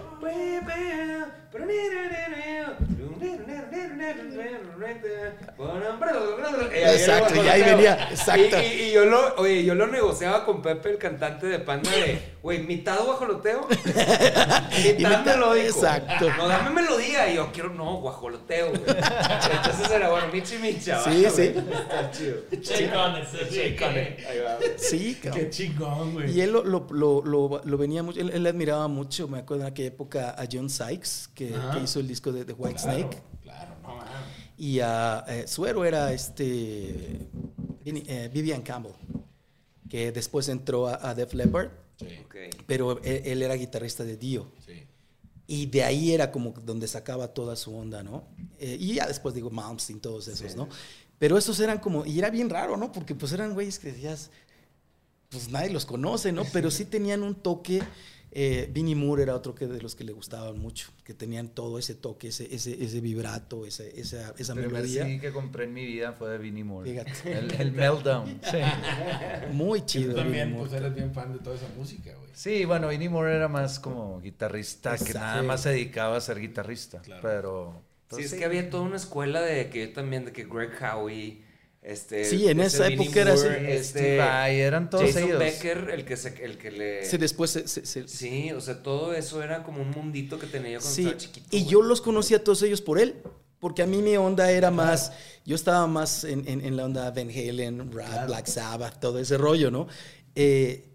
Exacto, 6.93 7.35
y 7.43 7.47
ahí 7.47 7.61
venía, 7.63 8.07
exacto. 8.09 8.57
Y, 8.61 8.65
y- 8.65 8.81
y 8.83 8.91
yo 8.91 9.05
lo, 9.05 9.35
oye, 9.35 9.63
yo 9.63 9.75
lo 9.75 9.87
negociaba 9.87 10.45
con 10.45 10.61
Pepe, 10.61 10.91
el 10.91 10.97
cantante 10.97 11.47
de 11.47 11.59
Panda, 11.59 11.91
de, 11.91 12.19
güey, 12.41 12.59
mitad 12.63 12.99
guajoloteo, 13.03 13.67
Y 13.75 14.93
mitad 14.93 15.19
mitad- 15.19 15.25
melódico. 15.35 15.67
exacto. 15.67 16.29
No, 16.37 16.47
dame 16.47 16.69
melodía. 16.71 17.29
Y 17.31 17.35
yo 17.35 17.51
quiero, 17.51 17.69
no, 17.69 17.97
guajoloteo, 17.97 18.69
güey. 18.69 18.81
Entonces 18.87 19.91
era, 19.91 20.09
bueno, 20.09 20.27
Michi 20.31 20.57
Micha. 20.57 21.03
Sí, 21.03 21.25
sí. 21.29 21.53
Está 21.53 22.11
chido. 22.11 22.37
Shake 22.51 22.95
on 22.95 23.17
it, 23.17 23.51
Shake 23.51 23.81
on 23.81 23.97
it. 23.97 24.25
Ahí 24.27 24.39
va, 24.39 24.55
güey. 24.55 24.71
Sí, 24.77 25.19
cabrón. 25.21 25.49
Chingón, 25.51 26.13
güey. 26.13 26.31
Y 26.35 26.41
él 26.41 26.51
lo, 26.51 26.63
lo, 26.63 26.87
lo, 26.91 27.21
lo- 27.23 27.61
lo 27.63 27.77
venía 27.77 28.01
mucho, 28.03 28.19
él, 28.19 28.29
él 28.31 28.45
admiraba 28.47 28.87
mucho, 28.87 29.27
me 29.27 29.39
acuerdo 29.39 29.63
en 29.63 29.71
aquella 29.71 29.89
época 29.89 30.31
a 30.31 30.47
John 30.51 30.69
Sykes, 30.69 31.29
que, 31.35 31.53
hizo 31.83 31.99
el 31.99 32.07
disco 32.07 32.31
de 32.31 32.45
The 32.45 32.53
White 32.53 32.79
Claro, 32.81 32.97
Snake. 32.99 33.21
Claro, 33.43 33.75
no 33.83 33.95
mames. 33.97 34.11
Y 34.57 34.79
a 34.79 35.25
eh, 35.27 35.47
su 35.47 35.65
héroe 35.65 35.87
era 35.87 36.11
este 36.13 37.29
eh, 37.85 38.29
Vivian 38.33 38.61
Campbell, 38.61 38.93
que 39.89 40.11
después 40.11 40.47
entró 40.49 40.87
a, 40.87 41.09
a 41.09 41.13
Def 41.15 41.33
Leppard, 41.33 41.69
Sí, 41.97 42.07
Ok. 42.25 42.35
pero 42.65 42.99
él, 43.03 43.21
él 43.25 43.41
era 43.43 43.53
guitarrista 43.55 44.03
de 44.03 44.17
Dio. 44.17 44.51
sí. 44.65 44.85
Y 45.47 45.65
de 45.65 45.83
ahí 45.83 46.13
era 46.13 46.31
como 46.31 46.51
donde 46.63 46.87
sacaba 46.87 47.27
toda 47.27 47.57
su 47.57 47.75
onda, 47.75 48.01
¿no? 48.03 48.23
Eh, 48.57 48.77
y 48.79 48.93
ya 48.93 49.05
después 49.05 49.35
digo 49.35 49.49
Malmsteen, 49.49 49.99
todos 49.99 50.29
esos, 50.29 50.55
¿no? 50.55 50.69
Pero 51.19 51.37
esos 51.37 51.59
eran 51.59 51.79
como, 51.79 52.05
y 52.05 52.17
era 52.19 52.29
bien 52.29 52.49
raro, 52.49 52.77
¿no? 52.77 52.89
Porque 52.93 53.15
pues 53.15 53.33
eran 53.33 53.53
güeyes 53.53 53.77
que 53.77 53.91
decías, 53.91 54.31
pues 55.31 55.49
nadie 55.49 55.69
los 55.71 55.85
conoce, 55.85 56.31
¿no? 56.31 56.43
Pero 56.53 56.69
sí 56.69 56.85
tenían 56.85 57.23
un 57.23 57.33
toque. 57.35 57.81
Eh, 58.33 58.69
Vinnie 58.71 58.95
Moore 58.95 59.23
era 59.23 59.35
otro 59.35 59.53
que 59.53 59.67
de 59.67 59.81
los 59.81 59.93
que 59.93 60.05
le 60.05 60.13
gustaban 60.13 60.57
mucho, 60.57 60.87
que 61.03 61.13
tenían 61.13 61.49
todo 61.49 61.77
ese 61.77 61.95
toque, 61.95 62.29
ese, 62.29 62.47
ese, 62.55 62.81
ese 62.81 63.01
vibrato, 63.01 63.65
ese- 63.65 63.99
esa, 63.99 64.33
esa 64.37 64.53
El 64.53 64.59
primer 64.59 64.71
melodía. 64.83 65.03
CD 65.03 65.19
que 65.19 65.33
compré 65.33 65.65
en 65.65 65.73
mi 65.73 65.85
vida 65.85 66.13
fue 66.13 66.29
de 66.29 66.37
Vinnie 66.37 66.63
Moore. 66.63 66.89
Fíjate. 66.91 67.37
El, 67.39 67.51
el 67.59 67.71
Meltdown. 67.73 68.39
Sí. 68.49 68.59
Muy 69.51 69.85
chido. 69.85 70.11
tú 70.11 70.19
también, 70.19 70.45
Vinnie 70.47 70.57
Moore. 70.59 70.69
pues 70.69 70.81
eres 70.81 70.95
bien 70.95 71.13
fan 71.13 71.33
de 71.33 71.39
toda 71.39 71.57
esa 71.57 71.67
música, 71.77 72.11
güey. 72.15 72.29
Sí, 72.33 72.63
bueno, 72.63 72.87
Vinnie 72.87 73.09
Moore 73.09 73.35
era 73.35 73.47
más 73.49 73.79
como 73.81 74.21
guitarrista, 74.21 74.97
que 74.97 75.13
nada 75.13 75.43
más 75.43 75.61
se 75.63 75.69
dedicaba 75.71 76.15
a 76.17 76.21
ser 76.21 76.39
guitarrista. 76.39 77.01
Claro. 77.01 77.21
Pero. 77.21 77.81
pues 78.07 78.21
Sí, 78.29 78.33
es 78.33 78.39
que 78.39 78.45
había 78.45 78.69
toda 78.69 78.83
una 78.83 78.95
escuela 78.95 79.41
de 79.41 79.69
que 79.69 79.87
yo 79.87 79.93
también, 79.93 80.23
de 80.23 80.31
que 80.31 80.45
Greg 80.45 80.71
Howe, 80.81 81.11
este... 81.81 82.25
Sí, 82.25 82.47
en 82.47 82.59
esa 82.59 82.87
época 82.87 83.21
era 83.21 83.33
así. 83.33 83.47
Vai, 84.17 84.59
eran 84.59 84.89
todos 84.89 85.05
Jason 85.05 85.23
ellos. 85.23 85.39
Becker, 85.39 85.89
el 85.93 86.05
que, 86.05 86.15
se, 86.17 86.43
el 86.43 86.57
que 86.57 86.71
le... 86.71 87.05
Sí, 87.05 87.17
después 87.17 87.51
se- 87.51 87.67
se- 87.67 87.85
se- 87.85 88.07
Sí, 88.07 88.51
o 88.51 88.61
sea, 88.61 88.83
todo 88.83 89.13
eso 89.13 89.41
era 89.41 89.63
como 89.63 89.81
un 89.81 89.89
mundito 89.91 90.37
que 90.37 90.47
tenía 90.47 90.73
yo 90.73 90.79
cuando 90.79 90.95
Sí, 90.95 91.01
estaba 91.03 91.17
chiquito. 91.17 91.47
y 91.51 91.59
güey. 91.61 91.71
yo 91.71 91.81
los 91.81 92.01
conocí 92.01 92.33
a 92.35 92.43
todos 92.43 92.61
ellos 92.63 92.81
por 92.81 92.99
él, 92.99 93.15
porque 93.59 93.81
a 93.81 93.87
mí 93.87 94.01
mi 94.01 94.15
onda 94.17 94.51
era 94.51 94.69
más, 94.71 95.11
yo 95.45 95.55
estaba 95.55 95.87
más 95.87 96.23
en, 96.23 96.47
en- 96.47 96.63
en 96.63 96.75
la 96.77 96.85
onda 96.85 97.09
Van 97.11 97.29
Halen, 97.29 97.91
Rat, 97.91 98.27
Black 98.27 98.45
Sabbath, 98.47 98.99
todo 98.99 99.17
ese 99.19 99.37
rollo, 99.37 99.71
¿no? 99.71 99.87
Eh, 100.35 100.87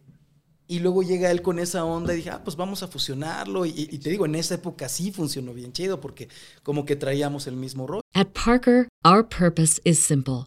y 0.69 0.81
luego 0.81 1.03
llega 1.05 1.31
él 1.31 1.43
con 1.43 1.61
esa 1.61 1.85
onda 1.85 2.13
y 2.13 2.17
dije, 2.17 2.31
ah, 2.31 2.43
pues 2.43 2.57
vamos 2.57 2.83
a 2.83 2.89
fusionarlo. 2.89 3.67
Y, 3.67 3.71
y 3.91 3.99
te 3.99 4.11
digo, 4.11 4.27
en 4.27 4.35
esa 4.35 4.55
época 4.57 4.89
sí 4.89 5.13
funcionó 5.13 5.55
bien 5.55 5.73
chido, 5.73 6.01
porque 6.01 6.29
como 6.65 6.85
que 6.85 6.97
traíamos 6.97 7.47
el 7.47 7.55
mismo 7.55 7.87
rollo. 7.87 8.01
At 8.15 8.29
Parker, 8.33 8.89
our 9.05 9.25
purpose 9.29 9.81
is 9.85 10.01
simple. 10.01 10.47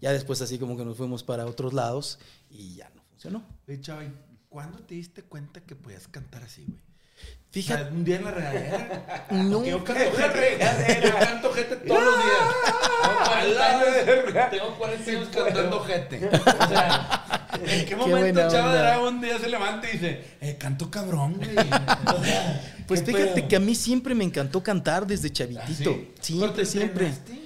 Ya 0.00 0.12
después 0.12 0.40
así 0.42 0.58
como 0.58 0.76
que 0.76 0.84
nos 0.84 0.96
fuimos 0.96 1.22
para 1.22 1.46
otros 1.46 1.72
lados 1.72 2.18
y 2.50 2.76
ya 2.76 2.90
no 2.94 3.02
funcionó. 3.02 3.38
¿Sí 3.40 3.46
o 3.46 3.50
no? 3.50 3.58
Oye, 3.68 3.80
Chavi, 3.80 4.08
¿cuándo 4.48 4.78
te 4.80 4.94
diste 4.94 5.22
cuenta 5.22 5.60
que 5.60 5.74
podías 5.76 6.08
cantar 6.08 6.42
así, 6.44 6.64
güey? 6.66 6.80
Fíjate. 7.50 7.92
Un 7.92 8.02
día 8.04 8.16
en 8.16 8.24
la 8.24 8.30
regadera. 8.30 9.26
No. 9.30 9.62
Yo 9.64 9.84
canto 9.84 10.02
gente. 10.16 10.58
Yo 11.04 11.18
canto 11.18 11.52
gente 11.52 11.76
todos 11.76 12.02
los 12.02 12.14
días. 12.16 12.38
Tengo 13.02 13.24
40 13.26 13.66
años, 13.66 14.50
tengo 14.50 14.78
40 14.78 15.10
años 15.10 15.28
cantando 15.32 15.80
gente. 15.84 16.30
O 16.42 16.68
sea, 16.68 17.46
¿en 17.66 17.84
qué 17.86 17.94
momento 17.96 18.40
Chava 18.48 18.70
onda. 18.70 18.82
Drago 18.82 19.08
un 19.08 19.20
día 19.20 19.38
se 19.38 19.48
levanta 19.48 19.88
y 19.88 19.92
dice, 19.92 20.24
eh, 20.40 20.56
canto 20.58 20.90
cabrón, 20.90 21.34
güey? 21.34 21.50
O 21.50 22.24
sea, 22.24 22.84
Pues 22.88 23.02
¿qué 23.02 23.12
fíjate 23.12 23.34
pedo? 23.42 23.48
que 23.48 23.56
a 23.56 23.60
mí 23.60 23.74
siempre 23.74 24.14
me 24.14 24.24
encantó 24.24 24.62
cantar 24.62 25.06
desde 25.06 25.28
¿Ah, 25.28 25.32
chavitito. 25.32 25.92
sí? 25.92 26.12
Siempre, 26.20 26.48
¿Pero 26.48 26.52
te 26.54 26.64
siempre. 26.66 27.06
entrenaste? 27.08 27.41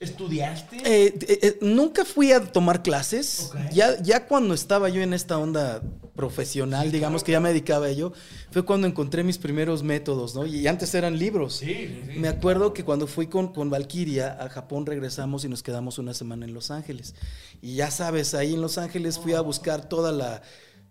¿Estudiaste? 0.00 0.76
Eh, 0.84 1.14
eh, 1.20 1.38
eh, 1.42 1.58
nunca 1.62 2.04
fui 2.04 2.32
a 2.32 2.40
tomar 2.40 2.82
clases. 2.82 3.50
Ya, 3.72 4.00
ya 4.02 4.26
cuando 4.26 4.52
estaba 4.54 4.88
yo 4.88 5.00
en 5.02 5.14
esta 5.14 5.38
onda 5.38 5.82
profesional, 6.14 6.92
digamos 6.92 7.24
que 7.24 7.32
ya 7.32 7.40
me 7.40 7.48
dedicaba 7.48 7.86
a 7.86 7.88
ello, 7.88 8.12
fue 8.50 8.64
cuando 8.64 8.86
encontré 8.86 9.24
mis 9.24 9.38
primeros 9.38 9.82
métodos, 9.82 10.34
¿no? 10.34 10.46
Y 10.46 10.66
antes 10.68 10.94
eran 10.94 11.18
libros. 11.18 11.56
sí, 11.56 12.02
sí. 12.12 12.18
Me 12.18 12.28
acuerdo 12.28 12.72
que 12.72 12.84
cuando 12.84 13.06
fui 13.06 13.26
con, 13.28 13.52
con 13.52 13.70
Valkyria 13.70 14.36
a 14.40 14.48
Japón 14.48 14.84
regresamos 14.86 15.44
y 15.44 15.48
nos 15.48 15.62
quedamos 15.62 15.98
una 15.98 16.12
semana 16.14 16.44
en 16.44 16.54
Los 16.54 16.70
Ángeles. 16.70 17.14
Y 17.62 17.76
ya 17.76 17.90
sabes, 17.90 18.34
ahí 18.34 18.54
en 18.54 18.60
Los 18.60 18.78
Ángeles 18.78 19.18
fui 19.18 19.32
a 19.32 19.40
buscar 19.40 19.88
toda 19.88 20.12
la... 20.12 20.42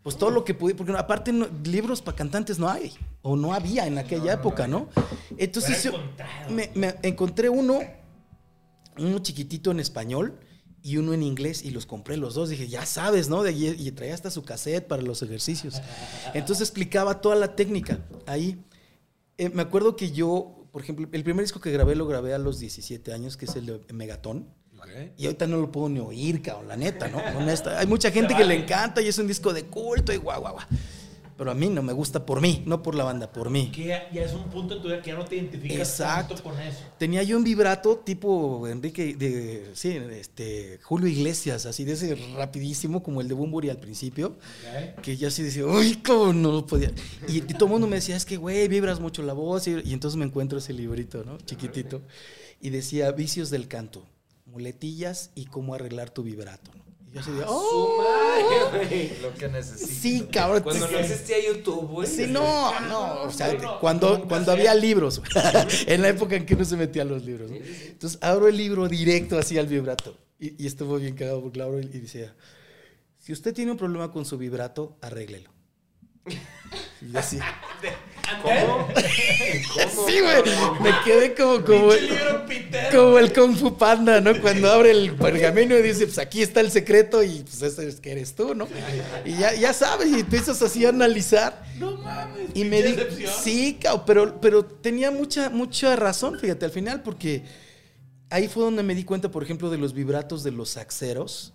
Pues 0.02 0.18
todo 0.18 0.32
lo 0.32 0.44
que 0.44 0.54
pude, 0.54 0.76
porque 0.76 0.92
aparte 0.98 1.32
no- 1.32 1.48
libros 1.64 2.02
para 2.02 2.18
cantantes 2.18 2.60
no 2.60 2.68
hay, 2.68 2.92
o 3.22 3.38
no 3.38 3.54
había 3.54 3.88
en 3.88 3.98
aquella 3.98 4.34
época, 4.34 4.68
¿no? 4.68 4.90
Entonces 5.38 5.82
yo 5.84 5.94
me, 6.50 6.70
me 6.76 6.96
encontré 7.04 7.48
uno, 7.48 7.80
uno 8.98 9.20
chiquitito 9.20 9.72
en 9.72 9.80
español 9.80 10.40
y 10.82 10.98
uno 10.98 11.14
en 11.14 11.24
inglés 11.24 11.64
y 11.64 11.72
los 11.72 11.86
compré 11.86 12.18
los 12.18 12.34
dos. 12.36 12.50
Dije, 12.50 12.68
ya 12.68 12.86
sabes, 12.86 13.30
¿no? 13.30 13.44
De- 13.44 13.52
Y, 13.54 13.68
y 13.70 13.92
traía 13.92 14.14
hasta 14.14 14.30
su 14.32 14.44
cassette 14.44 14.86
para 14.88 15.02
los 15.02 15.22
ejercicios. 15.22 15.82
Entonces 16.34 16.68
explicaba 16.68 17.22
toda 17.22 17.36
la 17.36 17.56
técnica 17.56 18.00
ahí. 18.26 18.62
Eh, 19.38 19.50
me 19.50 19.62
acuerdo 19.62 19.96
que 19.96 20.12
yo, 20.12 20.68
por 20.72 20.82
ejemplo, 20.82 21.08
el 21.12 21.24
primer 21.24 21.44
disco 21.44 21.60
que 21.60 21.72
grabé 21.72 21.96
lo 21.96 22.06
grabé 22.06 22.34
a 22.34 22.38
los 22.38 22.60
17 22.60 23.14
años, 23.14 23.38
que 23.38 23.46
es 23.46 23.56
el 23.56 23.66
de 23.66 23.94
Megatón. 23.94 24.48
Ok. 24.78 24.90
Y 25.18 25.26
ahorita 25.26 25.48
no 25.48 25.58
lo 25.58 25.72
puedo 25.72 25.88
ni 25.88 26.00
oír, 26.00 26.42
cabrón, 26.42 26.68
la 26.68 26.76
neta, 26.76 27.08
¿no? 27.08 27.18
Honesta. 27.40 27.80
Hay 27.80 27.88
mucha 27.88 28.12
gente 28.12 28.36
que 28.36 28.44
le 28.44 28.56
encanta 28.56 29.02
y 29.02 29.08
es 29.08 29.18
un 29.18 29.28
disco 29.28 29.54
de 29.54 29.64
culto 29.66 30.12
y 30.12 30.18
guau, 30.18 30.42
guau, 30.42 30.54
guau. 30.56 30.66
Pero 31.38 31.52
a 31.52 31.54
mí 31.56 31.68
no 31.68 31.82
me 31.82 31.94
gusta 31.94 32.26
por 32.26 32.42
mí, 32.42 32.64
no 32.66 32.84
por 32.84 32.96
la 32.96 33.04
banda, 33.04 33.32
por 33.32 33.50
mí. 33.50 33.72
Que 33.72 33.86
ya, 33.86 34.12
ya 34.12 34.24
es 34.24 34.34
un 34.34 34.44
punto 34.46 34.76
en 34.76 34.82
tu 34.82 34.88
vida 34.88 35.02
que 35.02 35.12
ya 35.12 35.18
no 35.18 35.26
te 35.26 35.36
identificas 35.36 35.90
Exacto. 35.90 36.36
tanto 36.36 36.50
con 36.50 36.60
eso. 36.60 36.80
Tenía 36.98 37.24
yo 37.24 37.38
un 37.38 37.44
vibrato 37.44 37.98
tipo 37.98 38.68
Enrique, 38.68 39.16
de, 39.16 39.72
sí, 39.74 39.98
este, 40.12 40.80
Julio 40.84 41.08
Iglesias, 41.08 41.66
así 41.66 41.86
de 41.86 41.94
ese 41.94 42.16
rapidísimo 42.36 43.02
como 43.02 43.22
el 43.22 43.28
de 43.28 43.34
Bumburi 43.34 43.70
al 43.70 43.80
principio, 43.80 44.38
que 45.02 45.18
yo 45.18 45.28
así 45.28 45.42
decía, 45.44 45.66
uy, 45.66 45.96
cómo 46.06 46.34
no 46.34 46.52
lo 46.52 46.68
podía. 46.68 46.92
Y, 47.28 47.38
y 47.38 47.42
todo 47.42 47.66
el 47.66 47.72
mundo 47.72 47.88
me 47.88 47.96
decía, 47.96 48.16
es 48.16 48.26
que, 48.26 48.38
güey, 48.38 48.68
vibras 48.68 49.00
mucho 49.00 49.24
la 49.24 49.34
voz. 49.34 49.68
Y, 49.68 49.82
y 49.84 49.94
entonces 49.94 50.18
me 50.18 50.26
encuentro 50.26 50.58
ese 50.60 50.74
librito, 50.74 51.24
¿no? 51.24 51.38
Chiquitito. 51.40 52.02
Y 52.62 52.70
decía, 52.70 53.12
vicios 53.12 53.50
del 53.50 53.68
canto, 53.68 54.06
muletillas 54.46 55.32
y 55.36 55.46
cómo 55.46 55.74
arreglar 55.74 56.10
tu 56.12 56.24
vibrato, 56.24 56.72
¿no? 56.76 56.83
Y 57.14 57.16
yo 57.16 57.22
así 57.22 57.32
de, 57.32 57.44
oh, 57.48 58.04
Lo 59.22 59.34
que 59.36 59.48
necesito. 59.48 59.92
sí, 60.02 60.28
cabrón. 60.32 60.64
Cuando 60.64 60.88
no 60.88 60.98
existía 60.98 61.38
YouTube, 61.46 61.88
güey. 61.88 62.08
Sí, 62.08 62.26
no, 62.28 62.80
no, 62.82 63.22
o 63.22 63.32
sea, 63.32 63.56
cuando, 63.80 64.28
cuando 64.28 64.52
había 64.52 64.74
libros, 64.74 65.22
en 65.86 66.02
la 66.02 66.10
época 66.10 66.36
en 66.36 66.46
que 66.46 66.56
no 66.56 66.66
se 66.66 66.76
metían 66.76 67.10
los 67.10 67.24
libros. 67.24 67.52
¿no? 67.52 67.58
Entonces 67.58 68.18
abro 68.22 68.48
el 68.48 68.58
libro 68.58 68.88
directo 68.88 69.38
así 69.38 69.60
al 69.60 69.68
vibrato 69.68 70.18
y, 70.40 70.64
y 70.64 70.66
estuvo 70.66 70.98
bien 70.98 71.16
cagado 71.16 71.42
porque 71.42 71.60
lo 71.60 71.66
abro 71.66 71.80
y 71.80 71.86
decía, 71.86 72.36
si 73.20 73.32
usted 73.32 73.54
tiene 73.54 73.72
un 73.72 73.78
problema 73.78 74.12
con 74.12 74.26
su 74.26 74.38
vibrato, 74.38 74.98
arréglelo. 75.02 75.52
Y 77.02 77.16
así, 77.16 77.38
¿Cómo? 78.42 78.88
sí, 80.08 80.20
güey, 80.20 80.44
me 80.82 80.92
quedé 81.04 81.34
como, 81.34 81.64
como, 81.64 81.90
como 82.92 83.20
el 83.20 83.34
Kung 83.34 83.56
Fu 83.56 83.78
Panda, 83.78 84.22
¿no? 84.22 84.40
Cuando 84.42 84.72
abre 84.72 84.92
el 84.92 85.16
pergamino 85.16 85.78
y 85.78 85.82
dice, 85.82 86.06
pues 86.06 86.18
aquí 86.18 86.42
está 86.42 86.62
el 86.62 86.72
secreto 86.72 87.24
y 87.24 87.44
pues 87.44 87.62
ese 87.62 87.88
es 87.88 88.00
que 88.00 88.12
eres 88.12 88.36
tú, 88.36 88.56
¿no? 88.56 88.68
Y 89.26 89.38
ya, 89.38 89.54
ya 89.54 89.74
sabes, 89.74 90.10
y 90.12 90.20
empiezas 90.20 90.62
así 90.62 90.86
a 90.86 90.90
analizar. 90.90 91.64
No 91.78 91.98
mames. 91.98 92.50
Y 92.54 92.66
me 92.66 92.82
di, 92.82 92.94
decepción. 92.94 93.32
sí, 93.44 93.78
cao, 93.82 94.06
pero, 94.06 94.40
pero 94.40 94.64
tenía 94.66 95.12
mucha, 95.12 95.50
mucha 95.50 95.96
razón, 95.96 96.40
fíjate, 96.40 96.66
al 96.66 96.72
final, 96.72 97.02
porque 97.02 97.44
ahí 98.30 98.48
fue 98.48 98.64
donde 98.64 98.84
me 98.84 98.96
di 98.96 99.04
cuenta, 99.04 99.30
por 99.30 99.44
ejemplo, 99.44 99.70
de 99.70 99.78
los 99.78 99.94
vibratos 99.94 100.44
de 100.44 100.52
los 100.52 100.72
saxeros. 100.72 101.53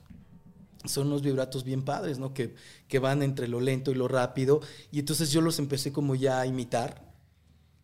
Son 0.84 1.08
unos 1.08 1.22
vibratos 1.22 1.64
bien 1.64 1.82
padres, 1.82 2.18
¿no? 2.18 2.32
Que, 2.34 2.54
que 2.86 2.98
van 2.98 3.22
entre 3.22 3.48
lo 3.48 3.60
lento 3.60 3.90
y 3.90 3.94
lo 3.94 4.06
rápido. 4.08 4.60
Y 4.92 5.00
entonces 5.00 5.30
yo 5.32 5.40
los 5.40 5.58
empecé 5.58 5.92
como 5.92 6.14
ya 6.14 6.40
a 6.40 6.46
imitar. 6.46 7.06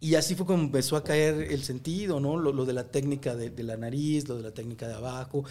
Y 0.00 0.16
así 0.16 0.34
fue 0.34 0.44
como 0.44 0.62
empezó 0.62 0.96
a 0.96 1.04
caer 1.04 1.50
el 1.50 1.62
sentido, 1.64 2.20
¿no? 2.20 2.36
Lo, 2.36 2.52
lo 2.52 2.66
de 2.66 2.74
la 2.74 2.84
técnica 2.90 3.34
de, 3.34 3.48
de 3.50 3.62
la 3.62 3.76
nariz, 3.76 4.28
lo 4.28 4.36
de 4.36 4.42
la 4.42 4.50
técnica 4.52 4.86
de 4.86 4.94
abajo. 4.94 5.44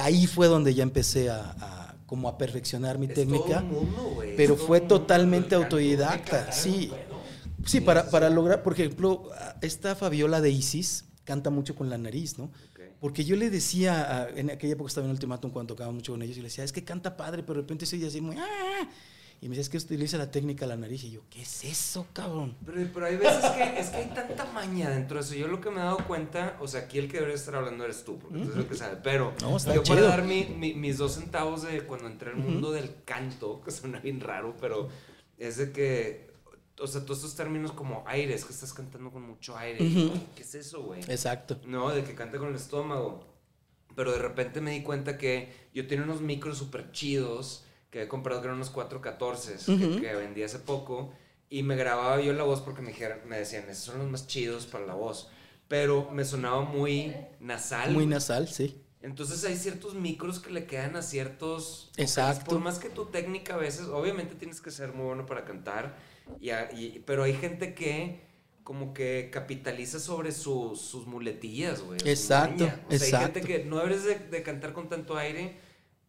Ahí 0.00 0.26
fue 0.26 0.48
donde 0.48 0.74
ya 0.74 0.82
empecé 0.82 1.30
a, 1.30 1.54
a- 1.60 1.94
como 2.06 2.28
a 2.28 2.36
perfeccionar 2.36 2.98
mi 2.98 3.06
Es 3.06 3.14
técnica. 3.14 3.60
mundo, 3.62 4.18
pero 4.36 4.56
fue 4.56 4.80
mundo 4.80 4.98
totalmente 4.98 5.54
autodidacta, 5.54 6.50
sí. 6.50 6.90
Sí, 7.64 7.80
para, 7.80 8.10
para 8.10 8.30
lograr, 8.30 8.62
por 8.64 8.72
ejemplo, 8.72 9.30
esta 9.60 9.94
Fabiola 9.94 10.40
de 10.40 10.50
Isis 10.50 11.04
canta 11.24 11.50
mucho 11.50 11.76
con 11.76 11.88
la 11.88 11.98
nariz, 11.98 12.36
¿no? 12.36 12.50
Porque 13.00 13.24
yo 13.24 13.36
le 13.36 13.48
decía, 13.50 14.24
a- 14.24 14.28
en 14.30 14.50
aquella 14.50 14.74
época 14.74 14.88
estaba 14.88 15.06
en 15.06 15.12
Ultimátum 15.12 15.50
cuando 15.50 15.74
tocaba 15.74 15.90
mucho 15.90 16.12
con 16.12 16.22
ellos, 16.22 16.36
y 16.36 16.40
le 16.40 16.48
decía, 16.48 16.64
es 16.64 16.72
que 16.72 16.84
canta 16.84 17.16
padre, 17.16 17.42
pero 17.42 17.54
de 17.54 17.60
repente 17.62 17.86
se 17.86 17.96
oye 17.96 18.06
así 18.06 18.20
muy... 18.20 18.36
"Ah". 18.38 18.88
Y 19.42 19.48
me 19.48 19.56
decía, 19.56 19.62
es 19.62 19.68
que 19.70 19.78
utiliza 19.78 20.18
la 20.18 20.30
técnica 20.30 20.66
la 20.66 20.76
nariz. 20.76 21.02
Y 21.04 21.12
yo, 21.12 21.22
¿qué 21.30 21.40
es 21.40 21.64
eso, 21.64 22.06
cabrón? 22.12 22.54
Pero, 22.66 22.90
pero 22.92 23.06
hay 23.06 23.16
veces 23.16 23.42
que 23.52 23.80
es 23.80 23.88
que 23.88 23.96
hay 23.96 24.10
tanta 24.14 24.44
maña 24.52 24.90
dentro 24.90 25.16
de 25.18 25.24
eso. 25.24 25.34
Yo 25.34 25.48
lo 25.48 25.62
que 25.62 25.70
me 25.70 25.76
he 25.76 25.82
dado 25.82 26.06
cuenta, 26.06 26.58
o 26.60 26.68
sea, 26.68 26.82
aquí 26.82 26.98
el 26.98 27.06
que 27.08 27.14
debería 27.14 27.36
estar 27.36 27.54
hablando 27.54 27.82
eres 27.84 28.04
tú, 28.04 28.18
porque 28.18 28.36
tú 28.40 28.44
eres 28.44 28.56
el 28.58 28.66
que 28.66 28.74
sabe. 28.76 28.98
Pero 29.02 29.32
No, 29.40 29.56
yo 29.74 29.82
para 29.82 30.02
dar 30.02 30.24
mi- 30.24 30.44
mi- 30.44 30.74
mis 30.74 30.98
dos 30.98 31.14
centavos 31.14 31.62
de 31.62 31.80
cuando 31.86 32.06
entré 32.06 32.32
al 32.32 32.36
mundo 32.36 32.70
del 32.70 32.96
canto, 33.06 33.62
que 33.64 33.70
suena 33.70 33.98
bien 33.98 34.20
raro, 34.20 34.54
pero 34.60 34.88
es 35.38 35.56
de 35.56 35.72
que, 35.72 36.29
o 36.80 36.86
sea, 36.86 37.02
todos 37.02 37.18
estos 37.18 37.36
términos 37.36 37.72
como 37.72 38.04
aire, 38.06 38.34
es 38.34 38.44
que 38.44 38.52
estás 38.52 38.72
cantando 38.72 39.10
con 39.10 39.22
mucho 39.22 39.56
aire. 39.56 39.84
Ujú. 39.84 40.12
¿Qué 40.34 40.42
es 40.42 40.54
eso, 40.54 40.82
güey? 40.82 41.00
Exacto. 41.02 41.60
No, 41.64 41.90
de 41.90 42.02
que 42.04 42.14
canta 42.14 42.38
con 42.38 42.48
el 42.48 42.56
estómago. 42.56 43.26
Pero 43.94 44.12
de 44.12 44.18
repente 44.18 44.60
me 44.60 44.70
di 44.70 44.82
cuenta 44.82 45.18
que 45.18 45.52
yo 45.74 45.86
tenía 45.86 46.04
unos 46.04 46.20
micros 46.20 46.58
súper 46.58 46.92
chidos 46.92 47.64
que 47.90 48.02
he 48.02 48.08
comprado 48.08 48.40
que 48.40 48.46
eran 48.46 48.56
unos 48.56 48.70
414 48.70 49.72
Ujú. 49.72 49.94
que, 49.96 50.00
que 50.00 50.14
vendí 50.14 50.42
hace 50.42 50.58
poco. 50.60 51.12
Y 51.48 51.64
me 51.64 51.74
grababa 51.74 52.20
yo 52.20 52.32
la 52.32 52.44
voz 52.44 52.60
porque 52.60 52.80
me, 52.80 52.92
dijeron, 52.92 53.18
me 53.26 53.38
decían, 53.38 53.68
esos 53.68 53.84
son 53.84 53.98
los 53.98 54.08
más 54.08 54.26
chidos 54.28 54.66
para 54.66 54.86
la 54.86 54.94
voz. 54.94 55.28
Pero 55.66 56.10
me 56.12 56.24
sonaba 56.24 56.62
muy 56.62 57.14
nasal. 57.40 57.92
Muy 57.92 58.06
nasal, 58.06 58.48
sí. 58.48 58.80
Entonces 59.02 59.44
hay 59.44 59.56
ciertos 59.56 59.94
micros 59.94 60.40
que 60.40 60.50
le 60.50 60.66
quedan 60.66 60.94
a 60.96 61.02
ciertos... 61.02 61.88
vocales. 61.90 62.10
Exacto. 62.10 62.50
Por 62.50 62.60
más 62.60 62.78
que 62.78 62.90
tu 62.90 63.06
técnica 63.06 63.54
a 63.54 63.56
veces, 63.56 63.86
obviamente 63.86 64.34
tienes 64.34 64.60
que 64.60 64.70
ser 64.70 64.92
muy 64.92 65.06
bueno 65.06 65.26
para 65.26 65.44
cantar, 65.44 65.96
y 66.40 66.50
a- 66.50 66.70
y- 66.72 67.02
pero 67.06 67.22
hay 67.24 67.34
gente 67.34 67.74
que 67.74 68.20
como 68.62 68.92
que 68.94 69.30
capitaliza 69.32 69.98
sobre 69.98 70.30
sus- 70.32 70.80
sus 70.80 71.06
muletillas, 71.06 71.80
güey. 71.82 71.98
su 72.00 72.08
Exacto. 72.08 72.64
O 72.88 72.98
sea, 72.98 73.18
hay 73.18 73.24
gente 73.26 73.40
que 73.40 73.64
no 73.64 73.78
debes 73.78 74.04
de, 74.04 74.16
de 74.18 74.42
cantar 74.42 74.72
con 74.72 74.88
tanto 74.88 75.16
aire, 75.16 75.56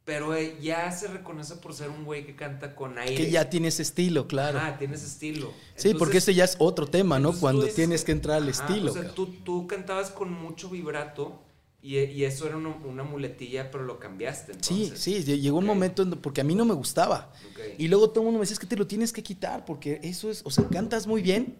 pero 0.05 0.35
eh, 0.35 0.57
ya 0.61 0.91
se 0.91 1.07
reconoce 1.07 1.55
por 1.55 1.73
ser 1.73 1.89
un 1.89 2.03
güey 2.05 2.25
que 2.25 2.35
canta 2.35 2.75
con 2.75 2.97
aire. 2.99 3.15
Que 3.15 3.31
ya 3.31 3.49
tienes 3.49 3.79
estilo, 3.79 4.27
claro. 4.27 4.59
Ah, 4.61 4.75
tienes 4.77 5.03
estilo. 5.03 5.53
sí, 5.75 5.93
porque 5.95 6.17
ese 6.19 6.33
ya 6.35 6.43
es 6.43 6.55
otro 6.59 6.85
tema, 6.87 7.19
¿no? 7.19 7.33
Cuando 7.33 7.61
dices 7.61 7.75
tienes 7.75 8.03
que 8.03 8.11
entrar 8.11 8.37
al 8.37 8.49
Ajá, 8.49 8.65
estilo. 8.67 8.91
O 8.91 8.93
sea, 8.93 9.03
cabrón. 9.03 9.15
tú, 9.15 9.33
tú 9.43 9.67
cantabas 9.67 10.11
con 10.11 10.31
mucho 10.31 10.69
vibrato 10.69 11.41
y, 11.83 11.97
y 11.97 12.25
eso 12.25 12.45
era 12.47 12.57
una, 12.57 12.69
una 12.69 13.03
muletilla, 13.03 13.71
pero 13.71 13.83
lo 13.83 13.99
cambiaste. 13.99 14.53
Sí, 14.61 14.83
Entonces. 14.83 14.99
sí, 14.99 15.23
lle- 15.25 15.39
llegó 15.39 15.57
un 15.57 15.63
Ok. 15.65 15.67
momento 15.75 16.03
en- 16.03 16.11
porque 16.11 16.41
a 16.41 16.43
mí 16.43 16.53
no 16.55 16.65
me 16.65 16.73
gustaba. 16.73 17.31
Ok. 17.51 17.59
Y 17.79 17.87
luego 17.87 18.09
todo 18.09 18.21
el 18.21 18.25
mundo 18.25 18.39
me 18.39 18.43
decía, 18.43 18.53
es 18.53 18.59
que 18.59 18.67
te 18.67 18.75
lo 18.77 18.85
tienes 18.87 19.11
que 19.13 19.23
quitar 19.23 19.65
porque 19.65 19.99
eso 20.03 20.29
es, 20.29 20.41
o 20.45 20.51
sea, 20.51 20.65
cantas 20.67 21.07
muy 21.07 21.21
bien, 21.21 21.57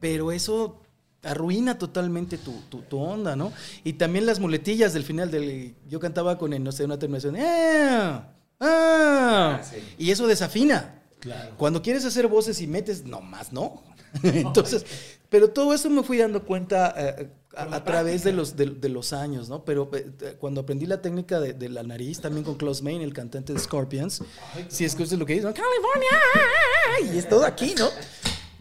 pero 0.00 0.32
eso 0.32 0.80
arruina 1.24 1.78
totalmente 1.78 2.36
tu, 2.38 2.52
tu- 2.68 2.82
tu 2.82 2.98
onda, 2.98 3.36
¿no? 3.36 3.52
Y 3.84 3.92
también 3.94 4.26
las 4.26 4.40
muletillas 4.40 4.92
del 4.92 5.04
final 5.04 5.30
del... 5.30 5.74
Yo 5.88 6.00
cantaba 6.00 6.36
con, 6.38 6.52
el, 6.52 6.62
no 6.64 6.72
sé, 6.72 6.84
una 6.84 6.98
terminación, 6.98 7.36
"Ah, 7.38 8.32
ah", 8.60 9.58
Ah, 9.60 9.62
sí. 9.62 9.76
y 9.98 10.10
eso 10.10 10.26
desafina. 10.26 11.02
Claro. 11.20 11.54
Cuando 11.56 11.82
quieres 11.82 12.04
hacer 12.04 12.26
voces 12.26 12.60
y 12.60 12.66
metes, 12.66 13.04
no 13.04 13.20
más, 13.20 13.52
no. 13.52 13.82
Entonces, 14.22 14.84
pero 15.28 15.50
todo 15.50 15.72
eso 15.72 15.88
me 15.88 16.02
fui 16.02 16.18
dando 16.18 16.44
cuenta 16.44 16.92
eh, 16.96 17.30
a, 17.56 17.62
a 17.76 17.84
través 17.84 18.24
de 18.24 18.32
los, 18.32 18.56
de, 18.56 18.66
de 18.66 18.88
los 18.88 19.12
años, 19.12 19.48
¿no? 19.48 19.64
Pero 19.64 19.90
eh, 19.94 20.36
cuando 20.38 20.60
aprendí 20.62 20.86
la 20.86 21.00
técnica 21.02 21.40
de, 21.40 21.52
de 21.52 21.68
la 21.68 21.82
nariz, 21.82 22.20
también 22.20 22.44
con 22.44 22.54
Klaus 22.56 22.82
Main, 22.82 23.02
el 23.02 23.12
cantante 23.12 23.52
de 23.52 23.58
Scorpions, 23.58 24.22
si 24.68 24.84
escuchas 24.84 25.18
lo 25.18 25.26
que 25.26 25.34
dice, 25.34 25.46
¿no? 25.46 25.52
California, 25.54 27.14
y 27.14 27.18
es 27.18 27.28
todo 27.28 27.44
aquí, 27.44 27.74
¿no? 27.78 27.88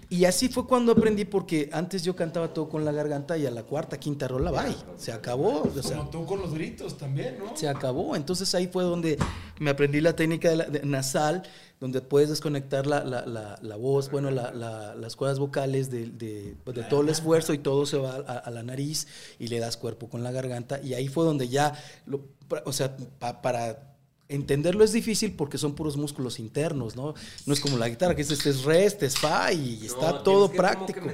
Y 0.10 0.26
así 0.26 0.50
fue 0.50 0.68
cuando 0.68 0.92
aprendí, 0.92 1.24
porque 1.24 1.70
antes 1.72 2.04
yo 2.04 2.18
cantaba 2.18 2.54
todo 2.54 2.68
con 2.68 2.84
la 2.84 2.92
garganta 2.92 3.38
y 3.38 3.46
a 3.46 3.52
la 3.52 3.64
cuarta, 3.64 3.98
quinta 3.98 4.28
rola, 4.28 4.52
bye. 4.52 4.76
Se 4.98 5.14
acabó. 5.14 5.62
O 5.64 5.82
sea, 5.82 5.98
Como 6.00 6.10
tú 6.10 6.26
con 6.26 6.42
los 6.42 6.54
gritos 6.54 6.98
también, 6.98 7.38
¿no? 7.40 7.56
se 7.56 7.70
acabó. 7.70 8.14
Entonces 8.18 8.54
ahí 8.54 8.68
fue 8.68 8.84
donde 8.84 9.18
me 9.60 9.70
aprendí 9.70 10.02
la 10.02 10.14
técnica 10.14 10.50
de 10.50 10.56
la- 10.58 10.66
de 10.66 10.82
nasal, 10.86 11.44
donde 11.82 12.00
puedes 12.02 12.30
desconectar 12.30 12.88
la, 12.88 13.04
la- 13.04 13.26
la- 13.26 13.60
la 13.62 13.76
voz, 13.76 14.10
bueno, 14.10 14.32
la- 14.32 14.54
la- 14.54 14.96
las 14.96 15.18
cuerdas 15.18 15.40
vocales 15.40 15.92
de, 15.92 16.06
de- 16.12 16.56
pues, 16.64 16.78
de 16.78 16.84
todo 16.84 17.02
el 17.02 17.10
esfuerzo 17.10 17.54
y 17.54 17.58
todo 17.58 17.86
se 17.86 17.98
va 17.98 18.16
a, 18.16 18.38
a 18.38 18.50
la 18.52 18.64
nariz 18.64 19.08
y 19.40 19.48
le 19.48 19.60
das 19.60 19.76
cuerpo 19.76 20.08
con 20.08 20.24
la 20.24 20.32
garganta. 20.32 20.80
Y 20.82 20.94
ahí 20.94 21.10
fue 21.10 21.26
donde 21.26 21.50
ya, 21.50 21.74
lo- 22.06 22.22
o 22.66 22.72
sea, 22.72 22.96
pa- 23.20 23.42
para 23.42 23.91
entenderlo 24.34 24.84
es 24.84 24.92
difícil 24.94 25.34
porque 25.36 25.58
son 25.58 25.74
puros 25.76 25.98
músculos 25.98 26.40
internos, 26.40 26.96
¿no? 26.96 27.14
No 27.46 27.54
es 27.54 27.60
como 27.60 27.78
la 27.78 27.90
guitarra, 27.90 28.16
que 28.16 28.22
es, 28.24 28.32
este 28.32 28.50
es 28.50 28.64
re, 28.64 28.86
este 28.86 29.06
es 29.06 29.18
fa 29.18 29.52
y 29.54 29.86
está 29.86 30.24
todo 30.24 30.50
que 30.52 30.58
como 30.58 30.70
que 30.72 30.76
práctico. 30.76 31.10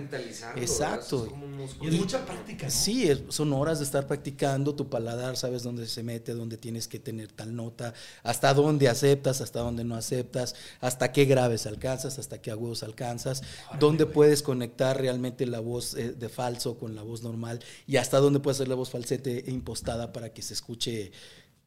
Exacto. 0.55 1.23
Es 1.25 1.29
como 1.31 1.45
un 1.45 1.57
músculo. 1.57 1.91
Y 1.91 1.93
es 1.95 1.99
mucha 1.99 2.25
práctica, 2.25 2.65
¿no? 2.65 2.71
Sí, 2.71 3.09
es- 3.09 3.21
son 3.29 3.53
horas 3.53 3.79
de 3.79 3.85
estar 3.85 4.07
practicando 4.07 4.75
tu 4.75 4.89
paladar, 4.89 5.37
sabes 5.37 5.63
dónde 5.63 5.87
se 5.87 6.03
mete, 6.03 6.33
dónde 6.33 6.57
tienes 6.57 6.87
que 6.87 6.99
tener 6.99 7.31
tal 7.31 7.55
nota, 7.55 7.93
hasta 8.23 8.53
dónde 8.53 8.87
aceptas, 8.89 9.41
hasta 9.41 9.59
dónde 9.59 9.83
no 9.83 9.95
aceptas, 9.95 10.55
hasta 10.81 11.11
qué 11.11 11.25
graves 11.25 11.65
alcanzas, 11.65 12.19
hasta 12.19 12.41
qué 12.41 12.51
agudos 12.51 12.83
alcanzas, 12.83 13.41
dónde 13.79 14.05
puedes 14.05 14.41
conectar 14.43 14.99
realmente 14.99 15.45
la 15.45 15.59
voz 15.59 15.95
eh, 15.95 16.11
de 16.13 16.29
falso 16.29 16.77
con 16.77 16.95
la 16.95 17.03
voz 17.03 17.23
normal 17.23 17.59
y 17.87 17.97
hasta 17.97 18.19
dónde 18.19 18.39
puedes 18.39 18.57
hacer 18.57 18.67
la 18.67 18.75
voz 18.75 18.89
falsete 18.89 19.47
e 19.49 19.51
impostada 19.51 20.13
para 20.13 20.33
que 20.33 20.41
se 20.41 20.53
escuche 20.53 21.11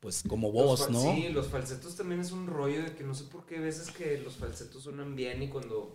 pues 0.00 0.22
como 0.26 0.48
Los 0.50 0.54
voz, 0.54 0.80
fal- 0.88 0.92
¿no? 0.92 1.00
Sí, 1.14 1.28
los 1.28 1.48
falsetos 1.48 1.94
también 1.94 2.20
es 2.22 2.32
un 2.32 2.46
rollo 2.46 2.82
de 2.82 2.94
que 2.94 3.04
no 3.04 3.14
sé 3.14 3.24
por 3.24 3.44
qué 3.44 3.58
veces 3.60 3.90
que 3.90 4.18
los 4.18 4.34
falsetos 4.36 4.82
suenan 4.84 5.14
bien 5.14 5.42
y 5.42 5.48
cuando... 5.48 5.94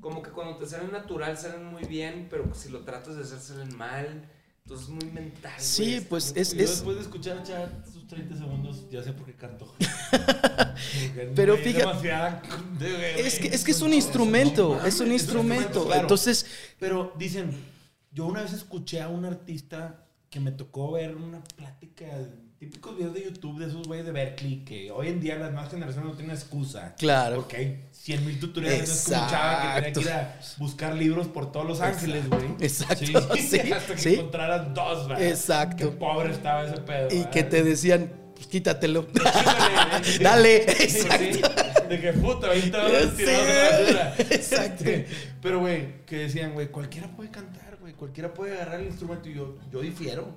Como 0.00 0.22
que 0.22 0.30
cuando 0.30 0.56
te 0.58 0.66
salen 0.66 0.92
natural 0.92 1.36
salen 1.38 1.64
muy 1.64 1.84
bien, 1.84 2.26
pero 2.30 2.54
si 2.54 2.68
lo 2.68 2.80
tratas 2.80 3.16
de 3.16 3.22
hacer 3.22 3.38
salen 3.40 3.74
mal. 3.76 4.28
Entonces 4.64 4.88
es 4.88 4.92
muy 4.92 5.10
mental. 5.12 5.54
Sí, 5.56 6.04
pues 6.06 6.34
es- 6.36 6.50
curioso. 6.50 6.72
después 6.74 6.96
de 6.96 7.02
escuchar 7.02 7.42
chat 7.42 7.86
sus 7.86 8.06
30 8.06 8.36
segundos, 8.36 8.84
ya 8.90 9.02
sé 9.02 9.14
por 9.14 9.24
qué 9.24 9.32
canto. 9.34 9.74
Pero 11.34 11.54
es 11.54 11.60
fíjate- 11.62 12.10
Es 13.26 13.38
que, 13.38 13.46
es 13.48 13.64
que 13.64 13.70
es 13.70 13.80
un 13.80 13.94
instrumento, 13.94 14.76
no, 14.80 14.84
es 14.86 15.00
un 15.00 15.10
instrumento. 15.10 15.86
claro. 15.86 16.02
Entonces, 16.02 16.46
Pero 16.78 17.12
dicen, 17.18 17.50
yo 18.12 18.26
una 18.26 18.42
vez 18.42 18.52
escuché 18.52 19.00
a 19.00 19.08
un 19.08 19.24
artista 19.24 20.06
que 20.30 20.38
me 20.40 20.52
tocó 20.52 20.92
ver 20.92 21.16
una 21.16 21.42
plática, 21.42 22.06
típicos 22.58 22.96
videos 22.96 23.14
de 23.14 23.22
YouTube 23.24 23.58
de 23.60 23.66
esos 23.66 23.86
güeyes 23.86 24.04
de 24.04 24.10
Berkeley, 24.12 24.64
que 24.64 24.90
hoy 24.90 25.08
en 25.08 25.20
día 25.20 25.36
las 25.36 25.52
nuevas 25.52 25.70
generaciones 25.70 26.10
no 26.10 26.16
tienen 26.16 26.34
excusa. 26.34 26.94
Claro. 26.98 27.36
Porque 27.36 27.56
hay 27.56 27.84
100 27.92 28.26
mil 28.26 28.40
tutoriales. 28.40 28.88
No 28.88 28.94
es 28.94 29.04
como 29.04 29.22
un 29.22 29.28
chava 29.30 29.60
que 29.60 29.80
tenía 29.80 29.92
que 29.92 30.00
ir 30.00 30.10
a 30.10 30.40
buscar 30.58 30.94
libros 30.96 31.28
por 31.28 31.52
todos 31.52 31.66
Los 31.66 31.80
Ángeles, 31.80 32.28
güey. 32.28 32.46
Exacto, 32.60 32.96
Sí, 33.36 33.42
sí, 33.48 33.58
hasta 33.72 33.94
que 33.94 34.00
sí. 34.00 34.14
encontraras 34.14 34.74
dos, 34.74 35.06
¿verdad? 35.08 35.26
Exacto. 35.26 35.76
Qué 35.90 35.96
pobre 35.96 36.32
estaba 36.32 36.64
ese 36.64 36.80
pedo. 36.80 37.08
y 37.12 37.16
¿verdad? 37.18 37.30
que 37.30 37.42
te 37.44 37.62
decían, 37.62 38.12
pues 38.34 38.46
quítatelo. 38.48 39.06
Chíngale, 40.02 40.18
Dale, 40.20 40.62
Pues 40.66 40.92
sí, 40.92 40.98
exacto. 41.00 41.88
de 41.88 42.00
que 42.00 42.12
puta, 42.14 42.48
20 42.48 42.70
dólares 42.76 43.10
Sí, 43.16 43.24
tirados 43.24 43.88
a 43.88 43.92
la 43.92 44.14
exacto. 44.18 44.84
Pero, 45.40 45.60
güey, 45.60 46.04
que 46.06 46.16
decían, 46.16 46.54
güey, 46.54 46.68
cualquiera 46.72 47.06
puede 47.14 47.30
cantar, 47.30 47.76
güey. 47.80 47.92
Cualquiera 47.94 48.34
puede 48.34 48.54
agarrar 48.54 48.80
el 48.80 48.86
instrumento. 48.88 49.28
Y 49.28 49.34
yo, 49.34 49.56
yo 49.70 49.80
difiero. 49.80 50.34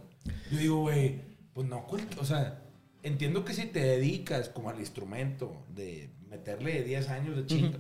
Yo 0.52 0.58
digo, 0.60 0.82
güey, 0.82 1.31
pues 1.54 1.68
no, 1.68 1.86
o 2.20 2.26
sea, 2.26 2.62
entiendo 3.04 3.44
que 3.46 3.54
si 3.54 3.66
te 3.68 3.80
dedicas 3.80 4.50
como 4.50 4.70
al 4.70 4.80
instrumento, 4.80 5.66
de 5.70 6.10
meterle 6.30 6.84
10 6.84 7.10
años 7.10 7.36
de 7.36 7.46
chinga. 7.46 7.80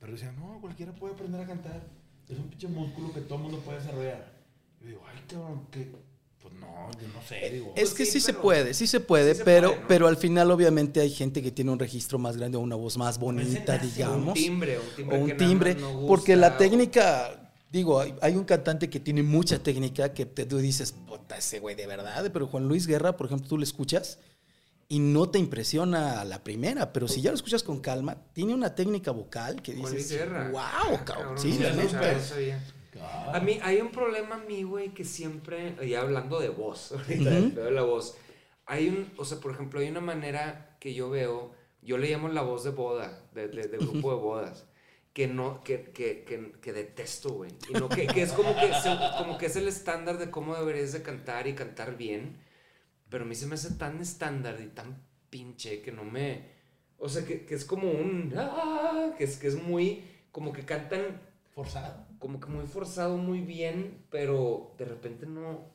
Pero 0.00 0.12
decían, 0.12 0.34
no, 0.36 0.58
cualquiera 0.60 0.92
puede 0.94 1.14
aprender 1.14 1.40
a 1.40 1.46
cantar. 1.46 1.82
Es 2.28 2.38
un 2.38 2.48
pinche 2.48 2.66
músculo 2.68 3.12
que 3.12 3.20
todo 3.20 3.36
el 3.36 3.42
mundo 3.42 3.58
puede 3.60 3.78
desarrollar. 3.78 4.32
Yo 4.80 4.86
digo, 4.88 5.02
ay, 5.12 5.20
cabrón, 5.28 5.66
que. 5.70 5.92
Pues 6.40 6.54
no, 6.54 6.90
yo 7.00 7.06
no 7.14 7.22
sé, 7.22 7.50
digo. 7.50 7.68
Es 7.76 7.90
Pues 7.90 7.94
que 7.94 8.04
sí, 8.04 8.12
sí, 8.12 8.20
se 8.20 8.34
puede, 8.34 8.74
sí 8.74 8.88
se 8.88 8.98
puede, 8.98 9.32
sí 9.34 9.38
se 9.38 9.44
pero, 9.44 9.68
puede, 9.68 9.80
¿no? 9.82 9.86
pero 9.86 10.08
al 10.08 10.16
final 10.16 10.50
obviamente 10.50 10.98
hay 11.00 11.10
gente 11.10 11.40
que 11.40 11.52
tiene 11.52 11.70
un 11.70 11.78
registro 11.78 12.18
más 12.18 12.36
grande 12.36 12.58
o 12.58 12.60
una 12.60 12.74
voz 12.74 12.98
más 12.98 13.20
bonita, 13.20 13.74
nace, 13.76 13.86
Un 13.86 13.92
digamos. 13.94 14.34
timbre, 14.34 14.76
un 14.80 14.84
timbre. 14.96 15.16
o 15.16 15.20
un 15.20 15.26
que 15.28 15.34
nada 15.34 15.48
timbre, 15.48 15.74
más 15.74 15.82
no 15.82 15.92
gusta, 15.92 16.06
porque 16.08 16.34
la 16.34 16.48
o- 16.48 16.56
técnica, 16.56 17.41
digo, 17.72 18.00
hay, 18.00 18.14
hay 18.20 18.36
un 18.36 18.44
cantante 18.44 18.88
que 18.90 19.00
tiene 19.00 19.22
mucha 19.22 19.58
técnica 19.62 20.12
que 20.12 20.26
te, 20.26 20.44
tú 20.46 20.58
dices, 20.58 20.92
puta, 20.92 21.36
ese 21.38 21.58
güey 21.58 21.74
de 21.74 21.86
verdad, 21.86 22.30
pero 22.32 22.46
Juan 22.46 22.68
Luis 22.68 22.86
Guerra, 22.86 23.16
por 23.16 23.26
ejemplo, 23.26 23.48
tú 23.48 23.56
lo 23.56 23.64
escuchas 23.64 24.18
y 24.88 24.98
no 24.98 25.30
te 25.30 25.38
impresiona 25.38 26.20
a 26.20 26.24
la 26.26 26.44
primera, 26.44 26.92
pero 26.92 27.08
si 27.08 27.22
ya 27.22 27.30
lo 27.30 27.36
escuchas 27.36 27.62
con 27.62 27.80
calma, 27.80 28.18
tiene 28.34 28.52
una 28.54 28.74
técnica 28.74 29.10
vocal 29.10 29.62
que 29.62 29.72
dices, 29.72 30.20
wow, 30.50 30.58
Ah, 30.58 30.82
cabrón, 30.82 31.04
cabrón, 31.06 31.38
sí, 31.38 31.58
no 31.58 31.70
no 31.82 31.88
sabía. 32.20 32.62
A 33.32 33.40
mí 33.40 33.58
hay 33.62 33.80
un 33.80 33.90
problema 33.90 34.34
a 34.34 34.38
mí, 34.38 34.64
güey, 34.64 34.92
que 34.92 35.04
siempre, 35.04 35.74
ya 35.88 36.02
hablando 36.02 36.38
de 36.40 36.50
voz, 36.50 36.92
ahorita, 37.08 37.30
Ujú. 37.30 37.50
de 37.54 37.70
la 37.70 37.82
voz, 37.82 38.16
hay 38.66 38.88
un, 38.88 39.10
o 39.16 39.24
sea, 39.24 39.38
por 39.40 39.52
ejemplo, 39.52 39.80
hay 39.80 39.88
una 39.88 40.00
manera 40.02 40.76
que 40.78 40.92
yo 40.92 41.08
veo, 41.08 41.52
yo 41.80 41.96
le 41.96 42.10
llamo 42.10 42.28
la 42.28 42.42
voz 42.42 42.62
de 42.64 42.70
boda, 42.70 43.18
de, 43.34 43.48
de- 43.48 43.66
de 43.68 43.78
grupo 43.78 44.14
de 44.14 44.20
bodas, 44.20 44.66
que 45.12 45.26
no, 45.28 45.62
que, 45.62 45.90
que, 45.92 46.24
que, 46.24 46.52
que 46.60 46.72
detesto, 46.72 47.30
güey, 47.32 47.50
y 47.68 47.72
no, 47.74 47.88
que, 47.88 48.06
que 48.06 48.22
es 48.22 48.32
como 48.32 48.54
que, 48.54 48.72
se- 48.72 48.96
como 49.18 49.36
que 49.38 49.46
es 49.46 49.56
el 49.56 49.68
estándar 49.68 50.18
de 50.18 50.30
cómo 50.30 50.54
deberías 50.56 50.92
de 50.92 51.02
cantar 51.02 51.46
y 51.46 51.54
cantar 51.54 51.96
bien, 51.96 52.38
pero 53.10 53.24
a 53.24 53.26
mí 53.26 53.34
se 53.34 53.46
me 53.46 53.54
hace 53.56 53.74
tan 53.74 54.00
estándar 54.00 54.58
y 54.60 54.68
tan 54.68 55.02
pinche 55.28 55.82
que 55.82 55.92
no 55.92 56.04
me, 56.04 56.46
o 56.98 57.08
sea, 57.08 57.24
que, 57.26 57.44
que 57.44 57.54
es 57.54 57.64
como 57.66 57.90
un, 57.90 58.32
ah, 58.36 59.12
que 59.18 59.24
es, 59.24 59.36
que 59.36 59.48
es 59.48 59.62
muy, 59.62 60.02
como 60.30 60.52
que 60.52 60.64
cantan 60.64 61.20
Forzado. 61.54 62.06
como 62.18 62.40
que 62.40 62.46
muy 62.46 62.66
forzado, 62.66 63.18
muy 63.18 63.42
bien, 63.42 64.06
pero 64.10 64.74
de 64.78 64.86
repente 64.86 65.26
no, 65.26 65.66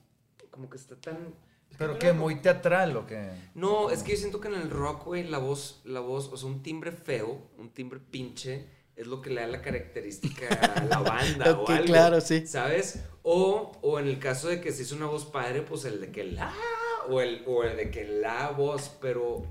como 0.50 0.68
que 0.70 0.78
está 0.78 0.96
tan... 0.96 1.36
¿Pero 1.78 2.00
qué? 2.00 2.14
¿Muy 2.14 2.38
teatral 2.42 2.96
o 2.98 3.06
qué? 3.06 3.30
No, 3.54 3.92
es 3.92 4.02
que 4.02 4.14
yo 4.14 4.18
siento 4.18 4.40
que 4.42 4.48
en 4.48 4.56
el 4.56 4.72
rock, 4.72 5.06
güey, 5.06 5.26
la 5.26 5.38
voz, 5.38 5.82
la 5.84 6.00
voz, 6.00 6.30
o 6.34 6.38
sea, 6.38 6.48
un 6.50 6.64
timbre 6.64 6.92
feo, 6.92 7.52
un 7.60 7.70
timbre 7.70 8.00
pinche, 8.00 8.66
es 8.98 9.06
lo 9.06 9.22
que 9.22 9.30
le 9.30 9.42
da 9.42 9.48
la 9.48 9.62
característica 9.62 10.48
a 10.50 10.84
la 10.86 11.00
banda 11.00 11.52
Ok, 11.62 11.70
o 11.70 11.72
algo. 11.72 11.86
claro, 11.86 12.20
sí. 12.20 12.46
¿Sabes? 12.48 13.00
O, 13.22 13.72
o 13.82 14.00
en 14.00 14.08
el 14.08 14.20
caso 14.20 14.48
de 14.50 14.60
que 14.60 14.72
se 14.72 14.82
hizo 14.82 14.96
una 14.96 15.06
voz 15.06 15.26
padre, 15.26 15.62
pues 15.62 15.86
el 15.86 16.02
de 16.02 16.12
que 16.12 16.24
la, 16.24 16.52
o 17.08 17.22
el, 17.22 17.44
o 17.46 17.64
el 17.64 17.78
de 17.78 17.92
que 17.92 18.06
la 18.06 18.50
voz, 18.52 18.92
pero, 19.00 19.46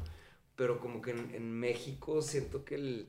pero 0.56 0.80
como 0.80 1.00
que 1.00 1.12
en, 1.12 1.32
en 1.32 1.52
México 1.52 2.20
siento 2.22 2.64
que 2.64 2.74
el... 2.74 3.06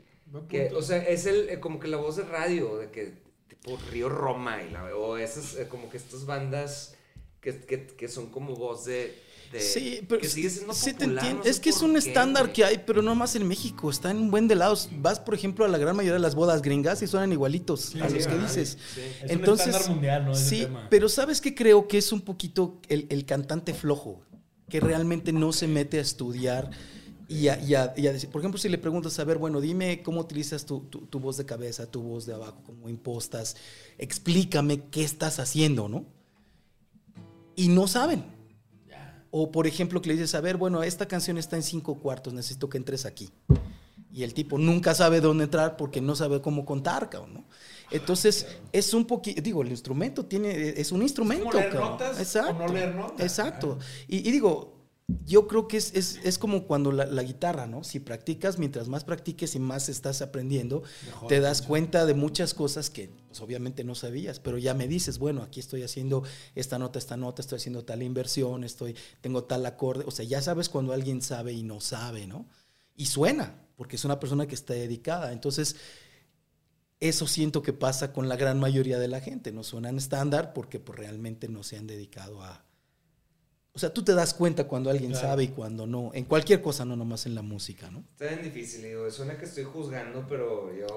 Que, 0.49 0.71
o 0.75 0.81
sea, 0.81 0.97
es 0.97 1.25
el, 1.25 1.49
eh, 1.49 1.59
como 1.59 1.79
que 1.79 1.87
la 1.87 1.97
voz 1.97 2.17
de 2.17 2.23
radio, 2.23 2.77
de 2.77 2.91
que 2.91 3.13
tipo 3.47 3.77
Río 3.91 4.09
Roma, 4.09 4.61
y 4.61 4.69
la, 4.69 4.83
o 4.95 5.17
esas, 5.17 5.55
eh, 5.55 5.67
como 5.69 5.89
que 5.89 5.95
estas 5.97 6.25
bandas 6.25 6.95
que, 7.41 7.61
que, 7.61 7.87
que 7.87 8.07
son 8.07 8.27
como 8.29 8.55
voz 8.55 8.85
de... 8.85 9.17
de- 9.51 9.59
Sí, 9.61 10.01
pero 10.07 10.21
que 10.21 10.27
sigue 10.27 10.49
siendo 10.49 10.73
sí 10.73 10.85
te 10.93 11.05
popular, 11.05 11.17
entiendo. 11.23 11.37
no 11.39 11.43
sé 11.43 11.49
es 11.49 11.59
que 11.59 11.69
es 11.69 11.81
un 11.81 11.93
qué, 11.93 11.99
estándar 11.99 12.43
güey. 12.45 12.53
que 12.53 12.65
hay, 12.65 12.77
pero 12.85 13.01
no 13.01 13.15
más 13.15 13.35
en 13.35 13.47
México. 13.47 13.89
Está 13.89 14.11
en 14.11 14.17
un 14.17 14.31
buen 14.31 14.47
de 14.47 14.55
lados. 14.55 14.89
Vas, 14.99 15.19
por 15.19 15.33
ejemplo, 15.35 15.65
a 15.65 15.67
la 15.67 15.77
gran 15.77 15.95
mayoría 15.95 16.13
de 16.13 16.19
las 16.19 16.35
bodas 16.35 16.61
gringas 16.61 17.01
y 17.01 17.07
suenan 17.07 17.31
igualitos 17.31 17.81
Sí, 17.81 17.99
a 18.01 18.09
sí, 18.09 18.15
los 18.15 18.27
que 18.27 18.37
dices. 18.37 18.77
Sí. 18.95 19.01
Es 19.23 19.35
un 19.35 19.43
estándar 19.43 19.89
mundial, 19.89 20.25
¿no? 20.25 20.31
Ese 20.33 20.45
sí, 20.49 20.61
tema. 20.63 20.87
pero 20.89 21.09
¿sabes 21.09 21.41
qué 21.41 21.53
creo 21.55 21.87
que 21.87 21.97
es 21.97 22.11
un 22.11 22.21
poquito 22.21 22.79
el, 22.89 23.07
el 23.09 23.25
cantante 23.25 23.73
flojo? 23.73 24.21
Que 24.69 24.79
realmente 24.79 25.31
no 25.31 25.53
se 25.53 25.67
mete 25.67 25.97
a 25.97 26.01
estudiar 26.01 26.69
y 27.29 27.47
a, 27.49 27.61
y 27.61 27.75
a- 27.75 27.93
y 27.97 28.07
a 28.07 28.13
decir, 28.13 28.29
por 28.29 28.41
ejemplo, 28.41 28.57
si 28.57 28.69
le 28.69 28.77
preguntas, 28.77 29.17
a 29.19 29.23
ver, 29.25 29.37
bueno, 29.37 29.59
dime 29.61 30.01
cómo 30.01 30.19
utilizas 30.21 30.65
tu, 30.65 30.81
tu- 30.81 31.07
tu 31.07 31.19
voz 31.19 31.37
de 31.37 31.45
cabeza, 31.45 31.85
tu 31.89 32.01
voz 32.01 32.25
de 32.25 32.33
abajo, 32.33 32.61
cómo 32.65 32.87
impostas, 32.89 33.55
explícame 33.97 34.83
qué 34.91 35.03
estás 35.03 35.39
haciendo, 35.39 35.87
¿no? 35.89 36.05
Y 37.55 37.69
no 37.69 37.87
saben. 37.87 38.23
O 39.31 39.51
por 39.51 39.67
ejemplo, 39.67 40.01
que 40.01 40.09
le 40.09 40.15
dices, 40.15 40.35
a 40.35 40.41
ver, 40.41 40.57
bueno, 40.57 40.83
esta 40.83 41.07
canción 41.07 41.37
está 41.37 41.55
en 41.55 41.63
cinco 41.63 41.99
cuartos, 41.99 42.33
necesito 42.33 42.69
que 42.69 42.77
entres 42.77 43.05
aquí. 43.05 43.29
Y 44.11 44.23
el 44.23 44.33
tipo 44.33 44.57
nunca 44.57 44.95
sabe 44.95 45.21
dónde 45.21 45.43
entrar 45.43 45.77
porque 45.77 46.01
no 46.01 46.15
sabe 46.15 46.41
cómo 46.41 46.65
contar, 46.65 47.09
cabrón, 47.09 47.33
¿no? 47.33 47.45
Entonces, 47.91 48.47
es 48.71 48.93
un 48.93 49.05
poquito, 49.05 49.41
digo, 49.41 49.61
el 49.61 49.69
instrumento 49.69 50.25
tiene, 50.25 50.69
es 50.79 50.91
un 50.91 51.01
instrumento, 51.01 51.45
como 51.45 51.59
leer 51.59 51.75
notas 51.75 52.17
o 52.17 52.21
Exacto. 52.21 52.53
no 52.53 52.73
leer 52.73 52.95
notas. 52.95 53.19
Exacto. 53.19 53.79
Y, 54.07 54.27
y 54.27 54.31
digo, 54.31 54.76
yo 55.25 55.47
creo 55.47 55.67
que 55.69 55.77
es, 55.77 55.93
es- 55.95 56.19
es 56.23 56.37
como 56.37 56.65
cuando 56.67 56.91
la, 56.91 57.05
la 57.05 57.23
guitarra, 57.23 57.65
¿no? 57.65 57.83
Si 57.83 57.99
practicas, 57.99 58.59
mientras 58.59 58.89
más 58.89 59.05
practiques 59.05 59.55
y 59.55 59.59
más 59.59 59.87
estás 59.89 60.21
aprendiendo, 60.21 60.83
Mejor, 61.05 61.27
te 61.29 61.39
das 61.39 61.61
cuenta 61.61 62.05
de 62.05 62.13
muchas 62.13 62.53
cosas 62.53 62.89
que 62.89 63.09
pues, 63.27 63.39
obviamente 63.41 63.83
no 63.85 63.95
sabías, 63.95 64.39
pero 64.41 64.57
ya 64.57 64.73
me 64.73 64.87
dices, 64.87 65.17
bueno, 65.17 65.43
aquí 65.43 65.61
estoy 65.61 65.83
haciendo 65.83 66.23
esta 66.55 66.77
nota, 66.77 66.99
esta 66.99 67.15
nota, 67.17 67.41
estoy 67.41 67.57
haciendo 67.57 67.85
tal 67.85 68.03
inversión, 68.03 68.63
estoy, 68.65 68.95
tengo 69.21 69.45
tal 69.45 69.65
acorde, 69.65 70.03
o 70.05 70.11
sea, 70.11 70.25
ya 70.25 70.41
sabes 70.41 70.67
cuando 70.69 70.91
alguien 70.93 71.21
sabe 71.21 71.53
y 71.53 71.63
no 71.63 71.79
sabe, 71.79 72.27
¿no? 72.27 72.47
Y 72.95 73.05
suena, 73.05 73.61
porque 73.77 73.95
es 73.95 74.03
una 74.05 74.19
persona 74.19 74.47
que 74.47 74.55
está 74.55 74.73
dedicada. 74.73 75.31
Entonces, 75.31 75.77
eso 76.99 77.27
siento 77.27 77.61
que 77.61 77.73
pasa 77.73 78.11
con 78.11 78.27
la 78.27 78.35
gran 78.35 78.59
mayoría 78.59 78.99
de 78.99 79.07
la 79.07 79.21
gente, 79.21 79.51
no 79.51 79.63
suenan 79.63 79.97
estándar 79.97 80.53
porque 80.53 80.79
pues, 80.79 80.97
realmente 80.97 81.47
no 81.47 81.63
se 81.63 81.77
han 81.77 81.87
dedicado 81.87 82.41
a... 82.43 82.65
O 83.77 83.79
sea, 83.79 83.93
tú 83.93 84.01
te 84.03 84.15
das 84.15 84.33
cuenta 84.33 84.63
cuando 84.63 84.89
alguien 84.89 85.11
Claro. 85.11 85.27
sabe 85.27 85.43
y 85.43 85.47
cuando 85.49 85.85
no, 85.85 86.09
en 86.15 86.25
cualquier 86.25 86.63
cosa, 86.63 86.83
no 86.83 86.95
nomás 86.95 87.27
en 87.27 87.35
la 87.35 87.43
música, 87.43 87.91
¿no? 87.91 87.99
Está 88.19 88.25
bien 88.25 88.41
difícil, 88.41 88.81
digo, 88.81 89.07
suena 89.11 89.37
que 89.37 89.45
estoy 89.45 89.65
juzgando, 89.65 90.25
pero 90.27 90.73
yo, 90.75 90.87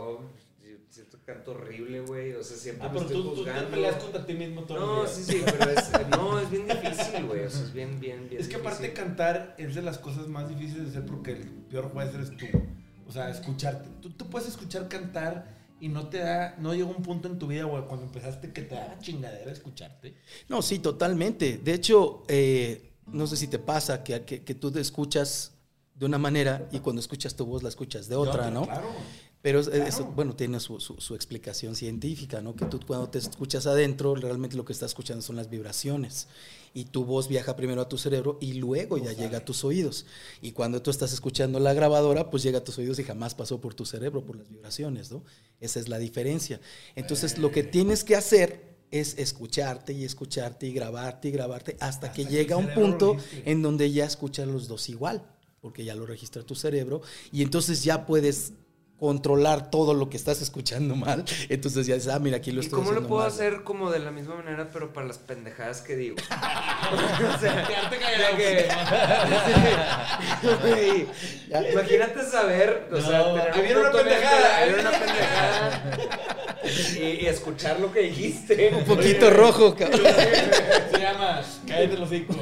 yo 0.64 0.76
siento 0.88 1.18
que 1.18 1.24
canto 1.34 1.50
horrible, 1.50 2.00
güey. 2.00 2.32
O 2.32 2.42
sea, 2.42 2.56
siempre 2.56 2.88
Ah, 2.88 2.90
me 2.90 3.00
estoy 3.00 3.16
tú, 3.16 3.22
tú 3.22 3.30
te 3.34 3.36
juzgando. 3.40 3.70
peleas 3.70 3.96
contra 4.02 4.24
ti 4.24 4.32
mismo 4.32 4.62
todos 4.64 4.80
No, 4.80 5.06
sí, 5.06 5.24
sí, 5.24 5.42
pero 5.44 5.70
es, 5.72 5.90
no, 6.10 6.40
es 6.40 6.50
bien 6.50 6.66
difícil, 6.66 7.26
güey. 7.26 7.44
O 7.44 7.50
sea, 7.50 7.62
es 7.64 7.72
bien, 7.74 8.00
bien, 8.00 8.28
bien 8.30 8.40
Es 8.40 8.48
que 8.48 8.56
aparte 8.56 8.84
difícil. 8.84 9.04
cantar 9.04 9.54
es 9.58 9.74
de 9.74 9.82
las 9.82 9.98
cosas 9.98 10.26
más 10.26 10.48
difíciles 10.48 10.84
de 10.84 10.88
hacer 10.88 11.04
porque 11.06 11.32
el 11.32 11.42
peor 11.68 11.90
juez 11.92 12.14
eres 12.14 12.30
tú. 12.34 12.46
O 13.06 13.12
sea, 13.12 13.28
escucharte. 13.28 13.90
Tú 14.00 14.08
te 14.10 14.24
puedes 14.24 14.48
escuchar 14.48 14.88
cantar 14.88 15.59
y 15.80 15.88
no 15.88 16.08
te 16.08 16.18
da, 16.18 16.56
no 16.58 16.74
llega 16.74 16.86
un 16.88 17.02
punto 17.02 17.28
en 17.28 17.38
tu 17.38 17.46
vida, 17.46 17.64
güey, 17.64 17.82
cuando 17.86 18.06
empezaste 18.06 18.52
que 18.52 18.62
te 18.62 18.74
daba 18.74 18.98
chingadera 19.00 19.50
escucharte. 19.50 20.14
No, 20.48 20.60
sí, 20.62 20.78
totalmente. 20.78 21.58
De 21.58 21.72
hecho, 21.74 22.22
eh, 22.28 22.92
no 23.06 23.26
sé 23.26 23.36
si 23.36 23.46
te 23.48 23.58
pasa 23.58 24.02
que, 24.04 24.22
que, 24.24 24.44
que 24.44 24.54
tú 24.54 24.70
te 24.70 24.80
escuchas 24.80 25.52
de 25.94 26.06
una 26.06 26.18
manera 26.18 26.68
y 26.72 26.80
cuando 26.80 27.00
escuchas 27.00 27.34
tu 27.34 27.44
voz 27.46 27.62
la 27.62 27.68
escuchas 27.68 28.08
de 28.08 28.16
otra, 28.16 28.50
¿no? 28.50 28.64
Claro. 28.64 28.88
Pero 29.42 29.62
Claro. 29.62 29.84
eso, 29.86 30.04
bueno, 30.04 30.36
tiene 30.36 30.60
su, 30.60 30.78
su- 30.80 31.00
su 31.00 31.14
explicación 31.14 31.74
científica, 31.74 32.42
¿no? 32.42 32.54
Que 32.54 32.66
tú 32.66 32.78
cuando 32.86 33.08
te 33.08 33.18
escuchas 33.18 33.66
adentro, 33.66 34.14
realmente 34.14 34.54
lo 34.56 34.64
que 34.66 34.72
estás 34.74 34.90
escuchando 34.90 35.22
son 35.22 35.36
las 35.36 35.48
vibraciones. 35.48 36.28
Y 36.72 36.84
tu 36.84 37.04
voz 37.04 37.28
viaja 37.28 37.56
primero 37.56 37.80
a 37.80 37.88
tu 37.88 37.98
cerebro 37.98 38.38
y 38.40 38.54
luego 38.54 38.96
ya 38.96 39.12
llega 39.12 39.38
a 39.38 39.44
tus 39.44 39.64
oídos. 39.64 40.06
Y 40.40 40.52
cuando 40.52 40.80
tú 40.82 40.90
estás 40.90 41.12
escuchando 41.12 41.58
la 41.58 41.74
grabadora, 41.74 42.30
pues 42.30 42.42
llega 42.42 42.58
a 42.58 42.64
tus 42.64 42.78
oídos 42.78 42.98
y 42.98 43.04
jamás 43.04 43.34
pasó 43.34 43.60
por 43.60 43.74
tu 43.74 43.84
cerebro, 43.84 44.24
por 44.24 44.36
las 44.36 44.48
vibraciones, 44.48 45.10
¿no? 45.10 45.24
Esa 45.60 45.80
es 45.80 45.88
la 45.88 45.98
diferencia. 45.98 46.60
Entonces, 46.94 47.38
lo 47.38 47.50
que 47.50 47.64
tienes 47.64 48.04
que 48.04 48.14
hacer 48.14 48.70
es 48.90 49.18
escucharte 49.18 49.92
y 49.92 50.04
escucharte 50.04 50.66
y 50.66 50.72
grabarte 50.72 51.28
y 51.28 51.30
grabarte 51.30 51.72
hasta, 51.80 51.86
Hasta 52.08 52.12
que 52.12 52.24
llega 52.24 52.56
un 52.56 52.72
punto 52.72 53.16
en 53.44 53.62
donde 53.62 53.90
ya 53.90 54.04
escuchas 54.04 54.48
los 54.48 54.68
dos 54.68 54.88
igual, 54.88 55.24
porque 55.60 55.84
ya 55.84 55.94
lo 55.94 56.06
registra 56.06 56.42
tu 56.42 56.54
cerebro 56.54 57.02
y 57.32 57.42
entonces 57.42 57.84
ya 57.84 58.06
puedes 58.06 58.52
controlar 59.00 59.70
todo 59.70 59.94
lo 59.94 60.10
que 60.10 60.18
estás 60.18 60.42
escuchando 60.42 60.94
mal. 60.94 61.24
Entonces 61.48 61.86
ya 61.86 61.94
dices, 61.94 62.12
ah, 62.12 62.18
mira, 62.18 62.36
aquí 62.36 62.52
lo 62.52 62.60
¿Y 62.60 62.64
estoy 62.66 62.80
cómo 62.80 62.92
lo 62.92 63.06
puedo 63.08 63.22
mal. 63.22 63.30
hacer 63.32 63.62
como 63.64 63.90
de 63.90 63.98
la 63.98 64.10
misma 64.10 64.34
manera, 64.36 64.68
pero 64.72 64.92
para 64.92 65.06
las 65.06 65.16
pendejadas 65.18 65.80
que 65.80 65.96
digo? 65.96 66.16
o 66.20 67.40
sea, 67.40 67.66
Quedarte 67.66 67.98
callado. 67.98 68.36
que- 68.36 68.68
Sí. 70.74 71.06
Imagínate 71.72 72.24
saber, 72.30 72.88
o 72.92 73.00
sea, 73.00 73.18
No, 73.20 73.34
tener 73.34 73.52
ahí 73.52 73.58
un 73.60 73.64
viene 73.64 73.80
una 73.80 73.92
pendejada. 73.92 74.64
viene 74.64 74.80
una 74.80 74.90
pendejada. 74.90 75.98
Y, 76.98 77.24
y 77.24 77.26
escuchar 77.26 77.80
lo 77.80 77.90
que 77.92 78.00
dijiste. 78.00 78.72
Un 78.76 78.84
poquito 78.84 79.30
rojo, 79.30 79.74
cabrón. 79.74 80.00
Se 80.92 80.98
llama 81.00 81.40
Cállate 81.66 81.96
los 81.96 82.08
hocico. 82.10 82.34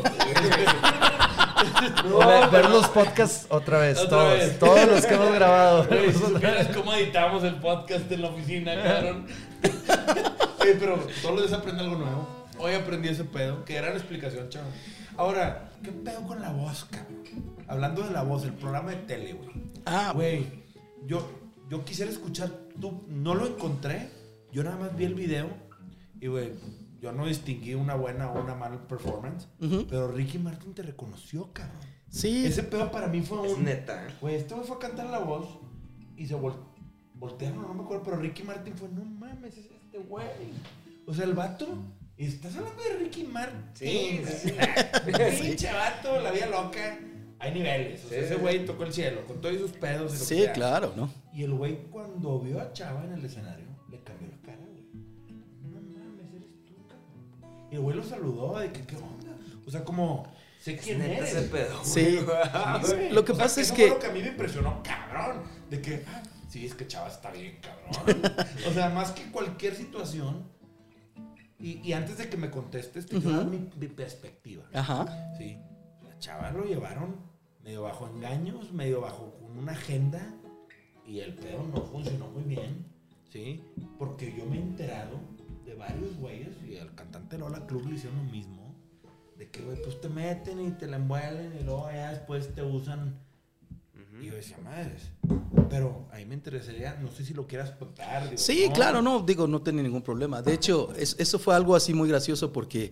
No, 2.05 2.51
Ver, 2.51 2.69
los 2.71 2.89
podcasts 2.89 3.47
otra 3.51 3.79
vez, 3.79 3.99
Otra 3.99 4.09
todos. 4.11 4.33
vez. 4.39 4.59
Todos 4.59 4.87
los 4.87 5.07
que 5.07 5.15
hemos 5.15 5.33
grabado. 5.33 5.85
Güey, 5.89 6.13
si 6.13 6.19
supieras 6.19 6.69
cómo 6.77 6.93
editamos 6.95 7.43
el 7.45 7.57
podcast 7.57 8.11
en 8.13 8.23
la 8.23 8.29
oficina, 8.29 8.75
cabrón. 8.83 9.27
Oye, 10.61 10.75
pero 10.79 10.97
todos 11.23 11.35
los 11.41 11.49
días 11.49 11.61
aprende 11.61 11.83
algo 11.83 11.97
nuevo. 11.97 12.29
Hoy 12.59 12.75
aprendí 12.75 13.09
ese 13.09 13.25
pedo. 13.25 13.65
Qué 13.65 13.75
gran 13.75 13.93
explicación, 13.95 14.49
chaval. 14.49 14.71
Ahora, 15.17 15.71
¿qué 15.83 15.91
pedo 15.93 16.23
con 16.27 16.41
la 16.41 16.51
voz, 16.51 16.87
cabrón? 16.91 17.25
Hablando 17.67 18.03
de 18.03 18.11
la 18.11 18.23
voz, 18.23 18.45
el 18.45 18.53
programa 18.55 18.91
de 18.91 18.97
tele, 18.99 19.33
güey. 19.35 19.51
Ah, 19.85 20.13
Güey, 20.15 20.47
yo, 21.07 21.29
yo 21.69 21.85
quisiera 21.85 22.11
escuchar, 22.11 22.51
tú, 22.81 23.05
no 23.09 23.35
lo 23.35 23.47
encontré, 23.47 24.11
yo 24.53 24.63
nada 24.65 24.77
más 24.77 24.97
vi 24.97 25.05
el 25.05 25.15
video 25.15 25.49
y, 26.21 26.27
güey, 26.29 26.53
yo 27.01 27.13
no 27.13 27.27
distinguí 27.27 27.75
una 27.75 27.95
buena 27.95 28.31
o 28.33 28.41
una 28.43 28.55
mala 28.55 28.87
performance, 28.89 29.47
pero 29.89 30.09
Ricky 30.13 30.39
Martin 30.39 30.75
te 30.75 30.83
reconoció, 30.83 31.53
cabrón. 31.53 31.77
Sí, 32.11 32.47
Ese 32.47 32.63
pedo 32.63 32.91
para 32.91 33.07
mí 33.07 33.21
fue 33.23 33.47
Es 33.47 33.53
un... 33.55 33.65
neta. 33.65 34.07
Güey, 34.21 34.37
este 34.37 34.55
güey 34.55 34.67
fue 34.67 34.77
a 34.77 34.79
cantar 34.81 35.07
la 35.11 35.19
voz 35.19 35.59
y 36.17 36.27
se 36.27 36.35
vol- 36.37 36.57
voltearon, 37.15 37.63
no 37.63 37.75
me 37.75 37.83
acuerdo, 37.83 38.03
pero 38.03 38.17
Ricky 38.17 38.43
Martin 38.43 38.75
fue, 38.75 38.89
no 38.89 39.05
mames, 39.05 39.57
es 39.59 39.67
este 39.67 39.99
güey. 39.99 40.27
O 41.07 41.13
sea, 41.15 41.25
el 41.25 41.35
vato, 41.35 41.67
estás 42.17 42.57
hablando 42.57 42.83
de 42.83 42.95
Ricky 43.05 43.25
Martin. 43.25 43.65
Sí, 43.75 44.21
sí, 44.27 44.53
Pinche 45.43 45.73
vato, 45.73 46.21
la 46.21 46.31
vida 46.31 46.47
loca. 46.47 46.99
Hay 47.41 47.53
niveles. 47.55 48.05
O 48.05 48.09
sea, 48.09 48.19
Sí. 48.19 48.25
ese 48.25 48.35
güey 48.37 48.65
tocó 48.65 48.83
el 48.85 48.93
cielo 48.93 49.25
con 49.27 49.41
todos 49.41 49.57
sus 49.59 49.71
pedos. 49.73 50.11
y 50.13 50.15
lo 50.15 50.19
que 50.21 50.47
sí, 50.47 50.53
claro, 50.55 50.93
¿no? 50.97 51.09
Y 51.33 51.45
el 51.45 51.53
güey, 51.53 51.85
cuando 51.91 52.41
vio 52.41 52.61
a 52.61 52.73
Chava 52.73 53.05
en 53.05 53.13
el 53.13 53.25
escenario, 53.25 53.67
Y 57.71 57.75
el 57.77 57.81
güey 57.81 57.97
lo 57.97 58.05
saludó, 58.05 58.59
de 58.59 58.73
que, 58.73 58.83
¿qué 58.87 58.97
onda? 58.97 59.37
O 59.67 59.71
sea, 59.71 59.85
como, 59.85 60.27
sé 60.61 60.77
quién 60.79 61.03
eres. 61.03 61.35
ese 61.35 61.49
pedo. 61.49 61.85
Sí. 61.85 62.17
güey. 62.25 62.83
Sí, 62.85 62.93
güey. 62.95 63.11
Lo 63.13 63.25
que 63.25 63.33
O 63.33 63.35
sea, 63.35 63.45
pasa 63.45 63.61
es 63.61 63.67
eso 63.69 63.77
que- 63.77 63.87
fue 63.89 63.95
lo 63.97 63.99
que 64.01 64.07
a 64.07 64.13
mí 64.13 64.23
me 64.23 64.29
impresionó, 64.29 64.83
cabrón. 64.83 65.43
De 65.71 65.83
que, 65.83 66.05
ah, 66.09 66.23
sí, 66.49 66.65
es 66.67 66.75
que 66.75 66.87
Chava 66.87 67.09
está 67.09 67.31
bien, 67.31 67.59
cabrón. 67.61 68.23
o 68.69 68.73
sea, 68.73 68.89
más 68.91 69.11
que 69.13 69.31
cualquier 69.31 69.75
situación. 69.75 70.45
Y, 71.61 71.81
y 71.87 71.93
antes 71.93 72.19
de 72.19 72.29
que 72.31 72.37
me 72.37 72.51
contestes, 72.51 73.07
te 73.07 73.17
quiero 73.17 73.31
Ujú. 73.31 73.39
dar 73.39 73.47
mi, 73.49 73.69
mi 73.77 73.89
perspectiva. 73.89 74.65
Ajá. 74.73 75.35
Sí. 75.37 75.59
La 76.05 76.17
chava 76.19 76.51
lo 76.53 76.65
llevaron 76.65 77.17
medio 77.65 77.83
bajo 77.83 78.07
engaños, 78.07 78.73
medio 78.73 79.01
bajo 79.01 79.35
con 79.41 79.59
una 79.59 79.73
agenda. 79.73 80.35
Y 81.05 81.21
el 81.21 81.35
pedo 81.35 81.63
no 81.65 81.83
funcionó 81.83 82.29
muy 82.29 82.45
bien. 82.45 82.87
Sí. 83.33 83.63
Porque 83.99 84.33
yo 84.37 84.47
me 84.47 84.57
he 84.57 84.61
enterado 84.61 85.19
varios 85.79 86.17
güeyes, 86.17 86.49
y 86.69 86.77
al 86.77 86.95
cantante 86.95 87.39
Lola 87.39 87.67
Club 87.67 87.87
le 87.89 87.95
hicieron 87.97 88.19
lo 88.19 88.25
mismo. 88.25 88.75
De 89.39 89.49
que, 89.51 89.63
güey, 89.63 89.81
pues 89.83 90.01
te 90.01 90.09
meten 90.09 90.61
y 90.61 90.71
te 90.73 90.87
la 90.89 90.97
envuelven 90.97 91.57
y 91.61 91.65
luego 91.65 91.89
ya 91.93 92.11
después 92.11 92.53
te 92.55 92.63
usan. 92.63 93.17
Y 94.21 94.27
yo 94.27 94.35
decía, 94.35 94.57
madres. 94.65 95.11
Pero 95.71 96.09
ahí 96.11 96.25
me 96.27 96.35
interesaría, 96.35 96.95
no 97.01 97.09
sé 97.13 97.25
si 97.25 97.35
lo 97.35 97.47
quieras 97.47 97.71
contar. 97.71 98.25
digo, 98.25 98.37
Sí, 98.37 98.65
no. 98.67 98.73
claro, 98.75 99.01
no, 99.01 99.21
digo, 99.21 99.47
no 99.47 99.63
tenía 99.63 99.83
ningún 99.85 100.03
problema. 100.03 100.43
De 100.43 100.53
hecho, 100.55 100.93
es- 100.97 101.15
eso 101.21 101.39
fue 101.39 101.55
algo 101.55 101.77
así 101.77 101.95
muy 101.95 102.09
gracioso 102.09 102.53
porque 102.53 102.91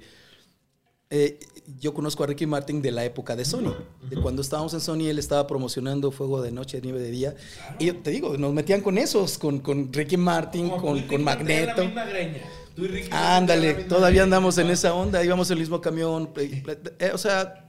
eh, 1.11 1.39
yo 1.81 1.95
conozco 1.95 2.23
a 2.23 2.27
Ricky 2.29 2.47
Martin 2.47 2.81
de 2.83 2.93
la 2.93 3.05
época 3.05 3.35
de 3.35 3.45
Sony. 3.45 3.75
De 4.09 4.21
cuando 4.21 4.43
estábamos 4.43 4.73
en 4.75 4.81
Sony, 4.81 5.07
él 5.09 5.19
estaba 5.19 5.47
promocionando 5.49 6.11
Fuego 6.13 6.43
de 6.43 6.53
Noche, 6.53 6.81
Nieve 6.81 7.01
de 7.01 7.11
Día. 7.11 7.35
Y 7.81 7.87
yo 7.87 7.97
te 7.99 8.11
digo, 8.11 8.37
nos 8.37 8.53
metían 8.53 8.81
con 8.81 8.97
esos, 8.99 9.37
con, 9.39 9.59
con 9.61 9.93
Ricky 9.93 10.17
Martin, 10.17 10.69
Como 10.69 10.83
con, 10.83 10.99
y 10.99 11.03
con 11.03 11.25
Magneto. 11.25 11.77
La 11.77 11.85
misma 11.85 12.05
greña. 12.05 12.43
Tú 12.77 12.85
y 12.85 12.89
Ricky 12.89 13.09
Martin 13.11 13.27
Ándale, 13.29 13.75
todavía 13.85 14.23
andamos 14.23 14.59
en 14.59 14.69
esa 14.71 14.95
onda, 14.95 15.25
íbamos 15.25 15.51
en 15.51 15.55
el 15.55 15.61
mismo 15.61 15.81
camión. 15.81 16.31
eh, 16.37 16.63
eh, 16.99 17.11
o 17.15 17.19
sea, 17.19 17.67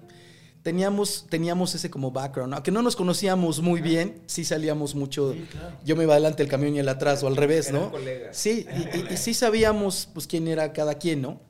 teníamos, 0.64 1.26
teníamos 1.30 1.74
ese 1.76 1.90
como 1.90 2.12
background. 2.12 2.54
Aunque 2.54 2.72
no 2.72 2.82
nos 2.82 2.96
conocíamos 2.98 3.62
muy 3.62 3.80
bien, 3.82 4.22
sí 4.26 4.44
salíamos 4.44 4.96
mucho. 4.96 5.32
Sí, 5.34 5.48
claro. 5.50 5.78
Yo 5.86 5.96
me 5.96 6.04
iba 6.04 6.14
adelante 6.14 6.44
el 6.44 6.50
camión 6.50 6.76
y 6.76 6.80
él 6.80 6.90
atrás, 6.90 7.24
o 7.24 7.28
al 7.28 7.38
revés, 7.38 7.72
¿no? 7.72 7.92
Sí, 8.32 8.68
y, 8.94 8.98
y- 8.98 9.14
y 9.14 9.18
sí 9.18 9.34
sabíamos 9.34 10.10
pues 10.14 10.28
quién 10.28 10.48
era 10.50 10.74
cada 10.74 10.96
quien, 10.96 11.22
¿no? 11.22 11.42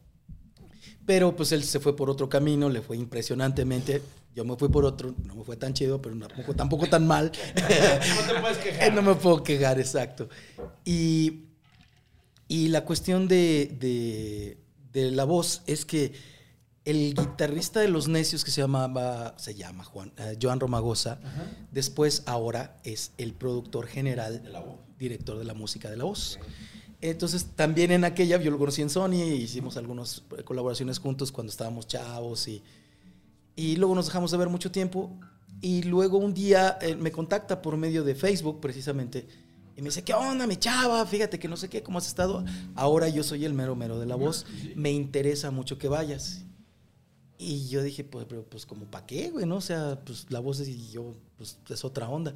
Pero 1.08 1.36
pues 1.36 1.52
él 1.52 1.64
se 1.64 1.80
fue 1.80 1.96
por 1.96 2.10
otro 2.10 2.30
camino, 2.30 2.70
le 2.70 2.82
fue 2.82 2.98
impresionantemente. 2.98 4.02
Yo 4.36 4.46
me 4.46 4.56
fui 4.56 4.70
por 4.70 4.86
otro, 4.86 5.16
no 5.24 5.34
me 5.34 5.44
fue 5.44 5.56
tan 5.58 5.74
chido, 5.74 6.00
pero 6.00 6.16
tampoco, 6.20 6.54
tampoco 6.54 6.88
tan 6.88 7.08
mal. 7.08 7.32
No 7.56 8.34
te 8.34 8.40
puedes 8.40 8.58
quejar. 8.60 8.94
no 8.94 9.02
me 9.02 9.16
puedo 9.16 9.42
quejar, 9.42 9.80
exacto. 9.80 10.30
Y, 10.86 11.47
y 12.48 12.68
la 12.70 12.86
cuestión 12.86 13.28
de, 13.28 13.76
de- 13.80 14.58
de 14.94 15.12
la 15.12 15.26
voz 15.26 15.62
es 15.68 15.86
que 15.86 16.14
el 16.86 17.14
guitarrista 17.14 17.82
de 17.82 17.90
Los 17.90 18.08
Necios, 18.08 18.46
que 18.46 18.52
se 18.52 18.62
llamaba, 18.62 19.36
se 19.38 19.54
llama 19.56 19.84
Juan, 19.84 20.14
eh, 20.18 20.38
Joan 20.42 20.60
Romagosa, 20.60 21.20
después 21.72 22.24
ahora 22.26 22.80
es 22.86 23.12
el 23.18 23.34
productor 23.34 23.88
general, 23.88 24.42
De 24.44 24.50
la 24.50 24.62
voz. 24.62 24.80
director 24.98 25.38
de 25.38 25.44
la 25.44 25.54
música 25.54 25.90
de 25.90 25.98
la 25.98 26.06
voz. 26.06 26.40
Entonces, 27.02 27.46
también 27.56 27.92
en 27.92 28.06
aquella, 28.06 28.38
yo 28.42 28.50
lo 28.50 28.58
conocí 28.58 28.82
en 28.82 28.90
Sony, 28.90 29.22
hicimos 29.38 29.76
algunas 29.78 30.24
colaboraciones 30.46 30.98
juntos 30.98 31.32
cuando 31.32 31.52
estábamos 31.52 31.86
chavos 31.88 32.48
y, 32.48 32.64
y 33.56 33.76
luego 33.76 33.94
nos 33.94 34.06
dejamos 34.08 34.32
de 34.32 34.38
ver 34.38 34.50
mucho 34.50 34.72
tiempo. 34.72 35.20
Y 35.62 35.84
luego 35.84 36.18
un 36.18 36.34
día 36.34 36.78
eh, 36.82 36.96
me 36.96 37.12
contacta 37.12 37.62
por 37.62 37.76
medio 37.78 38.04
de 38.04 38.16
Facebook, 38.16 38.62
precisamente, 38.62 39.28
y 39.78 39.82
me 39.82 39.90
dice, 39.90 40.04
¿qué 40.04 40.14
onda, 40.14 40.46
mi 40.48 40.58
chava? 40.58 41.06
Fíjate 41.06 41.38
que 41.40 41.48
no 41.48 41.56
sé 41.56 41.70
qué, 41.70 41.82
¿cómo 41.84 42.00
has 42.00 42.08
estado? 42.08 42.44
Ahora 42.76 43.08
yo 43.08 43.24
soy 43.24 43.46
el 43.46 43.54
mero 43.54 43.76
mero 43.76 44.00
de 44.00 44.06
la 44.08 44.16
voz. 44.16 44.46
Me 44.76 44.92
interesa 44.92 45.52
mucho 45.52 45.78
que 45.78 45.88
vayas. 45.88 46.42
Y 47.38 47.68
yo 47.70 47.84
dije, 47.84 48.04
pues, 48.04 48.26
pero, 48.28 48.44
pues 48.44 48.66
como 48.66 48.86
para 48.86 49.06
qué, 49.06 49.30
güey, 49.30 49.46
¿no? 49.46 49.58
O 49.58 49.62
sea, 49.62 50.00
pues 50.04 50.26
la 50.30 50.40
voz 50.40 50.60
es- 50.60 50.68
y 50.70 50.90
yo, 50.90 51.14
pues 51.38 51.58
es 51.70 51.86
otra 51.86 52.10
onda. 52.10 52.36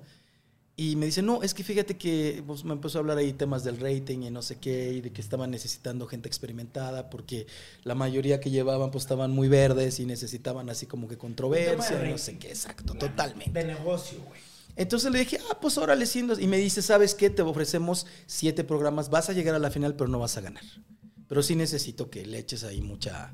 Y 0.77 0.95
me 0.95 1.05
dice, 1.07 1.21
no, 1.21 1.43
es 1.43 1.53
que 1.53 1.63
fíjate 1.63 1.97
que 1.97 2.43
pues, 2.45 2.63
me 2.63 2.73
empezó 2.73 2.97
a 2.97 3.01
hablar 3.01 3.17
ahí 3.17 3.33
temas 3.33 3.63
del 3.63 3.79
rating 3.79 4.19
y 4.21 4.29
no 4.29 4.41
sé 4.41 4.57
qué, 4.57 4.93
y 4.93 5.01
de 5.01 5.11
que 5.11 5.19
estaban 5.21 5.49
necesitando 5.51 6.05
gente 6.07 6.27
experimentada, 6.27 7.09
porque 7.09 7.45
la 7.83 7.93
mayoría 7.95 8.39
que 8.39 8.49
llevaban 8.51 8.89
pues 8.91 9.03
estaban 9.03 9.31
muy 9.31 9.47
verdes 9.47 9.99
y 9.99 10.05
necesitaban 10.05 10.69
así 10.69 10.85
como 10.85 11.07
que 11.07 11.17
controversia, 11.17 11.97
no 12.11 12.17
sé 12.17 12.37
qué, 12.37 12.49
exacto, 12.49 12.93
totalmente. 12.93 13.51
De 13.59 13.65
negocio, 13.65 14.19
güey. 14.27 14.39
Entonces 14.81 15.11
le 15.11 15.19
dije, 15.19 15.37
ah, 15.51 15.57
pues 15.61 15.77
órale, 15.77 16.05
siendo. 16.07 16.39
Y 16.39 16.47
me 16.47 16.57
dice, 16.57 16.81
¿sabes 16.81 17.13
qué? 17.13 17.29
Te 17.29 17.43
ofrecemos 17.43 18.07
siete 18.25 18.63
programas, 18.63 19.09
vas 19.09 19.29
a 19.29 19.33
llegar 19.33 19.53
a 19.53 19.59
la 19.59 19.69
final, 19.69 19.95
pero 19.95 20.07
no 20.09 20.17
vas 20.19 20.37
a 20.37 20.41
ganar. 20.41 20.63
Pero 21.27 21.43
sí 21.43 21.55
necesito 21.55 22.09
que 22.09 22.25
le 22.25 22.39
eches 22.39 22.63
ahí 22.63 22.81
mucha, 22.81 23.31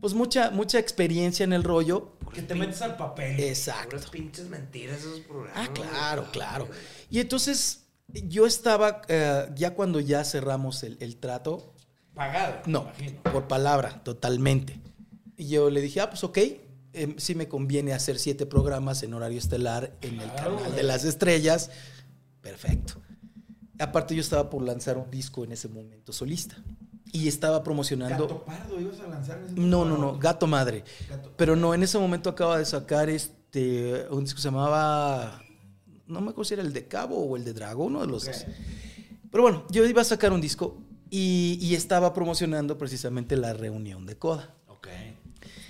pues 0.00 0.12
mucha, 0.14 0.50
mucha 0.50 0.78
experiencia 0.78 1.44
en 1.44 1.52
el 1.52 1.62
rollo. 1.62 2.16
Que 2.34 2.42
te 2.42 2.54
metes 2.54 2.82
al 2.82 2.96
papel. 2.96 3.38
Exacto. 3.40 3.90
Puras 3.90 4.10
pinches 4.10 4.48
mentiras 4.48 4.98
esos 5.00 5.20
programas. 5.20 5.68
Ah, 5.68 5.72
claro, 5.72 6.26
claro. 6.32 6.68
Y 7.10 7.20
entonces 7.20 7.86
Yo 8.12 8.44
estaba, 8.44 9.02
eh, 9.08 9.48
ya 9.54 9.74
cuando 9.74 10.00
ya 10.00 10.24
cerramos 10.24 10.82
el, 10.82 10.96
el 11.00 11.16
trato, 11.16 11.74
Pagado. 12.12 12.62
no, 12.66 12.80
imagino. 12.98 13.22
por 13.22 13.46
palabra, 13.46 14.02
totalmente. 14.02 14.80
Y 15.36 15.46
yo 15.48 15.70
le 15.70 15.80
dije, 15.80 16.00
ah, 16.00 16.10
pues 16.10 16.24
ok, 16.24 16.38
em, 16.92 17.14
sí 17.18 17.34
me 17.34 17.48
conviene 17.48 17.92
hacer 17.92 18.18
siete 18.18 18.46
programas 18.46 19.02
en 19.02 19.14
horario 19.14 19.38
estelar 19.38 19.96
en 20.00 20.20
el 20.20 20.32
canal 20.34 20.74
de 20.74 20.82
las 20.82 21.04
estrellas. 21.04 21.70
Perfecto. 22.40 22.94
Aparte 23.78 24.14
yo 24.14 24.20
estaba 24.20 24.50
por 24.50 24.62
lanzar 24.62 24.98
un 24.98 25.10
disco 25.10 25.44
en 25.44 25.52
ese 25.52 25.68
momento 25.68 26.12
solista. 26.12 26.56
Y 27.12 27.26
estaba 27.26 27.64
promocionando... 27.64 28.24
Gato 28.28 28.44
Pardo, 28.44 28.80
ibas 28.80 29.00
a 29.00 29.08
lanzar 29.08 29.38
en 29.38 29.44
ese 29.46 29.54
No, 29.54 29.84
no, 29.84 29.98
no, 29.98 30.16
Gato 30.18 30.46
Madre. 30.46 30.84
Gato- 31.08 31.32
Pero 31.36 31.56
no, 31.56 31.74
en 31.74 31.82
ese 31.82 31.98
momento 31.98 32.30
acaba 32.30 32.56
de 32.58 32.64
sacar 32.64 33.08
este 33.10 34.06
un 34.10 34.22
disco 34.24 34.36
que 34.36 34.42
se 34.42 34.48
llamaba 34.48 35.42
no 36.06 36.20
me 36.20 36.30
acuerdo 36.30 36.44
si 36.44 36.54
era 36.54 36.62
el 36.62 36.72
de 36.72 36.86
Cabo 36.88 37.16
o 37.24 37.36
el 37.36 37.44
de 37.44 37.52
Drago, 37.52 37.84
uno 37.84 38.00
de 38.00 38.06
los 38.06 38.26
dos. 38.26 38.44
Pero 39.30 39.42
bueno, 39.42 39.64
yo 39.70 39.84
iba 39.86 40.02
a 40.02 40.04
sacar 40.04 40.32
un 40.32 40.40
disco 40.40 40.82
y, 41.08 41.58
y 41.60 41.74
estaba 41.74 42.12
promocionando 42.12 42.76
precisamente 42.78 43.36
la 43.36 43.52
reunión 43.54 44.06
de 44.06 44.16
Coda. 44.18 44.54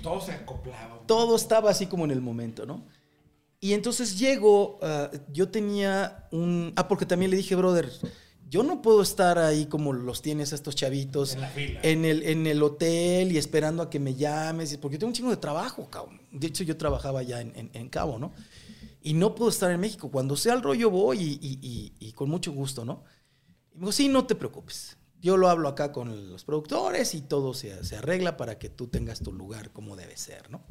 Todo 0.02 0.20
se 0.20 0.32
acoplaba. 0.32 1.00
Todo 1.06 1.36
estaba 1.36 1.70
así 1.70 1.86
como 1.86 2.04
en 2.04 2.10
el 2.10 2.20
momento, 2.20 2.66
¿no? 2.66 2.84
Y 3.60 3.74
entonces 3.74 4.18
llego, 4.18 4.78
ah, 4.82 5.10
yo 5.32 5.48
tenía 5.50 6.28
un... 6.32 6.72
Ah, 6.76 6.88
porque 6.88 7.04
también 7.06 7.30
le 7.30 7.36
dije, 7.36 7.54
brother, 7.54 7.90
yo 8.48 8.62
no 8.62 8.80
puedo 8.82 9.02
estar 9.02 9.38
ahí 9.38 9.66
como 9.66 9.92
los 9.92 10.22
tienes 10.22 10.52
a 10.52 10.54
estos 10.56 10.74
chavitos 10.74 11.34
En 11.34 11.40
la 11.42 11.48
fila. 11.48 11.80
en 11.82 12.04
el, 12.04 12.22
en 12.22 12.46
el 12.46 12.62
hotel 12.62 13.32
y 13.32 13.38
esperando 13.38 13.82
a 13.82 13.90
que 13.90 14.00
me 14.00 14.14
llames, 14.14 14.76
porque 14.78 14.94
yo 14.96 15.00
tengo 15.00 15.10
un 15.10 15.14
chingo 15.14 15.30
de 15.30 15.36
trabajo, 15.36 15.88
cabrón. 15.90 16.20
De 16.32 16.46
hecho, 16.46 16.64
yo 16.64 16.76
trabajaba 16.76 17.22
ya 17.22 17.40
en, 17.42 17.52
en- 17.54 17.70
en 17.74 17.88
Cabo, 17.90 18.18
¿no? 18.18 18.32
Y 19.02 19.14
no 19.14 19.34
puedo 19.34 19.50
estar 19.50 19.70
en 19.70 19.80
México. 19.80 20.10
Cuando 20.10 20.36
sea 20.36 20.54
el 20.54 20.62
rollo 20.62 20.90
voy 20.90 21.18
y, 21.20 21.38
y- 21.46 21.58
y- 22.00 22.08
y 22.08 22.12
con 22.12 22.28
mucho 22.30 22.52
gusto, 22.52 22.84
¿no? 22.84 23.04
Y 23.72 23.76
me 23.76 23.80
dijo, 23.82 23.92
sí, 23.92 24.08
no 24.08 24.26
te 24.26 24.34
preocupes. 24.34 24.96
Yo 25.20 25.36
lo 25.36 25.48
hablo 25.50 25.68
acá 25.68 25.92
con 25.92 26.30
los 26.30 26.44
productores 26.44 27.14
y 27.14 27.20
todo 27.20 27.52
se, 27.54 27.84
se 27.84 27.96
arregla 27.96 28.36
para 28.36 28.58
que 28.58 28.68
tú 28.70 28.86
tengas 28.88 29.20
tu 29.20 29.32
lugar 29.32 29.70
como 29.72 29.96
debe 29.96 30.16
ser, 30.16 30.50
¿no? 30.50 30.62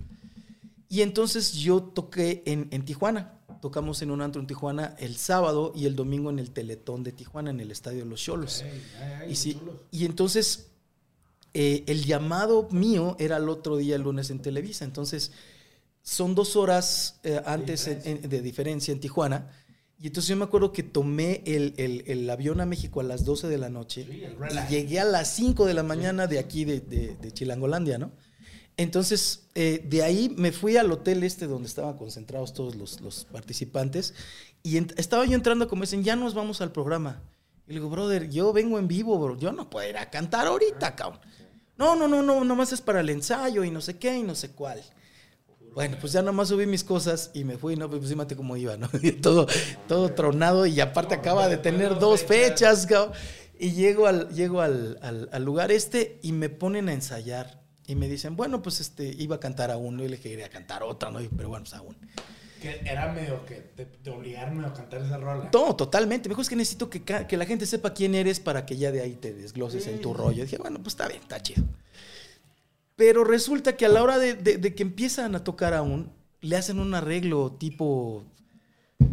Y 0.87 1.01
entonces 1.01 1.53
yo 1.53 1.83
toqué 1.83 2.41
en, 2.47 2.67
en 2.71 2.83
Tijuana. 2.83 3.35
Tocamos 3.61 4.01
en 4.01 4.09
un 4.09 4.21
antro 4.21 4.41
en 4.41 4.47
Tijuana 4.47 4.95
el 4.99 5.17
sábado 5.17 5.71
y 5.75 5.85
el 5.85 5.95
domingo 5.95 6.29
en 6.31 6.39
el 6.39 6.49
Teletón 6.51 7.03
de 7.03 7.11
Tijuana, 7.11 7.51
en 7.51 7.59
el 7.59 7.69
Estadio 7.71 7.99
de 8.05 8.09
los 8.09 8.21
Cholos. 8.23 8.61
Ey, 8.61 8.81
ay, 8.97 9.13
ay, 9.21 9.31
Y, 9.31 9.53
chulos. 9.53 9.75
y 9.91 10.05
entonces 10.05 10.67
eh, 11.53 11.83
el 11.87 12.05
llamado 12.05 12.67
mío 12.71 13.15
era 13.19 13.37
el 13.37 13.49
otro 13.49 13.77
día, 13.77 13.95
el 13.97 14.03
lunes 14.03 14.29
en 14.31 14.41
Televisa. 14.41 14.85
Entonces 14.85 15.31
son 16.01 16.33
dos 16.35 16.55
horas 16.55 17.19
eh, 17.23 17.39
antes 17.45 17.85
en- 17.87 18.01
en- 18.05 18.29
de 18.29 18.41
diferencia 18.41 18.91
en 18.91 18.99
Tijuana. 18.99 19.51
Y 20.01 20.07
entonces 20.07 20.29
yo 20.29 20.37
me 20.37 20.45
acuerdo 20.45 20.71
que 20.71 20.81
tomé 20.83 21.43
el, 21.45 21.73
el- 21.77 22.03
el 22.07 22.29
avión 22.29 22.61
a 22.61 22.65
México 22.65 23.01
a 23.01 23.03
las 23.03 23.25
12 23.25 23.47
de 23.49 23.57
la 23.57 23.69
noche 23.69 24.05
Sí, 24.09 24.23
y 24.67 24.69
llegué 24.69 24.99
a 24.99 25.05
las 25.05 25.33
5 25.33 25.65
de 25.65 25.73
la 25.73 25.83
mañana 25.83 26.25
de 26.27 26.39
aquí, 26.39 26.63
de, 26.63 26.79
de- 26.79 27.15
de 27.17 27.31
Chilangolandia, 27.33 27.97
¿no? 27.97 28.11
Entonces, 28.77 29.43
eh, 29.55 29.85
de 29.89 30.03
ahí 30.03 30.33
me 30.37 30.53
fui 30.53 30.77
al 30.77 30.89
hotel 30.91 31.23
este 31.23 31.47
donde 31.47 31.67
estaban 31.67 31.97
concentrados 31.97 32.53
todos 32.53 32.75
los, 32.75 33.01
los 33.01 33.25
participantes 33.25 34.13
y 34.63 34.77
estaba 34.97 35.25
yo 35.25 35.33
entrando 35.35 35.67
como 35.67 35.81
dicen, 35.81 36.03
ya 36.03 36.15
nos 36.15 36.33
vamos 36.33 36.61
al 36.61 36.71
programa. 36.71 37.21
Y 37.67 37.73
le 37.73 37.79
digo, 37.79 37.89
brother, 37.89 38.29
yo 38.29 38.53
vengo 38.53 38.79
en 38.79 38.87
vivo, 38.87 39.19
bro, 39.19 39.37
yo 39.37 39.51
no 39.51 39.69
puedo 39.69 39.87
ir 39.89 39.97
a 39.97 40.09
cantar 40.09 40.47
ahorita, 40.47 40.95
cabrón. 40.95 41.19
No, 41.77 41.95
no, 41.95 42.07
no, 42.07 42.21
no, 42.23 42.43
nomás 42.45 42.71
es 42.71 42.79
para 42.81 43.01
el 43.01 43.09
ensayo 43.09 43.63
y 43.65 43.71
no 43.71 43.81
sé 43.81 43.97
qué 43.97 44.17
y 44.17 44.23
no 44.23 44.33
sé 44.35 44.51
cuál. 44.51 44.81
Bueno, 45.73 45.97
pues 46.01 46.11
ya 46.13 46.21
nomás 46.21 46.49
subí 46.49 46.65
mis 46.65 46.83
cosas 46.83 47.31
y 47.33 47.43
me 47.43 47.57
fui, 47.57 47.75
¿no? 47.75 47.89
Pues 47.89 48.07
fíjate 48.09 48.35
cómo 48.35 48.57
iba, 48.57 48.75
¿no? 48.77 48.89
Y 49.01 49.11
todo, 49.13 49.47
todo 49.87 50.13
tronado 50.13 50.65
y 50.65 50.79
aparte 50.81 51.15
acaba 51.15 51.47
de 51.47 51.57
tener 51.57 51.99
dos 51.99 52.23
fechas, 52.23 52.85
cabrón. 52.85 53.13
Y 53.57 53.71
llego 53.71 54.07
al, 54.07 54.29
llego 54.29 54.61
al, 54.61 54.97
al- 55.01 55.29
al 55.31 55.43
lugar 55.43 55.71
este 55.71 56.19
y 56.21 56.31
me 56.31 56.49
ponen 56.49 56.89
a 56.89 56.93
ensayar. 56.93 57.59
Y 57.87 57.95
me 57.95 58.07
dicen, 58.07 58.35
bueno, 58.35 58.61
pues 58.61 58.79
este, 58.81 59.05
iba 59.17 59.37
a 59.37 59.39
cantar 59.39 59.71
a 59.71 59.77
uno 59.77 60.03
y 60.03 60.07
le 60.09 60.19
quería 60.19 60.47
cantar 60.49 60.83
otra, 60.83 61.09
¿no? 61.11 61.21
Y- 61.21 61.27
Pero 61.27 61.49
bueno, 61.49 61.63
pues 61.63 61.73
a 61.73 61.81
uno. 61.81 61.97
Que 62.61 62.81
era 62.85 63.11
medio 63.13 63.45
que 63.45 63.55
te, 63.55 63.85
te 63.85 64.09
obligaron 64.09 64.63
a 64.65 64.73
cantar 64.73 65.01
esa 65.01 65.17
rola. 65.17 65.49
No, 65.53 65.75
totalmente. 65.77 66.27
Mejor 66.29 66.41
es 66.43 66.49
que 66.49 66.55
necesito 66.57 66.89
que, 66.89 67.03
que 67.03 67.37
la 67.37 67.45
gente 67.45 67.65
sepa 67.65 67.93
quién 67.93 68.15
eres 68.15 68.39
para 68.41 68.65
que 68.65 68.75
ya 68.77 68.91
de 68.91 69.01
ahí 69.01 69.15
te 69.15 69.33
desgloses 69.33 69.87
en 69.87 70.01
tu 70.01 70.13
rollo. 70.13 70.43
dije, 70.43 70.57
bueno, 70.57 70.77
pues 70.79 70.93
está 70.93 71.07
bien, 71.07 71.21
está 71.21 71.41
chido. 71.41 71.63
Pero 72.99 73.23
resulta 73.23 73.77
que 73.77 73.85
a 73.85 73.89
la 73.89 74.03
hora 74.03 74.17
de, 74.19 74.33
de- 74.33 74.57
de 74.57 74.75
que 74.75 74.83
empiezan 74.83 75.33
a 75.33 75.43
tocar 75.45 75.73
aún, 75.73 76.11
le 76.41 76.57
hacen 76.57 76.79
un 76.79 76.93
arreglo 76.93 77.53
tipo, 77.57 78.25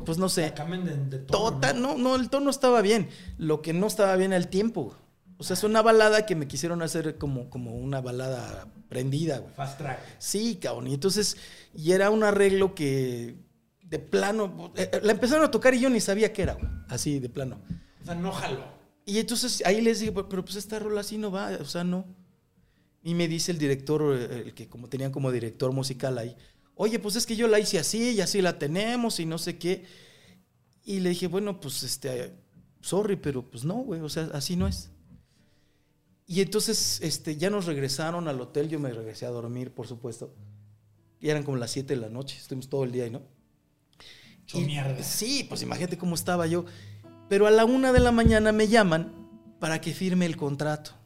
pues 0.05 0.19
no 0.19 0.29
sé, 0.29 0.53
Cambian 0.55 0.85
de, 0.85 0.97
de 0.97 1.19
tono, 1.25 1.53
total, 1.55 1.81
no, 1.81 1.97
no, 1.97 2.17
el 2.17 2.29
tono 2.29 2.51
estaba 2.51 2.83
bien. 2.83 3.09
Lo 3.39 3.63
que 3.63 3.73
no 3.73 3.87
estaba 3.87 4.17
bien 4.17 4.33
era 4.33 4.39
el 4.43 4.49
tiempo. 4.49 4.97
O 5.39 5.45
sea, 5.45 5.55
es 5.55 5.63
una 5.63 5.83
balada 5.83 6.27
que 6.27 6.35
me 6.35 6.49
quisieron 6.49 6.83
hacer 6.83 7.17
como, 7.17 7.49
como 7.49 7.77
una 7.77 8.01
balada 8.01 8.67
prendida, 8.89 9.39
güey. 9.39 9.55
Fast 9.55 9.79
track. 9.79 10.01
Sí, 10.19 10.57
cabrón. 10.61 10.89
Y 10.89 10.95
entonces, 10.95 11.37
y 11.73 11.93
era 11.93 12.11
un 12.11 12.25
arreglo 12.25 12.75
que 12.75 13.37
de 13.85 13.99
plano, 14.01 14.73
eh, 14.75 14.91
eh, 14.95 15.01
la 15.05 15.13
empezaron 15.13 15.45
a 15.45 15.51
tocar 15.53 15.75
y 15.75 15.79
yo 15.81 15.91
ni 15.91 16.01
sabía 16.01 16.33
qué 16.33 16.43
era, 16.43 16.55
güey. 16.55 16.67
Así, 16.89 17.21
de 17.21 17.29
plano. 17.29 17.61
O 18.03 18.05
sea, 18.05 18.17
no 18.17 18.33
jaló. 18.33 18.65
Y 19.05 19.19
entonces 19.21 19.63
ahí 19.65 19.81
les 19.81 20.01
dije, 20.01 20.11
pero, 20.11 20.29
pero, 20.29 20.45
pues 20.45 20.57
esta 20.57 20.81
rola 20.81 21.03
así 21.03 21.19
no 21.19 21.31
va, 21.31 21.51
o 21.61 21.65
sea, 21.67 21.85
no. 21.85 22.05
Y 23.07 23.15
me 23.15 23.29
dice 23.29 23.53
el 23.53 23.59
director, 23.59 24.19
eh, 24.19 24.43
el 24.47 24.53
que 24.53 24.67
como 24.69 24.89
tenían 24.89 25.13
como 25.13 25.31
director 25.31 25.71
musical 25.71 26.19
ahí, 26.19 26.35
oye, 26.75 26.99
pues 26.99 27.15
es 27.15 27.25
que 27.25 27.37
yo 27.37 27.47
la 27.47 27.61
hice 27.61 27.79
así 27.79 28.11
y 28.11 28.21
así 28.21 28.43
la 28.43 28.59
tenemos 28.59 29.21
y 29.21 29.27
no 29.27 29.39
sé 29.39 29.59
qué. 29.59 29.85
Y 30.83 30.99
le 30.99 31.11
dije, 31.11 31.29
bueno, 31.29 31.61
pues 31.61 31.85
este, 31.85 32.33
sorry, 32.81 33.15
pero 33.15 33.49
pues 33.49 33.65
no, 33.65 33.75
güey, 33.75 34.01
o 34.01 34.09
sea, 34.09 34.25
así 34.35 34.57
no 34.57 34.67
es. 34.67 34.91
Y 36.27 36.41
entonces 36.41 36.99
este, 37.01 37.37
ya 37.37 37.49
nos 37.49 37.67
regresaron 37.67 38.27
al 38.27 38.41
hotel, 38.41 38.69
yo 38.69 38.81
me 38.81 38.93
regresé 38.93 39.25
a 39.25 39.31
dormir, 39.31 39.71
por 39.71 39.87
supuesto. 39.87 40.35
Y 41.21 41.29
eran 41.29 41.45
como 41.45 41.59
las 41.59 41.71
7 41.71 41.95
de 41.95 42.01
la 42.01 42.09
noche, 42.09 42.37
estuvimos 42.37 42.69
todo 42.69 42.83
el 42.83 42.91
día 42.91 43.05
ahí, 43.05 43.11
¿no? 43.11 43.23
Y- 44.53 44.65
mierda. 44.65 45.01
Sí, 45.05 45.47
pues 45.49 45.63
imagínate 45.63 45.97
cómo 45.97 46.17
estaba 46.17 46.49
yo. 46.49 46.65
Pero 47.29 47.47
a 47.47 47.53
la 47.53 47.67
una 47.67 47.93
de 47.93 48.01
la 48.01 48.11
mañana 48.11 48.51
me 48.51 48.67
llaman 48.67 49.13
para 49.61 49.81
que 49.81 49.93
firme 49.95 50.27
el 50.27 50.37
contrato. 50.37 51.06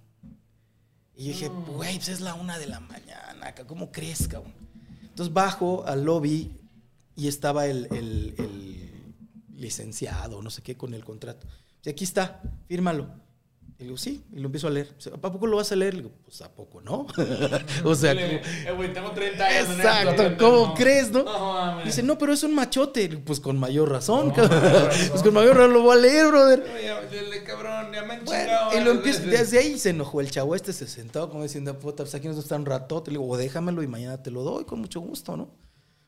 Y 1.20 1.24
yo 1.24 1.32
dije, 1.32 1.48
güey, 1.48 1.96
pues 1.96 2.08
es 2.08 2.20
la 2.22 2.32
una 2.32 2.58
de 2.58 2.66
la 2.66 2.80
mañana, 2.80 3.54
¿cómo 3.66 3.92
crees, 3.92 4.26
cabrón? 4.26 4.54
Entonces 5.02 5.34
bajo 5.34 5.84
al 5.86 6.02
lobby 6.04 6.50
y 7.14 7.28
estaba 7.28 7.66
el, 7.66 7.86
el- 7.90 8.34
el 8.38 8.90
licenciado, 9.60 10.40
no 10.40 10.48
sé 10.48 10.62
qué, 10.62 10.78
con 10.78 10.94
el 10.94 11.04
contrato. 11.04 11.46
Y 11.84 11.90
aquí 11.90 12.04
está, 12.04 12.40
fírmalo. 12.68 13.10
Y 13.80 13.84
le 13.84 13.86
digo, 13.86 13.96
sí, 13.96 14.22
y 14.30 14.40
lo 14.40 14.46
empiezo 14.46 14.66
a 14.66 14.70
leer. 14.70 14.94
¿A 15.10 15.16
poco 15.32 15.46
lo 15.46 15.56
vas 15.56 15.72
a 15.72 15.76
leer? 15.76 15.94
Le 15.94 16.02
digo, 16.02 16.14
pues 16.22 16.42
a 16.42 16.52
poco, 16.54 16.82
¿no? 16.82 17.06
o 17.84 17.94
sea, 17.94 18.12
Le- 18.12 18.40
como- 18.42 18.68
eh, 18.68 18.72
güey, 18.76 18.92
tengo 18.92 19.10
30 19.12 19.42
años. 19.46 19.70
Exacto, 19.70 20.22
¿cómo 20.38 20.66
no. 20.66 20.74
crees, 20.74 21.10
no? 21.10 21.80
Dice, 21.82 22.02
no, 22.02 22.18
pero 22.18 22.34
es 22.34 22.42
un 22.42 22.54
machote. 22.54 23.08
Pues 23.24 23.40
con 23.40 23.58
mayor 23.58 23.90
razón, 23.90 24.32
cabrón. 24.32 24.60
Pues 25.08 25.22
con 25.22 25.32
mayor 25.32 25.56
razón 25.56 25.72
lo 25.72 25.80
voy 25.82 25.96
a 25.96 26.00
leer, 26.02 26.26
brother. 26.28 26.62
Oye, 26.62 27.42
cabrón, 27.44 27.90
ya 27.92 28.02
me 28.02 28.12
han 28.14 28.24
Bueno, 28.26 28.42
chingado. 28.44 28.78
y 28.78 28.84
lo 28.84 28.90
empiezo, 28.90 29.22
desde 29.22 29.58
ahí 29.58 29.78
se 29.78 29.90
enojó 29.90 30.20
el 30.20 30.30
chavo 30.30 30.54
este, 30.54 30.74
se 30.74 30.86
sentó 30.86 31.30
como 31.30 31.42
diciendo, 31.42 31.78
puta, 31.78 32.02
pues 32.04 32.14
aquí 32.14 32.28
nos 32.28 32.36
está 32.36 32.56
un 32.56 32.66
ratote. 32.66 33.10
Le 33.10 33.18
digo, 33.18 33.30
o 33.30 33.36
déjamelo 33.38 33.82
y 33.82 33.86
mañana 33.86 34.22
te 34.22 34.30
lo 34.30 34.42
doy 34.42 34.66
con 34.66 34.78
mucho 34.80 35.00
gusto, 35.00 35.38
¿no? 35.38 35.48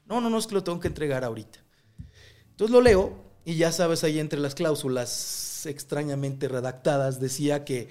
No, 0.05 0.21
no, 0.21 0.29
no, 0.29 0.37
es 0.39 0.47
que 0.47 0.55
lo 0.55 0.63
tengo 0.63 0.79
que 0.79 0.89
entregar 0.89 1.25
ahorita. 1.25 1.59
Entonces 2.51 2.71
lo 2.71 2.83
leo 2.83 3.15
y 3.47 3.55
ya 3.57 3.73
sabes, 3.73 4.05
ahí 4.05 4.19
entre 4.19 4.39
las 4.39 4.55
cláusulas 4.55 5.49
extrañamente 5.67 6.49
redactadas 6.49 7.21
decía 7.21 7.65
que 7.65 7.89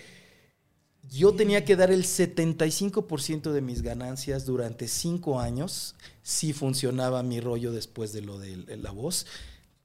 yo 1.09 1.33
tenía 1.33 1.65
que 1.65 1.75
dar 1.75 1.91
el 1.91 2.03
75% 2.03 3.51
de 3.51 3.61
mis 3.61 3.81
ganancias 3.81 4.45
durante 4.45 4.87
cinco 4.87 5.39
años 5.39 5.95
si 6.21 6.53
funcionaba 6.53 7.23
mi 7.23 7.39
rollo 7.39 7.71
después 7.71 8.13
de 8.13 8.21
lo 8.21 8.37
de 8.37 8.77
la 8.77 8.91
voz, 8.91 9.25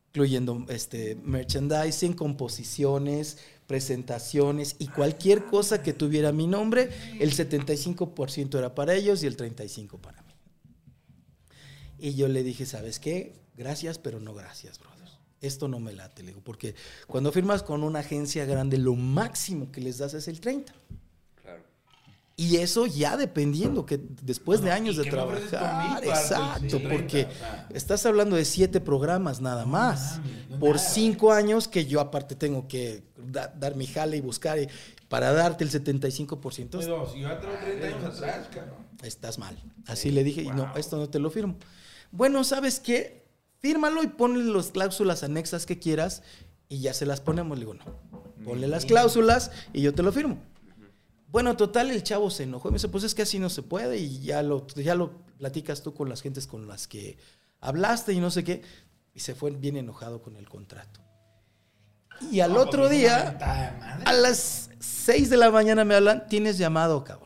incluyendo 0.09 0.67
este, 0.69 1.17
merchandising, 1.17 2.13
composiciones, 2.13 3.39
presentaciones 3.67 4.77
y 4.79 4.89
cualquier 4.89 5.45
cosa 5.45 5.83
que 5.83 5.93
tuviera 5.93 6.33
mi 6.33 6.47
nombre, 6.47 6.91
el 7.19 7.33
75% 7.33 8.59
era 8.59 8.75
para 8.75 8.95
ellos 8.95 9.23
y 9.23 9.27
el 9.27 9.37
35% 9.37 9.99
para 9.99 10.23
mí. 10.23 10.33
Y 11.99 12.15
yo 12.15 12.29
le 12.29 12.43
dije, 12.43 12.67
¿sabes 12.67 13.01
qué? 13.01 13.35
Gracias, 13.57 13.99
pero 13.99 14.21
no 14.21 14.35
gracias, 14.35 14.79
brother. 14.79 14.95
Esto 15.41 15.69
no 15.69 15.79
me 15.81 15.93
late, 15.93 16.23
le 16.23 16.29
digo, 16.29 16.41
porque 16.43 16.75
cuando 17.07 17.31
firmas 17.31 17.63
con 17.63 17.83
una 17.83 17.99
agencia 18.01 18.45
grande, 18.47 18.79
lo 18.79 18.95
máximo 18.95 19.71
que 19.71 19.81
les 19.81 19.99
das 19.99 20.15
es 20.15 20.29
el 20.29 20.41
30. 20.41 20.73
Claro. 21.43 21.63
Y 22.37 22.57
eso 22.57 22.87
ya 22.87 23.17
dependiendo, 23.19 23.85
que 23.85 24.01
después 24.23 24.63
de 24.63 24.71
años 24.73 24.95
¿y 24.95 24.99
de 24.99 25.05
mí, 25.05 25.11
trabajar, 25.11 25.49
cuarto? 25.51 26.05
exacto, 26.09 26.61
Sí, 26.61 26.69
30, 26.69 26.89
porque 26.89 27.25
o 27.27 27.39
sea. 27.39 27.69
estás 27.75 28.07
hablando 28.07 28.35
de 28.37 28.45
siete 28.47 28.81
programas 28.81 29.41
nada 29.43 29.67
más, 29.67 30.21
no 30.49 30.59
por 30.59 30.77
nada. 30.77 30.89
cinco 30.89 31.33
años 31.33 31.69
que 31.69 31.85
yo 31.87 32.01
aparte 32.01 32.35
tengo 32.35 32.67
que 32.67 33.03
da- 33.17 33.49
dar 33.49 33.75
mi 33.77 33.87
jale 33.87 34.17
y 34.17 34.21
buscar 34.23 34.59
y- 34.59 34.69
para 35.09 35.33
darte 35.33 35.65
el 35.65 35.71
75%, 35.71 36.79
Oye, 36.79 36.87
dos, 36.89 37.15
yo 37.15 37.21
ya 37.29 37.39
tengo 37.41 37.55
30 37.63 37.87
años 37.99 38.17
atrás, 38.17 38.49
cabrón. 38.53 38.79
estás 39.03 39.39
mal. 39.39 39.57
Así 39.87 40.11
le 40.11 40.25
dije, 40.25 40.43
y 40.43 40.49
no, 40.49 40.75
esto 40.77 40.97
no 40.97 41.09
te 41.11 41.19
lo 41.19 41.31
firmo. 41.31 41.57
Bueno, 42.11 42.43
¿sabes 42.43 42.81
qué? 42.81 43.26
Fírmalo 43.66 44.05
y 44.05 44.06
ponle 44.06 44.44
las 44.44 44.70
cláusulas 44.70 45.24
anexas 45.24 45.66
que 45.66 45.80
quieras 45.80 46.22
Y 46.68 46.78
ya 46.78 46.94
se 46.94 47.05
las 47.05 47.20
ponemos. 47.20 47.59
Le 47.59 47.64
digo, 47.64 47.74
no. 47.74 47.84
Ponle 48.44 48.68
las 48.68 48.86
cláusulas 48.86 49.51
y 49.72 49.82
yo 49.82 49.93
te 49.93 50.05
lo 50.05 50.12
firmo. 50.12 50.38
Bueno, 51.32 51.56
total, 51.56 51.90
el 51.90 52.05
chavo 52.05 52.30
se 52.30 52.44
enojó 52.44 52.68
y 52.68 52.70
me 52.70 52.76
dice, 52.76 52.88
pues 52.88 53.02
es 53.02 53.12
que 53.12 53.22
así 53.22 53.40
no 53.40 53.51
se 53.51 53.64
puede 53.64 53.98
y 53.98 54.20
ya 54.20 54.44
lo, 54.44 54.68
ya 54.68 54.94
lo 54.94 55.10
platicas 55.38 55.82
tú 55.82 55.94
con 55.94 56.09
las 56.09 56.22
gentes 56.22 56.47
con 56.47 56.68
las 56.68 56.86
que 56.86 57.18
hablaste 57.60 58.12
y 58.12 58.20
no 58.20 58.30
sé 58.30 58.44
qué. 58.44 58.62
Y 59.14 59.18
se 59.18 59.34
fue 59.34 59.51
bien 59.51 59.76
enojado 59.76 60.22
con 60.22 60.36
el 60.36 60.48
contrato. 60.48 61.01
Y 62.30 62.38
al 62.38 62.56
otro 62.56 62.88
día, 62.88 63.36
a 64.05 64.12
las 64.12 64.70
6 64.78 65.28
de 65.28 65.36
la 65.38 65.51
mañana 65.51 65.84
me 65.84 65.97
hablan, 65.97 66.28
tienes 66.28 66.56
llamado, 66.56 67.02
cabrón. 67.02 67.26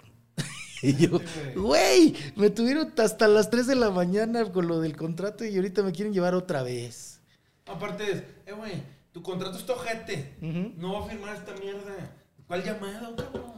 Y 0.82 0.96
yo, 0.96 1.20
güey, 1.56 2.14
me 2.36 2.50
tuvieron 2.50 2.92
hasta 2.98 3.28
las 3.28 3.50
3 3.50 3.66
de 3.66 3.76
la 3.76 3.90
mañana 3.90 4.50
con 4.50 4.66
lo 4.66 4.80
del 4.80 4.96
contrato 4.96 5.44
y 5.44 5.54
ahorita 5.56 5.82
me 5.82 5.92
quieren 5.92 6.14
llevar 6.14 6.34
otra 6.34 6.62
vez. 6.62 7.20
Aparte 7.66 8.10
es, 8.10 8.22
eh, 8.46 8.52
güey, 8.56 8.82
tu 9.12 9.22
contrato 9.22 9.58
es 9.58 9.66
tojete. 9.66 10.36
No 10.76 10.94
va 10.94 11.06
a 11.06 11.08
firmar 11.08 11.36
esta 11.36 11.54
mierda. 11.54 12.16
¿Cuál 12.46 12.64
llamado, 12.64 13.14
cabrón? 13.14 13.52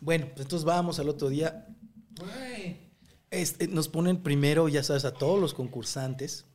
Bueno, 0.00 0.26
pues 0.34 0.42
entonces 0.46 0.64
vamos 0.64 0.98
al 0.98 1.08
otro 1.08 1.28
día. 1.28 1.66
Güey. 2.18 2.90
Este, 3.30 3.68
nos 3.68 3.88
ponen 3.88 4.22
primero, 4.22 4.68
ya 4.68 4.82
sabes, 4.82 5.04
a 5.04 5.14
todos 5.14 5.40
los 5.40 5.54
concursantes 5.54 6.46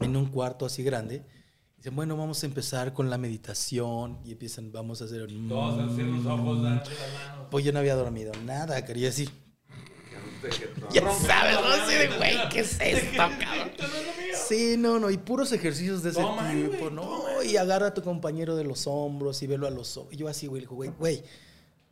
en 0.00 0.16
un 0.16 0.26
cuarto 0.26 0.66
así 0.66 0.82
grande. 0.82 1.24
Dicen, 1.78 1.94
bueno, 1.94 2.16
vamos 2.16 2.42
a 2.42 2.46
empezar 2.46 2.92
con 2.92 3.08
la 3.08 3.18
meditación 3.18 4.18
y 4.24 4.32
empiezan, 4.32 4.72
vamos 4.72 5.00
a 5.00 5.04
hacer... 5.04 5.26
Todos 5.48 5.78
a 5.78 5.94
cierran 5.94 6.24
los 6.24 6.26
ojos, 6.26 6.58
manos. 6.58 6.88
Pues 7.50 7.64
yo 7.64 7.72
no 7.72 7.78
había 7.78 7.94
dormido 7.94 8.32
nada, 8.44 8.84
quería 8.84 9.08
así. 9.10 9.28
Ya 10.92 11.02
sabes, 11.12 11.54
no 11.60 11.66
así 11.66 11.94
de, 11.96 12.08
güey, 12.16 12.48
¿qué 12.50 12.60
es 12.60 12.80
esto, 12.80 13.16
cabrón? 13.16 13.70
Sí, 14.46 14.76
no, 14.78 15.00
no, 15.00 15.10
y 15.10 15.18
puros 15.18 15.50
ejercicios 15.52 16.02
de 16.04 16.10
ese 16.10 16.20
Toma, 16.20 16.50
tipo, 16.52 16.90
¿no? 16.90 17.02
toma. 17.02 17.44
Y 17.44 17.56
agarra 17.56 17.88
a 17.88 17.94
tu 17.94 18.02
compañero 18.02 18.54
de 18.54 18.62
los 18.62 18.86
hombros 18.86 19.42
y 19.42 19.48
velo 19.48 19.66
a 19.66 19.70
los 19.70 19.96
ojos. 19.96 20.16
Yo 20.16 20.28
así, 20.28 20.46
güey, 20.46 20.64
güey, 20.64 20.90
güey, 20.96 21.24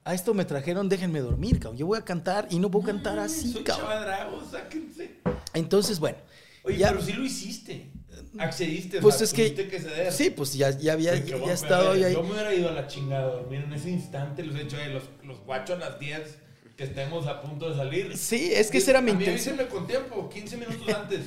a 0.04 0.14
esto 0.14 0.32
me 0.32 0.44
trajeron, 0.44 0.88
déjenme 0.88 1.20
dormir, 1.20 1.58
cabrón. 1.58 1.76
Yo 1.76 1.86
voy 1.86 1.98
a 1.98 2.04
cantar 2.04 2.46
y 2.48 2.60
no 2.60 2.70
puedo 2.70 2.86
cantar 2.86 3.18
así, 3.18 3.52
Soy 3.52 3.64
cabrón. 3.64 3.88
chavadrago, 3.88 4.42
sáquense. 4.48 5.16
Entonces, 5.52 5.98
bueno. 5.98 6.18
Oye, 6.62 6.78
ya- 6.78 6.90
pero 6.90 7.02
sí 7.02 7.12
lo 7.14 7.24
hiciste. 7.24 7.90
Accediste. 8.38 8.98
o 8.98 9.02
Pues 9.02 9.16
sea, 9.16 9.24
es 9.24 9.32
que, 9.32 9.50
tuviste 9.50 9.80
ceder. 9.80 10.12
sí, 10.12 10.30
pues 10.30 10.54
ya, 10.54 10.70
ya 10.70 10.92
había 10.94 11.14
ya 11.16 11.36
bueno, 11.36 11.52
estado 11.52 11.92
ahí. 11.92 12.12
Yo 12.12 12.22
me 12.22 12.32
hubiera 12.32 12.54
ido 12.54 12.68
a 12.68 12.72
la 12.72 12.86
chingada 12.86 13.22
a 13.24 13.30
dormir 13.36 13.62
en 13.66 13.72
ese 13.72 13.90
instante. 13.90 14.42
Les 14.44 14.54
he 14.54 14.64
dicho, 14.64 14.78
eh, 14.78 14.88
los, 14.88 15.04
los 15.24 15.40
guachos 15.44 15.76
a 15.82 15.90
las 15.90 15.98
10 16.00 16.38
que 16.76 16.84
estemos 16.84 17.26
a 17.26 17.40
punto 17.40 17.70
de 17.70 17.76
salir. 17.76 18.16
Sí, 18.16 18.52
es 18.54 18.70
que 18.70 18.78
esa 18.78 18.90
era 18.92 19.00
mi 19.00 19.10
A 19.10 19.14
intención. 19.14 19.54
avísenme 19.54 19.68
con 19.70 19.86
tiempo, 19.86 20.28
15 20.28 20.56
minutos 20.58 20.88
antes. 20.94 21.20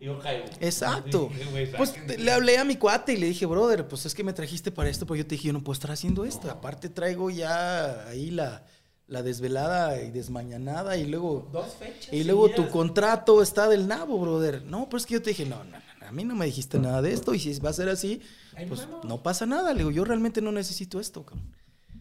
Y 0.00 0.06
yo 0.06 0.18
caigo. 0.18 0.44
Exacto. 0.60 1.30
Sí, 1.38 1.72
Pues 1.76 1.94
le 2.18 2.30
hablé 2.32 2.58
a 2.58 2.64
mi 2.64 2.76
cuate 2.76 3.12
y 3.12 3.16
le 3.16 3.26
dije, 3.26 3.46
brother, 3.46 3.86
pues 3.88 4.06
es 4.06 4.14
que 4.14 4.22
me 4.24 4.32
trajiste 4.32 4.70
para 4.72 4.88
esto, 4.88 5.06
pero 5.06 5.16
yo 5.16 5.26
te 5.26 5.34
dije, 5.36 5.48
yo 5.48 5.52
no 5.52 5.60
puedo 5.62 5.74
estar 5.74 5.90
haciendo 5.90 6.24
esto. 6.24 6.50
Aparte 6.50 6.88
traigo 6.88 7.30
ya 7.30 8.06
ahí 8.08 8.30
la, 8.30 8.64
la 9.08 9.22
desvelada 9.22 10.00
y 10.02 10.10
desmañanada 10.10 10.96
y 10.96 11.04
luego... 11.06 11.48
Dos 11.52 11.74
fechas. 11.78 12.12
Y 12.12 12.24
luego 12.24 12.48
tu 12.50 12.68
contrato 12.68 13.42
está 13.42 13.68
del 13.68 13.88
nabo, 13.88 14.18
brother. 14.18 14.62
No, 14.62 14.84
pero 14.88 14.98
es 14.98 15.06
que 15.06 15.14
yo 15.14 15.22
te 15.22 15.30
dije, 15.30 15.46
no, 15.46 15.62
no, 15.64 15.78
a 16.08 16.12
mí 16.12 16.24
no 16.24 16.34
me 16.34 16.46
dijiste 16.46 16.78
nada 16.78 17.02
de 17.02 17.12
esto 17.12 17.34
y 17.34 17.38
si 17.38 17.58
va 17.60 17.68
a 17.68 17.74
ser 17.74 17.90
así, 17.90 18.22
pues 18.66 18.88
no 19.04 19.22
pasa 19.22 19.44
nada. 19.44 19.72
Le 19.72 19.80
digo, 19.80 19.90
yo 19.90 20.06
realmente 20.06 20.40
no 20.40 20.52
necesito 20.52 21.00
esto, 21.00 21.24
cabrón. 21.24 21.54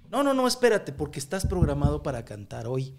No, 0.09 0.23
no, 0.23 0.33
no, 0.33 0.47
espérate, 0.47 0.93
porque 0.93 1.19
estás 1.19 1.45
programado 1.45 2.01
para 2.01 2.23
cantar 2.23 2.67
hoy. 2.67 2.95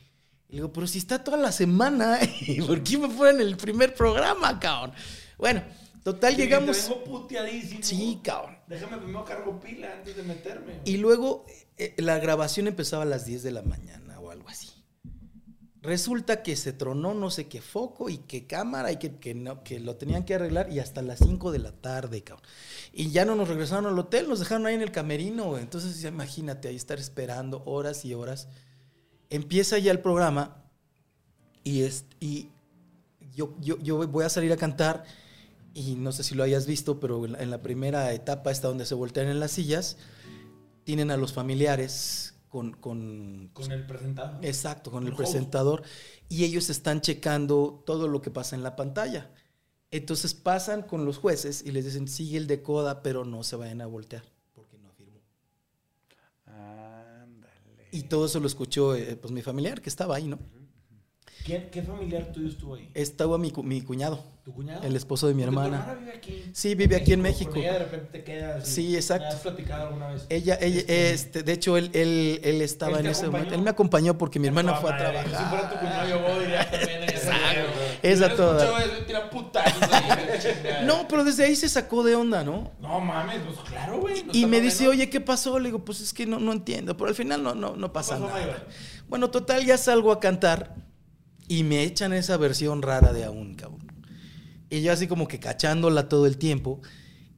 Y 0.49 0.53
le 0.53 0.57
digo, 0.57 0.73
pero 0.73 0.87
si 0.87 0.99
está 0.99 1.25
toda 1.25 1.39
la 1.39 1.51
semana, 1.51 2.19
¿y 2.43 2.61
por 2.61 2.83
qué 2.83 2.99
me 2.99 3.09
ponen 3.09 3.41
el 3.41 3.57
primer 3.57 3.95
programa, 3.95 4.61
cabrón? 4.61 4.93
Bueno, 5.39 5.63
total, 6.05 6.35
Sí, 6.35 6.43
llegamos... 6.43 6.77
Puteadísimo. 7.07 7.81
Sí, 7.83 8.21
cabrón. 8.23 8.59
Déjame 8.67 8.99
primero 8.99 9.25
cargo 9.25 9.59
pila 9.59 9.91
antes 9.95 10.15
de 10.15 10.23
meterme. 10.25 10.81
Y 10.85 10.99
luego 10.99 11.47
eh, 11.79 11.95
la 11.97 12.19
grabación 12.19 12.67
empezaba 12.67 13.05
a 13.05 13.07
las 13.07 13.25
10 13.25 13.43
de 13.43 13.53
la 13.53 13.63
mañana 13.63 14.21
o 14.21 14.31
algo 14.31 14.49
así. 14.51 14.69
Resulta 15.89 16.43
que 16.43 16.55
se 16.55 16.75
tronó 16.75 17.15
no 17.15 17.31
sé 17.31 17.49
qué 17.49 17.63
foco 17.63 18.11
y 18.11 18.19
qué 18.19 18.47
cámara 18.47 18.93
y 18.93 18.99
que, 18.99 19.17
que, 19.17 19.35
no, 19.35 19.65
que 19.65 19.81
lo 19.81 19.97
tenían 19.97 20.23
que 20.23 20.35
arreglar 20.35 20.71
y 20.71 20.81
hasta 20.81 21.01
las 21.01 21.19
5 21.19 21.51
de 21.51 21.61
la 21.61 21.73
tarde, 21.73 22.23
cabrón. 22.23 22.47
Y 22.93 23.11
ya 23.11 23.25
no 23.25 23.35
nos 23.35 23.49
regresaron 23.49 23.87
al 23.87 23.99
hotel, 23.99 24.29
nos 24.29 24.39
dejaron 24.39 24.67
ahí 24.67 24.75
en 24.75 24.83
el 24.83 24.93
camerino, 24.93 25.45
güey. 25.45 25.63
Entonces 25.63 25.99
ya 26.03 26.11
imagínate 26.11 26.69
ahí 26.69 26.77
estar 26.77 26.99
esperando 26.99 27.63
horas 27.65 28.05
y 28.05 28.13
horas. 28.13 28.49
Empieza 29.31 29.79
ya 29.79 29.91
el 29.91 30.01
programa 30.01 30.63
y, 31.65 31.85
es, 31.85 32.05
y 32.21 32.51
yo, 33.35 33.57
yo, 33.59 33.79
yo 33.79 34.07
voy 34.09 34.27
a 34.27 34.29
salir 34.29 34.53
a 34.53 34.59
cantar 34.59 35.05
y 35.73 35.95
no 35.95 36.13
sé 36.13 36.23
si 36.23 36.35
lo 36.35 36.43
hayas 36.43 36.67
visto, 36.67 37.01
pero 37.01 37.25
en 37.25 37.33
la, 37.33 37.39
en 37.39 37.51
la 37.51 37.63
primera 37.63 38.13
etapa 38.13 38.51
está 38.51 38.69
donde 38.69 38.85
se 38.85 38.95
voltean 38.95 39.29
en 39.29 39.41
las 39.41 39.53
sillas, 39.53 39.97
tienen 40.85 41.11
a 41.11 41.17
los 41.17 41.33
familiares 41.33 42.35
con... 42.49 42.73
con 42.73 43.51
Con 43.53 43.73
el 43.73 43.87
presentado. 43.87 44.39
Exacto, 44.43 44.91
con 44.91 45.07
el 45.07 45.15
presentador. 45.15 45.83
Y 46.29 46.45
ellos 46.45 46.71
están 46.71 47.01
checando 47.01 47.83
todo 47.87 48.09
lo 48.09 48.21
que 48.23 48.31
pasa 48.31 48.57
en 48.57 48.63
la 48.63 48.77
pantalla. 48.77 49.31
Entonces 49.91 50.35
pasan 50.35 50.83
con 50.83 51.05
los 51.05 51.17
jueces 51.17 51.63
y 51.65 51.71
les 51.73 51.85
dicen, 51.87 52.09
sigue 52.09 52.37
el 52.37 52.47
de 52.47 52.63
coda, 52.63 53.03
pero 53.03 53.25
no 53.25 53.43
se 53.43 53.57
vayan 53.57 53.81
a 53.81 53.87
voltear, 53.87 54.23
porque 54.55 54.77
no 54.79 54.89
afirmó. 54.89 55.21
Ándale. 56.45 57.89
Y 57.91 58.03
todo 58.03 58.27
eso 58.27 58.39
lo 58.39 58.47
escuchó 58.47 58.95
eh, 58.95 59.17
pues, 59.17 59.33
mi 59.33 59.41
familiar, 59.41 59.81
que 59.81 59.89
estaba 59.89 60.17
ahí, 60.17 60.29
¿no? 60.29 60.39
¿Quién- 61.49 61.71
¿Qué 61.71 61.83
familiar 61.83 62.27
tuyo 62.33 62.49
estuvo 62.49 62.75
ahí? 62.75 62.91
Estaba 62.95 63.39
mi, 63.39 63.51
mi 63.65 63.81
cuñado, 63.81 64.23
¿Tu 64.45 64.53
cuñado? 64.53 64.83
el 64.83 64.95
esposo 64.97 65.27
de 65.29 65.35
mi 65.35 65.43
Porque 65.45 65.57
tu 65.57 65.65
hermana. 65.65 65.95
vive 65.99 66.13
aquí. 66.15 66.45
Sí, 66.53 66.75
vive 66.75 66.95
aquí 66.97 67.15
en 67.15 67.23
México. 67.23 67.53
Ella 67.57 67.73
de 67.73 67.79
repente 67.81 68.07
te 68.19 68.25
quedas. 68.25 68.69
y- 68.69 68.73
Sí, 68.73 68.97
exacto. 68.97 69.25
¿Me 69.29 69.35
has 69.35 69.41
platicado 69.41 69.87
alguna 69.89 70.09
vez? 70.09 70.27
Ella, 70.29 70.59
ella, 70.61 70.81
Este, 70.81 71.11
este, 71.13 71.43
de 71.43 71.53
hecho, 71.53 71.77
él, 71.79 71.91
él, 71.95 72.41
él 72.45 72.61
estaba 72.61 72.99
¿Él 72.99 73.07
en 73.07 73.13
ese 73.13 73.21
acompañó? 73.23 73.33
momento. 73.39 73.55
Él 73.55 73.63
me 73.63 73.71
acompañó 73.71 74.19
porque 74.19 74.39
mi 74.39 74.47
hermana 74.49 74.75
fue 74.75 74.93
a 74.93 74.97
trabajar. 74.99 75.27
Si 75.29 75.45
fuera 75.45 75.71
tu 75.71 75.77
cuñado, 75.79 76.09
yo 76.09 76.21
voy 76.21 76.41
diría 76.45 76.71
también. 76.71 77.03
Exacto. 77.05 77.71
Esa 78.03 78.27
Esa 78.27 78.37
toda. 78.37 78.81
No, 80.85 81.09
pero 81.09 81.25
desde 81.25 81.45
ahí 81.45 81.57
se 81.57 81.69
sacó 81.69 82.03
de 82.05 82.15
onda, 82.15 82.45
¿no? 82.45 82.71
No 82.81 83.01
mames, 83.01 83.41
pues 83.47 83.59
claro, 83.69 84.01
güey. 84.01 84.23
no 84.25 84.33
Y 84.35 84.47
me 84.47 84.61
dice, 84.61 84.87
oye, 84.87 85.09
¿qué 85.11 85.21
pasó? 85.21 85.59
Le 85.59 85.69
digo, 85.69 85.85
pues 85.85 86.01
es 86.01 86.13
que 86.13 86.27
no, 86.27 86.39
no 86.39 86.53
entiendo. 86.53 86.97
Pero 86.97 87.09
al 87.09 87.15
final 87.15 87.43
no, 87.43 87.55
no, 87.55 87.75
no 87.77 87.93
pasa 87.93 88.19
nada. 88.19 88.33
mayor? 88.33 88.67
Bueno, 89.09 89.31
total, 89.31 89.65
ya 89.65 89.79
salgo 89.79 90.13
a 90.13 90.21
cantar 90.21 90.75
y 91.49 91.65
me 91.65 91.83
echan 91.83 92.13
esa 92.13 92.37
versión 92.37 92.83
rara 92.83 93.13
de 93.13 93.25
aún, 93.25 93.55
cabrón. 93.55 93.87
Y 94.71 94.83
yo 94.83 94.93
así 94.93 95.07
como 95.07 95.27
que 95.27 95.41
cachándola 95.41 96.09
todo 96.09 96.27
el 96.27 96.37
tiempo. 96.37 96.81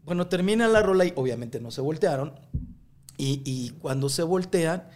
Bueno, 0.04 0.26
termina 0.26 0.66
la 0.68 0.82
rola 0.82 1.04
y 1.04 1.12
obviamente 1.14 1.60
no 1.60 1.70
se 1.70 1.80
voltearon. 1.80 2.34
Y, 3.16 3.42
y 3.44 3.70
cuando 3.78 4.08
se 4.08 4.22
voltean, 4.22 4.88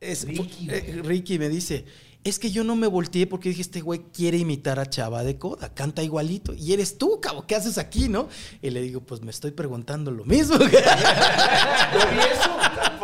es, 0.00 0.26
Ricky, 0.26 0.68
eh. 0.70 1.00
Ricky 1.04 1.38
me 1.38 1.48
dice, 1.48 1.84
es 2.24 2.38
que 2.38 2.50
yo 2.50 2.64
no 2.64 2.74
me 2.74 2.86
volteé 2.86 3.26
porque 3.26 3.50
dije, 3.50 3.60
este 3.60 3.82
güey 3.82 4.00
quiere 4.12 4.38
imitar 4.38 4.80
a 4.80 4.86
Chava 4.86 5.22
de 5.22 5.38
Coda, 5.38 5.74
canta 5.74 6.02
igualito. 6.02 6.54
Y 6.54 6.72
eres 6.72 6.98
tú, 6.98 7.20
cabrón, 7.20 7.44
¿qué 7.46 7.54
haces 7.54 7.78
aquí, 7.78 8.08
no? 8.08 8.28
Y 8.62 8.70
le 8.70 8.80
digo, 8.80 9.02
pues 9.02 9.20
me 9.20 9.30
estoy 9.30 9.50
preguntando 9.50 10.10
lo 10.10 10.24
mismo. 10.24 10.58
Vi 10.58 10.64
eso. 10.66 10.78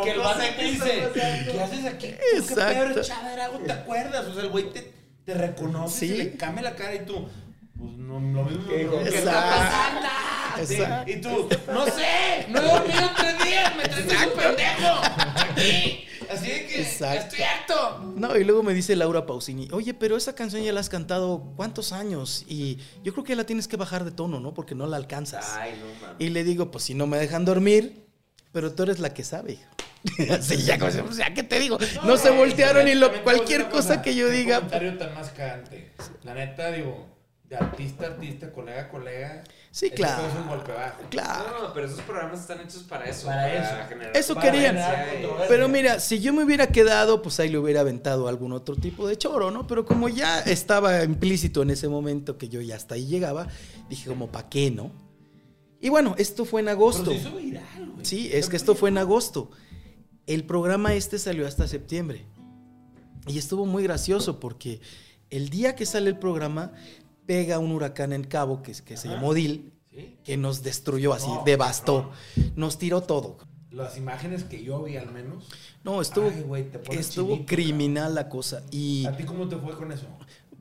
que 0.02 0.10
el 0.10 0.72
dice, 0.72 1.10
¿qué 1.14 1.60
haces 1.60 1.84
aquí? 1.84 2.06
¿Tú 2.08 2.16
¿Qué 2.16 2.38
Exacto. 2.38 3.02
Chávez, 3.02 3.64
¿Te 3.66 3.72
acuerdas? 3.72 4.26
O 4.26 4.34
sea, 4.34 4.42
el 4.42 4.48
güey 4.48 4.72
te, 4.72 4.99
te 5.32 5.38
reconoce, 5.38 5.98
Sí. 6.00 6.08
se 6.08 6.16
le 6.16 6.36
cambia 6.36 6.62
la 6.62 6.74
cara 6.76 6.94
y 6.94 7.06
tú, 7.06 7.28
pues 7.78 7.92
no, 7.92 8.14
lo 8.20 8.44
mismo. 8.44 8.68
¿Qué, 8.68 8.82
Exacto. 8.82 9.08
está 9.14 9.32
pasando? 9.32 10.72
Exacto. 10.72 11.10
Y 11.10 11.20
tú, 11.20 11.48
no 11.72 11.84
sé, 11.86 12.46
no 12.48 12.58
he 12.60 12.64
dormido 12.64 13.00
en 13.00 13.14
tres 13.16 13.44
días, 13.44 13.76
me 13.76 13.82
traes 13.84 14.26
un 14.26 14.38
pendejo. 14.38 15.00
Aquí. 15.50 16.04
Así 16.30 16.46
que 16.46 16.82
Exacto. 16.82 17.22
estoy 17.36 17.42
harto. 17.42 18.12
No, 18.16 18.36
y 18.36 18.44
luego 18.44 18.62
me 18.62 18.72
dice 18.74 18.94
Laura 18.96 19.26
Pausini, 19.26 19.68
oye, 19.72 19.94
pero 19.94 20.16
esa 20.16 20.34
canción 20.34 20.62
ya 20.62 20.72
la 20.72 20.80
has 20.80 20.88
cantado 20.88 21.52
cuántos 21.56 21.92
años 21.92 22.44
y 22.48 22.78
yo 23.02 23.12
creo 23.12 23.24
que 23.24 23.34
la 23.36 23.44
tienes 23.44 23.66
que 23.68 23.76
bajar 23.76 24.04
de 24.04 24.10
tono, 24.12 24.38
¿no? 24.40 24.54
Porque 24.54 24.74
no 24.74 24.86
la 24.86 24.96
alcanzas. 24.96 25.56
Ay, 25.58 25.72
no 25.80 25.86
mames. 26.06 26.16
Y 26.20 26.28
le 26.30 26.44
digo, 26.44 26.70
pues 26.70 26.84
si 26.84 26.94
no 26.94 27.06
me 27.06 27.18
dejan 27.18 27.44
dormir, 27.44 28.06
pero 28.52 28.72
tú 28.72 28.82
eres 28.84 28.98
la 29.00 29.12
que 29.14 29.24
sabe. 29.24 29.58
Así 30.30 30.62
ya, 30.62 30.78
como, 30.78 30.90
o 30.90 31.12
sea, 31.12 31.34
¿qué 31.34 31.42
te 31.42 31.58
digo? 31.58 31.78
No, 32.04 32.16
se 32.16 32.30
voltearon 32.30 32.88
y 32.88 32.94
lo, 32.94 33.22
cualquier 33.22 33.68
cosa 33.68 34.02
que 34.02 34.14
yo 34.14 34.28
diga. 34.28 34.56
comentario 34.56 34.96
tan 34.98 35.14
más 35.14 35.30
cagante. 35.30 35.92
La 36.22 36.34
neta, 36.34 36.72
digo, 36.72 37.06
de 37.50 37.56
artista 37.56 38.04
a 38.04 38.08
artista, 38.10 38.52
colega 38.52 38.82
a 38.82 38.88
colega. 38.88 39.44
Sí, 39.72 39.90
claro. 39.90 40.26
Es 40.26 40.34
un 40.34 40.48
golpe 40.48 40.72
bajo. 40.72 41.02
Claro. 41.10 41.50
No, 41.50 41.68
no, 41.68 41.74
pero 41.74 41.86
esos 41.86 42.00
programas 42.00 42.40
están 42.40 42.60
hechos 42.60 42.82
para 42.84 43.04
eso. 43.04 43.26
Para 43.26 43.52
eso. 43.52 43.88
generar 43.88 44.16
Eso 44.16 44.34
Para 44.34 44.50
querían. 44.50 44.78
Pero 45.48 45.68
mira, 45.68 46.00
si 46.00 46.20
yo 46.20 46.32
me 46.32 46.44
hubiera 46.44 46.68
quedado, 46.68 47.22
pues 47.22 47.38
ahí 47.38 47.48
le 47.48 47.58
hubiera 47.58 47.80
aventado 47.80 48.26
algún 48.26 48.52
otro 48.52 48.76
tipo 48.76 49.06
de 49.06 49.16
choro, 49.16 49.50
¿no? 49.50 49.66
Pero 49.66 49.84
como 49.84 50.08
ya 50.08 50.40
estaba 50.40 51.04
implícito 51.04 51.62
en 51.62 51.70
ese 51.70 51.88
momento 51.88 52.38
que 52.38 52.48
yo 52.48 52.60
ya 52.60 52.76
hasta 52.76 52.94
ahí 52.94 53.06
llegaba, 53.06 53.48
dije 53.88 54.08
como, 54.08 54.28
¿pa' 54.28 54.48
qué, 54.48 54.70
no? 54.70 54.90
Y 55.80 55.88
bueno, 55.88 56.14
esto 56.18 56.44
fue 56.44 56.60
en 56.60 56.68
agosto. 56.68 57.10
Pero 57.10 57.20
se 57.20 57.28
hizo 57.28 57.36
viral, 57.36 57.90
güey. 57.94 58.04
Sí, 58.04 58.30
es 58.32 58.48
que 58.48 58.56
esto 58.56 58.74
fue 58.74 58.90
en 58.90 58.98
agosto. 58.98 59.50
El 60.30 60.44
programa 60.44 60.94
este 60.94 61.18
salió 61.18 61.44
hasta 61.44 61.66
septiembre. 61.66 62.24
Y 63.26 63.36
estuvo 63.36 63.66
muy 63.66 63.82
gracioso 63.82 64.38
porque 64.38 64.80
el 65.28 65.48
día 65.48 65.74
que 65.74 65.84
sale 65.84 66.08
el 66.08 66.20
programa 66.20 66.70
pega 67.26 67.58
un 67.58 67.72
huracán 67.72 68.12
en 68.12 68.22
Cabo 68.22 68.62
que, 68.62 68.72
que 68.84 68.96
se 68.96 69.08
llamó 69.08 69.34
Dil 69.34 69.72
¿Sí? 69.90 70.18
que 70.22 70.36
nos 70.36 70.62
destruyó 70.62 71.14
así, 71.14 71.26
No, 71.26 71.42
devastó, 71.44 72.12
nos 72.54 72.78
tiró 72.78 73.00
todo. 73.00 73.38
Las 73.72 73.96
imágenes 73.96 74.44
que 74.44 74.62
yo 74.62 74.84
vi 74.84 74.96
al 74.96 75.10
menos. 75.10 75.48
No, 75.82 76.00
estuvo, 76.00 76.28
Ay, 76.54 76.70
estuvo 76.90 77.32
chinito, 77.32 77.46
criminal 77.46 78.14
la 78.14 78.28
cosa. 78.28 78.62
Y 78.70 79.06
¿A 79.06 79.16
ti 79.16 79.24
cómo 79.24 79.48
te 79.48 79.56
fue 79.56 79.76
con 79.76 79.90
eso? 79.90 80.06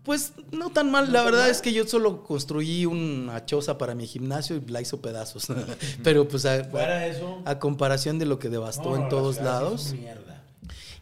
Pues 0.03 0.33
no 0.51 0.69
tan 0.69 0.91
mal, 0.91 1.11
la 1.11 1.23
verdad 1.23 1.49
es 1.49 1.61
que 1.61 1.73
yo 1.73 1.85
solo 1.85 2.23
construí 2.23 2.85
una 2.85 3.45
choza 3.45 3.77
para 3.77 3.95
mi 3.95 4.07
gimnasio 4.07 4.55
y 4.55 4.71
la 4.71 4.81
hizo 4.81 5.01
pedazos. 5.01 5.47
Pero 6.03 6.27
pues 6.27 6.45
a, 6.45 7.05
eso. 7.07 7.43
comparación 7.59 8.19
de 8.19 8.25
lo 8.25 8.39
que 8.39 8.49
devastó 8.49 8.95
no, 8.95 9.03
en 9.03 9.09
todos 9.09 9.41
lados. 9.41 9.95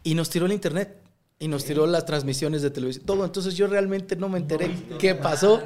Y 0.02 0.14
nos 0.14 0.30
tiró 0.30 0.46
el 0.46 0.52
internet. 0.52 0.96
Y 1.40 1.46
nos 1.46 1.64
tiró 1.64 1.86
las 1.86 2.04
transmisiones 2.04 2.62
de 2.62 2.70
televisión. 2.70 3.06
Todo. 3.06 3.24
Entonces 3.24 3.54
yo 3.54 3.68
realmente 3.68 4.16
no 4.16 4.28
me 4.28 4.38
enteré 4.38 4.74
qué 4.98 5.14
pasó. 5.14 5.62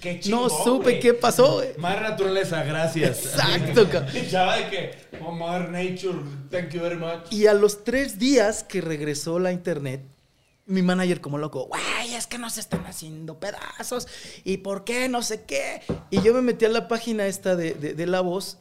Qué 0.00 0.18
No 0.30 0.48
supe 0.48 0.98
qué 0.98 1.12
pasó. 1.12 1.62
Más 1.76 2.00
naturaleza, 2.00 2.62
gracias. 2.62 3.26
Exacto, 3.26 3.86
cabrón. 3.90 4.16
Y 4.16 4.30
Chava 4.30 4.56
de 4.56 4.70
que, 4.70 4.90
oh, 5.22 5.30
Mother 5.32 5.68
Nature, 5.68 6.20
thank 6.50 6.70
you 6.70 6.80
very 6.80 6.96
much. 6.96 7.30
Y 7.30 7.46
a 7.46 7.52
los 7.52 7.84
tres 7.84 8.18
días 8.18 8.64
que 8.64 8.80
regresó 8.80 9.38
la 9.38 9.52
internet, 9.52 10.00
mi 10.70 10.82
manager 10.82 11.20
como 11.20 11.36
loco, 11.38 11.66
güey, 11.66 12.14
es 12.14 12.26
que 12.26 12.38
nos 12.38 12.56
están 12.58 12.86
haciendo 12.86 13.38
pedazos. 13.40 14.06
¿Y 14.44 14.58
por 14.58 14.84
qué? 14.84 15.08
No 15.08 15.22
sé 15.22 15.44
qué. 15.44 15.82
Y 16.10 16.22
yo 16.22 16.32
me 16.32 16.42
metí 16.42 16.64
a 16.64 16.68
la 16.68 16.88
página 16.88 17.26
esta 17.26 17.56
de, 17.56 17.74
de- 17.74 17.94
de 17.94 18.06
La 18.06 18.20
Voz. 18.20 18.58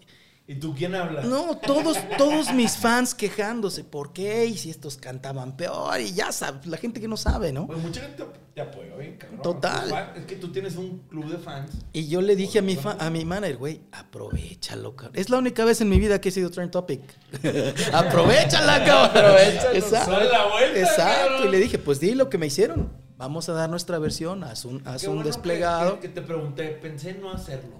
¿Y 0.47 0.55
tú 0.55 0.73
quién 0.75 0.95
habla? 0.95 1.21
No, 1.21 1.57
todos, 1.57 1.97
todos 2.17 2.51
mis 2.53 2.75
fans 2.75 3.13
quejándose. 3.13 3.83
¿Por 3.83 4.13
qué? 4.13 4.45
Y 4.47 4.57
si 4.57 4.71
estos 4.71 4.97
cantaban 4.97 5.55
peor. 5.55 6.01
Y 6.01 6.11
ya 6.13 6.31
sabes, 6.31 6.65
la 6.65 6.77
gente 6.77 6.99
que 6.99 7.07
no 7.07 7.17
sabe, 7.17 7.53
¿no? 7.53 7.67
Pues 7.67 7.77
mucha 7.79 8.01
gente 8.01 8.23
te 8.63 8.69
apoyó, 8.69 8.97
bien, 8.97 9.15
cabrón. 9.17 9.41
Total. 9.41 10.11
Es 10.17 10.25
que 10.25 10.35
tú 10.35 10.51
tienes 10.51 10.75
un 10.75 10.99
club 11.09 11.29
de 11.31 11.37
fans. 11.37 11.71
Y 11.93 12.07
yo 12.07 12.21
le 12.21 12.35
dije 12.35 12.59
a 12.59 12.61
mi, 12.61 12.75
fa- 12.75 12.97
a 12.99 13.09
mi 13.09 13.23
manager, 13.25 13.57
güey, 13.57 13.81
aprovechala, 13.91 14.89
cabrón. 14.95 15.11
Es 15.15 15.29
la 15.29 15.37
única 15.37 15.63
vez 15.65 15.79
en 15.81 15.89
mi 15.89 15.99
vida 15.99 16.19
que 16.19 16.29
he 16.29 16.31
sido 16.31 16.49
trend 16.51 16.71
topic. 16.71 17.01
aprovechala, 17.93 18.83
cabrón. 18.85 19.35
Exacto. 19.73 20.11
Dale 20.11 20.29
la 20.29 20.47
vuelta, 20.47 20.79
Exacto. 20.79 21.27
cabrón. 21.29 21.47
Y 21.47 21.51
le 21.51 21.57
dije, 21.59 21.77
pues 21.79 21.99
di 21.99 22.13
lo 22.15 22.29
que 22.29 22.37
me 22.37 22.47
hicieron. 22.47 22.91
Vamos 23.17 23.49
a 23.49 23.53
dar 23.53 23.69
nuestra 23.69 23.99
versión, 23.99 24.43
haz 24.45 24.63
un, 24.65 24.81
haz 24.87 25.03
un 25.03 25.15
bueno 25.15 25.27
desplegado. 25.27 25.95
Que, 25.99 26.07
que 26.07 26.13
te 26.13 26.21
pregunté, 26.21 26.69
pensé 26.81 27.11
en 27.11 27.21
no 27.21 27.31
hacerlo. 27.31 27.75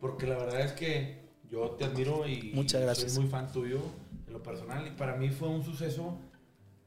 Porque 0.00 0.26
la 0.26 0.36
verdad 0.38 0.60
es 0.60 0.72
que 0.72 1.28
yo 1.50 1.70
te 1.72 1.84
admiro 1.84 2.26
y 2.28 2.52
Muchas 2.54 2.80
gracias. 2.80 3.12
soy 3.12 3.22
muy 3.22 3.30
fan 3.30 3.50
tuyo 3.50 3.80
en 4.26 4.32
lo 4.32 4.42
personal. 4.42 4.86
Y 4.86 4.90
para 4.90 5.16
mí 5.16 5.30
fue 5.30 5.48
un 5.48 5.64
suceso 5.64 6.18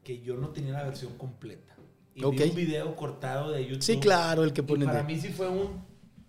que 0.04 0.22
yo 0.22 0.36
no 0.38 0.50
tenía 0.50 0.74
la 0.74 0.84
versión 0.84 1.18
completa. 1.18 1.73
Y 2.16 2.22
vi 2.22 2.44
un 2.44 2.56
video 2.56 2.96
cortado 2.96 3.52
de 3.52 3.64
YouTube. 3.66 3.82
Sí, 3.84 4.00
claro, 4.00 4.44
el 4.44 4.54
que 4.54 4.62
Y 4.62 4.66
ponen 4.66 4.88
para 4.88 5.00
de- 5.00 5.06
mí 5.14 5.20
sí 5.20 5.30
fue 5.30 5.50
un. 5.50 5.84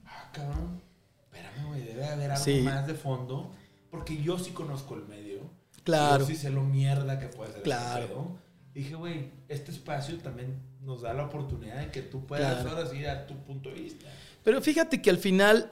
Ah, 0.04 0.30
cabrón. 0.32 0.80
Espérame, 1.24 1.66
güey, 1.68 1.82
debe 1.82 2.06
haber 2.06 2.30
algo 2.30 2.44
Sí. 2.44 2.60
más 2.62 2.86
de 2.86 2.94
fondo. 2.94 3.52
Porque 3.90 4.20
yo 4.22 4.38
sí 4.38 4.50
conozco 4.52 4.94
el 4.94 5.04
medio. 5.06 5.40
Claro. 5.84 6.20
Yo 6.20 6.26
sí 6.26 6.36
sé 6.36 6.50
lo 6.50 6.62
mierda 6.64 7.18
que 7.18 7.26
puede 7.28 7.48
ser. 7.50 7.56
ese 7.58 7.64
Claro. 7.64 8.06
pedo. 8.06 8.38
Dije, 8.74 8.94
güey, 8.94 9.30
este 9.48 9.70
espacio 9.70 10.18
también 10.18 10.58
nos 10.80 11.02
da 11.02 11.12
la 11.14 11.26
oportunidad 11.26 11.76
de 11.78 11.90
que 11.90 12.02
tú 12.02 12.26
puedas 12.26 12.62
Claro. 12.62 12.76
ahora 12.78 12.90
sí 12.90 13.00
dar 13.02 13.26
tu 13.26 13.36
punto 13.44 13.68
de 13.68 13.76
vista. 13.76 14.06
Pero 14.42 14.60
fíjate 14.62 15.00
que 15.02 15.10
al 15.10 15.18
final 15.18 15.70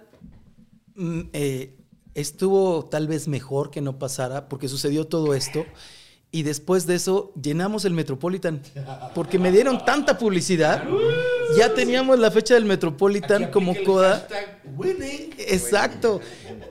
mm, 0.95 1.21
eh, 1.33 1.75
estuvo 2.15 2.85
tal 2.85 3.09
vez 3.09 3.27
mejor 3.27 3.71
que 3.71 3.81
no 3.81 3.99
pasara 3.99 4.49
porque 4.49 4.69
sucedió 4.69 5.07
todo 5.07 5.35
esto. 5.35 5.65
Y 6.35 6.45
después 6.45 6.87
de 6.87 6.95
eso 6.95 7.31
llenamos 7.41 7.85
el 7.85 7.93
Metropolitan. 7.93 8.63
Porque 9.15 9.39
me 9.39 9.53
dieron 9.53 9.85
tanta 9.85 10.17
publicidad. 10.17 10.83
Ya 11.59 11.75
teníamos 11.75 12.19
la 12.19 12.31
fecha 12.31 12.55
del 12.55 12.65
Metropolitan 12.65 13.45
Aquí 13.45 13.53
como 13.53 13.75
coda. 13.85 14.27
Exacto. 15.39 16.21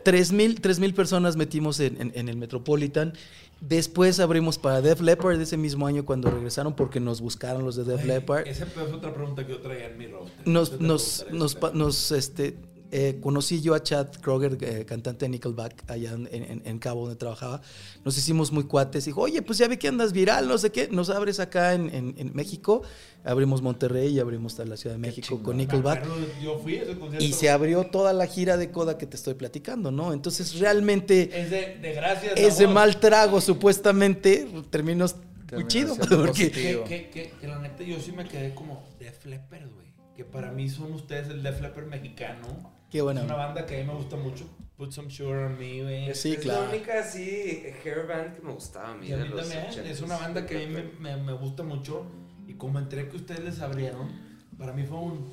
Tres 0.04 0.32
mil, 0.32 0.60
tres 0.62 0.80
mil 0.80 0.94
personas 0.96 1.36
metimos 1.36 1.80
en, 1.80 2.02
en- 2.02 2.12
en 2.16 2.28
el 2.30 2.38
Metropolitan. 2.38 3.14
Después 3.60 4.20
abrimos 4.20 4.58
para 4.58 4.82
Def 4.82 5.02
Leppard 5.02 5.40
ese 5.40 5.56
mismo 5.58 5.86
año 5.86 6.04
cuando 6.04 6.32
regresaron 6.32 6.76
porque 6.76 7.00
nos 7.00 7.22
buscaron 7.22 7.64
los 7.64 7.76
de 7.76 7.84
Def 7.84 8.04
Leppard. 8.04 8.48
Esa 8.48 8.66
es 8.66 8.72
otra 8.92 9.14
pregunta 9.14 9.46
que 9.46 9.52
yo 9.54 9.60
traía 9.62 9.86
en 9.86 10.00
mi 10.00 10.08
roster. 10.08 10.48
Nos, 10.48 10.82
nos, 10.82 11.28
nos, 11.32 11.56
nos, 11.76 12.12
este, 12.12 12.58
eh, 12.92 13.20
conocí 13.22 13.62
yo 13.62 13.74
a 13.74 13.82
Chad 13.82 14.08
Kroger, 14.22 14.58
eh, 14.62 14.86
cantante 14.86 15.26
de 15.26 15.30
Nickelback, 15.30 15.90
allá 15.90 16.12
en, 16.12 16.28
en- 16.32 16.62
en 16.66 16.80
Cabo 16.80 17.02
donde 17.02 17.16
trabajaba. 17.16 17.62
Nos 18.04 18.18
hicimos 18.18 18.52
muy 18.52 18.66
cuates. 18.66 19.06
Dijo, 19.06 19.22
oye, 19.22 19.42
pues 19.42 19.58
ya 19.60 19.68
vi 19.68 19.78
que 19.78 19.88
andas 19.88 20.12
viral, 20.14 20.48
no 20.48 20.58
sé 20.58 20.72
qué. 20.72 20.90
Nos 20.92 21.10
abres 21.10 21.40
acá 21.40 21.74
en, 21.74 21.90
en- 21.94 22.16
en 22.18 22.32
México. 22.34 22.82
Abrimos 23.24 23.62
Monterrey 23.62 24.10
y 24.16 24.20
abrimos 24.20 24.58
la 24.60 24.76
Ciudad 24.78 24.96
de 24.96 25.00
México 25.00 25.42
con 25.44 25.56
Me 25.56 25.64
Nickelback. 25.64 26.04
Yo 26.44 26.58
fui 26.60 26.78
a 26.78 26.84
ese 26.84 26.98
concierto. 26.98 27.24
Y 27.26 27.34
se 27.34 27.50
abrió 27.50 27.86
toda 27.86 28.14
la 28.14 28.26
gira 28.28 28.58
de 28.58 28.72
coda 28.72 28.98
que 28.98 29.06
te 29.06 29.16
estoy 29.16 29.36
platicando, 29.36 29.92
¿no? 29.92 30.12
Entonces 30.12 30.60
realmente 30.60 31.30
Es 31.40 31.50
de, 31.52 31.78
de 31.82 31.94
gracias. 31.94 32.34
ese 32.36 32.64
amor. 32.64 32.76
mal 32.76 33.00
trago 33.00 33.40
supuestamente 33.40 34.48
terminó 34.70 35.06
muy 35.54 35.68
chido. 35.68 35.96
Porque. 35.96 36.52
Que, 36.52 36.84
que, 36.88 37.10
que, 37.10 37.34
que 37.40 37.48
la 37.48 37.60
neta 37.60 37.84
yo 37.84 38.00
sí 38.00 38.12
me 38.12 38.26
quedé 38.28 38.54
como 38.56 38.84
Def 39.00 39.24
Leppard, 39.26 39.70
güey. 39.72 39.94
Que 40.16 40.26
para 40.26 40.52
mí 40.52 40.68
son 40.70 40.92
ustedes 40.94 41.30
el 41.30 41.44
Def 41.44 41.62
Leppard 41.62 41.86
mexicano. 41.88 42.81
Qué 42.92 42.98
Es 43.00 43.04
una 43.04 43.36
banda 43.36 43.66
que 43.66 43.76
a 43.76 43.80
mí 43.80 43.88
me 43.88 43.94
gusta 43.96 44.16
mucho. 44.18 44.46
Put 44.78 44.92
Some 44.92 45.10
Sugar 45.12 45.46
on 45.46 45.58
Me, 45.60 45.82
güey. 45.84 46.10
Es, 46.10 46.22
Sí, 46.22 46.34
es 46.34 46.40
claro. 46.40 46.64
la 46.64 46.70
única 46.70 47.00
así 47.00 47.64
hair 47.84 48.06
band 48.08 48.36
que 48.36 48.42
me 48.42 48.52
gustaba 48.54 48.90
a 48.92 48.96
mí. 48.96 49.08
Y 49.08 49.14
a 49.14 49.18
de 49.18 49.24
mí 49.24 49.30
los 49.30 49.48
también. 49.50 49.72
80s. 49.72 49.86
Es 49.90 50.02
una 50.02 50.18
banda 50.18 50.46
que 50.46 50.56
a 50.64 50.68
mí 50.68 50.74
me, 50.74 50.84
me, 51.00 51.18
me 51.24 51.34
gusta 51.34 51.64
mucho. 51.64 52.06
Y 52.48 52.54
como 52.56 52.80
entré 52.80 53.08
que 53.08 53.16
ustedes 53.18 53.42
les 53.44 53.60
abrieron, 53.62 54.12
para 54.58 54.74
mí 54.74 54.84
fue 54.86 54.98
un 54.98 55.26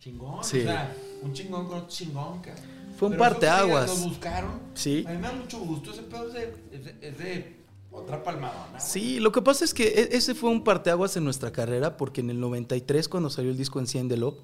chingón. 0.00 0.42
Sí. 0.44 0.60
O 0.60 0.62
sea, 0.64 0.94
un 1.22 1.32
chingón 1.32 1.66
con 1.68 1.76
otro 1.78 1.88
chingón, 1.88 2.40
cabrón. 2.40 2.64
Fue 2.98 3.08
un 3.08 3.16
parteaguas. 3.16 3.88
Nos 3.88 4.02
buscaron. 4.04 4.60
Sí. 4.74 5.04
A 5.06 5.12
mí 5.12 5.16
me 5.16 5.28
da 5.28 5.32
mucho 5.32 5.58
gusto. 5.60 5.92
Ese 5.92 6.02
pedo 6.02 6.28
es 6.28 6.34
de, 6.34 6.54
es 6.72 6.84
de, 6.84 7.08
es 7.08 7.18
de 7.18 7.56
otra 7.90 8.22
palmadona. 8.22 8.80
Sí, 8.80 9.20
lo 9.20 9.32
que 9.32 9.42
pasa 9.42 9.64
es 9.64 9.72
que 9.72 9.86
e- 9.88 10.08
ese 10.16 10.34
fue 10.34 10.50
un 10.50 10.64
parteaguas 10.64 11.16
en 11.16 11.24
nuestra 11.24 11.52
carrera 11.52 11.96
porque 11.96 12.20
en 12.20 12.30
el 12.30 12.40
93 12.40 13.08
cuando 13.08 13.30
salió 13.30 13.50
el 13.50 13.56
disco 13.56 13.78
Enciéndelo 13.80 14.38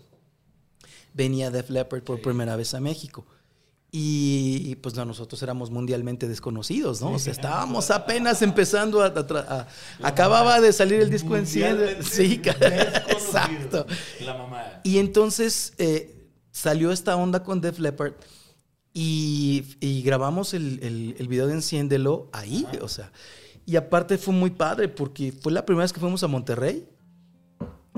venía 1.19 1.51
Def 1.51 1.69
Leppard 1.69 2.03
por 2.03 2.23
primera 2.23 2.57
vez 2.57 2.73
a 2.73 2.81
México. 2.81 3.27
Y 3.91 4.77
pues 4.77 4.95
no, 4.95 5.05
nosotros 5.07 5.43
éramos 5.43 5.71
mundialmente 5.71 6.29
desconocidos, 6.29 7.01
¿no? 7.01 7.13
O 7.13 7.19
sea, 7.19 7.33
estábamos 7.33 7.91
apenas 7.91 8.43
empezando 8.43 9.03
a... 9.03 9.07
a 9.07 9.59
a- 9.61 9.69
acababa 10.07 10.61
de 10.61 10.73
salir 10.75 11.01
el 11.01 11.11
disco. 11.11 11.31
Mundialmente 11.31 12.03
Sí, 12.03 12.37
desconocido. 12.45 13.09
exacto. 13.09 13.87
La 14.25 14.35
mamada. 14.35 14.81
Y 14.85 14.99
entonces 14.99 15.73
eh, 15.79 16.29
salió 16.51 16.93
esta 16.93 17.17
onda 17.17 17.43
con 17.43 17.61
Def 17.63 17.79
Leppard 17.79 18.13
y, 18.93 19.65
y 19.81 20.03
grabamos 20.03 20.53
el, 20.55 20.79
el- 20.83 21.15
el 21.19 21.27
video 21.29 21.47
de 21.47 21.55
Enciéndelo 21.55 22.29
ahí, 22.33 22.67
o 22.83 22.89
sea. 22.89 23.11
Y 23.65 23.77
aparte 23.77 24.19
fue 24.19 24.35
muy 24.35 24.51
padre 24.51 24.89
porque 24.89 25.33
fue 25.33 25.51
la 25.53 25.65
primera 25.65 25.85
vez 25.85 25.93
que 25.95 26.01
fuimos 26.01 26.23
a 26.23 26.27
Monterrey. 26.29 26.87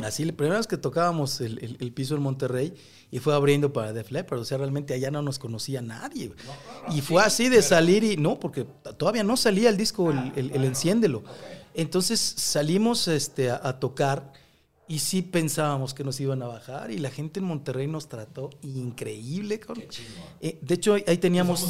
Así, 0.04 0.24
la 0.24 0.32
primera 0.32 0.56
vez 0.58 0.66
que 0.66 0.76
tocábamos 0.76 1.40
el, 1.40 1.58
el- 1.62 1.76
el 1.80 1.92
piso 1.92 2.14
en 2.16 2.22
Monterrey 2.22 2.74
y 3.10 3.18
fue 3.18 3.34
abriendo 3.34 3.72
para 3.72 3.92
Def 3.92 4.10
Leppard. 4.10 4.40
O 4.40 4.44
sea, 4.44 4.58
realmente 4.58 4.94
allá 4.94 5.10
no 5.10 5.22
nos 5.22 5.38
conocía 5.38 5.80
nadie. 5.82 6.32
y 6.94 7.00
fue 7.00 7.22
así 7.22 7.48
de 7.48 7.62
salir 7.62 8.04
y 8.04 8.16
no, 8.16 8.38
porque 8.40 8.64
todavía 8.98 9.24
no 9.24 9.36
salía 9.36 9.68
el 9.68 9.76
disco, 9.76 10.10
el, 10.10 10.32
el- 10.36 10.50
el 10.52 10.64
Enciéndelo. 10.64 11.22
Entonces 11.74 12.18
salimos 12.20 13.06
este, 13.08 13.50
a, 13.50 13.60
a 13.62 13.78
tocar 13.78 14.32
y 14.88 14.98
sí 14.98 15.22
pensábamos 15.22 15.94
que 15.94 16.02
nos 16.02 16.18
iban 16.18 16.42
a 16.42 16.48
bajar 16.48 16.90
y 16.90 16.98
la 16.98 17.10
gente 17.10 17.38
en 17.38 17.46
Monterrey 17.46 17.86
nos 17.86 18.08
trató 18.08 18.50
increíble. 18.62 19.60
cabrón. 19.60 19.84
Eh, 20.40 20.58
de 20.60 20.74
hecho, 20.74 20.94
ahí 20.94 21.16
teníamos... 21.18 21.60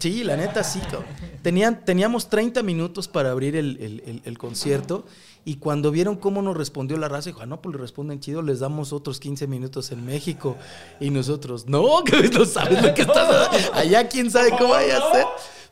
Sí, 0.00 0.24
la 0.24 0.36
neta 0.36 0.64
sí. 0.64 0.80
Tenían, 1.42 1.84
teníamos 1.84 2.28
30 2.28 2.64
minutos 2.64 3.06
para 3.06 3.30
abrir 3.30 3.54
el 3.54 4.38
concierto 4.38 5.06
y 5.44 5.56
cuando 5.56 5.90
vieron 5.90 6.16
cómo 6.16 6.42
nos 6.42 6.56
respondió 6.56 6.96
la 6.98 7.08
raza, 7.08 7.30
dijo, 7.30 7.40
ah, 7.42 7.46
no, 7.46 7.62
pues 7.62 7.74
le 7.74 7.80
responden 7.80 8.20
chido, 8.20 8.42
les 8.42 8.60
damos 8.60 8.92
otros 8.92 9.18
15 9.20 9.46
minutos 9.46 9.90
en 9.92 10.04
México. 10.04 10.56
Y 11.00 11.10
nosotros, 11.10 11.66
no, 11.66 12.02
que 12.04 12.28
no 12.28 12.44
sabes 12.44 12.82
lo 12.82 12.92
que 12.94 13.02
estás 13.02 13.70
Allá 13.72 14.08
quién 14.08 14.30
sabe 14.30 14.50
cómo 14.50 14.70
vaya 14.70 14.98
a 14.98 15.12
ser. 15.12 15.26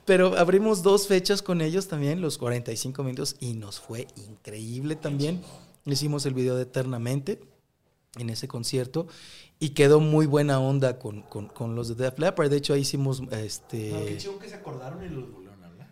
Pero 0.05 0.39
abrimos 0.39 0.83
dos 0.83 1.09
fechas 1.09 1.43
con 1.43 1.61
ellos 1.61 1.89
también, 1.89 2.21
los 2.21 2.39
45 2.39 3.03
minutos, 3.03 3.37
y 3.41 3.55
nos 3.55 3.81
fue 3.81 4.07
increíble 4.29 4.95
también. 4.97 5.43
Hicimos 5.85 6.25
el 6.27 6.35
video 6.35 6.57
de 6.57 6.63
Eternamente 6.63 7.41
en 8.17 8.31
ese 8.31 8.49
concierto 8.49 9.07
y 9.59 9.71
quedó 9.71 10.01
muy 10.01 10.27
buena 10.27 10.59
onda 10.61 10.99
con, 10.99 11.23
con- 11.23 11.49
con 11.49 11.75
los 11.75 11.89
de 11.89 11.95
Def 11.97 12.19
Leppard. 12.19 12.51
De 12.51 12.57
hecho, 12.57 12.73
ahí 12.75 12.81
hicimos 12.83 13.23
este. 13.33 13.91
No, 13.93 14.05
qué 14.05 14.17
chido 14.17 14.39
que 14.39 14.49
se 14.49 14.55
acordaron 14.55 15.05
y 15.05 15.09
los. 15.09 15.25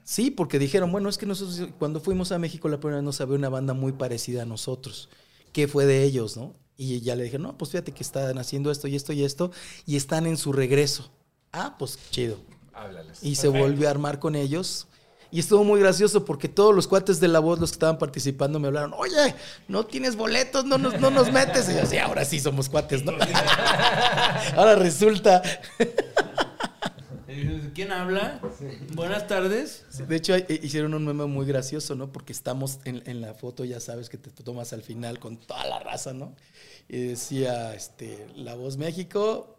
Sí, 0.04 0.30
porque 0.30 0.58
dijeron, 0.58 0.92
bueno, 0.92 1.08
es 1.08 1.16
que 1.16 1.24
nosotros 1.24 1.68
cuando 1.78 1.98
fuimos 1.98 2.30
a 2.30 2.38
México 2.38 2.68
la 2.68 2.78
primera 2.78 2.98
vez 2.98 3.04
nos 3.04 3.20
había 3.22 3.36
una 3.36 3.48
banda 3.48 3.72
muy 3.72 3.92
parecida 3.92 4.42
a 4.42 4.46
nosotros, 4.46 5.08
que 5.52 5.66
fue 5.66 5.86
de 5.86 6.04
ellos, 6.04 6.36
¿no? 6.36 6.54
Y 6.76 7.00
ya 7.00 7.16
le 7.16 7.24
dije, 7.24 7.38
no, 7.38 7.56
pues 7.56 7.70
fíjate 7.70 7.92
que 7.92 8.02
están 8.02 8.36
haciendo 8.36 8.70
esto 8.70 8.86
y 8.86 8.96
esto 8.96 9.12
y 9.12 9.24
esto, 9.24 9.50
y 9.86 9.96
están 9.96 10.26
en 10.26 10.36
su 10.36 10.52
regreso. 10.52 11.10
Ah, 11.52 11.76
pues 11.78 11.98
chido. 12.10 12.36
Háblales. 12.74 13.22
Y 13.22 13.36
se 13.36 13.48
volvió 13.48 13.88
a 13.88 13.92
armar 13.92 14.18
con 14.18 14.34
ellos. 14.34 14.88
Y 15.30 15.40
estuvo 15.40 15.64
muy 15.64 15.80
gracioso 15.80 16.24
porque 16.24 16.48
todos 16.48 16.74
los 16.74 16.86
cuates 16.86 17.18
de 17.18 17.26
la 17.26 17.40
voz, 17.40 17.58
los 17.58 17.70
que 17.70 17.76
estaban 17.76 17.98
participando, 17.98 18.60
me 18.60 18.68
hablaron, 18.68 18.92
oye, 18.96 19.34
no 19.66 19.84
tienes 19.84 20.14
boletos, 20.16 20.64
no 20.64 20.78
nos, 20.78 21.00
no 21.00 21.10
nos 21.10 21.32
metes. 21.32 21.68
Y 21.68 21.74
yo, 21.74 21.86
sí, 21.86 21.98
ahora 21.98 22.24
sí 22.24 22.38
somos 22.38 22.68
cuates, 22.68 23.04
¿no? 23.04 23.12
ahora 24.56 24.76
resulta. 24.76 25.42
¿Quién 27.74 27.92
habla? 27.92 28.40
Buenas 28.94 29.26
tardes. 29.26 29.84
Sí, 29.90 30.04
De 30.04 30.16
hecho, 30.16 30.34
hicieron 30.48 30.94
un 30.94 31.04
meme 31.04 31.26
muy 31.26 31.46
gracioso, 31.46 31.94
¿no? 31.94 32.12
Porque 32.12 32.32
estamos 32.32 32.78
en, 32.84 33.02
en 33.06 33.20
la 33.20 33.34
foto, 33.34 33.64
ya 33.64 33.80
sabes 33.80 34.08
que 34.08 34.18
te 34.18 34.30
tomas 34.30 34.72
al 34.72 34.82
final 34.82 35.18
con 35.18 35.36
toda 35.38 35.64
la 35.66 35.78
raza, 35.80 36.12
¿no? 36.12 36.34
Y 36.88 36.98
decía, 37.08 37.74
este, 37.74 38.26
La 38.36 38.54
Voz 38.54 38.76
México, 38.76 39.58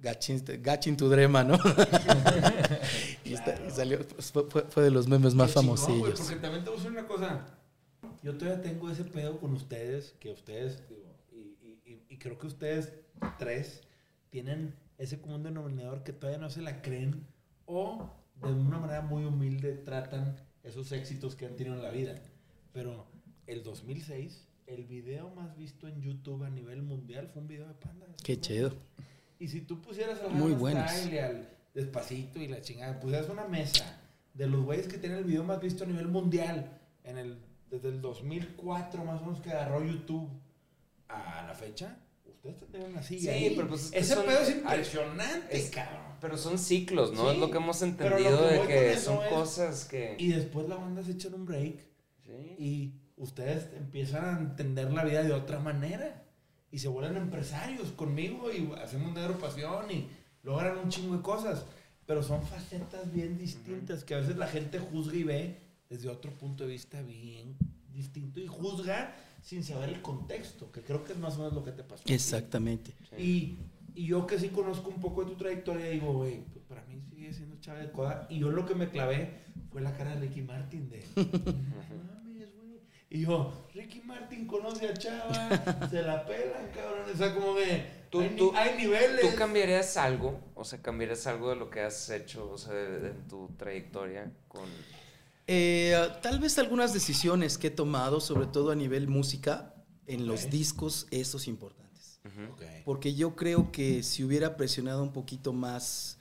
Gachin, 0.00 0.42
Gachin 0.62 0.96
tu 0.96 1.08
Drema, 1.08 1.44
¿no? 1.44 1.58
y, 3.24 3.34
está- 3.34 3.58
y 3.66 3.70
salió, 3.70 4.06
pues, 4.06 4.30
fue, 4.32 4.44
fue- 4.48 4.62
fue 4.68 4.82
de 4.84 4.90
los 4.90 5.06
memes 5.08 5.34
más 5.34 5.54
chingón, 5.54 5.76
famosillos. 5.78 6.20
porque 6.20 6.36
también 6.36 6.64
te 6.64 6.70
voy 6.70 6.78
a 6.78 6.82
decir 6.82 6.98
una 6.98 7.06
cosa. 7.06 7.46
Yo 8.22 8.36
todavía 8.36 8.62
tengo 8.62 8.90
ese 8.90 9.04
pedo 9.04 9.38
con 9.38 9.52
ustedes, 9.54 10.14
que 10.20 10.30
ustedes, 10.32 10.82
digo, 10.88 11.14
y- 11.32 11.90
y- 11.92 12.02
y 12.08 12.18
creo 12.18 12.38
que 12.38 12.46
ustedes 12.48 12.92
tres 13.38 13.80
tienen 14.30 14.74
ese 14.98 15.20
común 15.20 15.42
denominador 15.42 16.02
que 16.02 16.12
todavía 16.12 16.40
no 16.40 16.50
se 16.50 16.60
la 16.60 16.82
creen 16.82 17.26
o 17.66 18.10
de 18.42 18.52
una 18.52 18.78
manera 18.78 19.02
muy 19.02 19.24
humilde 19.24 19.72
tratan 19.72 20.36
esos 20.62 20.92
éxitos 20.92 21.34
que 21.34 21.46
han 21.46 21.56
tenido 21.56 21.76
en 21.76 21.82
la 21.82 21.90
vida. 21.90 22.14
Pero 22.72 23.06
el 23.46 23.62
2006, 23.62 24.46
el 24.66 24.84
video 24.84 25.30
más 25.30 25.56
visto 25.56 25.88
en 25.88 26.00
YouTube 26.02 26.44
a 26.44 26.50
nivel 26.50 26.82
mundial 26.82 27.28
fue 27.32 27.42
un 27.42 27.48
video 27.48 27.68
de 27.68 27.74
Panda. 27.74 28.06
Qué 28.22 28.40
chido. 28.40 28.72
Y 29.38 29.48
si 29.48 29.62
tú 29.62 29.80
pusieras 29.80 30.20
al 30.20 30.32
Muy 30.32 30.52
y 31.10 31.18
al 31.18 31.48
Despacito 31.74 32.40
y 32.40 32.48
la 32.48 32.60
chingada, 32.60 32.98
pusieras 32.98 33.28
una 33.28 33.46
mesa 33.46 34.00
de 34.34 34.46
los 34.46 34.64
güeyes 34.64 34.88
que 34.88 34.98
tienen 34.98 35.18
el 35.18 35.24
video 35.24 35.44
más 35.44 35.60
visto 35.60 35.84
a 35.84 35.86
nivel 35.86 36.08
mundial 36.08 36.78
en 37.04 37.18
el, 37.18 37.38
desde 37.70 37.88
el 37.88 38.00
2004 38.00 39.04
más 39.04 39.20
o 39.20 39.24
menos 39.24 39.40
que 39.40 39.50
agarró 39.50 39.84
YouTube 39.84 40.28
a 41.08 41.44
la 41.46 41.54
fecha, 41.54 41.96
ustedes 42.38 42.58
tendrían 42.58 42.90
una 42.92 43.02
silla 43.02 43.32
Sí, 43.32 43.44
ahí. 43.44 43.54
pero 43.56 43.68
pues 43.68 43.84
es 43.86 43.90
que 43.90 43.98
Ese 43.98 44.16
pedo 44.16 44.38
es 44.40 44.50
impresionante, 44.50 45.56
es- 45.58 45.70
cabrón. 45.70 46.08
Pero 46.20 46.36
son 46.36 46.58
ciclos, 46.58 47.12
¿no? 47.12 47.26
Sí, 47.28 47.34
es 47.34 47.38
lo 47.38 47.50
que 47.50 47.58
hemos 47.58 47.80
entendido 47.82 48.48
que 48.66 48.72
de 48.74 48.90
que 48.92 48.96
son 48.96 49.22
es- 49.24 49.28
cosas 49.32 49.84
que... 49.84 50.16
Y 50.18 50.28
después 50.28 50.68
la 50.68 50.74
banda 50.76 51.02
se 51.04 51.12
echa 51.12 51.28
un 51.28 51.46
break 51.46 51.78
Sí. 52.24 52.56
y 52.58 52.92
ustedes 53.16 53.68
empiezan 53.76 54.24
a 54.24 54.38
entender 54.40 54.92
la 54.92 55.04
vida 55.04 55.22
de 55.22 55.32
otra 55.32 55.58
manera 55.60 56.24
y 56.72 56.78
se 56.80 56.88
vuelven 56.88 57.16
empresarios 57.16 57.92
conmigo 57.92 58.50
y 58.52 58.70
hacemos 58.82 59.12
una 59.12 59.22
agrupación 59.22 59.90
y 59.90 60.08
logran 60.42 60.78
un 60.78 60.88
chingo 60.88 61.16
de 61.16 61.22
cosas. 61.22 61.64
Pero 62.06 62.22
son 62.22 62.42
facetas 62.44 63.12
bien 63.12 63.38
distintas 63.38 64.02
que 64.02 64.14
a 64.14 64.18
veces 64.18 64.36
la 64.36 64.46
gente 64.48 64.78
juzga 64.78 65.14
y 65.16 65.22
ve 65.22 65.60
desde 65.88 66.08
otro 66.08 66.32
punto 66.32 66.64
de 66.64 66.70
vista 66.70 67.00
bien 67.02 67.56
distinto 67.92 68.40
y 68.40 68.46
juzga 68.46 69.14
sin 69.48 69.64
saber 69.64 69.88
el 69.88 70.02
contexto, 70.02 70.70
que 70.70 70.82
creo 70.82 71.02
que 71.04 71.12
es 71.12 71.18
más 71.18 71.34
o 71.36 71.38
menos 71.38 71.54
lo 71.54 71.64
que 71.64 71.72
te 71.72 71.82
pasó. 71.82 72.02
Exactamente. 72.06 72.92
Y, 73.16 73.56
y 73.94 74.04
yo 74.06 74.26
que 74.26 74.38
sí 74.38 74.48
conozco 74.50 74.90
un 74.90 75.00
poco 75.00 75.24
de 75.24 75.30
tu 75.30 75.36
trayectoria, 75.38 75.86
digo, 75.86 76.12
güey, 76.12 76.42
pues 76.52 76.62
para 76.68 76.82
mí 76.84 77.00
sigue 77.08 77.32
siendo 77.32 77.56
Chava 77.58 77.78
de 77.78 77.90
Coda. 77.90 78.26
Y 78.28 78.40
yo 78.40 78.50
lo 78.50 78.66
que 78.66 78.74
me 78.74 78.90
clavé 78.90 79.40
fue 79.72 79.80
la 79.80 79.96
cara 79.96 80.14
de 80.14 80.20
Ricky 80.20 80.42
Martin 80.42 80.90
de... 80.90 81.02
"No 81.16 81.24
mames, 81.24 82.48
güey". 82.56 82.80
Y 83.08 83.22
yo, 83.22 83.66
Ricky 83.72 84.02
Martin 84.02 84.46
conoce 84.46 84.86
a 84.86 84.92
Chava, 84.92 85.88
se 85.90 86.02
la 86.02 86.26
pelan, 86.26 86.68
cabrón. 86.74 87.06
O 87.10 87.16
sea, 87.16 87.34
como 87.34 87.54
de... 87.54 87.96
Tú- 88.10 88.20
hay, 88.20 88.28
ni- 88.30 88.36
tú- 88.36 88.52
hay 88.54 88.76
niveles. 88.76 89.20
¿Tú 89.22 89.34
cambiarías 89.34 89.96
algo? 89.96 90.38
O 90.56 90.64
sea, 90.64 90.82
¿cambiarías 90.82 91.26
algo 91.26 91.48
de 91.48 91.56
lo 91.56 91.70
que 91.70 91.80
has 91.80 92.10
hecho, 92.10 92.50
o 92.50 92.58
sea, 92.58 92.74
de- 92.74 93.00
de- 93.00 93.08
en 93.12 93.28
tu 93.28 93.48
trayectoria 93.56 94.30
con... 94.46 94.68
Eh, 95.50 95.96
tal 96.22 96.38
vez 96.38 96.58
algunas 96.58 96.92
decisiones 96.92 97.56
que 97.56 97.68
he 97.68 97.70
tomado, 97.70 98.20
sobre 98.20 98.46
todo 98.46 98.70
a 98.70 98.74
nivel 98.74 99.08
música, 99.08 99.74
en 100.06 100.26
los 100.26 100.50
discos, 100.50 101.06
esos 101.10 101.48
importantes. 101.48 102.20
Porque 102.84 103.14
yo 103.14 103.34
creo 103.34 103.72
que 103.72 104.02
si 104.02 104.22
hubiera 104.22 104.56
presionado 104.58 105.02
un 105.02 105.12
poquito 105.12 105.54
más, 105.54 106.18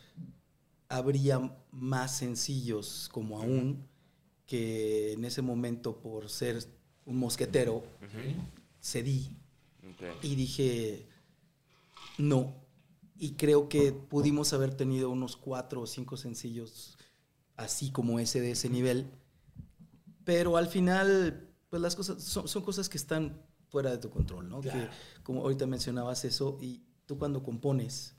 habría 0.87 1.53
más 1.71 2.17
sencillos 2.17 3.09
como 3.11 3.39
aún, 3.41 3.85
que 4.45 5.11
en 5.11 5.25
ese 5.25 5.41
momento 5.41 5.99
por 5.99 6.29
ser 6.29 6.63
un 7.05 7.17
mosquetero, 7.17 7.83
cedí 8.81 9.29
Ok. 9.89 10.23
y 10.23 10.35
dije, 10.35 11.05
no. 12.17 12.55
Y 13.19 13.31
creo 13.31 13.67
que 13.67 13.91
pudimos 13.91 14.53
haber 14.53 14.73
tenido 14.73 15.09
unos 15.09 15.35
cuatro 15.35 15.81
o 15.81 15.87
cinco 15.87 16.15
sencillos 16.15 16.97
así 17.57 17.91
como 17.91 18.19
ese 18.19 18.39
de 18.39 18.51
ese 18.51 18.69
nivel. 18.69 19.07
Pero 20.27 20.57
al 20.57 20.67
final, 20.67 21.47
pues 21.69 21.81
las 21.81 21.95
cosas 21.95 22.21
son, 22.21 22.49
son 22.49 22.61
cosas 22.61 22.89
que 22.89 22.97
están 22.97 23.41
fuera 23.69 23.91
de 23.91 23.97
tu 23.97 24.09
control, 24.09 24.49
¿no? 24.49 24.59
Claro. 24.59 24.81
Que 24.81 25.23
como 25.23 25.41
ahorita 25.43 25.65
mencionabas 25.67 26.25
eso, 26.25 26.57
y 26.61 26.83
tú 27.05 27.17
cuando 27.17 27.41
compones, 27.43 28.13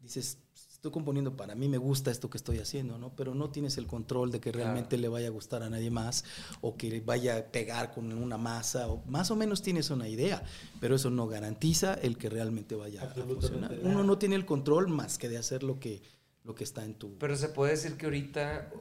dices, 0.00 0.38
estoy 0.72 0.90
componiendo 0.90 1.36
para 1.36 1.54
mí, 1.54 1.68
me 1.68 1.78
gusta 1.78 2.10
esto 2.10 2.28
que 2.28 2.36
estoy 2.36 2.58
haciendo, 2.58 2.98
¿no? 2.98 3.14
Pero 3.14 3.36
no 3.36 3.50
tienes 3.50 3.78
el 3.78 3.86
control 3.86 4.32
de 4.32 4.40
que 4.40 4.50
Claro. 4.50 4.64
realmente 4.64 4.98
le 4.98 5.06
vaya 5.06 5.28
a 5.28 5.30
gustar 5.30 5.62
a 5.62 5.70
nadie 5.70 5.88
más 5.88 6.24
o 6.62 6.76
que 6.76 7.00
vaya 7.00 7.36
a 7.36 7.42
pegar 7.44 7.94
con 7.94 8.12
una 8.12 8.38
masa, 8.38 8.88
o 8.88 9.04
más 9.06 9.30
o 9.30 9.36
menos 9.36 9.62
tienes 9.62 9.90
una 9.90 10.08
idea, 10.08 10.42
pero 10.80 10.96
eso 10.96 11.10
no 11.10 11.28
garantiza 11.28 11.94
el 11.94 12.18
que 12.18 12.28
realmente 12.28 12.74
vaya 12.74 13.04
a 13.04 13.06
funcionar. 13.06 13.78
Uno 13.84 14.02
no 14.02 14.18
tiene 14.18 14.34
el 14.34 14.46
control 14.46 14.88
más 14.88 15.16
que 15.16 15.28
de 15.28 15.38
hacer 15.38 15.62
lo 15.62 15.78
que, 15.78 16.02
lo 16.42 16.56
que 16.56 16.64
está 16.64 16.84
en 16.84 16.94
tu... 16.94 17.16
Pero 17.18 17.36
se 17.36 17.50
puede 17.50 17.70
decir 17.70 17.96
que 17.96 18.06
ahorita 18.06 18.72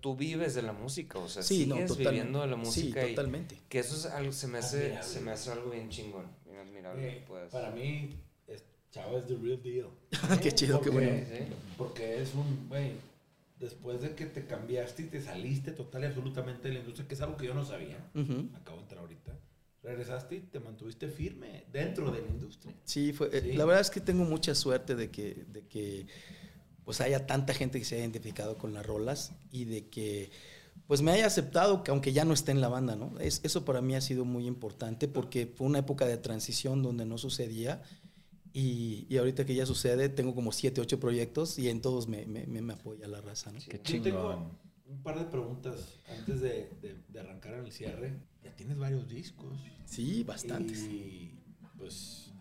tú 0.00 0.16
vives 0.16 0.54
de 0.54 0.62
la 0.62 0.72
música, 0.72 1.18
o 1.18 1.28
sea, 1.28 1.42
sí, 1.42 1.66
no, 1.66 1.74
sigues 1.76 1.88
totalmente. 1.88 2.10
viviendo 2.12 2.40
de 2.42 2.46
la 2.48 2.56
música 2.56 3.00
Sí, 3.02 3.06
y 3.12 3.14
totalmente. 3.14 3.58
que 3.68 3.78
eso 3.78 3.96
es 3.96 4.06
algo, 4.06 4.32
se 4.32 4.46
me 4.48 4.58
hace, 4.58 5.02
se 5.02 5.20
me 5.20 5.30
hace 5.30 5.50
algo 5.50 5.70
bien 5.70 5.88
chingón, 5.88 6.26
bien 6.44 6.58
admirable 6.58 7.08
Eh, 7.08 7.24
que 7.26 7.32
para 7.50 7.70
mí, 7.70 8.10
es, 8.46 8.62
Chava 8.90 9.18
es 9.18 9.26
the 9.26 9.36
real 9.36 9.62
deal. 9.62 9.88
Qué 10.42 10.52
chido, 10.52 10.80
qué 10.80 10.90
Porque- 10.90 11.06
bueno. 11.06 11.26
Sí. 11.28 11.44
Porque 11.78 12.22
es 12.22 12.34
un, 12.34 12.68
güey, 12.68 12.92
después 13.58 14.02
de 14.02 14.14
que 14.14 14.26
te 14.26 14.44
cambiaste 14.46 15.02
y 15.02 15.06
te 15.06 15.22
saliste 15.22 15.70
total 15.72 16.02
y 16.02 16.06
absolutamente 16.06 16.68
de 16.68 16.74
la 16.74 16.80
industria, 16.80 17.06
que 17.08 17.14
es 17.14 17.20
algo 17.20 17.36
que 17.36 17.46
yo 17.46 17.54
no 17.54 17.64
sabía, 17.64 17.96
Ujú. 18.14 18.48
acabo 18.56 18.76
de 18.78 18.82
entrar 18.82 19.00
ahorita, 19.00 19.32
regresaste 19.82 20.34
y 20.36 20.40
te 20.40 20.60
mantuviste 20.60 21.08
firme 21.08 21.64
dentro 21.72 22.10
de 22.10 22.20
la 22.20 22.28
industria. 22.28 22.74
Sí, 22.84 23.12
fue, 23.12 23.30
eh, 23.32 23.40
Sí. 23.40 23.52
la 23.54 23.64
verdad 23.64 23.80
es 23.80 23.90
que 23.90 24.00
tengo 24.00 24.24
mucha 24.24 24.54
suerte 24.54 24.94
de 24.94 25.10
que, 25.10 25.44
de 25.48 25.62
que 25.66 26.06
pues 26.84 27.00
haya 27.00 27.26
tanta 27.26 27.54
gente 27.54 27.78
que 27.78 27.84
se 27.84 27.94
haya 27.96 28.04
identificado 28.04 28.56
con 28.58 28.72
las 28.74 28.84
rolas 28.86 29.32
y 29.50 29.64
de 29.64 29.86
que 29.88 30.30
pues 30.86 31.00
me 31.00 31.12
haya 31.12 31.26
aceptado 31.26 31.82
que 31.84 31.90
aunque 31.90 32.12
ya 32.12 32.24
no 32.24 32.34
esté 32.34 32.50
en 32.52 32.60
la 32.60 32.68
banda, 32.68 32.96
¿no? 32.96 33.18
Es, 33.20 33.40
eso 33.44 33.64
para 33.64 33.80
mí 33.80 33.94
ha 33.94 34.00
sido 34.00 34.24
muy 34.24 34.46
importante 34.46 35.06
porque 35.08 35.46
fue 35.46 35.66
una 35.66 35.78
época 35.78 36.06
de 36.06 36.16
transición 36.18 36.82
donde 36.82 37.04
no 37.06 37.18
sucedía 37.18 37.82
y, 38.52 39.06
y 39.08 39.16
ahorita 39.16 39.46
que 39.46 39.54
ya 39.54 39.64
sucede 39.64 40.08
tengo 40.08 40.34
como 40.34 40.52
siete, 40.52 40.80
ocho 40.80 40.98
proyectos 41.00 41.58
y 41.58 41.68
en 41.70 41.80
todos 41.80 42.08
me, 42.08 42.26
me, 42.26 42.46
me- 42.46 42.60
me 42.62 42.72
apoya 42.74 43.06
la 43.08 43.20
raza, 43.20 43.50
¿no? 43.52 43.58
Qué 43.60 43.78
Yo 43.78 44.02
tengo 44.02 44.02
chingón. 44.02 44.58
un 44.88 45.02
par 45.02 45.18
de 45.18 45.24
preguntas 45.26 45.76
antes 46.18 46.40
de, 46.40 46.68
de- 46.82 46.96
de 47.08 47.20
arrancar 47.20 47.54
en 47.54 47.64
el 47.64 47.72
cierre. 47.72 48.12
Ya 48.44 48.54
tienes 48.56 48.76
varios 48.76 49.08
discos. 49.08 49.56
Sí, 49.86 50.24
bastantes. 50.24 50.80
Y 50.80 51.38
pues, 51.78 52.32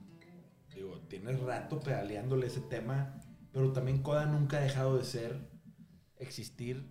digo, 0.75 0.99
tienes 1.07 1.39
rato 1.39 1.79
pedaleándole 1.79 2.47
ese 2.47 2.59
tema, 2.61 3.21
pero 3.51 3.73
también 3.73 4.01
Coda 4.01 4.25
nunca 4.25 4.57
ha 4.57 4.61
dejado 4.61 4.97
de 4.97 5.03
ser, 5.03 5.49
existir, 6.17 6.85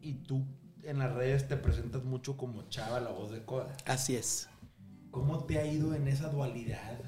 y 0.00 0.14
tú 0.14 0.46
en 0.82 0.98
las 0.98 1.14
redes 1.14 1.48
te 1.48 1.56
presentas 1.56 2.04
mucho 2.04 2.36
como 2.36 2.68
Chava, 2.68 3.00
la 3.00 3.10
voz 3.10 3.30
de 3.30 3.44
Coda. 3.44 3.76
Así 3.86 4.16
es. 4.16 4.48
¿Cómo 5.10 5.44
te 5.44 5.58
ha 5.58 5.66
ido 5.66 5.94
en 5.94 6.08
esa 6.08 6.28
dualidad? 6.28 6.98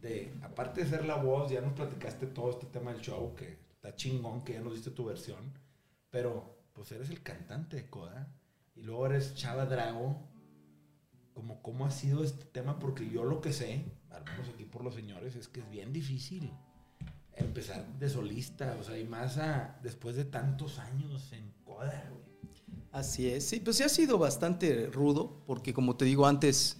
De, 0.00 0.32
aparte 0.42 0.84
de 0.84 0.90
ser 0.90 1.04
la 1.04 1.16
voz, 1.16 1.50
ya 1.50 1.60
nos 1.60 1.72
platicaste 1.72 2.26
todo 2.26 2.50
este 2.50 2.66
tema 2.66 2.92
del 2.92 3.00
show, 3.00 3.34
que 3.34 3.58
está 3.70 3.96
chingón, 3.96 4.44
que 4.44 4.52
ya 4.54 4.60
nos 4.60 4.74
diste 4.74 4.90
tu 4.90 5.06
versión, 5.06 5.58
pero 6.10 6.58
pues 6.72 6.92
eres 6.92 7.10
el 7.10 7.22
cantante 7.22 7.76
de 7.76 7.88
Coda, 7.88 8.32
y 8.74 8.82
luego 8.82 9.06
eres 9.06 9.34
Chava 9.34 9.66
Drago. 9.66 10.28
Como, 11.32 11.62
¿Cómo 11.62 11.84
ha 11.84 11.90
sido 11.90 12.22
este 12.22 12.44
tema? 12.44 12.78
Porque 12.78 13.10
yo 13.10 13.24
lo 13.24 13.40
que 13.40 13.52
sé, 13.52 13.84
al 14.10 14.24
menos 14.24 14.48
aquí 14.48 14.64
por 14.64 14.84
los 14.84 14.94
señores, 14.94 15.34
es 15.34 15.48
que 15.48 15.60
es 15.60 15.68
bien 15.68 15.92
difícil 15.92 16.52
empezar 17.36 17.86
de 17.98 18.08
solista, 18.08 18.76
o 18.80 18.84
sea, 18.84 18.98
y 18.98 19.04
más 19.04 19.38
después 19.82 20.16
de 20.16 20.24
tantos 20.24 20.78
años 20.78 21.32
en 21.32 21.52
Coda, 21.64 22.08
güey. 22.10 22.24
Así 22.92 23.28
es, 23.28 23.44
sí, 23.48 23.58
pues 23.60 23.76
sí 23.76 23.82
ha 23.82 23.88
sido 23.88 24.18
bastante 24.18 24.86
rudo, 24.86 25.42
porque 25.46 25.74
como 25.74 25.96
te 25.96 26.04
digo 26.04 26.26
antes, 26.26 26.76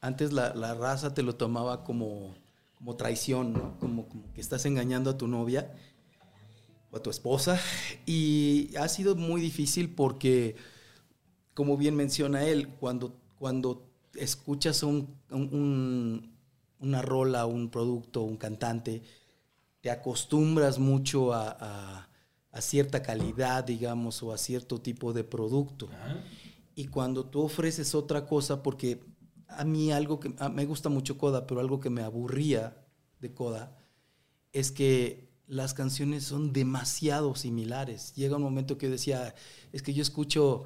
antes 0.00 0.32
la, 0.32 0.54
la 0.54 0.74
raza 0.74 1.14
te 1.14 1.22
lo 1.22 1.36
tomaba 1.36 1.84
como, 1.84 2.34
como 2.74 2.96
traición, 2.96 3.52
¿no? 3.52 3.78
Como, 3.78 4.08
como 4.08 4.32
que 4.32 4.40
estás 4.40 4.66
engañando 4.66 5.10
a 5.10 5.16
tu 5.16 5.28
novia 5.28 5.72
o 6.90 6.96
a 6.96 7.02
tu 7.02 7.10
esposa, 7.10 7.60
y 8.04 8.74
ha 8.76 8.88
sido 8.88 9.14
muy 9.14 9.40
difícil 9.40 9.94
porque, 9.94 10.56
como 11.54 11.76
bien 11.76 11.94
menciona 11.94 12.44
él, 12.44 12.68
cuando, 12.80 13.16
cuando 13.38 13.88
escuchas 14.14 14.82
un- 14.82 15.14
un- 15.30 16.36
una 16.80 17.00
rola, 17.02 17.46
un 17.46 17.70
producto, 17.70 18.22
un 18.22 18.36
cantante, 18.36 19.02
te 19.80 19.90
acostumbras 19.90 20.78
mucho 20.78 21.32
a, 21.32 21.56
a- 21.58 22.08
a 22.50 22.60
cierta 22.62 23.02
calidad, 23.02 23.64
digamos, 23.64 24.22
o 24.22 24.32
a 24.32 24.38
cierto 24.38 24.80
tipo 24.80 25.12
de 25.12 25.24
producto. 25.24 25.88
Ajá. 25.92 26.24
Y 26.74 26.86
cuando 26.86 27.26
tú 27.26 27.42
ofreces 27.42 27.94
otra 27.94 28.26
cosa, 28.26 28.62
porque 28.62 29.04
a 29.48 29.64
mí 29.64 29.92
algo 29.92 30.18
que 30.20 30.34
a- 30.38 30.48
me 30.48 30.64
gusta 30.64 30.88
mucho 30.88 31.18
Coda, 31.18 31.46
pero 31.46 31.60
algo 31.60 31.80
que 31.80 31.90
me 31.90 32.02
aburría 32.02 32.76
de 33.20 33.32
Coda 33.34 33.76
es 34.52 34.72
que 34.72 35.28
las 35.46 35.74
canciones 35.74 36.24
son 36.24 36.52
demasiado 36.52 37.34
similares. 37.34 38.14
Llega 38.14 38.36
un 38.36 38.42
momento 38.42 38.78
que 38.78 38.86
yo 38.86 38.92
decía, 38.92 39.34
es 39.72 39.82
que 39.82 39.92
yo 39.94 40.02
escucho 40.02 40.64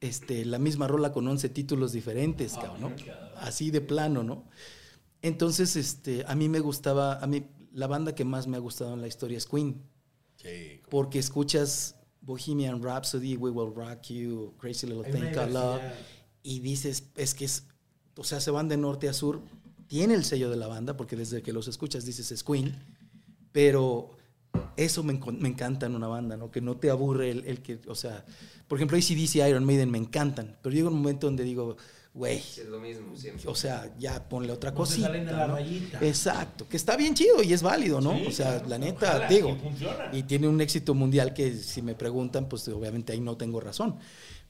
este, 0.00 0.44
la 0.44 0.58
misma 0.58 0.88
rola 0.88 1.12
con 1.12 1.28
11 1.28 1.48
títulos 1.48 1.92
diferentes, 1.92 2.54
cabrón, 2.54 2.80
¿no? 2.80 2.88
Así 3.36 3.70
de 3.70 3.80
plano, 3.80 4.22
¿no? 4.24 4.44
Entonces, 5.20 5.76
este, 5.76 6.24
a 6.26 6.34
mí 6.34 6.48
me 6.48 6.58
gustaba, 6.60 7.18
a 7.22 7.26
mí 7.26 7.44
la 7.72 7.86
banda 7.86 8.14
que 8.14 8.24
más 8.24 8.46
me 8.46 8.56
ha 8.56 8.60
gustado 8.60 8.94
en 8.94 9.00
la 9.00 9.08
historia 9.08 9.38
es 9.38 9.46
Queen, 9.46 9.82
Sí, 10.36 10.80
porque 10.90 11.18
escuchas 11.18 11.94
Bohemian 12.20 12.82
Rhapsody, 12.82 13.36
We 13.36 13.50
Will 13.50 13.74
Rock 13.74 14.02
You, 14.08 14.54
Crazy 14.58 14.86
Little 14.86 15.10
Thing 15.10 15.32
Called 15.32 15.52
Love, 15.52 15.80
y 16.42 16.60
dices, 16.60 17.04
es 17.16 17.34
que 17.34 17.44
es, 17.44 17.64
o 18.16 18.24
sea, 18.24 18.40
se 18.40 18.50
van 18.50 18.68
de 18.68 18.76
norte 18.76 19.08
a 19.08 19.12
sur, 19.12 19.40
tiene 19.86 20.14
el 20.14 20.24
sello 20.24 20.50
de 20.50 20.56
la 20.56 20.66
banda, 20.66 20.96
porque 20.96 21.16
desde 21.16 21.42
que 21.42 21.52
los 21.52 21.68
escuchas 21.68 22.04
dices 22.04 22.32
es 22.32 22.42
Queen, 22.42 22.74
pero 23.52 24.16
eso 24.76 25.02
me, 25.02 25.12
encanta 25.12 25.86
en 25.86 25.94
una 25.94 26.08
banda, 26.08 26.36
¿no? 26.36 26.50
Que 26.50 26.60
no 26.60 26.76
te 26.76 26.90
aburre 26.90 27.30
el, 27.30 27.44
el 27.44 27.62
que, 27.62 27.80
o 27.86 27.94
sea, 27.94 28.24
por 28.68 28.78
ejemplo, 28.78 28.96
ACDC, 28.96 29.46
Iron 29.48 29.64
Maiden 29.64 29.90
me 29.90 29.98
encantan, 29.98 30.56
pero 30.62 30.74
llega 30.74 30.88
un 30.88 30.96
momento 30.96 31.26
donde 31.26 31.44
digo, 31.44 31.76
güey, 32.14 32.40
Sí, 32.40 32.60
es 32.60 32.68
lo 32.68 32.78
mismo 32.78 33.16
siempre. 33.16 33.48
o 33.48 33.54
sea, 33.54 33.92
ya 33.98 34.28
ponle 34.28 34.52
otra 34.52 34.70
No 34.70 34.76
cosita. 34.76 35.06
salen 35.06 35.24
de 35.26 35.32
la 35.32 35.46
¿no? 35.46 35.54
rayita. 35.54 35.98
Exacto, 36.06 36.68
que 36.68 36.76
está 36.76 36.96
bien 36.96 37.14
chido 37.14 37.42
y 37.42 37.52
es 37.52 37.62
válido, 37.62 38.00
¿no? 38.00 38.14
Sí, 38.18 38.26
o 38.26 38.30
sea, 38.30 38.50
claro, 38.54 38.68
la 38.68 38.78
neta, 38.78 39.08
ojalá, 39.10 39.28
digo, 39.28 39.56
y 40.12 40.22
tiene 40.24 40.46
un 40.48 40.60
éxito 40.60 40.94
mundial 40.94 41.32
que 41.32 41.54
si 41.56 41.80
me 41.82 41.94
preguntan, 41.94 42.48
pues 42.48 42.68
obviamente 42.68 43.12
ahí 43.12 43.20
no 43.20 43.36
tengo 43.36 43.60
razón. 43.60 43.96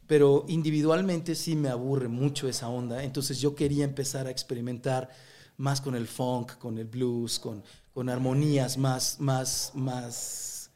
Pero 0.08 0.44
individualmente 0.48 1.34
sí 1.36 1.54
me 1.54 1.68
aburre 1.68 2.08
mucho 2.08 2.48
esa 2.48 2.68
onda, 2.68 3.04
entonces 3.04 3.40
yo 3.40 3.54
quería 3.54 3.84
empezar 3.84 4.26
a 4.26 4.30
experimentar 4.30 5.08
más 5.56 5.80
con 5.80 5.94
el 5.94 6.08
funk, 6.08 6.58
con 6.58 6.76
el 6.78 6.86
blues, 6.86 7.38
con, 7.38 7.62
con 7.94 8.08
armonías 8.08 8.76
más, 8.76 9.20
más, 9.20 9.70
más, 9.74 10.70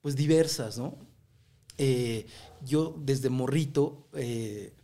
pues 0.00 0.16
diversas, 0.16 0.76
¿no? 0.78 0.98
Eh, 1.78 2.26
yo 2.64 2.94
desde 2.98 3.30
morrito, 3.30 4.08
eh, 4.14 4.74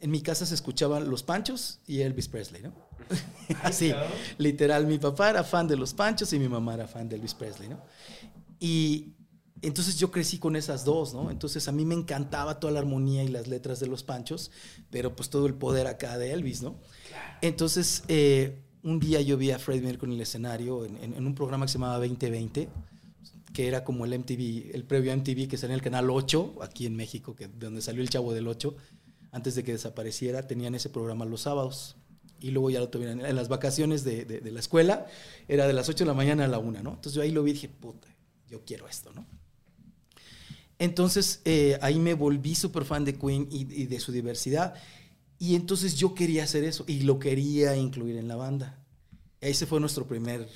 en 0.00 0.10
mi 0.10 0.22
casa 0.22 0.46
se 0.46 0.54
escuchaban 0.54 1.08
Los 1.10 1.22
Panchos 1.22 1.80
y 1.86 2.00
Elvis 2.00 2.28
Presley, 2.28 2.62
¿no? 2.62 2.72
Así, 3.62 3.92
literal, 4.38 4.86
mi 4.86 4.98
papá 4.98 5.30
era 5.30 5.44
fan 5.44 5.68
de 5.68 5.76
Los 5.76 5.92
Panchos 5.92 6.32
y 6.32 6.38
mi 6.38 6.48
mamá 6.48 6.74
era 6.74 6.88
fan 6.88 7.08
de 7.08 7.16
Elvis 7.16 7.34
Presley, 7.34 7.68
¿no? 7.68 7.80
Y 8.58 9.14
entonces 9.60 9.98
yo 9.98 10.10
crecí 10.10 10.38
con 10.38 10.56
esas 10.56 10.84
dos, 10.84 11.12
¿no? 11.14 11.30
Entonces 11.30 11.68
a 11.68 11.72
mí 11.72 11.84
me 11.84 11.94
encantaba 11.94 12.58
toda 12.60 12.72
la 12.72 12.80
armonía 12.80 13.22
y 13.24 13.28
las 13.28 13.46
letras 13.46 13.78
de 13.80 13.86
Los 13.86 14.02
Panchos, 14.02 14.50
pero 14.90 15.14
pues 15.14 15.28
todo 15.30 15.46
el 15.46 15.54
poder 15.54 15.86
acá 15.86 16.16
de 16.18 16.32
Elvis, 16.32 16.62
¿no? 16.62 16.76
Entonces, 17.42 18.02
eh, 18.08 18.62
un 18.82 18.98
día 18.98 19.20
yo 19.20 19.36
vi 19.36 19.50
a 19.50 19.58
Freddie 19.58 19.82
Mercury 19.86 20.12
en 20.12 20.16
el 20.16 20.22
escenario 20.22 20.84
en, 20.84 20.96
en- 20.96 21.14
en 21.14 21.26
un 21.26 21.34
programa 21.34 21.66
que 21.66 21.72
se 21.72 21.78
llamaba 21.78 21.98
2020, 21.98 22.68
que 23.52 23.68
era 23.68 23.84
como 23.84 24.04
el 24.06 24.14
MTV, 24.18 24.74
el 24.74 24.84
previo 24.84 25.12
MTV 25.14 25.46
que 25.46 25.56
salía 25.58 25.74
en 25.74 25.78
el 25.80 25.82
canal 25.82 26.08
8, 26.10 26.54
aquí 26.62 26.86
en 26.86 26.96
México, 26.96 27.36
que, 27.36 27.48
de 27.48 27.66
donde 27.66 27.82
salió 27.82 28.02
el 28.02 28.08
Chavo 28.08 28.32
del 28.32 28.48
8, 28.48 28.74
antes 29.32 29.56
de 29.56 29.64
que 29.64 29.72
desapareciera, 29.72 30.46
tenían 30.46 30.74
ese 30.76 30.90
programa 30.90 31.24
los 31.24 31.42
sábados. 31.42 31.96
Y 32.40 32.50
luego 32.52 32.70
ya 32.70 32.80
lo 32.80 32.88
tuvieron 32.88 33.24
en 33.24 33.36
las 33.36 33.48
vacaciones 33.48 34.04
de, 34.04 34.24
de- 34.24 34.40
de 34.40 34.50
la 34.52 34.60
escuela, 34.60 35.06
era 35.48 35.66
de 35.66 35.72
las 35.72 35.88
8 35.88 36.04
de 36.04 36.08
la 36.08 36.14
mañana 36.14 36.44
a 36.44 36.48
la 36.48 36.58
1, 36.58 36.82
¿no? 36.82 36.90
Entonces 36.94 37.14
yo 37.14 37.22
ahí 37.22 37.30
lo 37.32 37.42
vi 37.42 37.50
y 37.52 37.54
dije, 37.54 37.68
puta, 37.68 38.08
yo 38.48 38.64
quiero 38.64 38.88
esto, 38.88 39.12
¿no? 39.14 39.26
Entonces 40.78 41.40
eh, 41.44 41.78
ahí 41.80 41.98
me 41.98 42.14
volví 42.14 42.54
súper 42.54 42.84
fan 42.84 43.04
de 43.04 43.14
Queen 43.14 43.48
y, 43.50 43.60
y 43.82 43.86
de 43.86 44.00
su 44.00 44.10
diversidad. 44.12 44.74
Y 45.38 45.54
entonces 45.54 45.96
yo 45.96 46.14
quería 46.14 46.44
hacer 46.44 46.64
eso 46.64 46.84
y 46.86 47.00
lo 47.02 47.18
quería 47.18 47.76
incluir 47.76 48.16
en 48.16 48.28
la 48.28 48.36
banda. 48.36 48.78
Ese 49.40 49.66
fue 49.66 49.80
nuestro 49.80 50.06
primer 50.06 50.48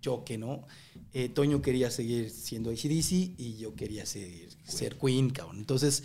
choque, 0.00 0.38
¿no? 0.38 0.66
Eh, 1.12 1.28
Toño 1.28 1.60
quería 1.62 1.90
seguir 1.90 2.30
siendo 2.30 2.70
ACDC 2.70 3.12
y 3.38 3.56
yo 3.58 3.74
quería 3.74 4.06
seguir, 4.06 4.50
ser 4.64 4.96
Queen, 4.96 5.30
cabrón. 5.30 5.58
Entonces, 5.58 6.04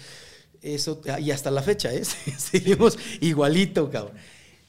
eso, 0.64 1.02
y 1.20 1.32
hasta 1.32 1.52
la 1.52 1.62
fecha, 1.62 1.94
¿eh? 1.94 2.04
Seguimos 2.38 2.98
igualito, 3.22 3.90
cabrón. 3.92 4.16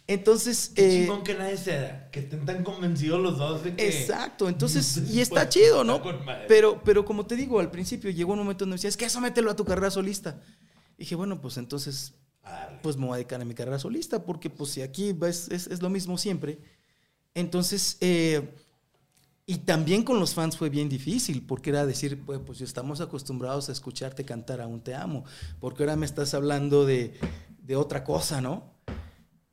Entonces, 0.07 0.71
Qué 0.75 0.87
eh, 0.87 1.01
chingón 1.03 1.25
que 1.25 1.35
nadie 1.35 1.57
se 1.57 1.79
da, 1.79 2.11
que 2.11 2.21
estén 2.21 2.45
tan 2.45 2.63
convencidos 2.63 3.21
los 3.23 3.39
dos 3.39 3.65
de 3.65 3.75
que. 3.75 3.89
Exacto, 3.89 4.49
entonces, 4.49 4.97
y 4.99 5.01
Pues, 5.01 5.17
está 5.19 5.49
chido, 5.49 5.83
¿no? 5.83 5.97
está. 5.97 6.47
Pero, 6.47 6.83
pero 6.85 7.05
como 7.07 7.25
te 7.25 7.37
digo, 7.37 7.59
al 7.59 7.71
principio 7.71 8.11
llegó 8.11 8.33
un 8.33 8.41
momento 8.41 8.65
donde 8.65 8.75
decía, 8.75 8.91
es 8.91 8.99
que 8.99 9.07
eso 9.07 9.21
mételo 9.21 9.51
a 9.51 9.57
tu 9.57 9.65
carrera 9.65 9.91
solista. 9.91 10.39
dije, 10.99 11.15
bueno, 11.15 11.41
pues 11.41 11.57
entonces, 11.57 12.13
pues 12.83 12.99
me 12.99 13.07
voy 13.07 13.15
a 13.15 13.17
dedicar 13.17 13.41
a 13.41 13.47
mi 13.47 13.55
carrera 13.55 13.79
solista, 13.79 14.23
porque 14.25 14.51
pues 14.51 14.73
si 14.73 14.83
aquí 14.83 15.17
es, 15.23 15.49
es, 15.49 15.69
es 15.69 15.81
lo 15.81 15.89
mismo 15.89 16.19
siempre. 16.19 16.59
Entonces, 17.33 17.97
eh, 18.01 18.51
y 19.47 19.59
también 19.59 20.05
con 20.05 20.19
los 20.19 20.35
fans 20.35 20.57
fue 20.57 20.71
bien 20.71 20.89
difícil, 20.89 21.43
porque 21.47 21.71
era 21.71 21.85
decir, 21.85 22.23
pues, 22.25 22.41
pues 22.45 22.61
estamos 22.61 23.01
acostumbrados 23.01 23.69
a 23.69 23.73
escucharte 23.73 24.25
cantar 24.25 24.61
Aún 24.61 24.81
te 24.81 24.95
amo, 24.95 25.25
porque 25.61 25.83
ahora 25.83 25.97
me 25.97 26.07
estás 26.07 26.33
hablando 26.35 26.87
de, 26.87 27.15
de 27.63 27.77
otra 27.77 28.05
cosa, 28.05 28.41
¿no? 28.41 28.73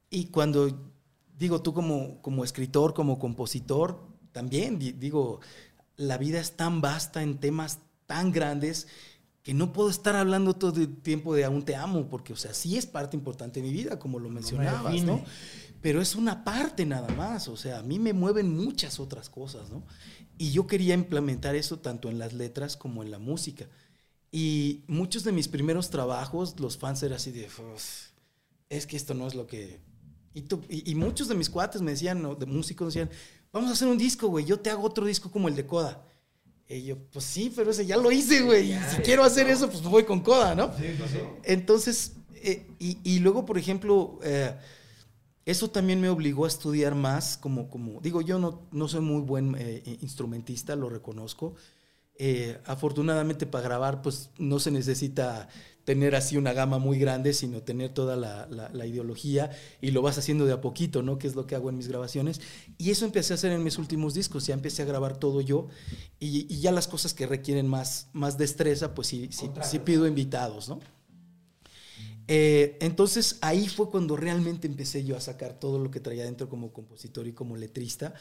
Y 0.09 0.25
cuando 0.27 0.91
digo 1.37 1.61
tú 1.61 1.73
como, 1.73 2.21
como 2.21 2.43
escritor, 2.43 2.93
como 2.93 3.19
compositor, 3.19 3.99
también 4.31 4.79
di- 4.79 4.93
digo, 4.93 5.39
la 5.97 6.17
vida 6.17 6.39
es 6.39 6.55
tan 6.55 6.79
vasta 6.81 7.21
en 7.21 7.39
temas 7.39 7.79
tan 8.05 8.31
grandes 8.31 8.87
que 9.43 9.53
no 9.53 9.73
puedo 9.73 9.89
estar 9.89 10.15
hablando 10.15 10.53
todo 10.53 10.79
el 10.79 10.95
tiempo 11.01 11.33
de 11.33 11.43
aún 11.45 11.63
te 11.63 11.75
amo, 11.75 12.07
porque, 12.07 12.31
o 12.31 12.35
sea, 12.35 12.53
sí 12.53 12.77
es 12.77 12.85
parte 12.85 13.17
importante 13.17 13.59
de 13.59 13.67
mi 13.67 13.73
vida, 13.73 13.97
como 13.97 14.19
lo 14.19 14.29
mencionabas. 14.29 14.93
¿no? 15.03 15.23
Pero 15.81 16.01
es 16.01 16.15
una 16.15 16.43
parte 16.43 16.85
nada 16.85 17.07
más, 17.15 17.47
o 17.47 17.57
sea, 17.57 17.79
a 17.79 17.83
mí 17.83 17.97
me 17.99 18.13
mueven 18.13 18.55
muchas 18.55 18.99
otras 18.99 19.29
cosas, 19.29 19.69
¿no? 19.69 19.83
Y 20.37 20.51
yo 20.51 20.67
quería 20.67 20.93
implementar 20.93 21.55
eso 21.55 21.79
tanto 21.79 22.09
en 22.09 22.19
las 22.19 22.33
letras 22.33 22.77
como 22.77 23.03
en 23.03 23.09
la 23.11 23.19
música. 23.19 23.67
Y 24.31 24.83
muchos 24.87 25.23
de 25.23 25.31
mis 25.31 25.47
primeros 25.47 25.89
trabajos, 25.89 26.59
los 26.59 26.77
fans 26.77 27.01
eran 27.03 27.17
así 27.17 27.31
de, 27.31 27.45
"Uf, 27.47 28.11
es 28.69 28.85
que 28.87 28.95
esto 28.95 29.13
no 29.13 29.27
es 29.27 29.35
lo 29.35 29.47
que... 29.47 29.79
Y, 30.33 30.43
tú- 30.43 30.61
y- 30.69 30.89
y 30.89 30.95
muchos 30.95 31.27
de 31.27 31.35
mis 31.35 31.49
cuates 31.49 31.81
me 31.81 31.91
decían, 31.91 32.21
¿no? 32.21 32.35
de 32.35 32.45
músicos 32.45 32.93
decían, 32.93 33.09
vamos 33.51 33.69
a 33.69 33.73
hacer 33.73 33.87
un 33.87 33.97
disco, 33.97 34.27
güey, 34.29 34.45
yo 34.45 34.59
te 34.59 34.69
hago 34.69 34.83
otro 34.85 35.05
disco 35.05 35.29
como 35.29 35.47
el 35.49 35.55
de 35.55 35.65
Coda. 35.65 36.05
Y 36.69 36.83
yo, 36.83 36.97
pues 37.11 37.25
sí, 37.25 37.51
pero 37.53 37.71
ese 37.71 37.85
ya 37.85 37.97
lo 37.97 38.11
hice, 38.13 38.41
güey. 38.43 38.71
y 38.71 38.79
si 38.95 39.01
quiero 39.01 39.23
hacer 39.25 39.49
eso, 39.49 39.69
pues 39.69 39.81
voy 39.83 40.05
con 40.05 40.21
Coda, 40.21 40.55
¿no? 40.55 40.71
Entonces, 41.43 42.13
eh, 42.35 42.65
y, 42.79 42.97
y 43.03 43.19
luego, 43.19 43.45
por 43.45 43.57
ejemplo, 43.57 44.19
eh, 44.23 44.55
eso 45.45 45.69
también 45.69 45.99
me 46.01 46.09
obligó 46.09 46.45
a 46.45 46.47
estudiar 46.47 46.95
más, 46.95 47.37
como, 47.37 47.69
como 47.69 47.99
digo, 48.01 48.21
yo 48.21 48.39
no, 48.39 48.67
no 48.71 48.87
soy 48.87 49.01
muy 49.01 49.21
buen 49.21 49.55
eh, 49.57 49.97
instrumentista, 50.01 50.75
lo 50.75 50.89
reconozco. 50.89 51.55
Eh, 52.23 52.59
afortunadamente 52.65 53.47
para 53.47 53.63
grabar, 53.63 54.01
pues 54.03 54.29
no 54.37 54.59
se 54.59 54.69
necesita 54.69 55.47
tener 55.85 56.13
así 56.15 56.37
una 56.37 56.53
gama 56.53 56.77
muy 56.77 56.99
grande, 56.99 57.33
sino 57.33 57.63
tener 57.63 57.91
toda 57.91 58.15
la, 58.15 58.45
la- 58.51 58.69
la 58.71 58.85
ideología 58.85 59.49
y 59.81 59.89
lo 59.89 60.03
vas 60.03 60.19
haciendo 60.19 60.45
de 60.45 60.53
a 60.53 60.61
poquito, 60.61 61.01
¿no? 61.01 61.17
Que 61.17 61.25
es 61.25 61.33
lo 61.35 61.47
que 61.47 61.55
hago 61.55 61.69
en 61.71 61.77
mis 61.77 61.87
grabaciones. 61.87 62.39
Y 62.77 62.91
eso 62.91 63.05
empecé 63.05 63.33
a 63.33 63.35
hacer 63.35 63.51
en 63.51 63.63
mis 63.63 63.79
últimos 63.79 64.13
discos, 64.13 64.45
ya 64.45 64.53
empecé 64.53 64.83
a 64.83 64.85
grabar 64.85 65.17
todo 65.17 65.41
yo 65.41 65.69
y, 66.19 66.45
y 66.53 66.59
ya 66.59 66.71
las 66.71 66.87
cosas 66.87 67.15
que 67.15 67.25
requieren 67.25 67.67
más, 67.67 68.09
más 68.13 68.37
destreza, 68.37 68.93
pues 68.93 69.07
sí, 69.07 69.29
sí, 69.31 69.49
sí 69.63 69.79
pido 69.79 70.05
invitados, 70.05 70.69
¿no? 70.69 70.79
Eh, 72.27 72.77
entonces 72.81 73.37
ahí 73.41 73.67
fue 73.67 73.89
cuando 73.89 74.15
realmente 74.15 74.67
empecé 74.67 75.03
yo 75.03 75.17
a 75.17 75.21
sacar 75.21 75.59
todo 75.59 75.79
lo 75.79 75.91
que 75.91 75.99
traía 75.99 76.23
dentro 76.23 76.47
como 76.49 76.71
compositor 76.71 77.27
y 77.27 77.33
como 77.33 77.57
letrista. 77.57 78.13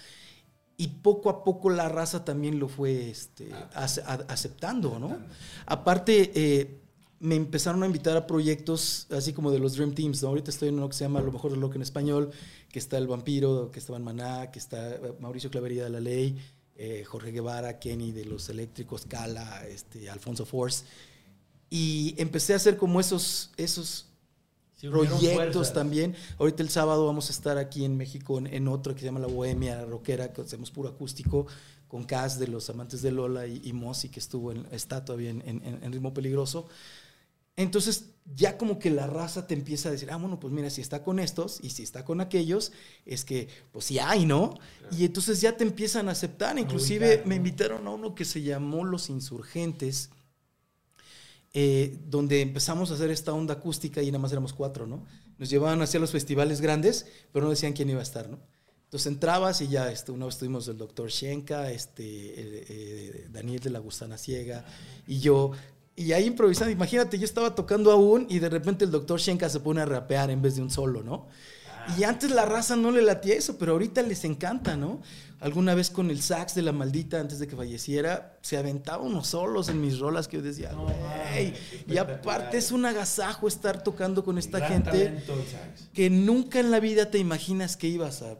Y 0.76 0.88
poco 0.88 1.28
a 1.28 1.44
poco 1.44 1.68
la 1.70 1.88
raza 1.88 2.24
también 2.24 2.58
lo 2.58 2.68
fue 2.68 3.10
este, 3.10 3.50
ace- 3.74 4.02
a- 4.02 4.24
aceptando, 4.28 4.98
¿no? 4.98 5.18
Aparte, 5.66 6.32
eh, 6.34 6.80
me 7.20 7.36
empezaron 7.36 7.82
a 7.82 7.86
invitar 7.86 8.16
a 8.16 8.26
proyectos 8.26 9.06
así 9.10 9.34
como 9.34 9.50
de 9.50 9.58
los 9.58 9.74
Dream 9.74 9.94
Teams, 9.94 10.22
¿no? 10.22 10.28
Ahorita 10.28 10.50
estoy 10.50 10.68
en 10.70 10.76
uno 10.76 10.88
que 10.88 10.94
se 10.96 11.04
llama 11.04 11.18
A 11.20 11.22
lo 11.22 11.32
mejor 11.32 11.54
lo 11.56 11.68
que 11.68 11.76
en 11.76 11.82
español, 11.82 12.30
que 12.72 12.78
está 12.78 12.96
El 12.96 13.06
Vampiro, 13.08 13.70
que 13.70 13.78
estaba 13.78 13.98
en 13.98 14.04
Maná, 14.04 14.50
que 14.50 14.58
está 14.58 14.94
eh, 14.94 15.00
Mauricio 15.20 15.50
Clavería 15.50 15.84
de 15.84 15.90
la 15.90 16.00
Ley, 16.00 16.38
eh, 16.76 17.04
Jorge 17.04 17.30
Guevara, 17.30 17.78
Kenny 17.78 18.10
de 18.12 18.24
los 18.24 18.48
Eléctricos, 18.48 19.04
Cala, 19.04 19.66
este, 19.68 20.08
Alfonso 20.08 20.46
Force. 20.46 20.86
Y 21.70 22.14
empecé 22.18 22.52
a 22.52 22.56
hacer 22.56 22.76
como 22.76 23.00
esos, 23.00 23.50
esos 23.56 24.06
Sí, 24.76 24.88
proyectos 24.88 25.34
fuerzas. 25.34 25.72
también. 25.72 26.16
Ahorita 26.38 26.62
el 26.62 26.68
sábado 26.70 27.06
vamos 27.06 27.28
a 27.28 27.32
estar 27.32 27.58
aquí 27.58 27.84
en 27.84 27.96
México 27.96 28.38
en, 28.38 28.46
en 28.46 28.66
otro 28.66 28.94
que 28.94 29.00
se 29.00 29.06
llama 29.06 29.20
La 29.20 29.26
Bohemia 29.28 29.84
Rockera, 29.84 30.32
que 30.32 30.40
hacemos 30.42 30.70
puro 30.70 30.88
acústico, 30.88 31.46
con 31.86 32.04
Cas 32.04 32.38
de 32.38 32.46
los 32.48 32.70
amantes 32.70 33.02
de 33.02 33.12
Lola 33.12 33.46
y, 33.46 33.60
y 33.64 34.08
que 34.08 34.20
estuvo 34.20 34.52
en, 34.52 34.66
está 34.72 35.04
todavía 35.04 35.30
en, 35.30 35.42
en- 35.46 35.80
en 35.82 35.92
Ritmo 35.92 36.14
Peligroso. 36.14 36.66
Entonces 37.56 38.06
ya 38.36 38.56
como 38.56 38.78
que 38.78 38.90
la 38.90 39.06
raza 39.06 39.46
te 39.46 39.54
empieza 39.54 39.90
a 39.90 39.92
decir, 39.92 40.10
ah, 40.10 40.16
bueno, 40.16 40.40
pues 40.40 40.52
mira, 40.52 40.70
si 40.70 40.80
está 40.80 41.02
con 41.02 41.18
estos 41.18 41.58
y 41.62 41.70
si 41.70 41.82
está 41.82 42.04
con 42.04 42.20
aquellos, 42.22 42.72
es 43.04 43.24
que 43.24 43.48
pues 43.72 43.84
sí 43.84 43.98
hay, 43.98 44.24
¿no? 44.24 44.54
Y 44.96 45.04
entonces 45.04 45.40
ya 45.42 45.56
te 45.56 45.64
empiezan 45.64 46.08
a 46.08 46.12
aceptar. 46.12 46.58
Inclusive 46.58 47.22
me 47.26 47.34
invitaron 47.34 47.86
a 47.86 47.90
uno 47.90 48.14
que 48.14 48.24
se 48.24 48.40
llamó 48.42 48.84
Los 48.84 49.10
Insurgentes, 49.10 50.08
eh, 51.52 51.98
donde 52.06 52.42
empezamos 52.42 52.90
a 52.90 52.94
hacer 52.94 53.10
esta 53.10 53.32
onda 53.32 53.54
acústica 53.54 54.02
y 54.02 54.06
nada 54.06 54.20
más 54.20 54.30
éramos 54.30 54.52
cuatro, 54.52 54.86
¿no? 54.86 55.04
Nos 55.38 55.50
llevaban 55.50 55.82
hacia 55.82 55.98
los 55.98 56.12
festivales 56.12 56.60
grandes, 56.60 57.06
pero 57.32 57.44
no 57.44 57.50
decían 57.50 57.72
quién 57.72 57.90
iba 57.90 58.00
a 58.00 58.04
estar, 58.04 58.28
¿no? 58.28 58.38
Entonces 58.84 59.06
entrabas 59.06 59.60
y 59.60 59.68
ya, 59.68 59.90
este, 59.90 60.12
una 60.12 60.26
vez 60.26 60.34
estuvimos 60.34 60.66
el 60.68 60.76
doctor 60.76 61.10
Shenka, 61.10 61.70
este, 61.70 62.04
eh, 62.04 62.64
eh, 62.68 63.28
Daniel 63.30 63.60
de 63.60 63.70
la 63.70 63.78
Gusana 63.78 64.18
Ciega 64.18 64.64
y 65.06 65.20
yo. 65.20 65.52
Y 65.94 66.12
ahí 66.12 66.26
improvisando, 66.26 66.72
imagínate, 66.72 67.18
yo 67.18 67.24
estaba 67.24 67.54
tocando 67.54 67.92
aún 67.92 68.26
y 68.28 68.38
de 68.38 68.48
repente 68.48 68.84
el 68.84 68.90
doctor 68.90 69.20
Shenka 69.20 69.48
se 69.48 69.60
pone 69.60 69.80
a 69.80 69.86
rapear 69.86 70.30
en 70.30 70.42
vez 70.42 70.56
de 70.56 70.62
un 70.62 70.70
solo, 70.70 71.02
¿no? 71.02 71.28
Y 71.98 72.04
antes 72.04 72.30
la 72.30 72.44
raza 72.44 72.76
no 72.76 72.90
le 72.90 73.02
latía 73.02 73.34
eso, 73.34 73.58
pero 73.58 73.72
ahorita 73.72 74.02
les 74.02 74.24
encanta, 74.24 74.76
¿no? 74.76 75.00
Alguna 75.40 75.74
vez 75.74 75.88
con 75.88 76.10
el 76.10 76.20
sax 76.20 76.54
de 76.54 76.62
la 76.62 76.72
maldita 76.72 77.18
antes 77.18 77.38
de 77.38 77.48
que 77.48 77.56
falleciera, 77.56 78.38
se 78.42 78.58
aventaba 78.58 79.02
unos 79.02 79.28
solos 79.28 79.70
en 79.70 79.80
mis 79.80 79.98
rolas 79.98 80.28
que 80.28 80.36
yo 80.36 80.42
decía, 80.42 80.72
güey. 80.74 81.54
Y 81.88 81.96
aparte 81.96 82.58
es 82.58 82.72
un 82.72 82.84
agasajo 82.84 83.48
estar 83.48 83.82
tocando 83.82 84.22
con 84.22 84.36
esta 84.36 84.60
gente 84.68 84.90
talento 84.90 85.34
que 85.94 86.10
nunca 86.10 86.60
en 86.60 86.70
la 86.70 86.78
vida 86.78 87.10
te 87.10 87.18
imaginas 87.18 87.78
que 87.78 87.88
ibas 87.88 88.20
a, 88.20 88.36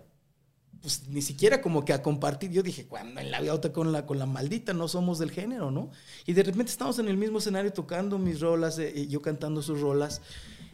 pues 0.83 1.09
ni 1.09 1.23
siquiera 1.23 1.63
como 1.63 1.85
que 1.87 1.95
a 1.95 2.03
compartir. 2.03 2.51
Yo 2.51 2.63
dije, 2.63 2.87
cuando 2.87 3.21
en 3.21 3.31
la 3.31 3.41
vida 3.41 3.55
otra 3.55 3.73
con 3.73 3.93
la, 3.93 4.05
con 4.05 4.19
la 4.19 4.27
maldita 4.27 4.75
no 4.75 4.87
somos 4.87 5.19
del 5.19 5.31
género, 5.31 5.71
¿no? 5.71 5.91
Y 6.27 6.35
de 6.35 6.43
repente 6.43 6.71
estamos 6.71 6.99
en 6.99 7.09
el 7.09 7.17
mismo 7.17 7.39
escenario 7.39 7.73
tocando 7.73 8.19
mis 8.19 8.41
rolas, 8.41 8.79
eh, 8.79 9.07
yo 9.09 9.23
cantando 9.23 9.63
sus 9.63 9.81
rolas. 9.81 10.21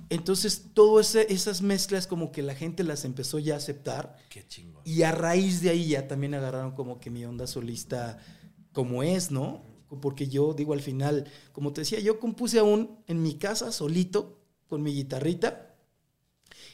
Entonces, 0.08 0.66
todas 0.72 1.14
esas 1.14 1.62
mezclas 1.62 2.06
como 2.06 2.30
que 2.30 2.42
la 2.42 2.54
gente 2.54 2.84
las 2.84 3.04
empezó 3.04 3.38
ya 3.38 3.54
a 3.54 3.58
aceptar. 3.58 4.16
Qué 4.28 4.46
chingón. 4.46 4.82
Y 4.84 5.02
a 5.02 5.12
raíz 5.12 5.60
de 5.60 5.70
ahí 5.70 5.88
ya 5.88 6.06
también 6.06 6.34
agarraron 6.34 6.72
como 6.72 7.00
que 7.00 7.10
mi 7.10 7.24
onda 7.24 7.46
solista 7.46 8.18
como 8.72 9.02
es, 9.02 9.30
¿no? 9.30 9.64
Porque 10.00 10.28
yo 10.28 10.52
digo 10.54 10.72
al 10.72 10.80
final, 10.80 11.26
como 11.52 11.72
te 11.72 11.80
decía, 11.80 12.00
yo 12.00 12.20
compuse 12.20 12.58
aún 12.58 12.98
en 13.06 13.22
mi 13.22 13.34
casa 13.34 13.72
solito 13.72 14.40
con 14.68 14.82
mi 14.82 14.92
guitarrita 14.92 15.74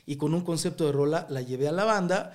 y 0.07 0.17
con 0.17 0.35
un 0.35 0.43
concepto 0.43 0.87
de 0.87 0.93
rola 0.93 1.27
la 1.31 1.43
llevé 1.43 1.69
a 1.69 1.73
la 1.73 1.85
banda 1.85 2.35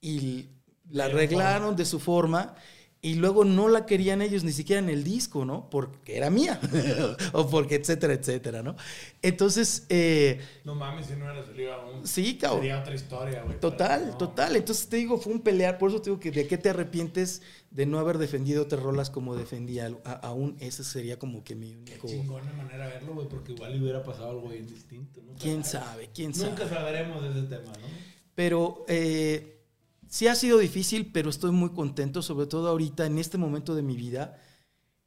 y 0.00 0.48
la 0.90 1.06
arreglaron 1.06 1.76
de 1.76 1.84
su 1.84 2.00
forma 2.00 2.54
y 3.00 3.14
luego 3.14 3.44
no 3.44 3.68
la 3.68 3.86
querían 3.86 4.22
ellos 4.22 4.42
ni 4.42 4.50
siquiera 4.50 4.80
en 4.80 4.88
el 4.88 5.04
disco, 5.04 5.44
¿no? 5.44 5.70
Porque 5.70 6.16
era 6.16 6.30
mía 6.30 6.60
o 7.32 7.48
porque 7.48 7.76
etcétera, 7.76 8.12
etcétera, 8.14 8.62
¿no? 8.64 8.74
Entonces, 9.22 9.86
eh, 9.88 10.40
No 10.64 10.74
mames, 10.74 11.06
si 11.06 11.12
no 11.14 11.26
hubiera 11.26 11.44
salido 11.46 11.72
aún. 11.74 12.06
sí, 12.06 12.36
cabrón. 12.38 12.60
Sería 12.62 12.80
otra 12.80 12.94
historia, 12.96 13.42
güey. 13.44 13.60
Total, 13.60 14.00
pero 14.00 14.12
no. 14.12 14.18
total. 14.18 14.56
Entonces 14.56 14.88
te 14.88 14.96
digo, 14.96 15.16
fue 15.18 15.32
un 15.32 15.40
pelear. 15.42 15.78
Por 15.78 15.90
eso 15.90 16.00
te 16.02 16.10
digo 16.10 16.18
que 16.20 16.32
de 16.32 16.48
qué 16.48 16.58
te 16.58 16.70
arrepientes 16.70 17.42
de 17.70 17.86
no 17.86 18.00
haber 18.00 18.18
defendido 18.18 18.62
otras 18.64 18.82
rolas 18.82 19.10
como 19.10 19.36
defendía 19.36 19.92
aún. 20.22 20.56
Ese 20.58 20.82
sería 20.82 21.18
como 21.20 21.44
que 21.44 21.54
mi 21.54 21.74
Qué 21.84 21.92
único. 21.92 22.08
chingona 22.08 22.52
manera 22.54 22.86
de 22.88 22.94
verlo, 22.94 23.14
güey, 23.14 23.28
porque 23.28 23.52
igual 23.52 23.72
le 23.74 23.80
hubiera 23.80 24.02
pasado 24.02 24.30
algo 24.30 24.48
bien 24.48 24.66
distinto. 24.66 25.20
Nunca 25.22 25.38
¿Quién 25.40 25.62
sabe? 25.64 26.10
¿Quién 26.12 26.32
Nunca 26.32 26.66
sabe? 26.66 26.70
sabremos 26.70 27.22
de 27.22 27.30
ese 27.30 27.42
tema, 27.42 27.72
¿no? 27.80 27.86
Pero 28.34 28.84
eh, 28.88 29.57
sí 30.08 30.26
ha 30.26 30.34
sido 30.34 30.58
difícil, 30.58 31.10
pero 31.12 31.30
estoy 31.30 31.50
muy 31.52 31.70
contento, 31.70 32.22
sobre 32.22 32.46
todo 32.46 32.68
ahorita, 32.68 33.06
en 33.06 33.18
este 33.18 33.38
momento 33.38 33.74
de 33.74 33.82
mi 33.82 33.96
vida, 33.96 34.38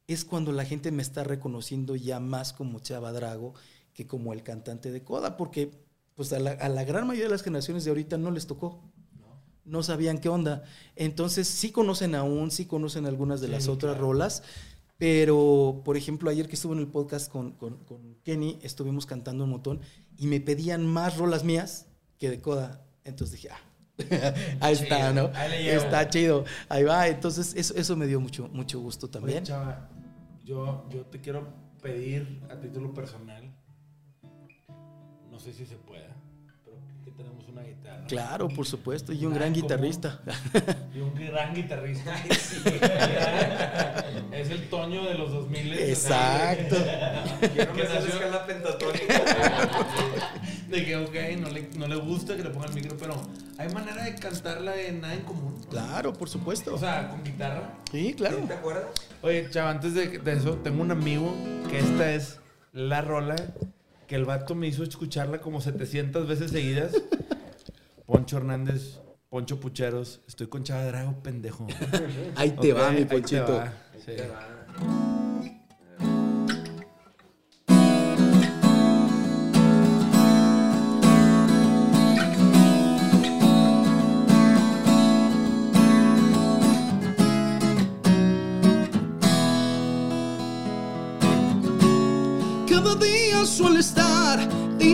es 0.06 0.24
cuando 0.24 0.52
la 0.52 0.64
gente 0.64 0.90
me 0.90 1.02
está 1.02 1.24
reconociendo 1.24 1.96
ya 1.96 2.20
más 2.20 2.52
como 2.52 2.80
Chava 2.80 3.12
Drago 3.12 3.54
que 3.94 4.06
como 4.06 4.32
el 4.32 4.42
cantante 4.42 4.90
de 4.90 5.04
Coda, 5.04 5.36
porque 5.36 5.70
pues 6.14 6.32
a 6.32 6.38
la, 6.40 6.52
a 6.52 6.68
la 6.68 6.84
gran 6.84 7.06
mayoría 7.06 7.26
de 7.26 7.32
las 7.32 7.42
generaciones 7.42 7.84
de 7.84 7.90
ahorita 7.90 8.18
no 8.18 8.30
les 8.30 8.46
tocó. 8.46 8.80
No 9.64 9.82
sabían 9.82 10.18
qué 10.18 10.28
onda. 10.28 10.64
Entonces 10.96 11.46
sí 11.46 11.70
conocen 11.70 12.14
aún, 12.14 12.50
sí 12.50 12.66
conocen 12.66 13.06
algunas 13.06 13.40
de 13.40 13.46
Sí, 13.46 13.52
las 13.52 13.68
otras 13.68 13.92
claro. 13.94 14.08
rolas, 14.08 14.42
pero 14.98 15.82
por 15.84 15.96
ejemplo 15.96 16.30
ayer 16.30 16.48
que 16.48 16.54
estuve 16.56 16.74
en 16.74 16.80
el 16.80 16.88
podcast 16.88 17.30
con, 17.30 17.52
con- 17.52 17.78
con 17.84 18.16
Kenny, 18.24 18.58
estuvimos 18.62 19.06
cantando 19.06 19.44
un 19.44 19.50
montón 19.50 19.80
y 20.18 20.26
me 20.26 20.40
pedían 20.40 20.86
más 20.86 21.16
rolas 21.16 21.44
mías 21.44 21.86
que 22.18 22.28
de 22.30 22.40
Coda. 22.40 22.84
Entonces 23.04 23.36
dije, 23.40 23.48
ah, 23.52 23.60
ahí 24.60 24.72
está, 24.74 25.12
¿no? 25.12 25.30
ahí 25.34 25.50
le 25.50 25.62
llevo. 25.64 25.82
Está 25.82 26.08
chido, 26.08 26.44
ahí 26.68 26.84
va. 26.84 27.08
Entonces 27.08 27.54
eso, 27.56 27.74
eso 27.76 27.96
me 27.96 28.06
dio 28.06 28.20
mucho, 28.20 28.48
mucho 28.52 28.80
gusto 28.80 29.06
Oye, 29.06 29.12
también. 29.12 29.44
chava, 29.44 29.88
yo, 30.44 30.86
yo 30.90 31.02
te 31.06 31.20
quiero 31.20 31.48
pedir 31.82 32.42
a 32.50 32.56
título 32.60 32.92
personal, 32.94 33.42
no 35.30 35.38
sé 35.38 35.52
si 35.52 35.64
se 35.66 35.76
pueda, 35.76 36.14
pero 36.64 36.76
que 37.04 37.10
tenemos 37.10 37.48
una 37.48 37.62
guitarra. 37.62 38.06
Claro, 38.06 38.48
por 38.48 38.66
supuesto, 38.66 39.12
y 39.12 39.24
un 39.26 39.34
gran 39.34 39.52
guitarrista. 39.52 40.20
Y 40.94 41.00
un 41.00 41.14
gran 41.14 41.54
guitarrista. 41.54 42.14
es 44.32 44.50
el 44.50 44.68
Toño 44.68 45.04
de 45.04 45.14
los 45.14 45.30
2000. 45.32 45.72
Exacto. 45.74 46.76
Me 47.40 47.48
Que 47.48 47.64
nació- 47.84 47.98
escala 48.08 48.46
pentatónica. 48.46 49.22
De 50.72 50.86
que, 50.86 50.96
ok, 50.96 51.14
no 51.38 51.50
le, 51.50 51.68
no 51.76 51.86
le 51.86 51.96
gusta 51.96 52.34
que 52.34 52.42
le 52.42 52.48
ponga 52.48 52.64
el 52.66 52.72
micro, 52.74 52.96
pero 52.98 53.14
hay 53.58 53.68
manera 53.74 54.04
de 54.04 54.14
cantarla 54.14 54.72
de 54.72 54.92
nada 54.92 55.12
en 55.12 55.20
común. 55.20 55.54
¿no? 55.60 55.68
Claro, 55.68 56.14
por 56.14 56.30
supuesto. 56.30 56.74
O 56.74 56.78
sea, 56.78 57.10
con 57.10 57.22
guitarra. 57.22 57.74
Sí, 57.90 58.14
claro. 58.14 58.38
¿Sí 58.40 58.46
¿Te 58.48 58.54
acuerdas? 58.54 58.84
Oye, 59.20 59.50
chava, 59.50 59.68
antes 59.70 59.92
de, 59.92 60.18
de 60.18 60.32
eso, 60.32 60.54
tengo 60.64 60.80
un 60.80 60.90
amigo 60.90 61.34
que 61.68 61.78
esta 61.78 62.14
es 62.14 62.38
la 62.72 63.02
rola 63.02 63.36
que 64.08 64.14
el 64.16 64.24
vato 64.24 64.54
me 64.54 64.66
hizo 64.66 64.82
escucharla 64.82 65.42
como 65.42 65.60
700 65.60 66.26
veces 66.26 66.50
seguidas. 66.50 66.92
Poncho 68.06 68.38
Hernández, 68.38 68.98
Poncho 69.28 69.60
Pucheros, 69.60 70.22
estoy 70.26 70.46
con 70.46 70.64
Chava 70.64 70.84
Drago, 70.86 71.22
pendejo. 71.22 71.66
Ahí 72.36 72.50
te 72.52 72.72
va, 72.72 72.90
mi 72.90 72.98
ahí 72.98 73.04
te 73.04 73.14
ponchito. 73.14 73.56
va, 73.56 73.72
sí. 73.98 74.12
Te 74.16 74.26
va. 74.28 74.48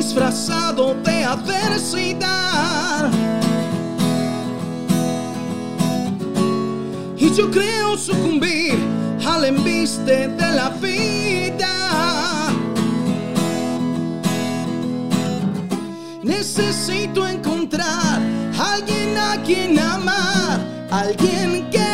Disfrazado 0.09 0.95
de 1.05 1.23
adversidad. 1.23 3.11
Y 7.19 7.31
yo 7.35 7.51
creo 7.51 7.99
sucumbir 7.99 8.79
al 9.27 9.45
embiste 9.45 10.29
de 10.29 10.53
la 10.53 10.71
vida. 10.71 12.49
Necesito 16.23 17.29
encontrar 17.29 18.19
alguien 18.59 19.19
a 19.19 19.43
quien 19.43 19.79
amar, 19.79 20.59
alguien 20.91 21.69
que 21.71 21.88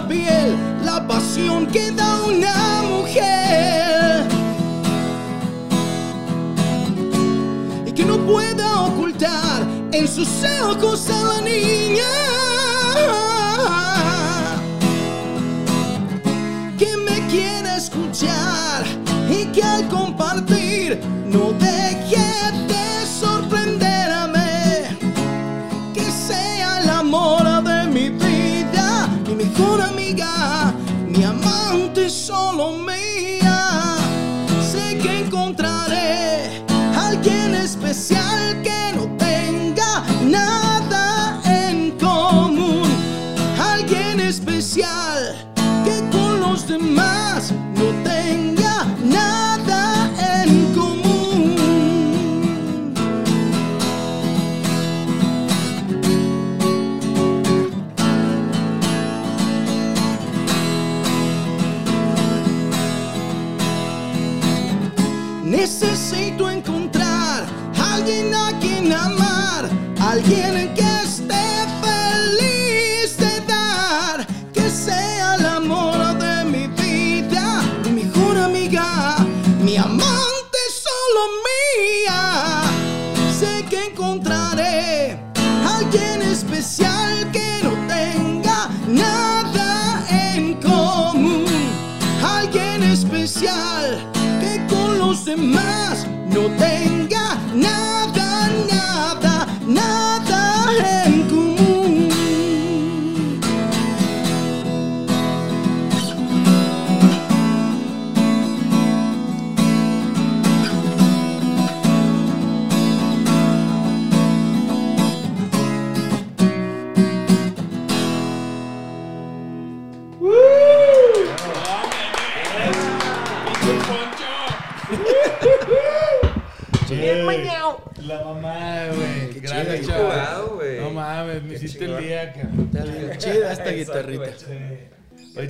la 0.00 0.08
piel 0.08 0.56
la 0.84 1.06
pasión 1.06 1.66
que 1.66 1.90
da 1.90 2.22
una 2.22 2.82
mujer. 2.88 4.26
Y 7.86 7.92
que 7.92 8.04
no 8.04 8.18
pueda 8.18 8.82
ocultar 8.82 9.66
en 9.92 10.08
sus 10.08 10.28
ojos 10.62 11.08
a 11.10 11.22
la 11.24 11.40
niña. 11.42 12.04
que 16.78 16.96
me 16.96 17.26
quiera 17.26 17.76
escuchar 17.76 18.84
y 19.28 19.44
que 19.46 19.62
al 19.62 19.86
compartir 19.88 21.00
no 21.26 21.52
deje 21.52 22.09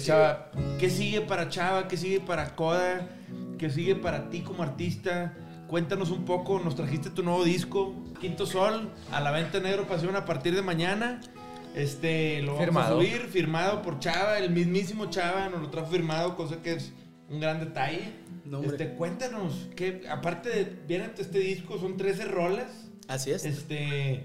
Chava, 0.03 0.51
¿qué 0.79 0.89
sigue 0.89 1.21
para 1.21 1.49
Chava? 1.49 1.87
¿Qué 1.89 1.97
sigue 1.97 2.21
para 2.21 2.55
Coda? 2.55 3.09
¿Qué 3.59 3.71
sigue 3.71 3.95
para 3.95 4.31
ti 4.31 4.41
como 4.41 4.63
artista? 4.63 5.35
Cuéntanos 5.69 6.11
un 6.11 6.25
poco, 6.25 6.59
nos 6.59 6.75
trajiste 6.75 7.11
tu 7.11 7.23
nuevo 7.23 7.45
disco, 7.45 7.95
Quinto 8.21 8.47
Sol, 8.47 8.91
a 9.13 9.21
la 9.21 9.31
venta 9.31 9.59
en 9.59 9.65
negro 9.65 9.87
pasión 9.87 10.17
a 10.17 10.25
partir 10.25 10.55
de 10.55 10.63
mañana. 10.63 11.21
Este, 11.75 12.43
lo 12.43 12.55
vamos 12.55 12.65
Firmado. 12.65 12.99
a 12.99 13.01
subir, 13.01 13.21
firmado 13.29 13.83
por 13.83 14.01
Chava, 14.01 14.39
el 14.39 14.51
mismísimo 14.51 15.07
Chava 15.11 15.49
nos 15.49 15.61
lo 15.61 15.71
trajo 15.71 15.87
firmado, 15.89 16.35
cosa 16.35 16.61
que 16.63 16.73
es 16.73 16.93
un 17.29 17.39
gran 17.39 17.61
detalle. 17.61 18.13
No, 18.45 18.63
este, 18.63 18.95
cuéntanos, 18.95 19.69
que 19.77 20.03
aparte 20.11 20.49
de, 20.49 20.65
viene 20.89 21.11
este 21.17 21.39
disco, 21.39 21.79
son 21.79 21.97
13 21.97 22.25
rolas. 22.25 22.89
Así 23.07 23.31
es. 23.31 23.45
Este, 23.45 24.25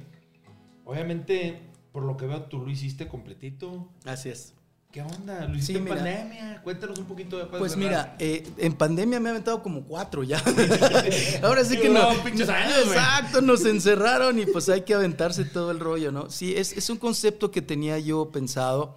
obviamente, 0.84 1.60
por 1.92 2.04
lo 2.04 2.18
que 2.18 2.26
veo, 2.26 2.44
tú 2.44 2.60
lo 2.60 2.72
hiciste 2.72 3.08
completito. 3.08 3.88
Así 4.06 4.30
es. 4.30 4.55
¿Qué 4.96 5.02
onda? 5.02 5.46
¿Lo 5.46 5.56
hiciste 5.56 5.74
Sí, 5.74 5.78
en 5.78 5.84
mira. 5.84 5.96
pandemia? 5.98 6.62
Cuéntanos 6.64 6.98
un 7.00 7.04
poquito 7.06 7.38
de 7.38 7.46
Pues 7.48 7.76
mira, 7.76 8.16
eh, 8.18 8.48
en 8.58 8.72
pandemia 8.78 9.20
me 9.20 9.28
he 9.28 9.32
aventado 9.32 9.62
como 9.62 9.84
cuatro 9.84 10.24
ya. 10.24 10.42
Ahora 11.44 11.66
sí 11.66 11.78
que 11.78 11.90
No, 11.90 12.14
no. 12.14 12.24
pinches 12.24 12.48
años, 12.48 12.86
güey. 12.86 12.98
Exacto, 12.98 13.42
nos 13.42 13.66
encerraron 13.66 14.40
y 14.40 14.46
pues 14.46 14.70
hay 14.70 14.84
que 14.84 14.94
aventarse 14.94 15.44
todo 15.44 15.72
el 15.72 15.82
rollo, 15.82 16.14
¿no? 16.14 16.30
Sí, 16.30 16.56
es, 16.56 16.72
es 16.72 16.90
un 16.90 16.96
concepto 16.96 17.52
que 17.52 17.62
tenía 17.62 18.00
yo 18.00 18.32
pensado. 18.32 18.96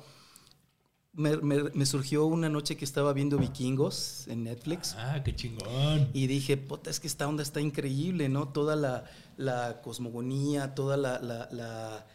Me, 1.15 1.37
me- 1.39 1.65
me 1.75 1.85
surgió 1.85 2.27
una 2.27 2.49
noche 2.49 2.77
que 2.77 2.85
estaba 2.85 3.13
viendo 3.13 3.37
Vikingos 3.37 4.29
en 4.29 4.45
Netflix. 4.45 4.95
Ah, 4.97 5.21
qué 5.25 5.35
chingón. 5.35 6.11
Y 6.13 6.29
dije, 6.29 6.57
puta, 6.57 6.91
es 6.91 7.01
que 7.01 7.09
esta 7.09 7.27
onda 7.27 7.43
está 7.43 7.61
increíble, 7.61 8.29
¿no? 8.29 8.47
Toda 8.51 8.77
la, 8.77 9.03
la 9.37 9.81
cosmogonía, 9.83 10.77
toda 10.77 10.97
la, 10.97 11.19
la- 11.19 11.49
la, 11.51 12.07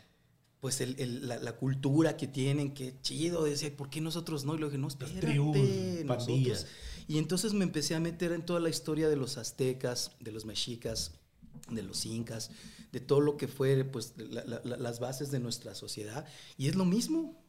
pues 0.64 0.80
el- 0.80 0.96
el- 0.98 1.28
la, 1.28 1.36
la 1.40 1.58
cultura 1.58 2.16
que 2.16 2.26
tienen, 2.26 2.74
qué 2.74 2.96
chido. 3.02 3.44
Decía, 3.44 3.76
¿por 3.76 3.90
qué 3.90 4.00
nosotros 4.00 4.46
no? 4.46 4.56
Y 4.56 4.60
luego 4.60 4.72
dije, 4.72 4.82
no, 4.82 4.88
espérate, 4.88 5.20
tribus, 5.20 5.58
nosotros. 5.58 6.06
pandillas. 6.08 6.68
Y 7.06 7.18
entonces 7.18 7.52
me 7.52 7.66
empecé 7.66 7.96
a 7.96 8.00
meter 8.00 8.32
en 8.32 8.46
toda 8.46 8.62
la 8.62 8.70
historia 8.70 9.10
de 9.10 9.18
los 9.18 9.36
aztecas, 9.38 10.12
de 10.22 10.32
los 10.32 10.46
mexicas, 10.46 11.12
de 11.70 11.84
los 11.84 12.06
incas, 12.06 12.50
de 12.94 13.02
todo 13.02 13.20
lo 13.20 13.36
que 13.36 13.50
fue, 13.50 13.84
pues, 13.84 14.14
la- 14.16 14.46
la- 14.46 14.78
las 14.78 15.02
bases 15.02 15.32
de 15.32 15.42
nuestra 15.42 15.76
sociedad. 15.76 16.26
Y 16.58 16.70
es 16.70 16.76
lo 16.76 16.86
mismo. 16.86 17.44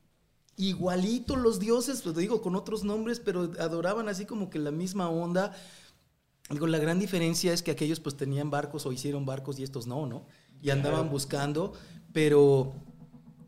Igualito 0.56 1.36
los 1.36 1.60
dioses, 1.60 2.02
pues 2.02 2.16
digo, 2.16 2.42
con 2.42 2.56
otros 2.56 2.82
nombres, 2.82 3.20
pero 3.20 3.52
adoraban 3.60 4.08
así 4.08 4.24
como 4.26 4.50
que 4.50 4.58
la 4.58 4.72
misma 4.72 5.08
onda. 5.08 5.52
Digo, 6.50 6.66
la 6.66 6.78
gran 6.78 6.98
diferencia 6.98 7.52
es 7.52 7.62
que 7.62 7.70
aquellos 7.70 8.00
pues 8.00 8.16
tenían 8.16 8.50
barcos 8.50 8.86
o 8.86 8.90
hicieron 8.92 9.24
barcos 9.24 9.60
y 9.60 9.62
estos 9.62 9.86
no, 9.86 10.04
¿no? 10.04 10.26
Y 10.60 10.70
andaban 10.70 11.10
buscando, 11.10 11.74
pero 12.12 12.72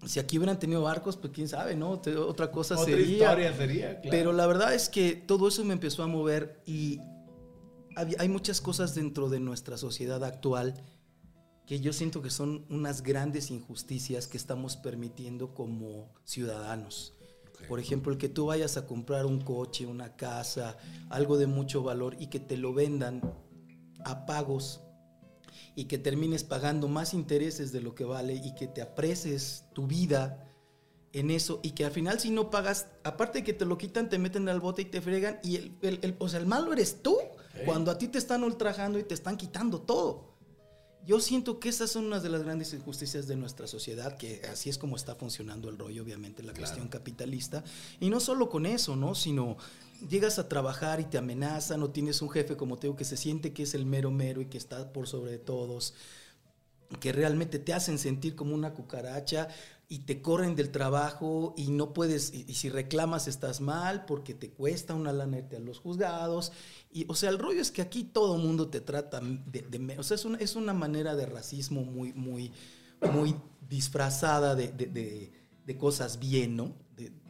si 0.07 0.19
aquí 0.21 0.39
hubieran 0.39 0.59
tenido 0.59 0.83
barcos, 0.83 1.17
pues 1.17 1.33
quién 1.33 1.49
sabe, 1.49 1.75
¿no? 1.77 1.99
Te- 2.01 2.17
Otra 2.17 2.51
cosa 2.51 2.75
Otra 2.75 2.87
sería. 2.95 3.07
historia 3.29 3.53
sería, 3.57 4.01
claro. 4.01 4.11
Pero 4.11 4.33
la 4.33 4.47
verdad 4.47 4.75
es 4.75 4.89
que 4.89 5.15
todo 5.15 5.49
eso 5.49 5.65
me 5.65 5.73
empezó 5.75 6.03
a 6.03 6.07
mover 6.07 6.63
y 6.67 7.01
hay 8.19 8.29
muchas 8.29 8.61
cosas 8.61 8.95
dentro 8.95 9.29
de 9.31 9.41
nuestra 9.41 9.79
sociedad 9.79 10.23
actual 10.23 10.75
que 11.67 11.81
yo 11.81 11.93
siento 11.93 12.23
que 12.23 12.31
son 12.31 12.65
unas 12.71 13.03
grandes 13.03 13.51
injusticias 13.51 14.29
que 14.29 14.37
estamos 14.37 14.77
permitiendo 14.77 15.55
como 15.55 16.13
ciudadanos. 16.25 17.15
Por 17.69 17.81
ejemplo, 17.81 18.13
el 18.13 18.19
que 18.19 18.29
tú 18.29 18.47
vayas 18.47 18.77
a 18.77 18.87
comprar 18.87 19.27
un 19.27 19.41
coche, 19.41 19.87
una 19.87 20.15
casa, 20.15 20.77
algo 21.09 21.39
de 21.39 21.47
mucho 21.47 21.83
valor 21.83 22.15
y 22.21 22.27
que 22.29 22.39
te 22.39 22.57
lo 22.57 22.73
vendan 22.75 23.23
a 24.05 24.27
pagos 24.27 24.83
y 25.77 25.85
que 25.85 25.99
termines 25.99 26.43
pagando 26.43 26.89
más 26.89 27.15
intereses 27.15 27.71
de 27.71 27.81
lo 27.83 27.95
que 27.95 28.05
vale 28.05 28.35
y 28.35 28.55
que 28.57 28.67
te 28.67 28.83
aprecies 28.83 29.65
tu 29.75 29.87
vida 29.87 30.43
en 31.13 31.31
eso 31.31 31.61
y 31.63 31.71
que 31.71 31.85
al 31.85 31.93
final 31.93 32.19
si 32.19 32.31
no 32.31 32.51
pagas, 32.51 32.89
aparte 33.05 33.39
de 33.39 33.45
que 33.45 33.53
te 33.53 33.65
lo 33.65 33.79
quitan, 33.79 34.09
te 34.09 34.19
meten 34.19 34.49
al 34.49 34.59
bote 34.61 34.83
y 34.83 34.87
te 34.87 35.01
fregan 35.01 35.39
y 35.45 35.57
el, 35.57 35.73
el- 35.83 35.99
el- 36.03 36.17
o 36.19 36.29
sea, 36.29 36.41
el 36.41 36.47
malo 36.47 36.73
eres 36.73 37.03
tú 37.03 37.17
cuando 37.65 37.91
a 37.91 37.97
ti 37.99 38.09
te 38.09 38.19
están 38.19 38.43
ultrajando 38.43 38.99
y 38.99 39.05
te 39.05 39.15
están 39.15 39.37
quitando 39.37 39.81
todo. 39.81 40.35
Yo 41.07 41.21
siento 41.21 41.61
que 41.61 41.69
esas 41.69 41.91
son 41.91 42.07
unas 42.07 42.23
de 42.25 42.31
las 42.31 42.43
grandes 42.43 42.73
injusticias 42.75 43.29
de 43.29 43.37
nuestra 43.37 43.69
sociedad, 43.69 44.17
que 44.17 44.43
así 44.51 44.69
es 44.71 44.77
como 44.77 44.97
está 44.97 45.15
funcionando 45.15 45.69
el 45.69 45.79
rollo, 45.79 46.03
obviamente, 46.03 46.43
la 46.43 46.53
cuestión 46.53 46.89
capitalista. 46.89 47.63
Y 48.01 48.11
no 48.11 48.19
solo 48.19 48.49
con 48.51 48.67
eso, 48.67 48.97
¿no? 48.97 49.15
Sino 49.15 49.57
llegas 50.09 50.39
a 50.39 50.49
trabajar 50.49 51.01
y 51.01 51.05
te 51.05 51.19
amenazan, 51.19 51.83
o 51.83 51.91
tienes 51.91 52.23
un 52.23 52.31
jefe, 52.31 52.57
como 52.57 52.79
te 52.79 52.87
digo, 52.87 52.97
que 52.97 53.05
se 53.05 53.17
siente 53.17 53.53
que 53.53 53.63
es 53.65 53.75
el 53.75 53.87
mero 53.87 54.11
mero 54.11 54.41
y 54.41 54.47
que 54.47 54.59
está 54.59 54.93
por 54.93 55.07
sobre 55.09 55.39
todos 55.39 55.95
que 57.01 57.13
realmente 57.13 57.59
te 57.59 57.75
hacen 57.75 57.99
sentir 57.99 58.37
como 58.37 58.55
una 58.55 58.73
cucaracha 58.73 59.49
y 59.89 60.01
te 60.01 60.23
corren 60.23 60.55
del 60.57 60.71
trabajo 60.71 61.55
y 61.57 61.71
no 61.71 61.93
puedes, 61.93 62.33
y, 62.33 62.55
si 62.55 62.69
reclamas 62.69 63.29
estás 63.29 63.61
mal 63.61 64.05
porque 64.05 64.35
te 64.35 64.51
cuesta 64.51 64.95
una 64.95 65.13
lana 65.13 65.39
irte 65.39 65.57
a 65.57 65.61
los 65.61 65.79
juzgados. 65.81 66.53
Y, 66.93 67.05
o 67.09 67.15
sea, 67.15 67.31
el 67.31 67.39
rollo 67.39 67.61
es 67.61 67.71
que 67.73 67.83
aquí 67.83 68.05
todo 68.05 68.37
mundo 68.39 68.69
te 68.69 68.81
trata 68.81 69.21
de, 69.21 69.63
de 69.63 69.99
o 69.99 70.03
sea, 70.03 70.15
es 70.17 70.25
una, 70.25 70.39
es 70.39 70.57
una 70.57 70.75
manera 70.75 71.15
de 71.17 71.27
racismo 71.27 71.83
muy, 71.85 72.13
muy, 72.13 72.53
muy 73.13 73.35
disfrazada 73.69 74.55
de- 74.55 74.73
de- 74.73 75.33
de 75.67 75.77
cosas 75.77 76.19
bien, 76.21 76.57
¿no? 76.57 76.73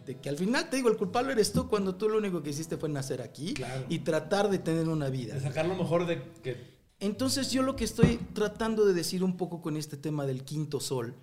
De, 0.06 0.18
que 0.20 0.28
al 0.28 0.38
final 0.38 0.70
te 0.70 0.76
digo, 0.76 0.88
el 0.88 0.96
culpable 0.96 1.32
eres 1.32 1.52
tú 1.52 1.68
cuando 1.68 1.96
tú 1.96 2.08
lo 2.08 2.18
único 2.18 2.42
que 2.42 2.50
hiciste 2.50 2.76
fue 2.76 2.88
nacer 2.88 3.20
aquí 3.20 3.54
Claro. 3.54 3.84
y 3.88 3.98
tratar 4.00 4.48
de 4.48 4.58
tener 4.58 4.88
una 4.88 5.08
vida. 5.10 5.34
De 5.34 5.40
sacar 5.40 5.66
lo 5.66 5.74
mejor 5.74 6.06
de 6.06 6.22
que. 6.42 6.76
Entonces 7.00 7.50
yo 7.50 7.62
lo 7.62 7.76
que 7.76 7.84
estoy 7.84 8.16
tratando 8.32 8.86
de 8.86 8.94
decir 8.94 9.22
un 9.22 9.36
poco 9.36 9.60
con 9.60 9.76
este 9.76 9.96
tema 9.96 10.24
del 10.24 10.44
quinto 10.44 10.80
sol 10.80 11.14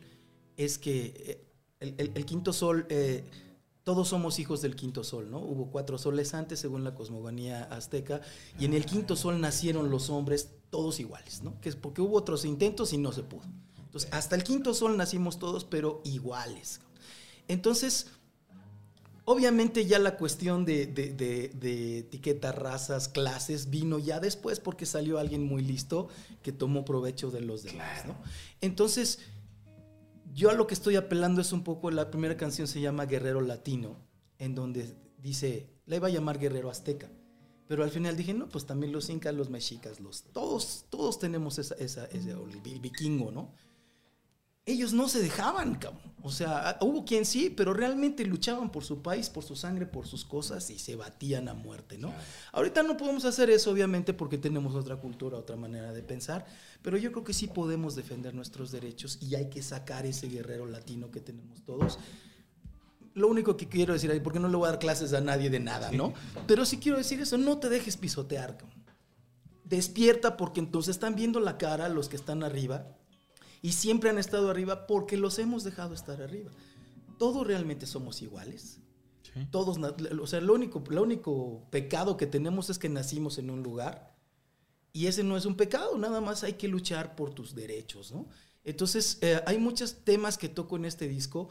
es 0.57 0.77
que 0.77 1.13
eh, 1.17 1.47
el, 1.79 1.95
el- 1.97 2.11
el 2.13 2.25
quinto 2.25 2.53
sol, 2.53 2.85
eh, 2.89 3.23
todos 3.83 4.07
somos 4.09 4.37
hijos 4.39 4.61
del 4.61 4.75
quinto 4.75 5.03
sol, 5.03 5.29
¿no? 5.31 5.39
Hubo 5.39 5.71
cuatro 5.71 5.97
soles 5.97 6.33
antes 6.33 6.59
según 6.59 6.83
la 6.83 6.93
cosmogonía 6.93 7.63
azteca 7.65 8.21
y 8.59 8.65
en 8.65 8.73
el 8.73 8.85
quinto 8.85 9.15
sol 9.15 9.41
nacieron 9.41 9.89
los 9.89 10.09
hombres 10.09 10.51
todos 10.69 10.99
iguales, 10.99 11.41
¿no? 11.41 11.59
Que 11.59 11.69
es 11.69 11.75
porque 11.75 12.01
hubo 12.01 12.15
otros 12.17 12.45
intentos 12.45 12.93
y 12.93 12.97
no 12.97 13.11
se 13.11 13.23
pudo. 13.23 13.43
Entonces 13.77 14.09
hasta 14.13 14.35
el 14.35 14.43
quinto 14.43 14.73
sol 14.73 14.95
nacimos 14.95 15.37
todos 15.39 15.65
pero 15.65 16.01
iguales. 16.05 16.81
Entonces 17.47 18.07
Obviamente 19.25 19.85
ya 19.85 19.99
la 19.99 20.17
cuestión 20.17 20.65
de, 20.65 20.85
de, 20.85 21.13
de, 21.13 21.49
de 21.49 21.99
etiquetas, 21.99 22.53
razas, 22.55 23.07
clases 23.07 23.69
vino 23.69 23.97
ya 23.97 24.19
después 24.19 24.59
porque 24.59 24.85
salió 24.85 25.17
alguien 25.17 25.43
muy 25.43 25.63
listo 25.63 26.09
que 26.41 26.51
tomó 26.51 26.83
provecho 26.83 27.31
de 27.31 27.39
los 27.39 27.63
demás, 27.63 28.05
¿no? 28.05 28.17
Entonces, 28.59 29.19
yo 30.33 30.49
a 30.49 30.53
lo 30.53 30.67
que 30.67 30.73
estoy 30.73 30.97
apelando 30.97 31.39
es 31.39 31.53
un 31.53 31.63
poco, 31.63 31.89
la 31.89 32.11
primera 32.11 32.35
canción 32.35 32.67
se 32.67 32.81
llama 32.81 33.05
Guerrero 33.05 33.39
Latino, 33.39 33.97
en 34.39 34.55
donde 34.55 34.93
dice, 35.19 35.69
la 35.85 35.95
iba 35.95 36.07
a 36.07 36.11
llamar 36.11 36.37
Guerrero 36.37 36.69
Azteca, 36.69 37.09
pero 37.67 37.83
al 37.83 37.91
final 37.91 38.17
dije, 38.17 38.33
no, 38.33 38.49
pues 38.49 38.65
también 38.65 38.91
los 38.91 39.09
incas, 39.09 39.33
los 39.33 39.49
mexicas, 39.49 40.01
los, 40.01 40.23
todos, 40.33 40.85
todos 40.89 41.17
tenemos 41.17 41.59
esa, 41.59 41.75
esa, 41.75 42.05
ese, 42.07 42.31
el 42.31 42.79
vikingo, 42.81 43.31
¿no? 43.31 43.53
Ellos 44.65 44.93
no 44.93 45.09
se 45.09 45.21
dejaban, 45.21 45.75
cabrón. 45.75 46.13
O 46.25 46.31
sea, 46.31 46.77
hubo 46.79 47.03
quien 47.03 47.25
sí, 47.25 47.49
pero 47.49 47.73
realmente 47.73 48.25
luchaban 48.25 48.71
por 48.71 48.85
su 48.85 49.01
país, 49.01 49.29
por 49.29 49.43
su 49.43 49.57
sangre, 49.57 49.85
por 49.85 50.07
sus 50.07 50.23
cosas 50.23 50.69
y 50.69 50.79
se 50.79 50.95
batían 50.95 51.49
a 51.49 51.53
muerte, 51.53 51.97
¿no? 51.97 52.13
Ahorita 52.53 52.81
no 52.81 52.95
podemos 52.95 53.25
hacer 53.25 53.49
eso, 53.49 53.71
obviamente, 53.71 54.13
porque 54.13 54.37
tenemos 54.37 54.73
otra 54.73 54.95
cultura, 54.95 55.37
otra 55.37 55.57
manera 55.57 55.91
de 55.91 56.01
pensar, 56.01 56.45
pero 56.81 56.95
yo 56.95 57.11
creo 57.11 57.25
que 57.25 57.33
sí 57.33 57.47
podemos 57.47 57.95
defender 57.95 58.33
nuestros 58.33 58.71
derechos 58.71 59.17
y 59.21 59.35
hay 59.35 59.49
que 59.49 59.61
sacar 59.61 60.05
ese 60.05 60.29
guerrero 60.29 60.65
latino 60.65 61.11
que 61.11 61.19
tenemos 61.19 61.61
todos. 61.65 61.99
Lo 63.15 63.27
único 63.27 63.57
que 63.57 63.67
quiero 63.67 63.91
decir 63.91 64.09
ahí, 64.09 64.21
porque 64.21 64.39
no 64.39 64.47
le 64.47 64.55
voy 64.55 64.67
a 64.67 64.71
dar 64.71 64.79
clases 64.79 65.11
a 65.11 65.19
nadie 65.19 65.49
de 65.49 65.59
nada, 65.59 65.91
¿no? 65.91 66.13
Pero 66.47 66.65
sí 66.65 66.77
quiero 66.77 66.97
decir 66.97 67.19
eso, 67.19 67.37
no 67.37 67.57
te 67.57 67.67
dejes 67.67 67.97
pisotear, 67.97 68.55
cabrón. 68.55 68.81
Despierta 69.65 70.37
porque 70.37 70.61
entonces 70.61 70.95
están 70.95 71.15
viendo 71.15 71.41
la 71.41 71.57
cara 71.57 71.89
los 71.89 72.07
que 72.07 72.15
están 72.15 72.43
arriba 72.43 72.95
Y 73.63 73.71
siempre 73.71 74.11
han 74.11 74.19
estado 74.19 74.51
arriba 74.51 74.85
porque 74.85 75.17
los 75.17 75.39
hemos 75.39 75.63
dejado 75.63 75.95
estar 75.95 76.21
arriba. 76.21 76.51
Todos 77.17 77.47
realmente 77.47 77.87
somos 77.87 78.21
iguales. 78.21 78.81
Sí. 79.33 79.47
Todos, 79.49 79.79
o 79.79 80.27
sea, 80.27 80.41
lo 80.41 80.53
único, 80.53 80.83
lo 80.89 81.01
único 81.01 81.65
pecado 81.71 82.15
que 82.17 82.27
tenemos 82.27 82.69
es 82.69 82.77
que 82.77 82.89
nacimos 82.89 83.39
en 83.39 83.49
un 83.49 83.63
lugar 83.63 84.13
y 84.91 85.07
ese 85.07 85.23
no 85.23 85.35
es 85.35 85.45
un 85.45 85.55
pecado, 85.55 85.97
nada 85.97 86.21
más 86.21 86.43
hay 86.43 86.53
que 86.53 86.67
luchar 86.67 87.15
por 87.15 87.33
tus 87.33 87.55
derechos, 87.55 88.11
¿no? 88.11 88.27
Entonces, 88.63 89.17
eh, 89.21 89.41
hay 89.47 89.57
muchos 89.57 89.95
temas 90.03 90.37
que 90.37 90.49
toco 90.49 90.75
en 90.77 90.85
este 90.85 91.07
disco. 91.07 91.49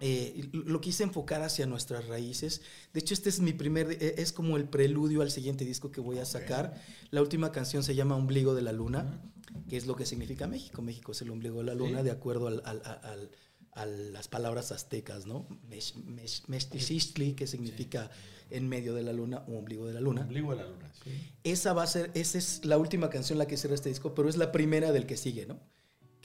Eh, 0.00 0.48
lo 0.52 0.80
quise 0.80 1.02
enfocar 1.02 1.42
hacia 1.42 1.66
nuestras 1.66 2.06
raíces. 2.06 2.60
De 2.92 3.00
hecho, 3.00 3.14
este 3.14 3.28
es 3.28 3.40
mi 3.40 3.52
primer, 3.52 3.90
eh, 3.92 4.14
es 4.18 4.32
como 4.32 4.56
el 4.56 4.68
preludio 4.68 5.22
al 5.22 5.30
siguiente 5.30 5.64
disco 5.64 5.90
que 5.90 6.00
voy 6.00 6.18
a 6.18 6.24
sacar. 6.24 6.80
La 7.10 7.20
última 7.20 7.50
canción 7.52 7.82
se 7.82 7.94
llama 7.94 8.14
Ombligo 8.16 8.54
de 8.54 8.62
la 8.62 8.72
Luna, 8.72 9.20
que 9.68 9.76
es 9.76 9.86
lo 9.86 9.96
que 9.96 10.06
significa 10.06 10.46
México. 10.46 10.82
México 10.82 11.12
es 11.12 11.22
el 11.22 11.30
ombligo 11.30 11.58
de 11.58 11.64
la 11.64 11.74
luna, 11.74 12.02
de 12.02 12.10
acuerdo 12.12 12.46
al- 12.48 12.62
al- 12.64 12.82
al- 12.84 13.30
a 13.72 13.86
las 13.86 14.26
palabras 14.28 14.72
aztecas, 14.72 15.26
¿no? 15.26 15.46
Mex- 15.68 15.94
mex- 16.04 16.42
Mextixistli, 16.48 17.34
que 17.34 17.46
significa 17.46 18.10
en 18.50 18.68
medio 18.68 18.94
de 18.94 19.02
la 19.02 19.12
luna 19.12 19.44
o 19.46 19.56
ombligo 19.58 19.86
de 19.86 19.92
la 19.94 20.00
luna. 20.00 20.22
Ombligo 20.22 20.50
de 20.50 20.56
la 20.56 20.68
luna. 20.68 20.92
Sí. 21.04 21.10
Esa 21.44 21.74
va 21.74 21.82
a 21.84 21.86
ser, 21.86 22.10
esa 22.14 22.38
es 22.38 22.64
la 22.64 22.76
última 22.78 23.08
canción 23.10 23.38
la 23.38 23.46
que 23.46 23.56
cierra 23.56 23.74
este 23.74 23.88
disco, 23.88 24.14
pero 24.14 24.28
es 24.28 24.36
la 24.36 24.50
primera 24.52 24.90
del 24.90 25.06
que 25.06 25.16
sigue, 25.16 25.46
¿no? 25.46 25.60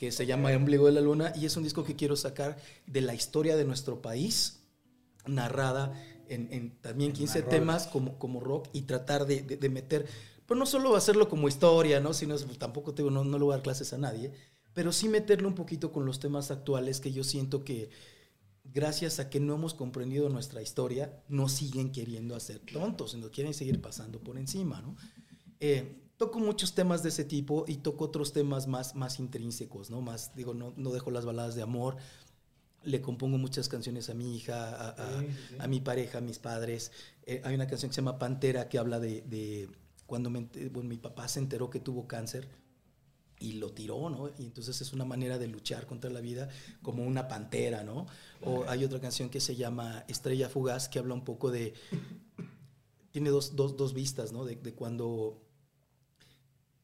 Que 0.04 0.12
se 0.12 0.26
llama 0.26 0.50
Ombligo 0.52 0.86
de 0.88 0.92
la 0.92 1.00
Luna 1.00 1.32
y 1.34 1.46
es 1.46 1.56
un 1.56 1.64
disco 1.64 1.86
que 1.86 1.96
quiero 1.96 2.18
sacar 2.18 2.58
de 2.88 3.00
la 3.00 3.14
historia 3.16 3.56
de 3.56 3.64
nuestro 3.64 4.02
país, 4.02 4.60
narrada 5.28 5.94
en, 6.28 6.52
en 6.52 6.72
también 6.82 7.14
15 7.14 7.40
más 7.40 7.50
temas 7.50 7.88
como, 7.88 8.20
como 8.20 8.42
rock 8.42 8.68
y 8.74 8.82
tratar 8.82 9.26
de, 9.26 9.44
de- 9.44 9.56
de 9.56 9.70
meter, 9.70 10.06
pero 10.46 10.60
no 10.60 10.66
solo 10.66 10.98
hacerlo 10.98 11.30
como 11.30 11.48
historia, 11.48 12.02
¿no? 12.02 12.14
Sino 12.14 12.36
pues, 12.36 12.60
tampoco 12.60 12.94
te 12.94 13.02
digo, 13.02 13.12
no, 13.12 13.24
no 13.24 13.38
le 13.38 13.46
voy 13.46 13.54
a 13.54 13.56
dar 13.58 13.64
clases 13.64 13.94
a 13.94 13.98
nadie, 13.98 14.34
pero 14.74 14.92
sí 14.92 15.08
meterlo 15.08 15.48
un 15.48 15.56
poquito 15.56 15.94
con 15.94 16.06
los 16.06 16.20
temas 16.20 16.52
actuales 16.52 17.00
que 17.00 17.14
yo 17.14 17.24
siento 17.24 17.64
que 17.64 17.90
gracias 18.66 19.20
a 19.20 19.30
que 19.30 19.40
no 19.40 19.56
hemos 19.56 19.74
comprendido 19.74 20.28
nuestra 20.28 20.62
historia, 20.62 21.24
nos 21.30 21.54
siguen 21.54 21.94
queriendo 21.94 22.36
hacer 22.36 22.60
tontos, 22.60 23.16
nos 23.16 23.30
quieren 23.30 23.54
seguir 23.54 23.80
pasando 23.80 24.20
por 24.20 24.38
encima, 24.38 24.82
¿no? 24.82 24.98
Eh, 25.62 26.03
toco 26.26 26.40
muchos 26.40 26.74
temas 26.74 27.04
de 27.04 27.10
ese 27.10 27.26
tipo 27.26 27.66
y 27.68 27.78
toco 27.78 28.06
otros 28.06 28.32
temas 28.34 28.68
más, 28.68 28.96
más 28.96 29.20
intrínsecos, 29.20 29.90
¿no? 29.90 30.02
Más, 30.02 30.36
digo, 30.36 30.54
no, 30.54 30.74
no 30.78 30.92
dejo 30.92 31.12
las 31.12 31.26
baladas 31.26 31.56
de 31.56 31.62
amor, 31.62 31.98
le 32.84 33.02
compongo 33.02 33.38
muchas 33.38 33.70
canciones 33.70 34.10
a 34.10 34.14
mi 34.14 34.36
hija, 34.36 34.70
a, 34.70 34.90
a- 34.90 35.24
a 35.60 35.68
mi 35.68 35.80
pareja, 35.80 36.18
a 36.18 36.22
mis 36.22 36.40
padres. 36.40 36.92
Eh, 37.26 37.42
hay 37.44 37.56
una 37.56 37.68
canción 37.68 37.90
que 37.90 37.96
se 37.96 38.02
llama 38.02 38.20
Pantera 38.20 38.68
que 38.70 38.78
habla 38.78 39.00
de, 39.00 39.22
de 39.22 39.70
cuando 40.06 40.30
me 40.30 40.42
bueno, 40.72 40.90
mi 40.90 40.98
papá 40.98 41.28
se 41.28 41.40
enteró 41.40 41.70
que 41.70 41.80
tuvo 41.80 42.08
cáncer 42.08 42.48
y 43.40 43.54
lo 43.54 43.72
tiró, 43.72 44.10
¿no? 44.10 44.30
Y 44.38 44.46
entonces 44.46 44.80
es 44.82 44.94
una 44.94 45.06
manera 45.06 45.38
de 45.38 45.48
luchar 45.48 45.86
contra 45.88 46.10
la 46.10 46.22
vida 46.22 46.50
como 46.82 47.04
una 47.04 47.28
pantera, 47.28 47.84
¿no? 47.84 48.06
O 48.44 48.64
hay 48.68 48.84
otra 48.86 49.00
canción 49.00 49.30
que 49.30 49.40
se 49.42 49.56
llama 49.56 50.04
Estrella 50.08 50.48
Fugaz 50.50 50.88
que 50.90 51.00
habla 51.00 51.14
un 51.14 51.24
poco 51.26 51.52
de... 51.52 51.74
Tiene 53.12 53.30
dos, 53.30 53.56
dos, 53.56 53.76
dos 53.78 53.94
vistas, 53.94 54.32
¿no? 54.32 54.44
De, 54.46 54.56
de 54.56 54.74
cuando 54.74 55.43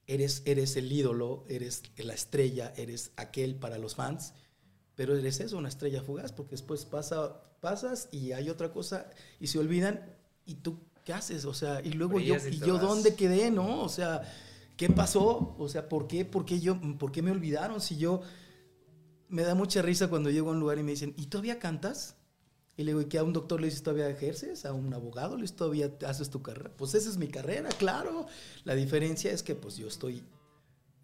eres, 0.10 0.42
eres 0.46 0.76
el 0.76 0.92
ídolo, 0.92 1.46
eres 1.48 1.84
la 1.98 2.16
estrella, 2.16 2.74
eres 2.76 3.12
aquel 3.16 3.56
para 3.56 3.78
los 3.78 3.94
fans, 3.94 4.34
pero 4.96 5.16
eres 5.16 5.40
eso, 5.40 5.58
una 5.58 5.70
estrella 5.70 6.02
fugaz, 6.02 6.32
porque 6.32 6.52
después 6.52 6.84
pasa, 6.84 7.42
pasas 7.62 8.10
y 8.12 8.32
hay 8.32 8.50
otra 8.50 8.74
cosa 8.74 9.10
y 9.40 9.48
se 9.48 9.60
olvidan 9.60 10.04
y 10.46 10.56
tú, 10.56 10.80
¿qué 11.06 11.14
haces? 11.14 11.46
O 11.46 11.54
sea, 11.54 11.82
y 11.82 11.92
luego 11.92 12.20
yo, 12.20 12.34
Brillas 12.34 12.46
y 12.52 12.56
¿y 12.56 12.60
te 12.60 12.66
yo 12.66 12.74
vas. 12.74 12.82
dónde 12.82 13.14
quedé, 13.14 13.52
no? 13.52 13.84
O 13.84 13.90
sea, 13.90 14.24
¿qué 14.78 14.90
pasó? 14.90 15.56
O 15.60 15.70
sea, 15.70 15.88
¿por 15.88 16.08
qué, 16.08 16.26
por 16.26 16.44
qué 16.44 16.60
yo, 16.60 16.80
por 16.98 17.12
qué 17.12 17.22
me 17.22 17.32
olvidaron 17.32 17.80
si 17.80 17.98
yo... 17.98 18.22
Me 19.28 19.44
da 19.44 19.54
mucha 19.54 19.84
risa 19.84 20.08
cuando 20.08 20.32
llego 20.32 20.50
a 20.50 20.54
un 20.54 20.60
lugar 20.60 20.80
y 20.80 20.84
me 20.84 20.90
dicen, 20.90 21.14
¿y 21.16 21.28
todavía 21.28 21.60
cantas? 21.60 22.16
Y 22.80 22.84
le 22.86 22.92
digo, 22.92 23.02
¿y 23.02 23.06
qué 23.08 23.18
a 23.18 23.24
un 23.26 23.34
doctor 23.34 23.60
le 23.60 23.68
dices 23.68 23.84
todavía 23.84 24.10
ejerces? 24.10 24.64
¿A 24.66 24.72
un 24.72 24.94
abogado 24.94 25.36
le 25.36 25.42
dices 25.42 25.58
todavía 25.58 25.92
haces 26.08 26.30
tu 26.30 26.42
carrera? 26.42 26.72
Pues 26.78 26.94
esa 26.94 27.10
es 27.10 27.18
mi 27.18 27.28
carrera, 27.28 27.68
claro. 27.78 28.26
La 28.64 28.74
diferencia 28.74 29.34
es 29.34 29.44
que 29.44 29.54
pues 29.54 29.76
yo 29.76 29.86
estoy, 29.90 30.24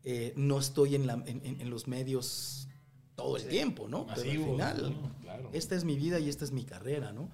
eh, 0.06 0.32
no 0.38 0.58
estoy 0.58 0.96
en, 0.96 1.06
la- 1.06 1.22
en- 1.26 1.42
en- 1.46 1.60
en 1.60 1.70
los 1.70 1.90
medios 1.90 2.70
todo 3.18 3.36
el 3.36 3.46
tiempo, 3.50 3.90
¿no? 3.90 4.08
Pero 4.08 4.22
al 4.22 4.38
final, 4.52 4.94
¿no? 5.02 5.20
Claro. 5.20 5.50
esta 5.52 5.76
es 5.76 5.84
mi 5.84 5.98
vida 5.98 6.18
y 6.20 6.30
esta 6.30 6.46
es 6.46 6.52
mi 6.54 6.64
carrera, 6.64 7.12
¿no? 7.12 7.30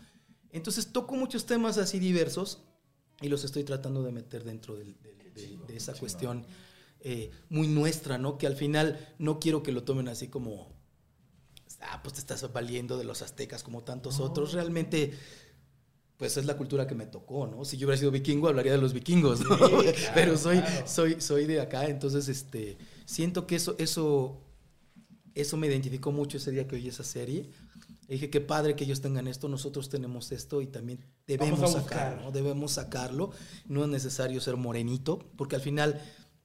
Entonces 0.52 0.88
toco 0.92 1.16
muchos 1.16 1.46
temas 1.46 1.78
así 1.78 2.00
diversos 2.00 2.64
y 3.22 3.30
los 3.30 3.44
estoy 3.44 3.64
tratando 3.64 4.02
de 4.02 4.12
meter 4.12 4.44
dentro 4.44 4.76
de 4.76 4.96
esa 5.76 5.94
cuestión 5.94 6.46
eh, 7.02 7.30
muy 7.50 7.68
nuestra, 7.68 8.18
¿no? 8.18 8.40
Que 8.40 8.48
al 8.48 8.56
final 8.56 9.14
no 9.20 9.40
quiero 9.40 9.62
que 9.62 9.72
lo 9.72 9.84
tomen 9.84 10.08
así 10.08 10.30
como, 10.30 10.74
ah, 11.82 12.02
pues 12.04 12.16
te 12.16 12.20
estás 12.20 12.52
valiendo 12.52 12.98
de 12.98 13.04
los 13.04 13.22
aztecas 13.22 13.64
como 13.64 13.84
tantos 13.84 14.20
otros. 14.20 14.54
Realmente, 14.54 15.12
pues 16.18 16.38
es 16.38 16.46
la 16.46 16.56
cultura 16.56 16.88
que 16.88 16.96
me 16.96 17.08
tocó, 17.08 17.48
¿no? 17.48 17.66
Si 17.66 17.78
yo 17.78 17.88
hubiera 17.88 18.00
sido 18.00 18.12
vikingo, 18.12 18.48
hablaría 18.48 18.74
de 18.74 18.78
los 18.78 18.94
vikingos, 18.94 19.42
¿no? 19.42 19.58
Pero 20.14 20.38
soy, 20.38 20.62
soy, 20.86 21.20
soy 21.20 21.46
de 21.46 21.62
acá, 21.62 21.86
entonces, 21.86 22.28
este, 22.28 22.78
siento 23.06 23.48
que 23.48 23.56
eso, 23.56 23.76
eso, 23.80 24.40
eso 25.34 25.58
me 25.58 25.68
identificó 25.68 26.12
mucho 26.12 26.38
ese 26.38 26.52
día 26.52 26.68
que 26.68 26.76
oí 26.76 26.88
esa 26.88 27.04
serie. 27.04 27.50
Y 28.08 28.16
dije, 28.16 28.30
qué 28.30 28.42
padre 28.42 28.76
que 28.76 28.84
ellos 28.84 29.00
tengan 29.00 29.28
esto, 29.28 29.48
nosotros 29.48 29.88
tenemos 29.88 30.34
esto 30.34 30.62
y 30.62 30.68
también 30.68 31.00
debemos 31.28 31.72
sacarlo. 31.72 32.24
¿no? 32.24 32.32
debemos 32.32 32.74
sacarlo. 32.74 33.32
No 33.68 33.84
es 33.84 33.90
necesario 33.90 34.42
ser 34.42 34.58
morenito, 34.58 35.20
porque 35.38 35.56
al 35.56 35.62
final 35.62 36.02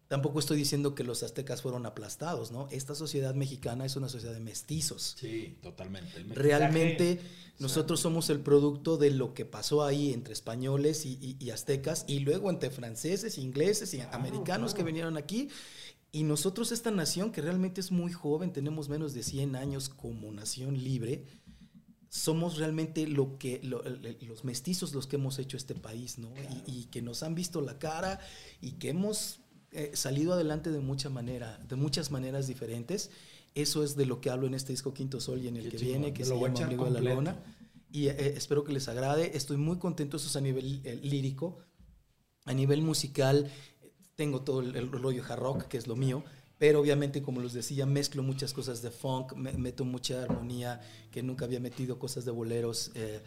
tampoco 0.09 0.39
estoy 0.39 0.57
diciendo 0.57 0.95
que 0.95 1.03
los 1.05 1.23
aztecas 1.23 1.63
fueron 1.63 1.85
aplastados, 1.87 2.51
¿no? 2.53 2.69
Esta 2.71 2.95
sociedad 2.95 3.35
mexicana 3.35 3.85
es 3.85 3.97
una 3.97 4.09
sociedad 4.09 4.35
de 4.35 4.41
mestizos. 4.41 5.17
Sí, 5.19 5.57
totalmente. 5.63 6.23
Realmente 6.35 7.21
nosotros 7.59 8.01
somos 8.01 8.31
el 8.31 8.41
producto 8.41 8.97
de 8.99 9.11
lo 9.11 9.35
que 9.35 9.45
pasó 9.45 9.85
ahí 9.85 10.13
entre 10.13 10.33
españoles 10.33 11.07
y, 11.07 11.19
y- 11.21 11.37
y 11.45 11.51
aztecas 11.51 12.05
y 12.07 12.21
luego 12.21 12.51
entre 12.51 12.71
franceses, 12.71 13.39
ingleses 13.39 13.93
y 13.95 14.01
americanos 14.01 14.75
que 14.75 14.83
vinieron 14.85 15.17
aquí. 15.17 15.49
Y 16.13 16.23
nosotros 16.23 16.71
esta 16.73 16.91
nación 16.91 17.33
que 17.33 17.43
realmente 17.43 17.81
es 17.81 17.91
muy 17.91 18.13
joven, 18.13 18.53
tenemos 18.53 18.89
menos 18.89 19.13
de 19.13 19.23
100 19.23 19.57
años 19.57 19.89
como 19.89 20.31
nación 20.33 20.83
libre, 20.83 21.25
somos 22.09 22.57
realmente 22.57 23.07
lo 23.07 23.37
que 23.39 23.61
lo- 23.63 23.83
los 24.23 24.45
mestizos 24.45 24.95
los 24.95 25.07
que 25.07 25.17
hemos 25.17 25.39
hecho 25.39 25.57
este 25.57 25.75
país, 25.75 26.17
¿no? 26.19 26.31
Y, 26.67 26.81
y 26.81 26.85
que 26.85 27.03
nos 27.03 27.23
han 27.23 27.35
visto 27.35 27.61
la 27.61 27.79
cara 27.79 28.21
y 28.63 28.73
que 28.73 28.91
hemos 28.91 29.41
eh, 29.77 29.91
salido 29.95 30.33
adelante 30.33 30.71
de 30.73 30.81
mucha 30.81 31.09
manera, 31.11 31.59
de 31.69 31.77
muchas 31.77 32.11
maneras 32.11 32.47
diferentes. 32.49 33.11
Eso 33.55 33.83
es 33.85 33.97
de 33.97 34.05
lo 34.07 34.21
que 34.21 34.31
hablo 34.31 34.47
en 34.47 34.55
este 34.55 34.73
disco 34.73 34.93
Quinto 34.93 35.21
Sol 35.21 35.41
y 35.43 35.49
en 35.49 35.57
el 35.57 35.65
Qué 35.65 35.71
que 35.71 35.77
chingón, 35.79 35.93
viene, 36.01 36.13
que 36.13 36.25
me 36.25 36.29
se 36.29 36.35
llama 36.41 36.55
Ombligo 36.61 36.85
de 36.91 37.01
la. 37.01 37.15
Luna. 37.15 37.37
Y 37.91 38.09
eh, 38.09 38.35
espero 38.37 38.65
que 38.65 38.73
les 38.73 38.89
agrade. 38.89 39.31
Estoy 39.37 39.57
muy 39.57 39.79
contento, 39.79 40.17
eso 40.19 40.27
es 40.29 40.37
a 40.37 40.41
nivel 40.41 40.81
eh, 40.85 40.99
lírico. 41.03 41.59
A 42.45 42.53
nivel 42.53 42.83
musical, 42.83 43.51
tengo 44.15 44.43
todo 44.43 44.61
el, 44.61 44.77
el 44.77 44.91
rollo 44.93 45.23
hard 45.27 45.41
rock, 45.41 45.63
que 45.69 45.79
es 45.79 45.87
lo 45.87 45.97
mío. 45.97 46.23
Pero 46.59 46.81
obviamente, 46.81 47.23
como 47.23 47.41
les 47.41 47.53
decía, 47.53 47.85
mezclo 47.87 48.23
muchas 48.23 48.53
cosas 48.53 48.81
de 48.83 48.91
funk, 48.91 49.35
me- 49.35 49.53
meto 49.53 49.85
mucha 49.85 50.23
armonía, 50.23 50.81
que 51.11 51.23
nunca 51.23 51.45
había 51.45 51.61
metido 51.61 51.99
cosas 51.99 52.25
de 52.25 52.31
boleros, 52.31 52.93
eh, 52.95 53.21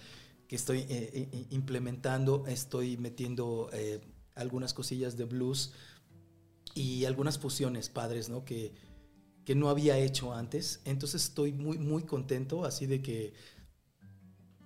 que 0.48 0.56
estoy 0.56 0.86
eh, 0.90 1.48
implementando. 1.52 2.46
Estoy 2.48 2.98
metiendo 2.98 3.70
eh, 3.74 4.00
algunas 4.36 4.74
cosillas 4.74 5.18
de 5.18 5.26
blues 5.26 5.74
y 6.76 7.06
algunas 7.06 7.38
fusiones 7.40 7.90
padres, 7.90 8.30
¿no? 8.30 8.46
Que, 8.46 8.74
que 9.46 9.56
no 9.56 9.70
había 9.70 9.98
hecho 9.98 10.34
antes. 10.34 10.82
Entonces 10.86 11.24
estoy 11.24 11.52
muy, 11.54 11.78
muy 11.78 12.04
contento, 12.04 12.66
así 12.66 12.86
de 12.86 13.02
que 13.02 13.34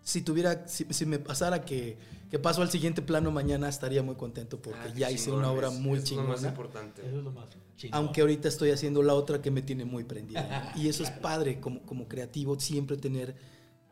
si 0.03 0.21
tuviera, 0.21 0.67
si, 0.67 0.85
si 0.89 1.05
me 1.05 1.17
pasara 1.17 1.63
que, 1.63 1.97
que 2.29 2.37
paso 2.37 2.61
al 2.61 2.69
siguiente 2.69 3.01
plano 3.01 3.31
mañana, 3.31 3.69
estaría 3.69 4.03
muy 4.03 4.15
contento 4.15 4.61
porque 4.61 4.79
Ah, 4.89 4.93
ya 4.95 5.09
hice 5.11 5.31
una 5.31 5.49
obra 5.49 5.69
es- 5.69 5.79
muy 5.79 5.99
es 5.99 6.11
lo 6.11 6.17
más 6.23 6.35
chingona. 6.39 6.47
importante. 6.49 7.07
Eso 7.07 7.17
es 7.19 7.23
lo 7.23 7.31
más 7.31 7.45
chingón. 7.77 7.97
Aunque 7.97 8.21
ahorita 8.21 8.49
estoy 8.49 8.71
haciendo 8.71 9.01
la 9.01 9.13
otra 9.13 9.41
que 9.41 9.49
me 9.49 9.61
tiene 9.61 9.85
muy 9.85 10.03
prendida. 10.03 10.73
¿no? 10.75 10.81
Y 10.81 10.89
eso 10.89 11.03
es 11.03 11.09
padre 11.11 11.61
como, 11.61 11.81
como 11.83 12.07
creativo, 12.09 12.59
siempre 12.59 12.97
tener 12.97 13.35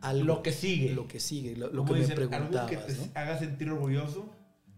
algo. 0.01 0.25
Lo 0.25 0.43
que 0.43 0.51
sigue. 0.51 0.93
Lo 0.93 1.07
que 1.07 1.21
sigue, 1.21 1.55
lo, 1.55 1.71
lo 1.71 1.85
que 1.85 1.93
me 1.93 1.99
dicen, 2.01 2.15
preguntabas. 2.15 2.69
Algo 2.71 2.85
que 2.87 2.93
te 2.93 2.99
¿no? 2.99 3.11
haga 3.13 3.39
sentir 3.39 3.69
orgulloso, 3.69 4.29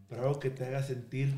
pero 0.08 0.22
algo 0.28 0.40
que 0.40 0.52
te 0.52 0.66
haga 0.66 0.84
sentir 0.84 1.34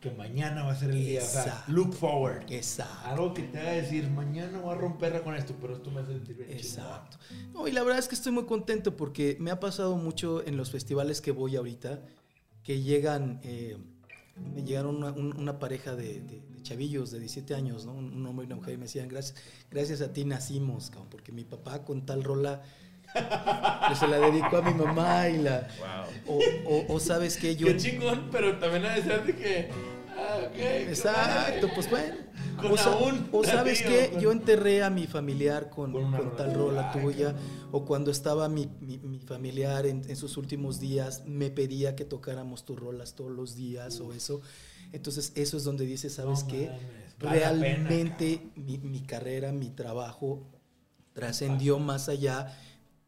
que 0.00 0.10
mañana 0.12 0.64
va 0.64 0.72
a 0.72 0.76
ser 0.76 0.90
el 0.90 1.04
día. 1.04 1.22
O 1.22 1.26
sea, 1.26 1.42
Exacto. 1.42 1.72
look 1.72 1.92
forward. 1.94 2.50
Exacto. 2.50 2.94
Algo 3.08 3.34
que 3.34 3.42
te 3.42 3.58
haga 3.60 3.72
decir, 3.72 4.08
mañana 4.08 4.58
voy 4.58 4.72
a 4.74 4.78
romperla 4.78 5.22
con 5.22 5.34
esto, 5.34 5.54
pero 5.60 5.74
esto 5.76 5.90
me 5.90 6.00
hace 6.00 6.12
sentir 6.14 6.36
bien. 6.36 6.50
Exacto. 6.50 7.18
No, 7.52 7.68
y 7.68 7.72
la 7.72 7.82
verdad 7.82 7.98
es 7.98 8.08
que 8.08 8.14
estoy 8.14 8.32
muy 8.32 8.44
contento 8.46 8.96
porque 8.96 9.36
me 9.40 9.50
ha 9.50 9.60
pasado 9.60 9.96
mucho 9.96 10.42
en 10.46 10.56
los 10.56 10.70
festivales 10.70 11.20
que 11.20 11.32
voy 11.32 11.56
ahorita, 11.56 12.00
que 12.64 12.80
llegan, 12.80 13.40
eh, 13.44 13.76
me 14.54 14.62
llegaron 14.62 14.96
una, 14.96 15.12
un- 15.12 15.36
una 15.36 15.58
pareja 15.58 15.94
de, 15.94 16.20
de- 16.22 16.40
de 16.40 16.62
chavillos 16.62 17.10
de 17.10 17.18
17 17.20 17.54
años, 17.54 17.84
¿no? 17.84 17.92
un, 17.92 18.12
un 18.14 18.26
hombre 18.26 18.44
y 18.44 18.46
una 18.46 18.56
mujer, 18.56 18.74
y 18.74 18.76
me 18.78 18.84
decían, 18.84 19.08
gracias, 19.08 19.36
gracias 19.70 20.00
a 20.00 20.12
ti 20.14 20.24
nacimos, 20.24 20.88
cabrón, 20.88 21.08
porque 21.10 21.30
mi 21.32 21.44
papá 21.44 21.84
con 21.84 22.06
tal 22.06 22.24
rola 22.24 22.62
se 23.98 24.06
la 24.06 24.18
dedicó 24.18 24.58
a 24.58 24.62
mi 24.62 24.74
mamá 24.74 25.28
y 25.28 25.38
la... 25.38 25.66
O, 26.26 26.38
o- 26.64 26.94
o 26.94 27.00
sabes 27.00 27.36
que 27.36 27.56
yo... 27.56 27.66
Qué 27.66 27.76
chingón, 27.76 28.28
pero 28.30 28.58
también 28.58 28.84
a 28.86 28.94
decir 28.94 29.22
de 29.22 29.34
que. 29.36 29.68
Ah, 30.16 30.38
ok. 30.46 30.52
qué 30.54 30.82
Exacto, 30.88 31.68
pues 31.74 31.90
bueno. 31.90 32.14
Con 32.60 32.72
o, 32.72 32.76
sa- 32.76 32.92
aún, 32.92 33.28
o 33.32 33.42
sabes 33.42 33.82
con- 33.82 34.20
yo 34.20 34.30
enterré 34.32 34.82
a 34.82 34.90
mi 34.90 35.06
familiar 35.06 35.70
con, 35.70 35.92
Con 35.92 36.12
con 36.12 36.36
tal 36.36 36.52
rola 36.54 36.92
Ay, 36.94 37.00
tuya, 37.02 37.34
o 37.72 37.84
cuando 37.86 38.10
estaba 38.10 38.48
mi, 38.48 38.68
mi- 38.80 38.98
mi 38.98 39.18
familiar 39.18 39.86
en, 39.86 40.02
en 40.08 40.16
sus 40.16 40.36
últimos 40.36 40.78
días, 40.78 41.24
me 41.26 41.50
pedía 41.50 41.96
que 41.96 42.04
tocáramos 42.04 42.64
tus 42.64 42.78
rolas 42.78 43.14
todos 43.14 43.30
los 43.32 43.56
días 43.56 43.98
o 44.00 44.12
eso. 44.12 44.42
Entonces 44.92 45.32
eso 45.36 45.56
es 45.56 45.64
donde 45.64 45.86
dices, 45.86 46.14
¿sabes 46.14 46.42
No 46.44 46.48
qué? 46.48 46.66
mames, 46.66 46.82
vale 47.18 47.40
la 47.40 47.50
pena, 47.52 47.60
Realmente 47.88 48.42
mi, 48.56 48.78
mi 48.78 49.00
carrera, 49.00 49.52
mi 49.52 49.70
trabajo 49.70 50.46
trascendió 51.14 51.78
más 51.78 52.08
allá 52.08 52.56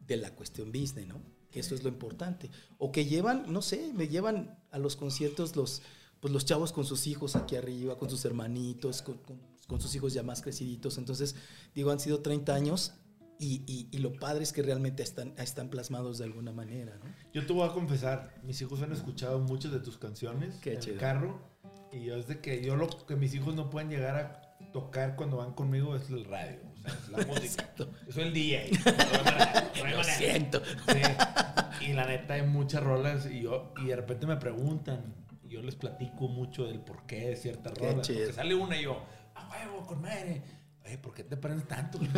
de 0.06 0.16
la 0.16 0.34
cuestión 0.34 0.72
business, 0.72 1.06
¿no? 1.08 1.20
Que 1.50 1.60
eso 1.60 1.74
es 1.74 1.82
lo 1.82 1.88
importante. 1.88 2.50
O 2.78 2.90
que 2.92 3.04
llevan, 3.04 3.52
no 3.52 3.62
sé, 3.62 3.92
me 3.94 4.08
llevan 4.08 4.58
a 4.70 4.78
los 4.78 4.96
conciertos 4.96 5.54
los, 5.56 5.82
pues 6.20 6.32
los 6.32 6.44
chavos 6.44 6.72
con 6.72 6.84
sus 6.84 7.06
hijos 7.06 7.36
aquí 7.36 7.56
arriba, 7.56 7.98
con 7.98 8.08
sus 8.10 8.24
hermanitos, 8.24 9.02
con, 9.02 9.18
con- 9.18 9.40
con 9.68 9.80
sus 9.80 9.94
hijos 9.94 10.12
ya 10.12 10.22
más 10.22 10.42
creciditos. 10.42 10.98
Entonces, 10.98 11.34
digo, 11.74 11.90
han 11.92 12.00
sido 12.00 12.20
30 12.20 12.54
años 12.54 12.92
y, 13.38 13.62
y- 13.66 13.88
y 13.90 13.98
lo 13.98 14.12
padre 14.12 14.42
es 14.42 14.52
que 14.52 14.60
realmente 14.62 15.02
están, 15.02 15.34
están 15.38 15.68
plasmados 15.70 16.18
de 16.18 16.24
alguna 16.24 16.52
manera, 16.52 16.96
¿no? 16.98 17.04
Yo 17.32 17.46
te 17.46 17.52
voy 17.52 17.68
a 17.68 17.72
confesar, 17.72 18.34
mis 18.44 18.60
hijos 18.60 18.82
han 18.82 18.92
escuchado 18.92 19.38
muchas 19.40 19.72
de 19.72 19.80
tus 19.80 19.98
canciones 19.98 20.56
Qué 20.56 20.74
en 20.74 20.80
chido. 20.80 20.94
el 20.94 21.00
carro 21.00 21.40
y 21.92 22.04
yo 22.04 22.16
es 22.16 22.26
de 22.28 22.40
que 22.40 22.62
yo 22.62 22.76
lo 22.76 22.88
que 23.06 23.16
mis 23.16 23.34
hijos 23.34 23.54
no 23.54 23.70
pueden 23.70 23.88
llegar 23.88 24.16
a 24.16 24.70
tocar 24.72 25.16
cuando 25.16 25.38
van 25.38 25.52
conmigo 25.54 25.96
es 25.96 26.08
el 26.10 26.24
radio, 26.24 26.58
o 26.84 26.88
sea, 26.88 26.94
es 27.02 27.08
la 27.10 27.18
música. 27.26 27.44
Exacto. 27.44 27.90
Yo 28.06 28.12
soy 28.12 28.22
el 28.24 28.32
DJ. 28.32 28.70
No 29.82 29.84
hay 29.84 29.90
Lo 29.92 29.98
manera. 29.98 30.16
siento. 30.18 30.62
Sí. 30.64 31.86
Y 31.86 31.92
la 31.94 32.06
neta 32.06 32.34
hay 32.34 32.42
muchas 32.42 32.82
rolas 32.82 33.26
y 33.26 33.40
yo 33.42 33.72
y 33.82 33.86
de 33.86 33.96
repente 33.96 34.26
me 34.26 34.36
preguntan 34.36 35.14
y 35.44 35.48
yo 35.48 35.62
les 35.62 35.74
platico 35.74 36.28
mucho 36.28 36.64
del 36.66 36.78
porqué 36.80 37.28
de 37.30 37.36
ciertas 37.36 37.72
Qué 37.72 37.90
rolas. 37.90 38.06
chido. 38.06 38.18
Porque 38.20 38.32
sale 38.34 38.54
una 38.54 38.76
y 38.76 38.84
yo, 38.84 39.02
a 39.34 39.48
huevo, 39.48 39.86
con 39.86 40.00
madre. 40.02 40.42
Oye, 40.84 40.98
¿por 40.98 41.14
qué 41.14 41.22
te 41.22 41.36
prendes 41.36 41.66
tanto? 41.68 41.98
güey?" 41.98 42.10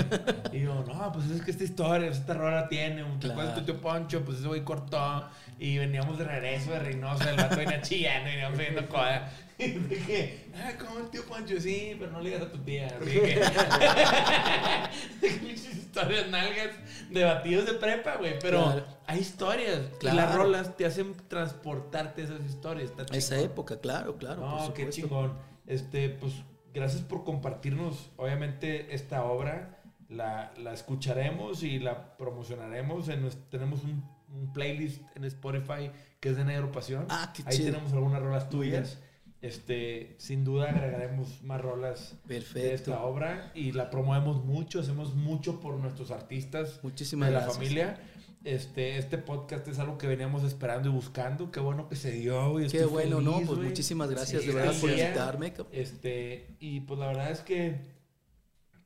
y 0.52 0.60
yo, 0.64 0.82
no, 0.86 1.12
pues 1.12 1.28
es 1.30 1.42
que 1.42 1.50
esta 1.50 1.64
historia, 1.64 2.08
esta 2.08 2.34
rola 2.34 2.66
tiene. 2.68 3.02
¿Te 3.20 3.30
acuerdas 3.30 3.52
Claro. 3.54 3.66
tu 3.66 3.72
tío 3.72 3.80
Poncho? 3.80 4.24
Pues 4.24 4.38
ese 4.38 4.48
güey 4.48 4.64
cortó. 4.64 5.28
Y 5.58 5.78
veníamos 5.78 6.18
de 6.18 6.24
regreso 6.24 6.72
de 6.72 6.78
Reynosa, 6.80 7.30
el 7.30 7.36
vato 7.36 7.56
venía 7.56 7.80
chillando, 7.82 8.30
veníamos 8.30 8.58
viendo 8.58 8.88
coda. 8.88 9.30
Y 9.56 9.68
dije, 9.68 10.46
ah, 10.56 10.72
¿cómo 10.80 10.98
el 10.98 11.10
tío 11.10 11.24
Poncho? 11.26 11.60
Sí, 11.60 11.94
pero 11.96 12.10
no 12.10 12.20
le 12.20 12.30
digas 12.30 12.42
a 12.42 12.50
tu 12.50 12.58
tía. 12.58 12.88
Así 13.00 13.10
que. 13.20 13.40
Muchas 15.42 15.74
historias 15.76 16.28
nalgas 16.28 16.70
de 17.10 17.22
batidos 17.24 17.66
de 17.66 17.74
prepa, 17.74 18.16
güey. 18.16 18.36
Pero 18.40 18.64
Claro. 18.64 18.84
hay 19.06 19.20
historias. 19.20 19.80
Y 20.02 20.06
las 20.06 20.34
rolas 20.34 20.76
te 20.76 20.86
hacen 20.86 21.14
transportarte 21.28 22.22
esas 22.22 22.40
historias. 22.44 22.90
Esa 23.12 23.38
época, 23.38 23.78
claro, 23.80 24.16
claro. 24.16 24.40
por 24.40 24.50
No, 24.50 24.74
qué 24.74 24.86
supuesto. 24.86 24.90
chingón. 25.02 25.32
Este, 25.68 26.08
pues, 26.10 26.32
gracias 26.74 27.02
por 27.02 27.24
compartirnos, 27.24 28.10
obviamente, 28.16 28.94
esta 28.94 29.24
obra. 29.24 29.80
La, 30.10 30.52
la 30.58 30.74
escucharemos 30.74 31.62
y 31.62 31.78
la 31.78 32.16
promocionaremos. 32.18 33.08
En 33.08 33.26
tenemos 33.50 33.82
un, 33.84 34.04
un 34.34 34.52
playlist 34.52 35.00
en 35.16 35.24
Spotify 35.24 35.90
que 36.20 36.28
es 36.30 36.36
de 36.36 36.44
Negro 36.44 36.70
Pasión. 36.72 37.06
Ah, 37.08 37.32
qué 37.34 37.42
Ahí 37.46 37.56
chido. 37.56 37.72
tenemos 37.72 37.92
algunas 37.94 38.20
rolas 38.22 38.48
tuyas. 38.50 38.98
Este, 39.40 40.14
sin 40.18 40.42
duda 40.42 40.70
agregaremos 40.70 41.42
más 41.42 41.60
rolas 41.60 42.16
de 42.24 42.36
Perfecto. 42.36 42.92
esta 42.92 43.02
obra 43.04 43.50
y 43.54 43.72
la 43.72 43.90
promovemos 43.90 44.42
mucho, 44.42 44.80
hacemos 44.80 45.14
mucho 45.14 45.60
por 45.60 45.74
nuestros 45.76 46.10
artistas 46.10 46.80
Muchísimas 46.82 47.28
de 47.28 47.34
la 47.34 47.40
gracias. 47.40 47.56
familia. 47.58 47.98
Este, 48.44 48.98
este 48.98 49.16
podcast 49.16 49.66
es 49.68 49.78
algo 49.78 49.96
que 49.96 50.06
veníamos 50.06 50.44
esperando 50.44 50.88
y 50.90 50.92
buscando. 50.92 51.50
Qué 51.50 51.60
bueno 51.60 51.88
que 51.88 51.96
se 51.96 52.12
dio. 52.12 52.50
güey. 52.52 52.68
Qué 52.68 52.78
Estoy 52.78 52.92
bueno, 52.92 53.20
¿no? 53.20 53.36
Pues 53.38 53.58
güey. 53.58 53.68
muchísimas 53.68 54.10
gracias 54.10 54.42
Sí, 54.42 54.48
de 54.48 54.54
verdad 54.54 54.74
por 54.80 54.90
invitarme. 54.90 55.54
Este, 55.72 56.54
y 56.60 56.80
pues 56.80 57.00
la 57.00 57.06
verdad 57.06 57.30
es 57.30 57.40
que 57.40 57.80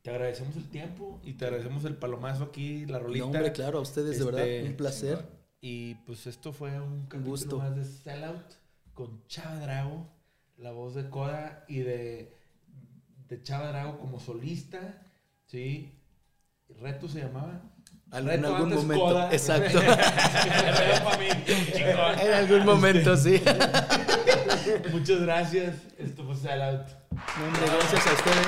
te 0.01 0.11
agradecemos 0.11 0.55
el 0.55 0.69
tiempo 0.69 1.19
y 1.23 1.33
te 1.33 1.45
agradecemos 1.45 1.83
el 1.83 1.95
palomazo 1.97 2.45
aquí, 2.45 2.85
la 2.85 2.99
rolita. 2.99 3.25
No, 3.25 3.31
hombre, 3.31 3.51
claro, 3.51 3.79
a 3.79 3.81
ustedes 3.81 4.17
de 4.17 4.25
verdad, 4.25 4.47
Este, 4.47 4.69
un 4.69 4.75
placer. 4.77 5.25
Y 5.61 5.95
pues 6.05 6.25
esto 6.25 6.53
fue 6.53 6.79
un 6.79 7.01
capítulo 7.03 7.31
gusto. 7.31 7.57
más 7.57 7.75
de 7.75 7.83
Sellout 7.83 8.53
con 8.93 9.25
Chava 9.27 9.59
Drago, 9.59 10.07
la 10.57 10.71
voz 10.71 10.95
de 10.95 11.09
Coda 11.09 11.65
y 11.67 11.79
de, 11.79 12.33
de 13.27 13.43
Chava 13.43 13.67
Drago 13.73 13.99
como 13.99 14.21
solista, 14.21 15.01
¿sí? 15.47 15.91
Reto 16.79 17.09
se 17.09 17.19
llamaba. 17.19 17.61
En 18.11 18.45
algún 18.45 18.73
antes 18.73 18.83
momento, 18.83 19.05
Coda. 19.05 19.29
exacto. 19.31 19.79
En 22.21 22.33
algún 22.33 22.65
momento, 22.71 23.15
sí. 23.15 23.41
Muchas 24.91 25.21
gracias. 25.21 25.75
Esto 25.97 26.25
fue 26.25 26.35
Sellout. 26.35 26.87
No, 27.11 27.45
hombre, 27.45 27.61
gracias 27.67 28.07
a 28.07 28.13
ustedes. 28.13 28.47